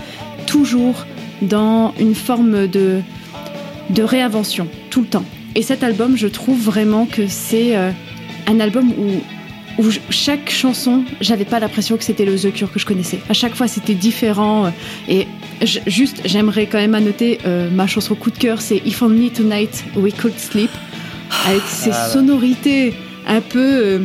toujours 0.45 1.05
dans 1.41 1.93
une 1.99 2.15
forme 2.15 2.67
de, 2.67 3.01
de 3.89 4.03
réinvention, 4.03 4.67
tout 4.89 5.01
le 5.01 5.07
temps. 5.07 5.25
Et 5.55 5.61
cet 5.61 5.83
album, 5.83 6.17
je 6.17 6.27
trouve 6.27 6.59
vraiment 6.59 7.05
que 7.05 7.27
c'est 7.27 7.75
euh, 7.75 7.91
un 8.47 8.59
album 8.59 8.91
où, 8.91 9.81
où 9.81 9.89
chaque 10.09 10.49
chanson, 10.49 11.03
j'avais 11.21 11.45
pas 11.45 11.59
l'impression 11.59 11.97
que 11.97 12.03
c'était 12.03 12.25
le 12.25 12.37
The 12.37 12.53
Cure 12.53 12.71
que 12.71 12.79
je 12.79 12.85
connaissais. 12.85 13.19
À 13.29 13.33
chaque 13.33 13.55
fois, 13.55 13.67
c'était 13.67 13.93
différent. 13.93 14.65
euh, 14.65 14.69
Et 15.09 15.27
juste, 15.87 16.21
j'aimerais 16.25 16.65
quand 16.67 16.77
même 16.77 16.95
annoter 16.95 17.39
euh, 17.45 17.69
ma 17.69 17.87
chanson 17.87 18.15
coup 18.15 18.31
de 18.31 18.37
cœur, 18.37 18.61
c'est 18.61 18.81
If 18.85 19.01
Only 19.01 19.31
Tonight 19.31 19.85
We 19.95 20.13
Could 20.13 20.37
Sleep, 20.37 20.71
avec 21.45 21.63
ses 21.63 21.91
Ah 21.91 22.09
sonorités 22.09 22.93
un 23.27 23.41
peu. 23.41 23.59
euh, 23.85 23.99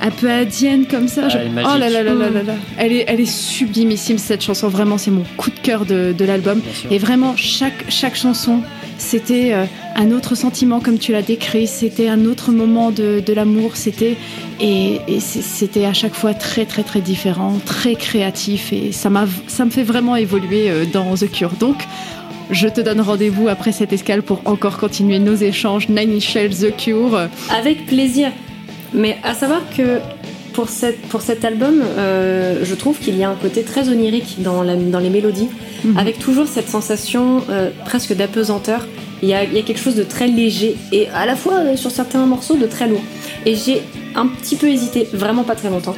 un 0.00 0.10
peu 0.12 0.30
indienne 0.30 0.86
comme 0.86 1.08
ça. 1.08 1.26
Ah, 1.28 1.38
Oh 1.74 1.76
là 1.76 1.90
là 1.90 2.04
là 2.04 2.14
là 2.14 2.30
là 2.30 2.42
là. 2.44 2.52
Elle 2.76 2.92
est, 2.92 3.04
elle 3.08 3.18
est 3.20 3.26
sublimissime 3.26 4.16
cette 4.16 4.42
chanson. 4.44 4.68
Vraiment, 4.68 4.96
c'est 4.96 5.10
mon 5.10 5.24
coup 5.36 5.50
de 5.50 5.58
cœur 5.58 5.86
de, 5.86 6.14
de 6.16 6.24
l'album. 6.24 6.60
Et 6.88 6.98
vraiment, 6.98 7.34
chaque, 7.36 7.84
chaque 7.88 8.14
chanson, 8.14 8.60
c'était 8.96 9.52
euh, 9.54 9.64
un 9.96 10.12
autre 10.12 10.36
sentiment 10.36 10.78
comme 10.78 10.98
tu 11.00 11.10
l'as 11.10 11.22
décrit. 11.22 11.66
C'était 11.66 12.08
un 12.08 12.26
autre 12.26 12.52
moment 12.52 12.92
de, 12.92 13.20
de 13.26 13.32
l'amour. 13.32 13.72
C'était 13.74 14.16
et, 14.60 15.00
et 15.08 15.18
c'était 15.18 15.84
à 15.84 15.92
chaque 15.94 16.14
fois 16.14 16.32
très 16.32 16.64
très 16.64 16.84
très 16.84 17.00
différent, 17.00 17.58
très 17.66 17.96
créatif. 17.96 18.72
Et 18.72 18.92
ça 18.92 19.10
m'a, 19.10 19.26
ça 19.48 19.64
me 19.64 19.70
fait 19.70 19.82
vraiment 19.82 20.14
évoluer 20.14 20.70
euh, 20.70 20.84
dans 20.92 21.16
The 21.16 21.28
Cure. 21.28 21.54
Donc 21.58 21.76
je 22.50 22.68
te 22.68 22.80
donne 22.80 23.00
rendez-vous 23.00 23.48
après 23.48 23.72
cette 23.72 23.92
escale 23.92 24.22
pour 24.22 24.40
encore 24.46 24.78
continuer 24.78 25.18
nos 25.18 25.34
échanges. 25.34 25.88
Nine 25.88 26.18
Nails, 26.34 26.50
The 26.50 26.76
Cure. 26.76 27.28
Avec 27.56 27.86
plaisir. 27.86 28.30
Mais 28.94 29.18
à 29.22 29.34
savoir 29.34 29.60
que 29.76 29.98
pour, 30.54 30.68
cette, 30.70 31.00
pour 31.02 31.20
cet 31.20 31.44
album, 31.44 31.82
euh, 31.98 32.64
je 32.64 32.74
trouve 32.74 32.98
qu'il 32.98 33.16
y 33.18 33.22
a 33.24 33.30
un 33.30 33.34
côté 33.34 33.62
très 33.62 33.88
onirique 33.90 34.36
dans, 34.42 34.62
la- 34.62 34.76
dans 34.76 34.98
les 34.98 35.10
mélodies, 35.10 35.48
Mhm. 35.84 35.96
avec 35.98 36.18
toujours 36.18 36.48
cette 36.48 36.68
sensation 36.68 37.42
euh, 37.50 37.70
presque 37.84 38.14
d'apesanteur. 38.14 38.86
Il 39.22 39.28
y, 39.28 39.34
a, 39.34 39.44
il 39.44 39.52
y 39.52 39.58
a 39.58 39.62
quelque 39.62 39.80
chose 39.80 39.94
de 39.96 40.02
très 40.04 40.26
léger 40.28 40.76
et 40.92 41.08
à 41.14 41.26
la 41.26 41.36
fois 41.36 41.54
euh, 41.58 41.76
sur 41.76 41.90
certains 41.90 42.24
morceaux 42.26 42.56
de 42.56 42.66
très 42.66 42.88
lourd. 42.88 43.02
Et 43.46 43.54
j'ai 43.54 43.82
un 44.16 44.26
petit 44.26 44.56
peu 44.56 44.68
hésité, 44.68 45.06
vraiment 45.12 45.44
pas 45.44 45.54
très 45.54 45.70
longtemps. 45.70 45.96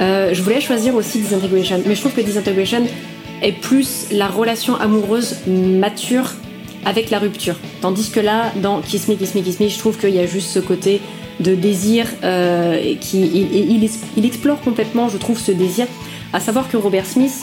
Je 0.00 0.40
voulais 0.42 0.62
choisir 0.62 0.94
aussi 0.94 1.18
Disintegration, 1.18 1.82
mais 1.86 1.94
je 1.94 2.00
trouve 2.00 2.12
que 2.14 2.22
Disintegration 2.22 2.84
est 3.42 3.52
plus 3.52 4.06
la 4.10 4.28
relation 4.28 4.76
amoureuse 4.76 5.36
mature 5.46 6.32
avec 6.84 7.10
la 7.10 7.18
rupture. 7.18 7.56
Tandis 7.80 8.10
que 8.10 8.20
là, 8.20 8.52
dans 8.56 8.80
Kiss 8.80 9.08
Me, 9.08 9.14
Kiss 9.14 9.34
Me, 9.34 9.42
Kiss 9.42 9.60
Me, 9.60 9.68
je 9.68 9.78
trouve 9.78 9.98
qu'il 9.98 10.14
y 10.14 10.18
a 10.18 10.26
juste 10.26 10.50
ce 10.50 10.58
côté 10.58 11.00
de 11.40 11.54
désir 11.54 12.06
euh, 12.22 12.94
qui 13.00 13.22
il, 14.16 14.24
explore 14.24 14.60
complètement, 14.60 15.08
je 15.08 15.16
trouve, 15.16 15.38
ce 15.38 15.52
désir. 15.52 15.86
À 16.32 16.40
savoir 16.40 16.70
que 16.70 16.76
Robert 16.76 17.06
Smith, 17.06 17.34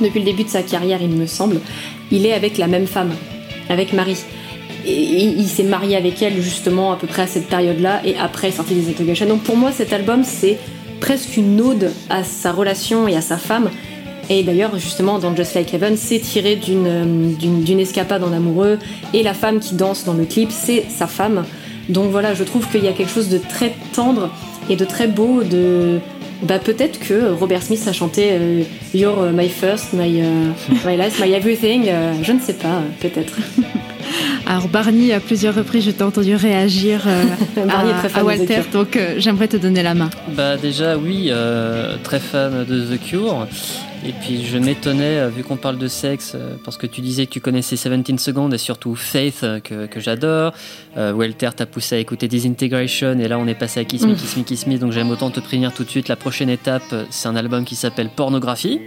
depuis 0.00 0.20
le 0.20 0.24
début 0.24 0.44
de 0.44 0.48
sa 0.48 0.62
carrière, 0.62 1.00
il 1.02 1.10
me 1.10 1.26
semble, 1.26 1.60
il 2.10 2.26
est 2.26 2.32
avec 2.32 2.58
la 2.58 2.66
même 2.66 2.86
femme, 2.86 3.12
avec 3.68 3.92
Marie. 3.92 4.18
et, 4.86 5.24
il 5.24 5.48
s'est 5.48 5.62
marié 5.64 5.96
avec 5.96 6.22
elle 6.22 6.40
justement 6.40 6.92
à 6.92 6.96
peu 6.96 7.06
près 7.06 7.22
à 7.22 7.26
cette 7.26 7.48
période-là 7.48 8.02
et 8.04 8.16
après 8.16 8.50
sorti 8.50 8.74
des 8.74 8.88
Interrogation. 8.88 9.26
Donc 9.26 9.42
pour 9.42 9.56
moi 9.56 9.72
cet 9.72 9.92
album 9.92 10.24
c'est 10.24 10.58
presque 11.00 11.36
une 11.36 11.60
ode 11.60 11.92
à 12.10 12.22
sa 12.24 12.52
relation 12.52 13.08
et 13.08 13.16
à 13.16 13.20
sa 13.20 13.36
femme. 13.36 13.70
Et 14.30 14.42
d'ailleurs 14.42 14.78
justement 14.78 15.18
dans 15.18 15.34
Just 15.34 15.54
Like 15.54 15.74
Heaven 15.74 15.96
c'est 15.96 16.20
tiré 16.20 16.56
d'une 16.56 16.86
euh, 16.86 17.32
d'une 17.38 17.80
escapade 17.80 18.22
en 18.22 18.32
amoureux 18.32 18.78
et 19.12 19.22
la 19.22 19.34
femme 19.34 19.58
qui 19.60 19.74
danse 19.74 20.04
dans 20.04 20.14
le 20.14 20.24
clip 20.24 20.50
c'est 20.50 20.84
sa 20.88 21.06
femme. 21.06 21.44
Donc 21.88 22.10
voilà 22.10 22.32
je 22.34 22.44
trouve 22.44 22.66
qu'il 22.68 22.84
y 22.84 22.88
a 22.88 22.92
quelque 22.92 23.10
chose 23.12 23.28
de 23.28 23.38
très 23.38 23.74
tendre 23.94 24.30
et 24.70 24.76
de 24.76 24.84
très 24.84 25.08
beau 25.08 25.42
de 25.42 25.98
bah 26.42 26.58
peut-être 26.58 26.98
que 26.98 27.30
Robert 27.32 27.62
Smith 27.62 27.86
a 27.86 27.92
chanté 27.92 28.28
euh, 28.32 28.62
You're 28.94 29.30
my 29.32 29.48
first, 29.48 29.92
my, 29.92 30.20
euh, 30.20 30.50
my 30.86 30.96
last, 30.96 31.20
my 31.20 31.32
everything. 31.32 31.88
euh, 31.88 32.14
je 32.22 32.32
ne 32.32 32.40
sais 32.40 32.54
pas, 32.54 32.68
euh, 32.78 32.80
peut-être. 33.00 33.34
Alors 34.46 34.66
Barney, 34.68 35.12
à 35.12 35.20
plusieurs 35.20 35.54
reprises, 35.54 35.84
je 35.84 35.92
t'ai 35.92 36.02
entendu 36.02 36.34
réagir 36.34 37.02
euh, 37.06 37.24
Barney 37.66 37.90
est 37.90 37.94
à, 37.94 37.98
très 37.98 38.08
fan 38.08 38.20
à 38.20 38.22
de 38.22 38.26
Walter, 38.26 38.44
The 38.44 38.62
Cure. 38.70 38.72
donc 38.72 38.96
euh, 38.96 39.14
j'aimerais 39.18 39.46
te 39.48 39.56
donner 39.56 39.82
la 39.84 39.94
main. 39.94 40.10
Bah 40.36 40.56
déjà 40.56 40.96
oui, 40.96 41.28
euh, 41.30 41.96
très 42.02 42.18
fan 42.18 42.64
de 42.68 42.96
The 42.96 43.00
Cure. 43.00 43.46
Et 44.04 44.12
puis 44.12 44.44
je 44.44 44.58
m'étonnais, 44.58 45.18
euh, 45.18 45.28
vu 45.28 45.44
qu'on 45.44 45.56
parle 45.56 45.78
de 45.78 45.86
sexe, 45.86 46.32
euh, 46.34 46.56
parce 46.64 46.76
que 46.76 46.88
tu 46.88 47.00
disais 47.00 47.26
que 47.26 47.30
tu 47.30 47.40
connaissais 47.40 47.76
17 47.76 48.18
Seconds 48.18 48.50
et 48.50 48.58
surtout 48.58 48.96
Faith, 48.96 49.44
euh, 49.44 49.60
que, 49.60 50.00
j'adore. 50.00 50.52
Euh, 50.96 51.12
Welter 51.12 51.50
t'a 51.54 51.66
poussé 51.66 51.94
à 51.94 51.98
écouter 51.98 52.26
Disintegration 52.26 53.18
et 53.20 53.28
là 53.28 53.38
on 53.38 53.46
est 53.46 53.54
passé 53.54 53.78
à 53.78 53.84
Kiss 53.84 54.04
Me. 54.04 54.14
Kiss 54.14 54.36
Me, 54.36 54.42
Kiss 54.42 54.66
Me. 54.66 54.76
Donc 54.78 54.90
j'aime 54.90 55.10
autant 55.10 55.30
te 55.30 55.38
prévenir 55.38 55.72
tout 55.72 55.84
de 55.84 55.88
suite, 55.88 56.08
la 56.08 56.16
prochaine 56.16 56.48
étape, 56.48 56.94
c'est 57.10 57.28
un 57.28 57.36
album 57.36 57.64
qui 57.64 57.76
s'appelle 57.76 58.08
Pornographie. 58.08 58.80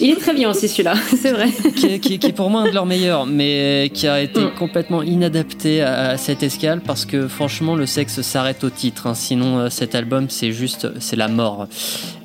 Il 0.00 0.10
est 0.10 0.16
très 0.20 0.34
bien 0.34 0.50
aussi 0.50 0.68
celui-là, 0.68 0.94
c'est 1.20 1.32
vrai. 1.32 1.48
qui 1.76 1.86
est, 1.86 1.98
qui 1.98 2.14
est- 2.14 2.18
qui 2.18 2.26
est 2.28 2.32
pour 2.32 2.50
moi 2.50 2.62
un 2.62 2.66
de 2.68 2.74
leurs 2.74 2.86
meilleurs, 2.86 3.26
mais 3.26 3.90
qui 3.92 4.06
a 4.06 4.20
été 4.20 4.40
Mm. 4.40 4.50
complètement 4.58 5.02
inadapté 5.02 5.82
à, 5.82 6.10
à 6.10 6.16
cette 6.16 6.42
escale 6.42 6.80
parce 6.84 7.04
que 7.04 7.28
franchement 7.28 7.74
le 7.76 7.86
sexe 7.86 8.20
s'arrête 8.22 8.64
au 8.64 8.70
titre. 8.70 9.06
hein. 9.06 9.14
Sinon 9.14 9.58
euh, 9.58 9.68
cet 9.70 9.94
album 9.94 10.26
c'est 10.28 10.52
juste 10.52 10.88
c'est 11.00 11.16
la 11.16 11.28
mort. 11.28 11.66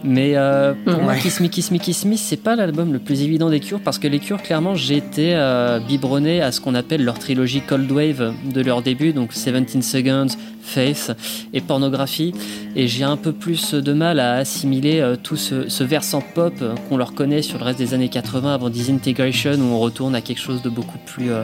Mais 0.03 0.34
euh, 0.36 0.74
pour 0.86 0.97
Mm. 0.99 1.03
moi 1.03 1.13
Ouais. 1.13 1.20
Kiss 1.20 1.39
Me 1.39 1.47
Kiss 1.47 1.72
Me 1.72 1.78
Kiss 1.78 2.05
Me 2.05 2.15
c'est 2.15 2.38
pas 2.41 2.55
l'album 2.55 2.93
le 2.93 2.99
plus 2.99 3.22
évident 3.22 3.49
des 3.49 3.59
Cures 3.59 3.80
parce 3.82 3.99
que 3.99 4.07
les 4.07 4.20
Cures 4.20 4.41
clairement 4.41 4.76
j'ai 4.76 4.97
été 4.97 5.34
euh, 5.36 5.80
biberonné 5.80 6.41
à 6.41 6.51
ce 6.51 6.61
qu'on 6.61 6.76
appelle 6.76 7.03
leur 7.03 7.17
trilogie 7.20 7.61
Cold 7.61 7.91
Wave 7.91 8.34
de 8.53 8.61
leur 8.61 8.82
début 8.82 9.11
donc 9.13 9.32
17 9.34 9.84
Seconds, 9.84 10.28
Faith 10.70 11.11
et 11.53 11.61
Pornographie. 11.61 12.34
Et 12.76 12.88
j'ai 12.88 13.03
un 13.03 13.17
peu 13.17 13.32
plus 13.32 13.74
de 13.74 13.93
mal 13.93 14.20
à 14.20 14.36
assimiler 14.36 14.99
euh, 14.99 15.15
tout 15.22 15.36
ce, 15.36 15.67
ce 15.70 15.84
versant 15.84 16.22
pop 16.22 16.53
qu'on 16.88 16.97
leur 16.97 17.13
connaît 17.13 17.41
sur 17.41 17.57
le 17.57 17.65
reste 17.65 17.80
des 17.80 17.93
années 17.93 18.09
80 18.09 18.53
avant 18.53 18.70
Disintegration 18.70 19.53
où 19.53 19.74
on 19.74 19.80
retourne 19.80 20.15
à 20.15 20.22
quelque 20.22 20.41
chose 20.41 20.61
de 20.61 20.70
beaucoup 20.70 20.99
plus 21.05 21.32
euh, 21.32 21.43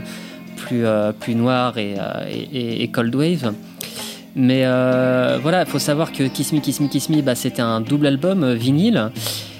plus 0.56 0.86
euh, 0.86 1.12
plus 1.12 1.36
noir 1.36 1.78
et, 1.78 1.96
et, 2.54 2.88
cold 2.88 3.14
wave. 3.16 3.54
Mais 4.36 4.64
euh, 4.66 5.40
voilà 5.42 5.62
il 5.62 5.68
faut 5.68 5.80
savoir 5.80 6.12
que 6.12 6.24
Kiss 6.24 6.52
Me 6.52 6.60
Kiss 6.60 6.82
Me 6.82 6.88
Kiss 6.90 7.10
Me 7.10 7.22
bah, 7.22 7.36
c'était 7.36 7.62
un 7.62 7.80
double 7.80 8.08
album 8.08 8.44
euh, 8.44 8.54
vinyle. 8.54 9.12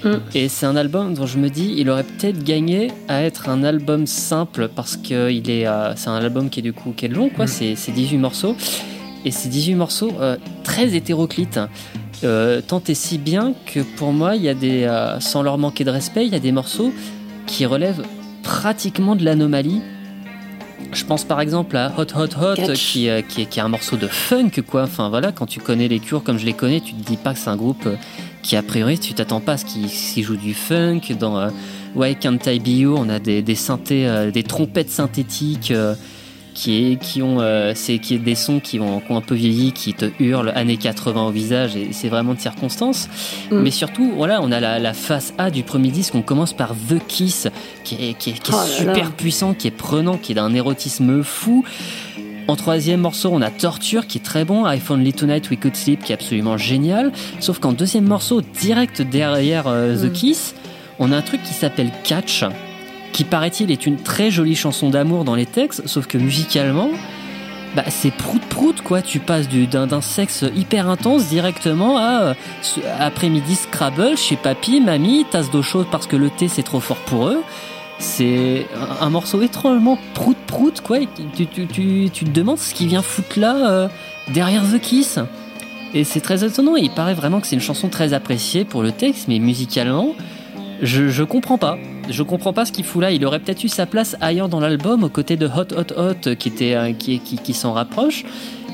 Mm. 0.04 0.16
et 0.34 0.48
c'est 0.48 0.66
un 0.66 0.76
album 0.76 1.14
dont 1.14 1.24
je 1.24 1.38
me 1.38 1.48
dis 1.48 1.74
il 1.78 1.88
aurait 1.88 2.04
peut-être 2.04 2.44
gagné 2.44 2.90
à 3.08 3.22
être 3.22 3.48
un 3.48 3.64
album 3.64 4.06
simple 4.06 4.68
parce 4.68 4.98
que 4.98 5.30
il 5.30 5.50
est 5.50 5.66
euh, 5.66 5.94
c'est 5.96 6.10
un 6.10 6.16
album 6.16 6.50
qui 6.50 6.60
est 6.60 6.62
du 6.62 6.74
coup 6.74 6.92
qui 6.94 7.06
est 7.06 7.08
long 7.08 7.30
quoi. 7.30 7.46
Mm. 7.46 7.74
c'est 7.76 7.92
18 7.92 8.18
morceaux 8.18 8.54
et 9.26 9.30
ces 9.32 9.48
18 9.48 9.74
morceaux 9.74 10.12
euh, 10.20 10.36
très 10.62 10.94
hétéroclites 10.94 11.60
euh, 12.24 12.62
tant 12.66 12.82
et 12.88 12.94
si 12.94 13.18
bien 13.18 13.52
que 13.66 13.80
pour 13.80 14.12
moi 14.12 14.36
il 14.36 14.42
y 14.42 14.48
a 14.48 14.54
des 14.54 14.84
euh, 14.84 15.20
sans 15.20 15.42
leur 15.42 15.58
manquer 15.58 15.84
de 15.84 15.90
respect 15.90 16.24
il 16.24 16.32
y 16.32 16.36
a 16.36 16.40
des 16.40 16.52
morceaux 16.52 16.92
qui 17.46 17.66
relèvent 17.66 18.02
pratiquement 18.42 19.16
de 19.16 19.24
l'anomalie. 19.24 19.82
Je 20.92 21.04
pense 21.04 21.24
par 21.24 21.40
exemple 21.40 21.76
à 21.76 21.92
Hot 21.98 22.06
Hot 22.16 22.28
Hot 22.40 22.72
qui, 22.74 23.10
euh, 23.10 23.20
qui, 23.20 23.42
est, 23.42 23.46
qui 23.46 23.58
est 23.58 23.62
un 23.62 23.68
morceau 23.68 23.96
de 23.96 24.06
funk 24.06 24.62
quoi. 24.66 24.84
Enfin 24.84 25.10
voilà 25.10 25.30
quand 25.30 25.46
tu 25.46 25.60
connais 25.60 25.88
les 25.88 25.98
cures 25.98 26.22
comme 26.22 26.38
je 26.38 26.46
les 26.46 26.54
connais 26.54 26.80
tu 26.80 26.94
te 26.94 27.04
dis 27.04 27.18
pas 27.18 27.34
que 27.34 27.38
c'est 27.38 27.50
un 27.50 27.56
groupe 27.56 27.86
qui 28.42 28.56
a 28.56 28.62
priori 28.62 28.98
tu 28.98 29.12
t'attends 29.12 29.40
pas 29.40 29.52
à 29.52 29.56
ce 29.58 29.66
qu'ils 29.66 30.24
jouent 30.24 30.36
du 30.36 30.54
funk. 30.54 31.00
Dans 31.20 31.50
Why 31.94 32.16
Can't 32.16 32.38
I 32.46 32.58
Be 32.58 32.68
You 32.68 32.94
on 32.96 33.10
a 33.10 33.18
des, 33.18 33.42
des 33.42 33.54
synthés 33.56 34.30
des 34.32 34.42
trompettes 34.42 34.90
synthétiques 34.90 35.72
qui, 36.56 36.92
est, 36.92 36.96
qui 36.96 37.20
ont 37.22 37.36
euh, 37.40 37.72
c'est 37.74 37.98
qui 37.98 38.14
est 38.14 38.18
des 38.18 38.34
sons 38.34 38.58
qui 38.60 38.80
ont, 38.80 39.00
qui 39.00 39.12
ont 39.12 39.16
un 39.18 39.20
peu 39.20 39.34
vieilli 39.34 39.72
qui 39.72 39.92
te 39.94 40.06
hurlent 40.18 40.52
années 40.56 40.78
80 40.78 41.26
au 41.26 41.30
visage 41.30 41.76
et 41.76 41.88
c'est 41.92 42.08
vraiment 42.08 42.32
de 42.34 42.40
circonstance 42.40 43.08
Mm. 43.50 43.60
mais 43.60 43.70
surtout 43.70 44.12
voilà 44.16 44.40
on 44.42 44.50
a 44.50 44.58
la, 44.58 44.78
la 44.78 44.92
face 44.94 45.34
A 45.38 45.50
du 45.50 45.62
premier 45.62 45.90
disque 45.90 46.14
on 46.14 46.22
commence 46.22 46.52
par 46.54 46.70
The 46.88 46.98
Kiss 47.06 47.46
qui 47.84 47.94
est, 47.96 48.14
qui 48.18 48.30
est, 48.30 48.32
qui 48.40 48.50
est 48.50 48.54
Oh 48.54 48.56
là 48.56 48.66
super 48.66 49.04
là. 49.04 49.10
puissant 49.16 49.54
qui 49.54 49.68
est 49.68 49.70
prenant 49.70 50.16
qui 50.16 50.32
est 50.32 50.34
d'un 50.36 50.52
érotisme 50.54 51.22
fou 51.22 51.64
en 52.48 52.54
troisième 52.54 53.00
morceau, 53.00 53.30
on 53.32 53.42
a 53.42 53.50
Torture 53.50 54.06
qui 54.06 54.18
est 54.18 54.20
très 54.20 54.44
bon, 54.44 54.68
I 54.70 54.80
Only 54.88 55.12
Tonight 55.12 55.50
We 55.50 55.58
Could 55.58 55.74
Sleep 55.74 56.04
qui 56.04 56.12
est 56.12 56.14
absolument 56.14 56.56
génial. 56.56 57.10
Sauf 57.40 57.58
qu'en 57.58 57.72
deuxième 57.72 58.04
morceau, 58.06 58.40
direct 58.40 59.02
derrière 59.02 59.64
euh, 59.66 59.96
The 59.96 60.04
Mm. 60.04 60.12
Kiss, 60.12 60.54
on 61.00 61.10
a 61.10 61.16
un 61.16 61.22
truc 61.22 61.42
qui 61.42 61.52
s'appelle 61.54 61.90
Catch, 62.04 62.44
qui 63.16 63.24
paraît-il 63.24 63.70
est 63.70 63.86
une 63.86 63.96
très 63.96 64.30
jolie 64.30 64.54
chanson 64.54 64.90
d'amour 64.90 65.24
dans 65.24 65.34
les 65.34 65.46
textes, 65.46 65.86
sauf 65.86 66.06
que 66.06 66.18
musicalement, 66.18 66.90
bah, 67.74 67.84
c'est 67.88 68.12
prout 68.12 68.42
prout 68.42 68.82
quoi. 68.82 69.00
Tu 69.00 69.20
passes 69.20 69.48
du- 69.48 69.66
d'un 69.66 70.02
sexe 70.02 70.44
hyper 70.54 70.90
intense 70.90 71.24
directement 71.28 71.96
à 71.96 72.20
euh, 72.22 72.34
après-midi 73.00 73.54
Scrabble 73.54 74.18
chez 74.18 74.36
papy, 74.36 74.82
mamie, 74.82 75.24
tasse 75.30 75.50
d'eau 75.50 75.62
chaude 75.62 75.86
parce 75.90 76.06
que 76.06 76.16
le 76.16 76.28
thé 76.28 76.48
c'est 76.48 76.62
trop 76.62 76.78
fort 76.78 76.98
pour 77.06 77.28
eux. 77.28 77.42
C'est 77.98 78.66
un, 79.00 79.08
morceau 79.08 79.40
étrangement 79.40 79.98
prout 80.12 80.36
prout 80.46 80.82
quoi. 80.82 80.98
tu, 81.34 81.46
tu, 81.46 81.66
tu 82.12 82.24
te 82.26 82.30
demandes 82.30 82.58
ce 82.58 82.74
qui 82.74 82.86
vient 82.86 83.00
foutre 83.00 83.38
là 83.40 83.56
euh, 83.56 83.88
derrière 84.28 84.62
The 84.62 84.78
Kiss. 84.78 85.20
Et 85.94 86.04
c'est 86.04 86.20
très 86.20 86.44
étonnant. 86.44 86.76
Il 86.76 86.90
paraît 86.90 87.14
vraiment 87.14 87.40
que 87.40 87.46
c'est 87.46 87.56
une 87.56 87.62
chanson 87.62 87.88
très 87.88 88.12
appréciée 88.12 88.66
pour 88.66 88.82
le 88.82 88.92
texte, 88.92 89.28
mais 89.28 89.38
musicalement, 89.38 90.14
je, 90.82 91.08
je 91.08 91.22
comprends 91.22 91.56
pas. 91.56 91.78
Je 92.08 92.22
comprends 92.22 92.52
pas 92.52 92.64
ce 92.64 92.72
qu'il 92.72 92.84
fout 92.84 93.02
là. 93.02 93.10
Il 93.10 93.24
aurait 93.24 93.40
peut-être 93.40 93.64
eu 93.64 93.68
sa 93.68 93.86
place 93.86 94.16
ailleurs 94.20 94.48
dans 94.48 94.60
l'album, 94.60 95.04
aux 95.04 95.08
côtés 95.08 95.36
de 95.36 95.46
Hot 95.46 95.72
Hot 95.76 95.92
Hot, 95.96 96.34
qui, 96.36 96.52
euh, 96.62 96.92
qui, 96.92 97.18
qui, 97.18 97.54
s'en 97.54 97.72
rapproche. 97.72 98.24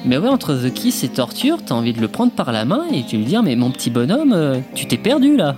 Mais 0.04 0.18
ouais, 0.18 0.28
entre 0.28 0.54
The 0.54 0.72
Kiss 0.72 1.04
et 1.04 1.08
Torture, 1.08 1.58
t'as 1.64 1.74
envie 1.74 1.92
de 1.92 2.00
le 2.00 2.08
prendre 2.08 2.32
par 2.32 2.52
la 2.52 2.64
main 2.64 2.84
et 2.92 3.04
tu 3.04 3.16
lui 3.16 3.24
dire, 3.24 3.42
mais 3.42 3.56
mon 3.56 3.70
petit 3.70 3.90
bonhomme, 3.90 4.32
euh, 4.32 4.58
tu 4.74 4.86
t'es 4.86 4.96
perdu 4.96 5.36
là. 5.36 5.56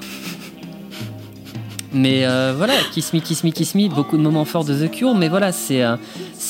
Mais 1.92 2.26
euh, 2.26 2.52
voilà, 2.56 2.74
Kiss 2.92 3.12
Me, 3.12 3.20
Kiss 3.20 3.44
Me, 3.44 3.50
Kiss 3.50 3.74
Me, 3.74 3.88
beaucoup 3.88 4.16
de 4.16 4.22
moments 4.22 4.44
forts 4.44 4.64
de 4.64 4.74
The 4.74 4.90
Cure, 4.90 5.14
mais 5.14 5.28
voilà, 5.28 5.52
c'est 5.52 5.80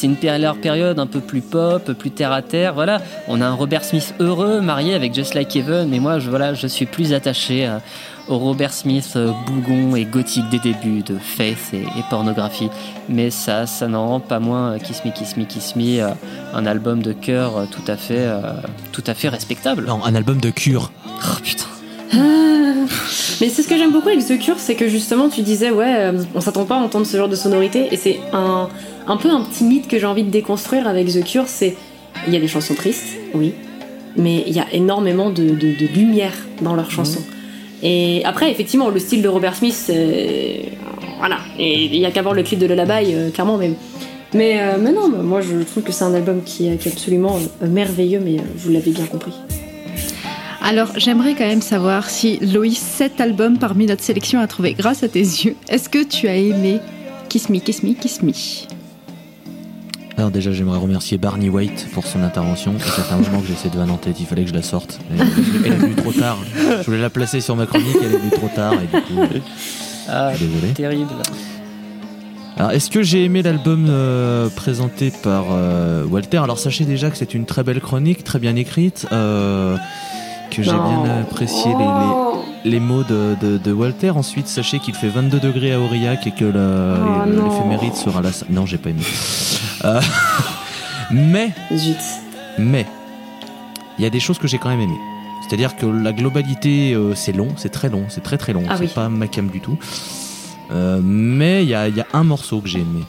une 0.03 0.17
période 0.17 0.99
un 0.99 1.07
peu 1.07 1.21
plus 1.21 1.43
pop, 1.43 1.93
plus 1.93 2.11
terre 2.11 2.33
à 2.33 2.43
terre. 2.43 2.75
Voilà, 2.75 3.01
on 3.29 3.41
a 3.41 3.47
un 3.47 3.53
Robert 3.53 3.85
Smith 3.85 4.15
heureux, 4.21 4.61
marié 4.61 4.95
avec 4.95 5.15
Just 5.15 5.35
Like 5.35 5.55
Heaven, 5.55 5.89
mais 5.89 6.01
moi, 6.01 6.19
je, 6.19 6.31
voilà, 6.31 6.55
je 6.55 6.67
suis 6.67 6.87
plus 6.87 7.13
attaché 7.13 7.71
Robert 8.29 8.73
Smith 8.73 9.13
euh, 9.17 9.33
bougon 9.47 9.97
et 9.97 10.05
gothique 10.05 10.49
des 10.51 10.59
débuts 10.59 11.03
de 11.03 11.17
Faith 11.19 11.73
et, 11.73 11.83
et 11.83 12.03
pornographie. 12.11 12.69
Mais 13.09 13.31
ça, 13.31 13.67
ça 13.67 13.87
n'en 13.89 14.07
rend 14.09 14.21
pas 14.21 14.41
moins 14.41 14.73
euh, 14.73 14.79
Kiss 14.79 15.05
Me, 15.05 15.11
Kiss 15.13 15.37
Me, 15.37 15.45
Kiss 15.45 15.77
Me, 15.77 16.01
euh, 16.01 16.09
un 16.55 16.67
album 16.67 17.03
de 17.03 17.13
cœur 17.13 17.67
tout 17.71 17.83
à 17.91 17.97
fait, 17.97 18.27
tout 18.93 19.05
à 19.07 19.15
fait 19.15 19.29
respectable. 19.29 19.85
Non, 19.87 20.05
un 20.05 20.15
album 20.15 20.41
de 20.41 20.51
cure. 20.51 20.91
Oh 21.07 21.41
putain. 21.43 21.67
Ah. 22.15 22.17
Mais 23.41 23.49
c'est 23.49 23.63
ce 23.63 23.69
que 23.69 23.77
j'aime 23.77 23.91
beaucoup 23.93 24.09
avec 24.09 24.25
The 24.27 24.39
Cure, 24.39 24.59
c'est 24.59 24.75
que 24.77 24.89
justement 24.89 25.29
tu 25.29 25.43
disais 25.43 25.71
ouais, 25.71 26.13
on 26.35 26.41
s'attend 26.41 26.65
pas 26.65 26.77
à 26.77 26.79
entendre 26.81 27.07
ce 27.07 27.17
genre 27.17 27.29
de 27.29 27.35
sonorité, 27.35 27.89
et 27.93 27.97
c'est 27.97 28.21
un, 28.33 28.69
un 29.09 29.17
peu 29.17 29.29
un 29.31 29.43
petit 29.43 29.65
mythe 29.65 29.89
que 29.89 29.99
j'ai 29.99 30.07
envie 30.07 30.23
de 30.23 30.31
déconstruire 30.31 30.87
avec 30.87 31.09
The 31.09 31.25
Cure, 31.25 31.45
c'est 31.49 31.77
il 32.29 32.33
y 32.33 32.37
a 32.37 32.41
des 32.41 32.47
chansons 32.49 32.75
tristes, 32.75 33.17
oui, 33.35 33.53
mais 34.17 34.45
il 34.47 34.53
y 34.55 34.61
a 34.61 34.67
énormément 34.73 35.31
de, 35.31 35.43
de- 35.43 35.77
de 35.77 35.87
lumière 35.95 36.33
dans 36.63 36.75
leurs 36.75 36.91
chansons. 36.93 37.23
Et 37.83 38.23
après 38.25 38.51
effectivement 38.51 38.89
le 38.89 38.99
style 38.99 39.23
de 39.23 39.29
Robert 39.29 39.55
Smith, 39.55 39.75
c'est- 39.75 40.73
voilà, 41.19 41.39
et 41.59 41.85
il 41.85 41.97
y 41.97 42.07
a 42.07 42.11
qu'à 42.11 42.23
voir 42.23 42.35
le 42.35 42.43
clip 42.43 42.59
de 42.59 42.67
Lullaby, 42.67 43.13
euh, 43.15 43.31
clairement, 43.31 43.57
mais 43.59 43.71
mais, 44.37 44.61
euh, 44.61 44.79
non, 44.79 45.09
moi 45.23 45.41
je 45.43 45.63
trouve 45.63 45.85
que 45.85 45.93
c'est 45.93 46.03
un 46.05 46.13
album 46.15 46.43
qui, 46.45 46.67
est- 46.67 46.87
absolument 46.89 47.39
euh, 47.63 47.69
merveilleux, 47.69 48.21
mais 48.25 48.39
euh, 48.39 48.43
vous 48.57 48.71
l'avez 48.73 48.91
bien 48.91 49.07
compris. 49.07 49.33
Alors, 50.61 50.89
j'aimerais 50.97 51.35
quand 51.35 51.47
même 51.47 51.63
savoir 51.63 52.09
si 52.09 52.39
Loïs, 52.41 52.79
cet 52.79 53.21
album 53.21 53.59
parmi 53.59 53.87
notre 53.87 54.03
sélection 54.03 54.41
a 54.41 54.47
trouvé 54.47 54.73
grâce 54.73 55.03
à 55.03 55.09
tes 55.09 55.21
yeux. 55.21 55.55
Est-ce 55.69 55.89
que 55.89 56.03
tu 56.03 56.27
as 56.27 56.37
aimé 56.37 56.79
Kiss 57.29 57.49
Me, 57.51 57.59
Kiss 57.61 57.83
Me, 57.83 57.93
Kiss 57.93 58.23
Me? 58.23 58.33
Alors 60.17 60.31
déjà, 60.31 60.53
j'aimerais 60.53 60.79
remercier 60.79 61.19
Barney 61.19 61.49
White 61.49 61.89
pour 61.93 62.07
son 62.07 62.23
intervention. 62.23 62.75
Ça 62.79 63.03
fait 63.03 63.15
un 63.15 63.19
moment 63.19 63.41
que 63.41 63.49
j'essaie 63.49 63.69
de 63.69 63.77
vanner 63.77 63.91
en 63.93 63.97
tête, 63.97 64.21
il 64.21 64.27
fallait 64.27 64.43
que 64.45 64.51
je 64.51 64.55
la 64.55 64.63
sorte. 64.63 65.01
Elle, 65.65 65.73
est 65.73 65.77
venue 65.77 65.95
trop 65.97 66.13
tard. 66.13 66.39
Je 66.55 66.85
voulais 66.85 67.01
la 67.01 67.11
placer 67.11 67.41
sur 67.41 67.57
ma 67.57 67.67
chronique, 67.67 67.97
elle 68.01 68.15
est 68.15 68.19
venue 68.19 68.31
trop 68.31 68.49
tard 68.55 68.75
et 68.75 68.97
du 68.97 69.03
coup, 69.03 69.21
Ah, 70.09 70.31
désolé. 70.39 70.73
terrible. 70.75 71.11
Alors, 72.57 72.71
est-ce 72.71 72.89
que 72.91 73.03
j'ai 73.03 73.25
aimé 73.25 73.43
l'album 73.43 73.87
euh, 73.89 74.49
présenté 74.55 75.11
par 75.11 75.47
euh, 75.51 76.05
Walter? 76.05 76.39
Alors, 76.39 76.61
sachez 76.61 76.85
déjà 76.85 77.11
que 77.11 77.17
c'est 77.17 77.35
une 77.35 77.47
très 77.47 77.65
belle 77.65 77.81
chronique, 77.81 78.23
très 78.23 78.39
bien 78.39 78.55
écrite, 78.55 79.07
euh, 79.11 79.77
que 80.53 80.63
j'ai 80.63 80.71
bien 80.71 81.21
apprécié 81.23 81.73
les, 81.73 81.79
les-. 81.79 82.44
Les 82.65 82.81
mots 82.81 83.03
de, 83.05 83.37
de- 83.41 83.59
de 83.59 83.73
Walter. 83.73 84.11
Ensuite, 84.11 84.47
sachez 84.49 84.79
qu'il 84.79 84.95
fait 84.95 85.09
22 85.09 85.39
degrés 85.41 85.73
à 85.73 85.81
Aurillac 85.81 86.27
et 86.27 86.31
que 86.33 86.45
Oh, 86.47 87.27
non. 87.29 87.51
l'éphéméride 87.51 87.95
sera 87.95 88.23
là. 88.23 88.31
Non, 88.51 88.67
j'ai 88.67 88.79
pas 88.79 88.91
aimé. 88.91 89.03
Euh, 89.85 90.01
mais, 91.11 91.51
Zut. 91.75 91.97
mais, 92.59 92.87
il 93.99 94.05
y 94.05 94.07
a 94.07 94.11
des 94.11 94.21
choses 94.21 94.39
que 94.39 94.49
j'ai 94.49 94.59
quand 94.59 94.71
même 94.71 94.81
aimées. 94.81 94.99
C'est-à-dire 95.47 95.77
que 95.77 95.85
la 95.87 96.13
globalité, 96.13 96.95
euh, 96.95 97.15
c'est 97.15 97.33
long, 97.33 97.49
c'est 97.57 97.69
très 97.69 97.91
long, 97.91 98.05
c'est 98.09 98.23
très 98.23 98.39
très 98.39 98.53
long. 98.55 98.63
Ah 98.69 98.77
c'est 98.77 98.85
oui. 98.85 98.91
pas 98.95 99.09
ma 99.11 99.27
cam 99.27 99.49
du 99.49 99.61
tout. 99.61 99.79
Euh, 100.73 101.01
mais 101.05 101.63
il 101.65 101.69
y 101.69 101.75
a, 101.75 101.89
il 101.89 101.97
y 101.97 102.01
a 102.01 102.07
un 102.15 102.25
morceau 102.25 102.61
que 102.61 102.69
j'ai 102.69 102.79
aimé. 102.81 103.03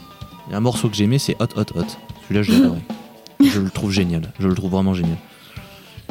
Il 0.48 0.52
y 0.52 0.54
a 0.54 0.58
un 0.58 0.60
morceau 0.60 0.88
que 0.90 0.94
j'ai 0.94 1.04
aimé, 1.04 1.18
c'est 1.18 1.34
Hot 1.40 1.48
Hot 1.56 1.62
Hot. 1.74 1.86
Celui-là, 2.28 2.42
je 2.42 2.52
l'ai 2.52 2.58
adoré. 2.58 2.80
je 3.54 3.58
le 3.60 3.70
trouve 3.70 3.90
génial. 3.90 4.32
Je 4.38 4.46
le 4.48 4.54
trouve 4.54 4.70
vraiment 4.72 4.92
génial. 4.92 5.16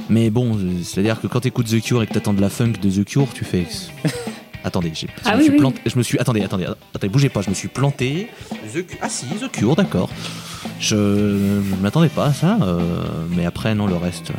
Mais 0.10 0.30
bon, 0.30 0.56
euh, 0.56 0.72
c'est-à-dire 0.84 1.19
que 1.19 1.27
quand 1.27 1.40
t'écoutes 1.41 1.68
The 1.68 1.82
Cure 1.82 2.03
et 2.03 2.07
que 2.07 2.14
t'attends 2.14 2.34
de 2.34 2.41
la 2.41 2.49
funk 2.49 2.73
de 2.82 2.90
The 2.90 3.03
Cure, 3.06 3.27
tu 3.34 3.44
fais. 3.45 3.65
Attendez, 4.64 4.91
j'ai- 4.94 5.07
je 5.07 5.22
Ah 5.26 5.34
me 5.34 5.38
oui, 5.38 5.44
suis 5.44 5.53
oui. 5.53 5.60
planté. 5.60 5.82
Je 5.86 5.98
me 5.98 6.03
suis. 6.03 6.19
Attendez, 6.19 6.41
attendez, 6.44 6.65
attendez, 6.65 7.10
bougez 7.10 7.30
pas. 7.30 7.41
Je 7.41 7.49
me 7.49 7.56
suis 7.56 7.68
planté. 7.68 8.30
The 8.73 8.86
Ah 9.02 9.10
si, 9.10 9.26
The 9.27 9.52
Cure, 9.52 9.76
d'accord. 9.76 10.10
Je, 10.80 10.95
je 10.95 11.82
m'attendais 11.82 12.10
pas 12.10 12.26
à 12.27 12.34
ça, 12.34 12.57
euh, 12.61 12.80
mais 13.36 13.45
après 13.45 13.76
non, 13.76 13.86
le 13.88 13.95
reste, 13.95 14.32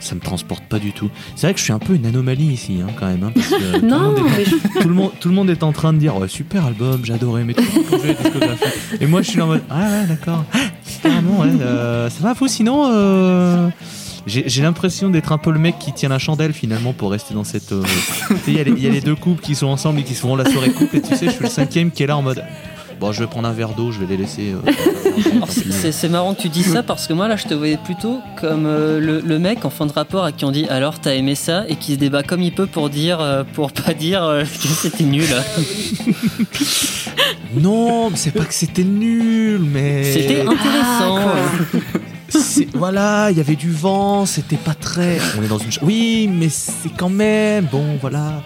ça 0.00 0.14
me 0.16 0.20
transporte 0.20 0.64
pas 0.64 0.78
du 0.80 0.92
tout. 0.92 1.10
C'est 1.36 1.46
vrai 1.46 1.54
que 1.54 1.58
je 1.60 1.64
suis 1.64 1.72
un 1.72 1.78
peu 1.78 1.94
une 1.94 2.06
anomalie 2.06 2.46
ici, 2.52 2.78
hein, 2.82 2.90
quand 2.98 3.06
même. 3.06 3.22
hein, 3.22 3.32
parce 3.34 3.48
que 3.48 3.54
tout, 3.78 3.80
le 3.82 3.88
Non, 3.88 4.14
est, 4.38 4.80
tout 4.82 4.88
le 4.88 4.94
monde, 4.94 5.10
tout 5.20 5.28
le 5.28 5.34
monde 5.34 5.50
est 5.50 5.62
en 5.62 5.72
train 5.72 5.92
de 5.92 5.98
dire 5.98 6.16
ouais, 6.16 6.28
super 6.28 6.66
album, 6.66 7.00
j'ai 7.04 7.14
adoré, 7.14 7.44
mais 7.44 7.54
tout 7.54 7.62
le. 7.62 9.00
Et 9.02 9.06
moi, 9.06 9.22
je 9.22 9.28
suis 9.30 9.38
là 9.38 9.44
en 9.44 9.48
mode 9.48 9.62
ah 9.70 9.80
ouais, 9.88 10.06
d'accord. 10.08 10.44
Carrément, 11.02 11.38
ouais, 11.40 11.48
euh, 11.60 12.10
ça 12.10 12.22
va 12.24 12.32
vous 12.32 12.48
sinon 12.48 12.90
euh, 12.92 13.68
J'ai 14.26 14.44
j'ai 14.48 14.62
l'impression 14.62 15.08
d'être 15.08 15.32
un 15.32 15.38
peu 15.38 15.50
le 15.50 15.58
mec 15.58 15.78
qui 15.78 15.92
tient 15.92 16.08
la 16.10 16.18
chandelle 16.18 16.52
finalement 16.52 16.92
pour 16.92 17.10
rester 17.10 17.34
dans 17.34 17.44
cette. 17.44 17.72
euh, 17.72 17.82
tu 18.28 18.34
sais, 18.36 18.40
Il 18.48 18.56
y, 18.56 18.60
a 18.60 18.64
les- 18.64 18.72
il 18.72 18.82
y 18.82 18.86
a 18.86 18.90
les 18.90 19.00
deux 19.00 19.14
couples 19.16 19.42
qui 19.42 19.54
sont 19.54 19.66
ensemble 19.68 20.00
et 20.00 20.02
qui 20.04 20.14
se 20.14 20.20
font 20.20 20.36
la 20.36 20.44
soirée 20.50 20.70
couple, 20.70 20.96
et 20.96 21.02
tu 21.02 21.16
sais, 21.16 21.26
je 21.26 21.30
suis 21.32 21.44
le 21.44 21.48
cinquième 21.50 21.90
qui 21.90 22.02
est 22.02 22.06
là 22.06 22.16
en 22.16 22.22
mode. 22.22 22.42
Bon, 23.00 23.12
je 23.12 23.20
vais 23.20 23.28
prendre 23.28 23.46
un 23.46 23.52
verre 23.52 23.74
d'eau, 23.74 23.92
je 23.92 24.00
vais 24.00 24.06
les 24.06 24.16
laisser. 24.16 24.52
euh, 24.52 24.70
c'est- 25.92 26.08
marrant 26.08 26.34
que 26.34 26.42
tu 26.42 26.48
dis 26.48 26.64
ça 26.64 26.82
parce 26.82 27.06
que 27.06 27.12
moi 27.12 27.28
là 27.28 27.36
je 27.36 27.44
te 27.44 27.54
voyais 27.54 27.76
plutôt 27.84 28.18
comme 28.40 28.66
euh, 28.66 28.98
le, 28.98 29.20
le 29.20 29.38
mec 29.38 29.64
en 29.64 29.70
fin 29.70 29.86
de 29.86 29.92
rapport 29.92 30.24
à 30.24 30.32
qui 30.32 30.44
on 30.44 30.50
dit 30.50 30.66
alors 30.68 30.98
t'as 30.98 31.14
aimé 31.14 31.34
ça? 31.36 31.64
Et 31.68 31.76
qui 31.76 31.92
se 31.94 31.98
débat 31.98 32.24
comme 32.24 32.42
il 32.42 32.52
peut 32.52 32.66
pour 32.66 32.90
dire 32.90 33.20
euh, 33.20 33.44
pour 33.54 33.70
pas 33.70 33.94
dire 33.94 34.24
euh, 34.24 34.42
que 34.62 34.68
c'était 34.68 35.04
nul. 35.04 35.24
Non, 37.54 38.10
mais 38.10 38.16
c'est 38.16 38.32
pas 38.32 38.44
que 38.44 38.54
c'était 38.54 38.84
nul, 38.84 39.60
mais. 39.60 40.04
C'était 40.04 40.40
intéressant. 40.42 41.20
C'est- 41.72 41.78
Voilà, 42.74 43.28
il 43.30 43.36
y 43.36 43.40
avait 43.40 43.56
du 43.56 43.70
vent, 43.70 44.26
c'était 44.26 44.56
pas 44.56 44.74
très. 44.74 45.18
On 45.38 45.42
est 45.42 45.48
dans 45.48 45.58
une. 45.58 45.70
Oui, 45.82 46.28
mais 46.32 46.48
c'est 46.48 46.90
quand 46.96 47.08
même. 47.08 47.66
Bon, 47.70 47.84
voilà. 48.00 48.42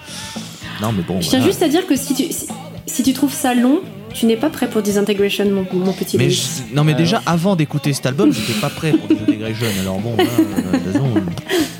Non, 0.81 0.93
mais 0.93 1.03
bon. 1.03 1.21
Je 1.21 1.29
tiens 1.29 1.39
voilà. 1.41 1.53
juste 1.53 1.63
à 1.63 1.69
dire 1.69 1.87
que 1.87 1.97
si 1.97 2.15
tu, 2.15 2.25
si, 2.33 2.47
si 2.87 3.03
tu 3.03 3.13
trouves 3.13 3.33
ça 3.33 3.55
long, 3.55 3.81
tu 4.15 4.27
n'es 4.27 4.37
pas 4.37 4.51
prêt 4.51 4.69
pour 4.69 4.83
Disintegration, 4.83 5.47
mon, 5.51 5.67
mon 5.73 5.93
petit 5.93 6.19
Mais 6.19 6.29
je- 6.31 6.43
non 6.75 6.85
mais 6.85 6.93
déjà 6.95 7.23
avant 7.25 7.57
d'écouter 7.57 7.95
cet 7.95 8.05
album 8.05 8.31
j'étais 8.31 8.59
pas 8.61 8.69
prêt 8.69 8.93
pour 8.93 9.09
Disintegration 9.09 9.67
alors 9.81 10.01
bon 10.01 10.15
là, 10.19 10.25
euh, 10.25 10.73
de 10.73 10.79
toute 10.85 10.93
façon, 10.93 11.09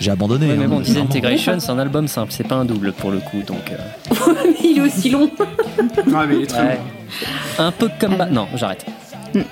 j'ai 0.01 0.11
abandonné 0.11 0.47
Ouais, 0.47 0.57
mais 0.57 0.65
hein, 0.65 0.69
bon. 0.69 0.81
Disintegration 0.81 1.61
c'est 1.61 1.71
un 1.71 1.79
album 1.79 2.09
simple, 2.09 2.33
c'est 2.35 2.47
pas 2.49 2.55
un 2.55 2.65
double 2.65 2.95
pour 2.95 3.11
le 3.11 3.19
coup 3.19 3.43
donc. 3.47 3.71
euh, 3.71 4.33
il 4.65 4.79
est 4.79 4.81
aussi 4.81 5.11
long. 5.11 5.31
Ah, 6.15 6.25
mais 6.27 6.37
il 6.37 6.43
est 6.45 6.47
très 6.47 6.63
ouais. 6.63 6.81
Un 7.59 7.71
peu 7.71 7.91
comme. 8.01 8.17
Ba- 8.17 8.27
Non, 8.31 8.47
j'arrête. 8.55 8.87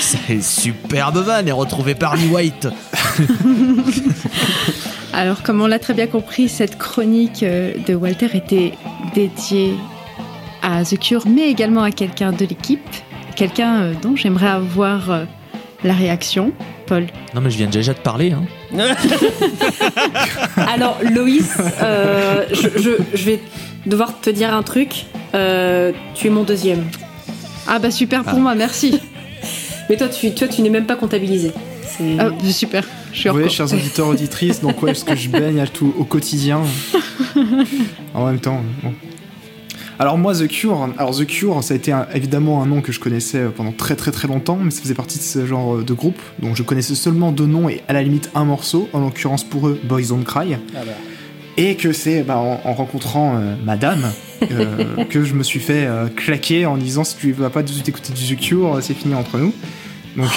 C'est 0.00 0.42
superbe 0.42 1.18
van 1.18 1.46
est 1.46 1.52
retrouvé 1.52 1.94
par 1.94 2.16
Lee 2.16 2.28
White 2.28 2.68
Alors, 5.12 5.42
comme 5.42 5.60
on 5.60 5.66
l'a 5.66 5.78
très 5.78 5.94
bien 5.94 6.06
compris, 6.06 6.48
cette 6.48 6.78
chronique 6.78 7.42
euh, 7.42 7.72
de 7.86 7.94
Walter 7.94 8.28
était 8.34 8.72
dédiée 9.14 9.74
à 10.62 10.84
The 10.84 10.98
Cure, 10.98 11.24
mais 11.26 11.50
également 11.50 11.82
à 11.82 11.90
quelqu'un 11.90 12.32
de 12.32 12.44
l'équipe, 12.44 12.80
quelqu'un 13.34 13.82
euh, 13.82 13.94
dont 14.00 14.14
j'aimerais 14.14 14.48
avoir 14.48 15.10
euh, 15.10 15.24
la 15.84 15.94
réaction. 15.94 16.52
Paul. 16.86 17.06
non 17.36 17.40
mais 17.40 17.50
je 17.50 17.56
viens 17.58 17.68
déjà 17.68 17.94
de 17.94 18.00
parler 18.00 18.32
hein. 18.32 18.42
Alors, 20.56 20.98
Loïs, 21.14 21.56
euh, 21.82 22.44
je, 22.52 22.68
je- 22.82 23.16
je 23.16 23.24
vais 23.24 23.40
devoir 23.86 24.20
te 24.20 24.28
dire 24.30 24.52
un 24.52 24.64
truc. 24.64 25.06
Euh, 25.34 25.92
tu 26.16 26.26
es 26.26 26.30
mon 26.30 26.42
deuxième. 26.42 26.84
Ah 27.66 27.78
bah 27.78 27.90
super 27.90 28.22
pour 28.24 28.34
Ah. 28.38 28.40
moi, 28.40 28.54
merci. 28.54 29.00
Mais 29.88 29.96
toi, 29.96 30.08
tu, 30.08 30.32
toi, 30.34 30.48
tu 30.48 30.62
n'es 30.62 30.70
même 30.70 30.86
pas 30.86 30.96
comptabilisé. 30.96 31.52
C'est- 31.86 32.16
Ah, 32.18 32.30
super, 32.48 32.84
je 33.12 33.18
suis 33.18 33.28
Vous 33.28 33.34
voyez, 33.36 33.48
chers 33.50 33.72
auditeurs, 33.72 34.08
auditrices, 34.08 34.60
donc 34.60 34.80
ouais, 34.82 34.94
ce 34.94 35.04
que 35.04 35.16
je 35.16 35.28
baigne 35.30 35.60
à 35.60 35.66
tout, 35.66 35.92
au 35.98 36.04
quotidien. 36.04 36.60
en 38.14 38.26
même 38.26 38.38
temps. 38.40 38.60
bon. 38.82 38.92
Alors 39.98 40.16
moi, 40.16 40.32
The 40.34 40.48
Cure, 40.48 40.88
alors 40.96 41.14
The 41.14 41.26
Cure, 41.26 41.62
ça 41.62 41.74
a 41.74 41.76
été 41.76 41.92
un- 41.92 42.06
évidemment 42.14 42.62
un 42.62 42.66
nom 42.66 42.80
que 42.80 42.90
je 42.90 42.98
connaissais 43.00 43.42
pendant 43.54 43.72
très 43.72 43.96
très 43.96 44.10
très 44.10 44.28
longtemps, 44.28 44.58
mais 44.62 44.70
ça 44.70 44.80
faisait 44.80 44.94
partie 44.94 45.18
de 45.18 45.22
ce 45.22 45.44
genre 45.44 45.78
de 45.82 45.92
groupe, 45.92 46.18
donc 46.40 46.56
je 46.56 46.62
connaissais 46.62 46.94
seulement 46.94 47.32
deux 47.32 47.44
noms 47.46 47.68
et 47.68 47.82
à 47.86 47.92
la 47.92 48.02
limite 48.02 48.30
un 48.34 48.44
morceau, 48.46 48.88
en 48.94 49.00
l'occurrence 49.00 49.44
pour 49.44 49.68
eux, 49.68 49.78
Boys 49.84 50.04
Don't 50.08 50.24
Cry. 50.24 50.56
Et 51.56 51.74
que 51.76 51.92
c'est 51.92 52.22
bah, 52.22 52.38
en, 52.38 52.60
en 52.64 52.72
rencontrant 52.74 53.36
euh, 53.36 53.54
Madame 53.64 54.04
euh, 54.50 55.04
que 55.10 55.24
je 55.24 55.34
me 55.34 55.42
suis 55.42 55.60
fait 55.60 55.86
euh, 55.86 56.08
claquer 56.08 56.64
en 56.66 56.76
disant 56.76 57.04
si 57.04 57.16
tu 57.16 57.32
vas 57.32 57.50
pas 57.50 57.62
tout 57.62 57.68
de 57.68 57.74
suite 57.74 57.88
écouter 57.88 58.12
du 58.12 58.34
The 58.36 58.40
Cure, 58.40 58.78
c'est 58.80 58.94
fini 58.94 59.14
entre 59.14 59.38
nous. 59.38 59.52
Donc 60.16 60.28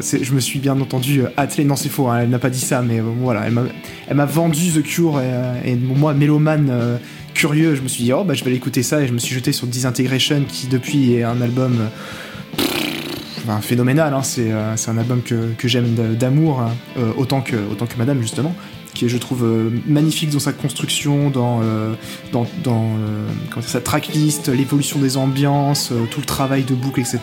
c'est- 0.00 0.24
je 0.24 0.32
me 0.34 0.40
suis 0.40 0.58
bien 0.58 0.78
entendu 0.80 1.22
attelé. 1.36 1.64
Non, 1.64 1.76
c'est 1.76 1.88
faux, 1.88 2.08
hein, 2.08 2.20
elle 2.22 2.30
n'a 2.30 2.38
pas 2.40 2.50
dit 2.50 2.60
ça, 2.60 2.82
mais 2.82 2.98
voilà, 3.00 3.44
elle 3.46 4.16
m'a- 4.16 4.24
vendu 4.26 4.70
The 4.72 4.82
Cure 4.82 5.20
et, 5.20 5.70
et 5.70 5.76
moi, 5.76 6.14
mélomane 6.14 6.98
curieux, 7.34 7.76
je 7.76 7.82
me 7.82 7.88
suis 7.88 8.02
dit 8.02 8.12
oh 8.12 8.24
bah 8.24 8.34
je 8.34 8.42
vais 8.42 8.48
aller 8.48 8.56
écouter 8.56 8.82
ça 8.82 9.00
et 9.02 9.06
je 9.06 9.12
me 9.12 9.18
suis 9.18 9.32
jeté 9.34 9.52
sur 9.52 9.68
Disintegration 9.68 10.42
qui 10.48 10.66
depuis 10.66 11.12
est 11.14 11.22
un 11.22 11.40
album 11.40 11.76
enfin, 13.44 13.60
phénoménal. 13.60 14.12
hein, 14.14 14.22
c'est 14.22 14.50
un 14.52 14.98
album 14.98 15.22
que, 15.22 15.52
que 15.56 15.68
j'aime 15.68 15.94
d'amour 16.18 16.60
hein, 16.60 16.72
autant 17.16 17.40
que 17.40 17.54
autant 17.70 17.86
que 17.86 17.96
Madame 17.98 18.20
justement 18.20 18.54
qui 18.98 19.04
est, 19.04 19.08
je 19.08 19.16
trouve 19.16 19.44
euh, 19.44 19.70
magnifique 19.86 20.30
dans 20.30 20.40
sa 20.40 20.52
construction, 20.52 21.30
dans, 21.30 21.60
euh, 21.62 21.94
euh, 22.34 23.26
sa 23.60 23.80
tracklist, 23.80 24.48
l'évolution 24.48 24.98
des 24.98 25.16
ambiances, 25.16 25.92
tout 26.10 26.20
le 26.20 26.26
travail 26.26 26.64
de 26.64 26.74
boucle, 26.74 27.00
etc. 27.00 27.20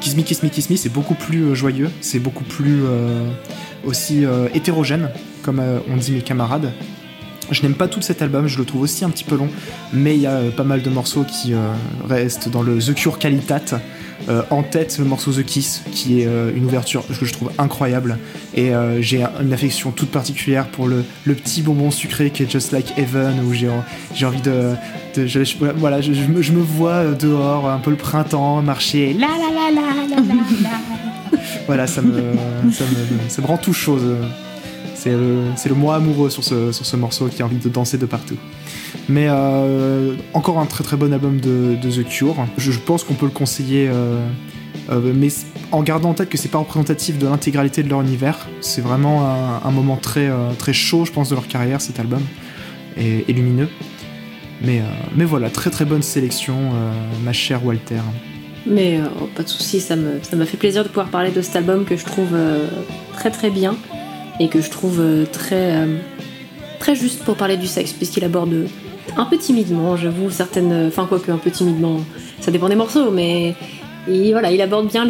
Kiss 0.00 0.16
Me, 0.16 0.22
Kiss 0.22 0.42
Me, 0.42 0.48
Kiss 0.48 0.70
Me, 0.70 0.76
c'est 0.76 0.88
beaucoup 0.88 1.14
plus 1.14 1.54
joyeux, 1.54 1.90
c'est 2.00 2.18
beaucoup 2.18 2.44
plus 2.44 2.82
aussi 3.84 4.24
hétérogène, 4.54 5.10
comme 5.42 5.62
on 5.90 5.96
dit 5.96 6.12
mes 6.12 6.20
camarades. 6.20 6.72
Je 7.50 7.62
n'aime 7.62 7.74
pas 7.74 7.88
tout 7.88 8.00
cet 8.00 8.22
album, 8.22 8.46
je 8.46 8.58
le 8.58 8.64
trouve 8.64 8.82
aussi 8.82 9.04
un 9.04 9.10
petit 9.10 9.24
peu 9.24 9.36
long, 9.36 9.48
mais 9.92 10.14
il 10.14 10.20
y 10.20 10.26
a 10.26 10.40
pas 10.56 10.64
mal 10.64 10.82
de 10.82 10.90
morceaux 10.90 11.24
qui 11.24 11.54
restent 12.08 12.48
dans 12.48 12.62
le 12.62 12.78
The 12.78 12.94
Cure 12.94 13.18
Qualitat. 13.18 13.80
Euh, 14.28 14.42
en 14.50 14.62
tête, 14.62 14.96
le 14.98 15.04
morceau 15.04 15.30
The 15.32 15.44
Kiss, 15.44 15.82
qui 15.92 16.20
est 16.22 16.26
euh, 16.26 16.50
une 16.54 16.64
ouverture 16.64 17.04
que 17.06 17.24
je 17.24 17.32
trouve 17.32 17.50
incroyable. 17.58 18.18
Et 18.54 18.74
euh, 18.74 19.00
j'ai 19.02 19.22
un- 19.22 19.30
une 19.42 19.52
affection 19.52 19.90
toute 19.92 20.10
particulière 20.10 20.66
pour 20.66 20.88
le, 20.88 21.04
le 21.24 21.34
petit 21.34 21.62
bonbon 21.62 21.90
sucré 21.90 22.30
qui 22.30 22.42
est 22.42 22.50
Just 22.50 22.72
Like 22.72 22.94
Heaven, 22.98 23.40
où 23.46 23.52
j'ai 23.52 23.68
j'ai 24.14 24.26
envie 24.26 24.40
de. 24.40 24.72
de- 25.14 25.26
je, 25.26 25.44
je- 25.44 25.56
voilà, 25.76 26.00
je, 26.00 26.12
je 26.12 26.22
me, 26.22 26.42
je 26.42 26.52
me 26.52 26.60
vois 26.62 27.04
dehors, 27.12 27.68
un 27.68 27.78
peu 27.78 27.90
le 27.90 27.96
printemps, 27.96 28.62
marcher. 28.62 29.12
La 29.18 29.28
la 29.28 29.70
la 29.70 29.80
la 29.80 29.92
la 30.08 30.16
la 30.16 30.34
la. 30.62 31.38
voilà, 31.66 31.86
ça 31.86 32.02
me, 32.02 32.14
ça, 32.72 32.84
me, 32.84 33.28
ça 33.28 33.42
me 33.42 33.46
rend 33.46 33.58
tout 33.58 33.72
chose. 33.74 34.02
C'est 34.94 35.10
le, 35.12 35.38
c'est 35.56 35.68
le 35.68 35.74
moi 35.74 35.96
amoureux 35.96 36.30
sur 36.30 36.42
ce, 36.42 36.72
sur 36.72 36.84
ce 36.86 36.96
morceau 36.96 37.26
qui 37.26 37.42
a 37.42 37.44
envie 37.44 37.58
de 37.58 37.68
danser 37.68 37.98
de 37.98 38.06
partout. 38.06 38.36
Mais 39.08 39.26
euh, 39.28 40.14
encore 40.34 40.58
un 40.58 40.66
très 40.66 40.82
très 40.82 40.96
bon 40.96 41.12
album 41.12 41.40
de, 41.40 41.76
The 41.76 42.04
Cure. 42.04 42.36
Je, 42.56 42.78
pense 42.78 43.04
qu'on 43.04 43.14
peut 43.14 43.26
le 43.26 43.32
conseiller, 43.32 43.88
euh, 43.88 44.26
euh, 44.90 45.12
mais 45.14 45.28
en 45.72 45.82
gardant 45.82 46.10
en 46.10 46.14
tête 46.14 46.28
que 46.28 46.38
c'est 46.38 46.48
pas 46.48 46.58
représentatif 46.58 47.18
de 47.18 47.26
l'intégralité 47.26 47.82
de 47.82 47.88
leur 47.88 48.00
univers. 48.00 48.48
C'est 48.60 48.80
vraiment 48.80 49.24
un, 49.64 49.70
moment 49.70 49.96
très, 49.96 50.28
très 50.58 50.72
chaud, 50.72 51.04
je 51.04 51.12
pense, 51.12 51.30
de 51.30 51.34
leur 51.34 51.46
carrière, 51.46 51.80
cet 51.80 52.00
album, 52.00 52.22
et, 52.96 53.32
lumineux. 53.32 53.68
Mais, 54.62 54.82
mais 55.14 55.24
voilà, 55.24 55.50
très 55.50 55.70
très 55.70 55.84
bonne 55.84 56.02
sélection, 56.02 56.56
ma 57.22 57.32
chère 57.32 57.64
Walter. 57.64 58.00
Mais 58.66 59.00
oh, 59.20 59.28
pas 59.36 59.44
de 59.44 59.48
souci, 59.48 59.80
ça 59.80 59.94
ça 60.22 60.34
m'a 60.34 60.46
fait 60.46 60.56
plaisir 60.56 60.82
de 60.82 60.88
pouvoir 60.88 61.08
parler 61.08 61.30
de 61.30 61.40
cet 61.42 61.54
album 61.54 61.84
que 61.84 61.96
je 61.96 62.04
trouve 62.04 62.36
très 63.12 63.30
très 63.30 63.50
bien 63.50 63.76
et 64.40 64.48
que 64.48 64.60
je 64.60 64.70
trouve 64.70 65.00
très 65.30 65.86
très 66.80 66.96
juste 66.96 67.22
pour 67.22 67.36
parler 67.36 67.56
du 67.56 67.66
sexe 67.66 67.92
puisqu'il 67.92 68.24
aborde 68.24 68.66
un 69.16 69.24
peu 69.24 69.38
timidement, 69.38 69.96
j'avoue 69.96 70.30
certaines, 70.30 70.86
enfin 70.88 71.06
quoique 71.08 71.30
un 71.30 71.38
peu 71.38 71.50
timidement, 71.50 72.00
ça 72.40 72.50
dépend 72.50 72.68
des 72.68 72.74
morceaux, 72.74 73.10
mais 73.10 73.54
il, 74.08 74.32
voilà, 74.32 74.52
il 74.52 74.60
aborde 74.60 74.88
bien 74.88 75.06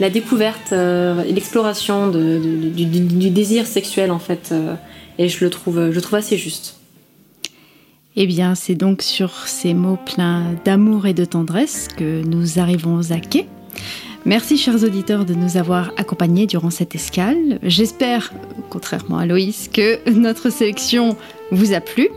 la 0.00 0.10
découverte, 0.10 0.72
euh, 0.72 1.22
l'exploration 1.24 2.08
du, 2.08 3.30
désir 3.30 3.66
sexuel 3.66 4.10
en 4.10 4.18
fait, 4.18 4.50
euh, 4.52 4.74
et 5.18 5.28
je 5.28 5.44
le 5.44 5.50
trouve 5.50 5.90
je 5.92 6.00
trouve 6.00 6.16
assez 6.16 6.36
juste. 6.36 6.76
Eh 8.16 8.26
bien, 8.26 8.54
c'est 8.54 8.76
donc 8.76 9.02
sur 9.02 9.32
ces 9.48 9.74
mots 9.74 9.98
pleins 10.04 10.44
d'amour 10.64 11.06
et 11.06 11.14
de 11.14 11.24
tendresse 11.24 11.88
que 11.96 12.22
nous 12.22 12.60
arrivons 12.60 13.10
à 13.10 13.18
quai. 13.18 13.48
Merci 14.26 14.56
chers 14.56 14.82
auditeurs 14.84 15.26
de 15.26 15.34
nous 15.34 15.58
avoir 15.58 15.92
accompagnés 15.98 16.46
durant 16.46 16.70
cette 16.70 16.94
escale. 16.94 17.58
J'espère, 17.62 18.32
contrairement 18.70 19.18
à 19.18 19.26
Loïs, 19.26 19.68
que 19.68 19.98
notre 20.10 20.50
sélection 20.50 21.16
vous 21.50 21.74
a 21.74 21.80
plu. 21.80 22.08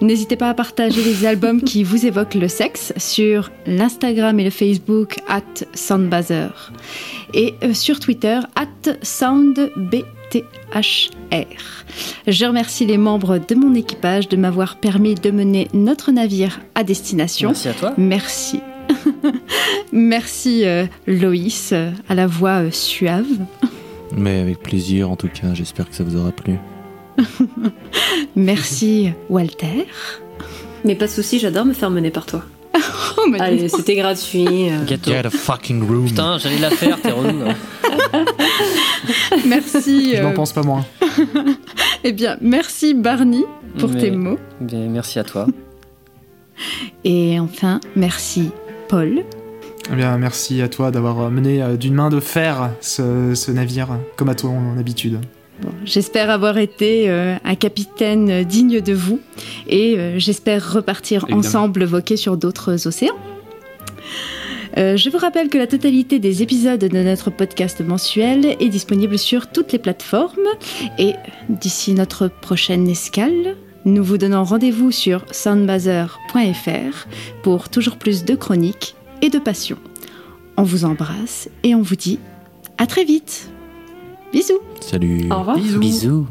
N'hésitez 0.00 0.36
pas 0.36 0.48
à 0.48 0.54
partager 0.54 1.02
les 1.02 1.26
albums 1.26 1.60
qui 1.60 1.82
vous 1.82 2.06
évoquent 2.06 2.34
le 2.34 2.46
sexe 2.46 2.92
sur 2.96 3.50
l'Instagram 3.66 4.38
et 4.38 4.44
le 4.44 4.50
Facebook 4.50 5.16
at 5.26 5.42
Soundbazer 5.74 6.72
et 7.34 7.54
euh, 7.64 7.74
sur 7.74 7.98
Twitter 7.98 8.38
at 8.54 8.92
SoundBTHR. 9.02 9.72
Je 12.28 12.46
remercie 12.46 12.86
les 12.86 12.98
membres 12.98 13.38
de 13.38 13.54
mon 13.56 13.74
équipage 13.74 14.28
de 14.28 14.36
m'avoir 14.36 14.76
permis 14.76 15.16
de 15.16 15.32
mener 15.32 15.66
notre 15.74 16.12
navire 16.12 16.60
à 16.76 16.84
destination. 16.84 17.48
Merci 17.48 17.68
à 17.68 17.72
toi. 17.72 17.94
Merci. 17.98 18.60
Merci 19.92 20.64
euh, 20.66 20.86
Loïs, 21.06 21.70
euh, 21.72 21.90
à 22.08 22.14
la 22.14 22.26
voix 22.26 22.62
euh, 22.64 22.70
suave. 22.70 23.26
Mais 24.16 24.40
avec 24.40 24.60
plaisir, 24.60 25.10
en 25.10 25.16
tout 25.16 25.28
cas, 25.28 25.52
j'espère 25.54 25.88
que 25.88 25.94
ça 25.96 26.04
vous 26.04 26.16
aura 26.16 26.32
plu. 26.32 26.56
Merci 28.36 29.10
Walter. 29.28 29.86
Mais 30.84 30.94
pas 30.94 31.06
de 31.06 31.10
soucis, 31.10 31.38
j'adore 31.38 31.64
me 31.64 31.72
faire 31.72 31.90
mener 31.90 32.10
par 32.10 32.26
toi. 32.26 32.42
Oh, 33.18 33.22
Allez, 33.38 33.68
c'était 33.68 33.96
gratuit. 33.96 34.68
euh. 34.70 34.84
Gâteau. 34.86 35.10
Get 35.10 35.26
a 35.26 35.30
fucking 35.30 35.82
room. 35.86 36.04
Putain, 36.06 36.38
j'allais 36.38 36.58
la 36.58 36.70
faire, 36.70 37.00
t'es 37.00 37.10
relou. 37.10 37.44
merci. 39.46 40.14
Je 40.16 40.22
n'en 40.22 40.30
euh, 40.30 40.34
pense 40.34 40.52
pas 40.52 40.62
moins. 40.62 40.84
eh 42.04 42.12
bien, 42.12 42.36
merci 42.40 42.94
Barney 42.94 43.44
pour 43.78 43.88
Mais- 43.90 44.00
tes 44.00 44.10
mots. 44.10 44.38
Bien, 44.60 44.86
merci 44.88 45.18
à 45.18 45.24
toi. 45.24 45.46
Et 47.04 47.38
enfin, 47.40 47.80
merci 47.96 48.50
Paul. 48.88 49.24
Eh 49.92 49.94
bien, 49.94 50.18
merci 50.18 50.62
à 50.62 50.68
toi 50.68 50.90
d'avoir 50.90 51.30
mené 51.30 51.62
euh, 51.62 51.76
d'une 51.76 51.94
main 51.94 52.10
de 52.10 52.20
fer 52.20 52.70
ce, 52.80 53.34
ce 53.34 53.50
navire, 53.50 53.98
comme 54.16 54.28
à 54.28 54.34
ton 54.34 54.76
habitude. 54.78 55.20
Bon, 55.62 55.70
j'espère 55.84 56.28
avoir 56.30 56.58
été 56.58 57.08
euh, 57.08 57.36
un 57.44 57.54
capitaine 57.54 58.44
digne 58.44 58.80
de 58.80 58.92
vous 58.92 59.20
et 59.68 59.96
euh, 59.96 60.18
j'espère 60.18 60.72
repartir 60.72 61.22
Évidemment. 61.24 61.40
ensemble 61.40 61.84
voquer 61.84 62.16
sur 62.16 62.36
d'autres 62.36 62.86
océans. 62.86 63.16
Euh, 64.76 64.98
je 64.98 65.08
vous 65.08 65.16
rappelle 65.16 65.48
que 65.48 65.56
la 65.56 65.66
totalité 65.66 66.18
des 66.18 66.42
épisodes 66.42 66.80
de 66.80 67.02
notre 67.02 67.30
podcast 67.30 67.80
mensuel 67.80 68.56
est 68.60 68.68
disponible 68.68 69.18
sur 69.18 69.46
toutes 69.50 69.72
les 69.72 69.78
plateformes 69.78 70.36
et 70.98 71.14
d'ici 71.48 71.94
notre 71.94 72.28
prochaine 72.28 72.86
escale, 72.86 73.56
nous 73.86 74.02
vous 74.02 74.18
donnons 74.18 74.42
rendez-vous 74.42 74.90
sur 74.90 75.24
soundbazer.fr 75.32 77.06
pour 77.42 77.68
toujours 77.68 77.96
plus 77.96 78.24
de 78.24 78.34
chroniques 78.34 78.96
et 79.22 79.30
de 79.30 79.38
passion. 79.38 79.78
On 80.56 80.64
vous 80.64 80.84
embrasse 80.84 81.48
et 81.62 81.74
on 81.74 81.82
vous 81.82 81.94
dit 81.96 82.18
à 82.78 82.86
très 82.86 83.04
vite. 83.04 83.48
Bisous 84.32 84.60
Salut. 84.80 85.28
Au 85.30 85.38
revoir. 85.38 85.56
Bisous. 85.56 86.26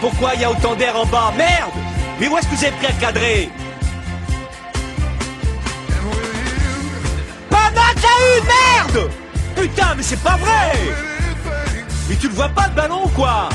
Pourquoi 0.00 0.34
il 0.34 0.40
y 0.40 0.44
a 0.44 0.50
autant 0.50 0.74
d'air 0.74 0.96
en 0.96 1.04
bas? 1.04 1.32
Merde 1.36 1.70
Mais 2.18 2.28
où 2.28 2.38
est-ce 2.38 2.48
que 2.48 2.54
vous 2.54 2.64
avez 2.64 2.76
pris 2.76 2.86
à 2.86 2.92
cadrer 2.92 3.50
Merde! 8.46 9.10
Putain, 9.54 9.94
mais 9.96 10.02
c'est 10.02 10.22
pas 10.22 10.36
vrai! 10.36 10.72
Mais 12.08 12.16
tu 12.16 12.28
le 12.28 12.34
vois 12.34 12.48
pas 12.48 12.68
le 12.68 12.74
ballon 12.74 13.08
quoi? 13.14 13.48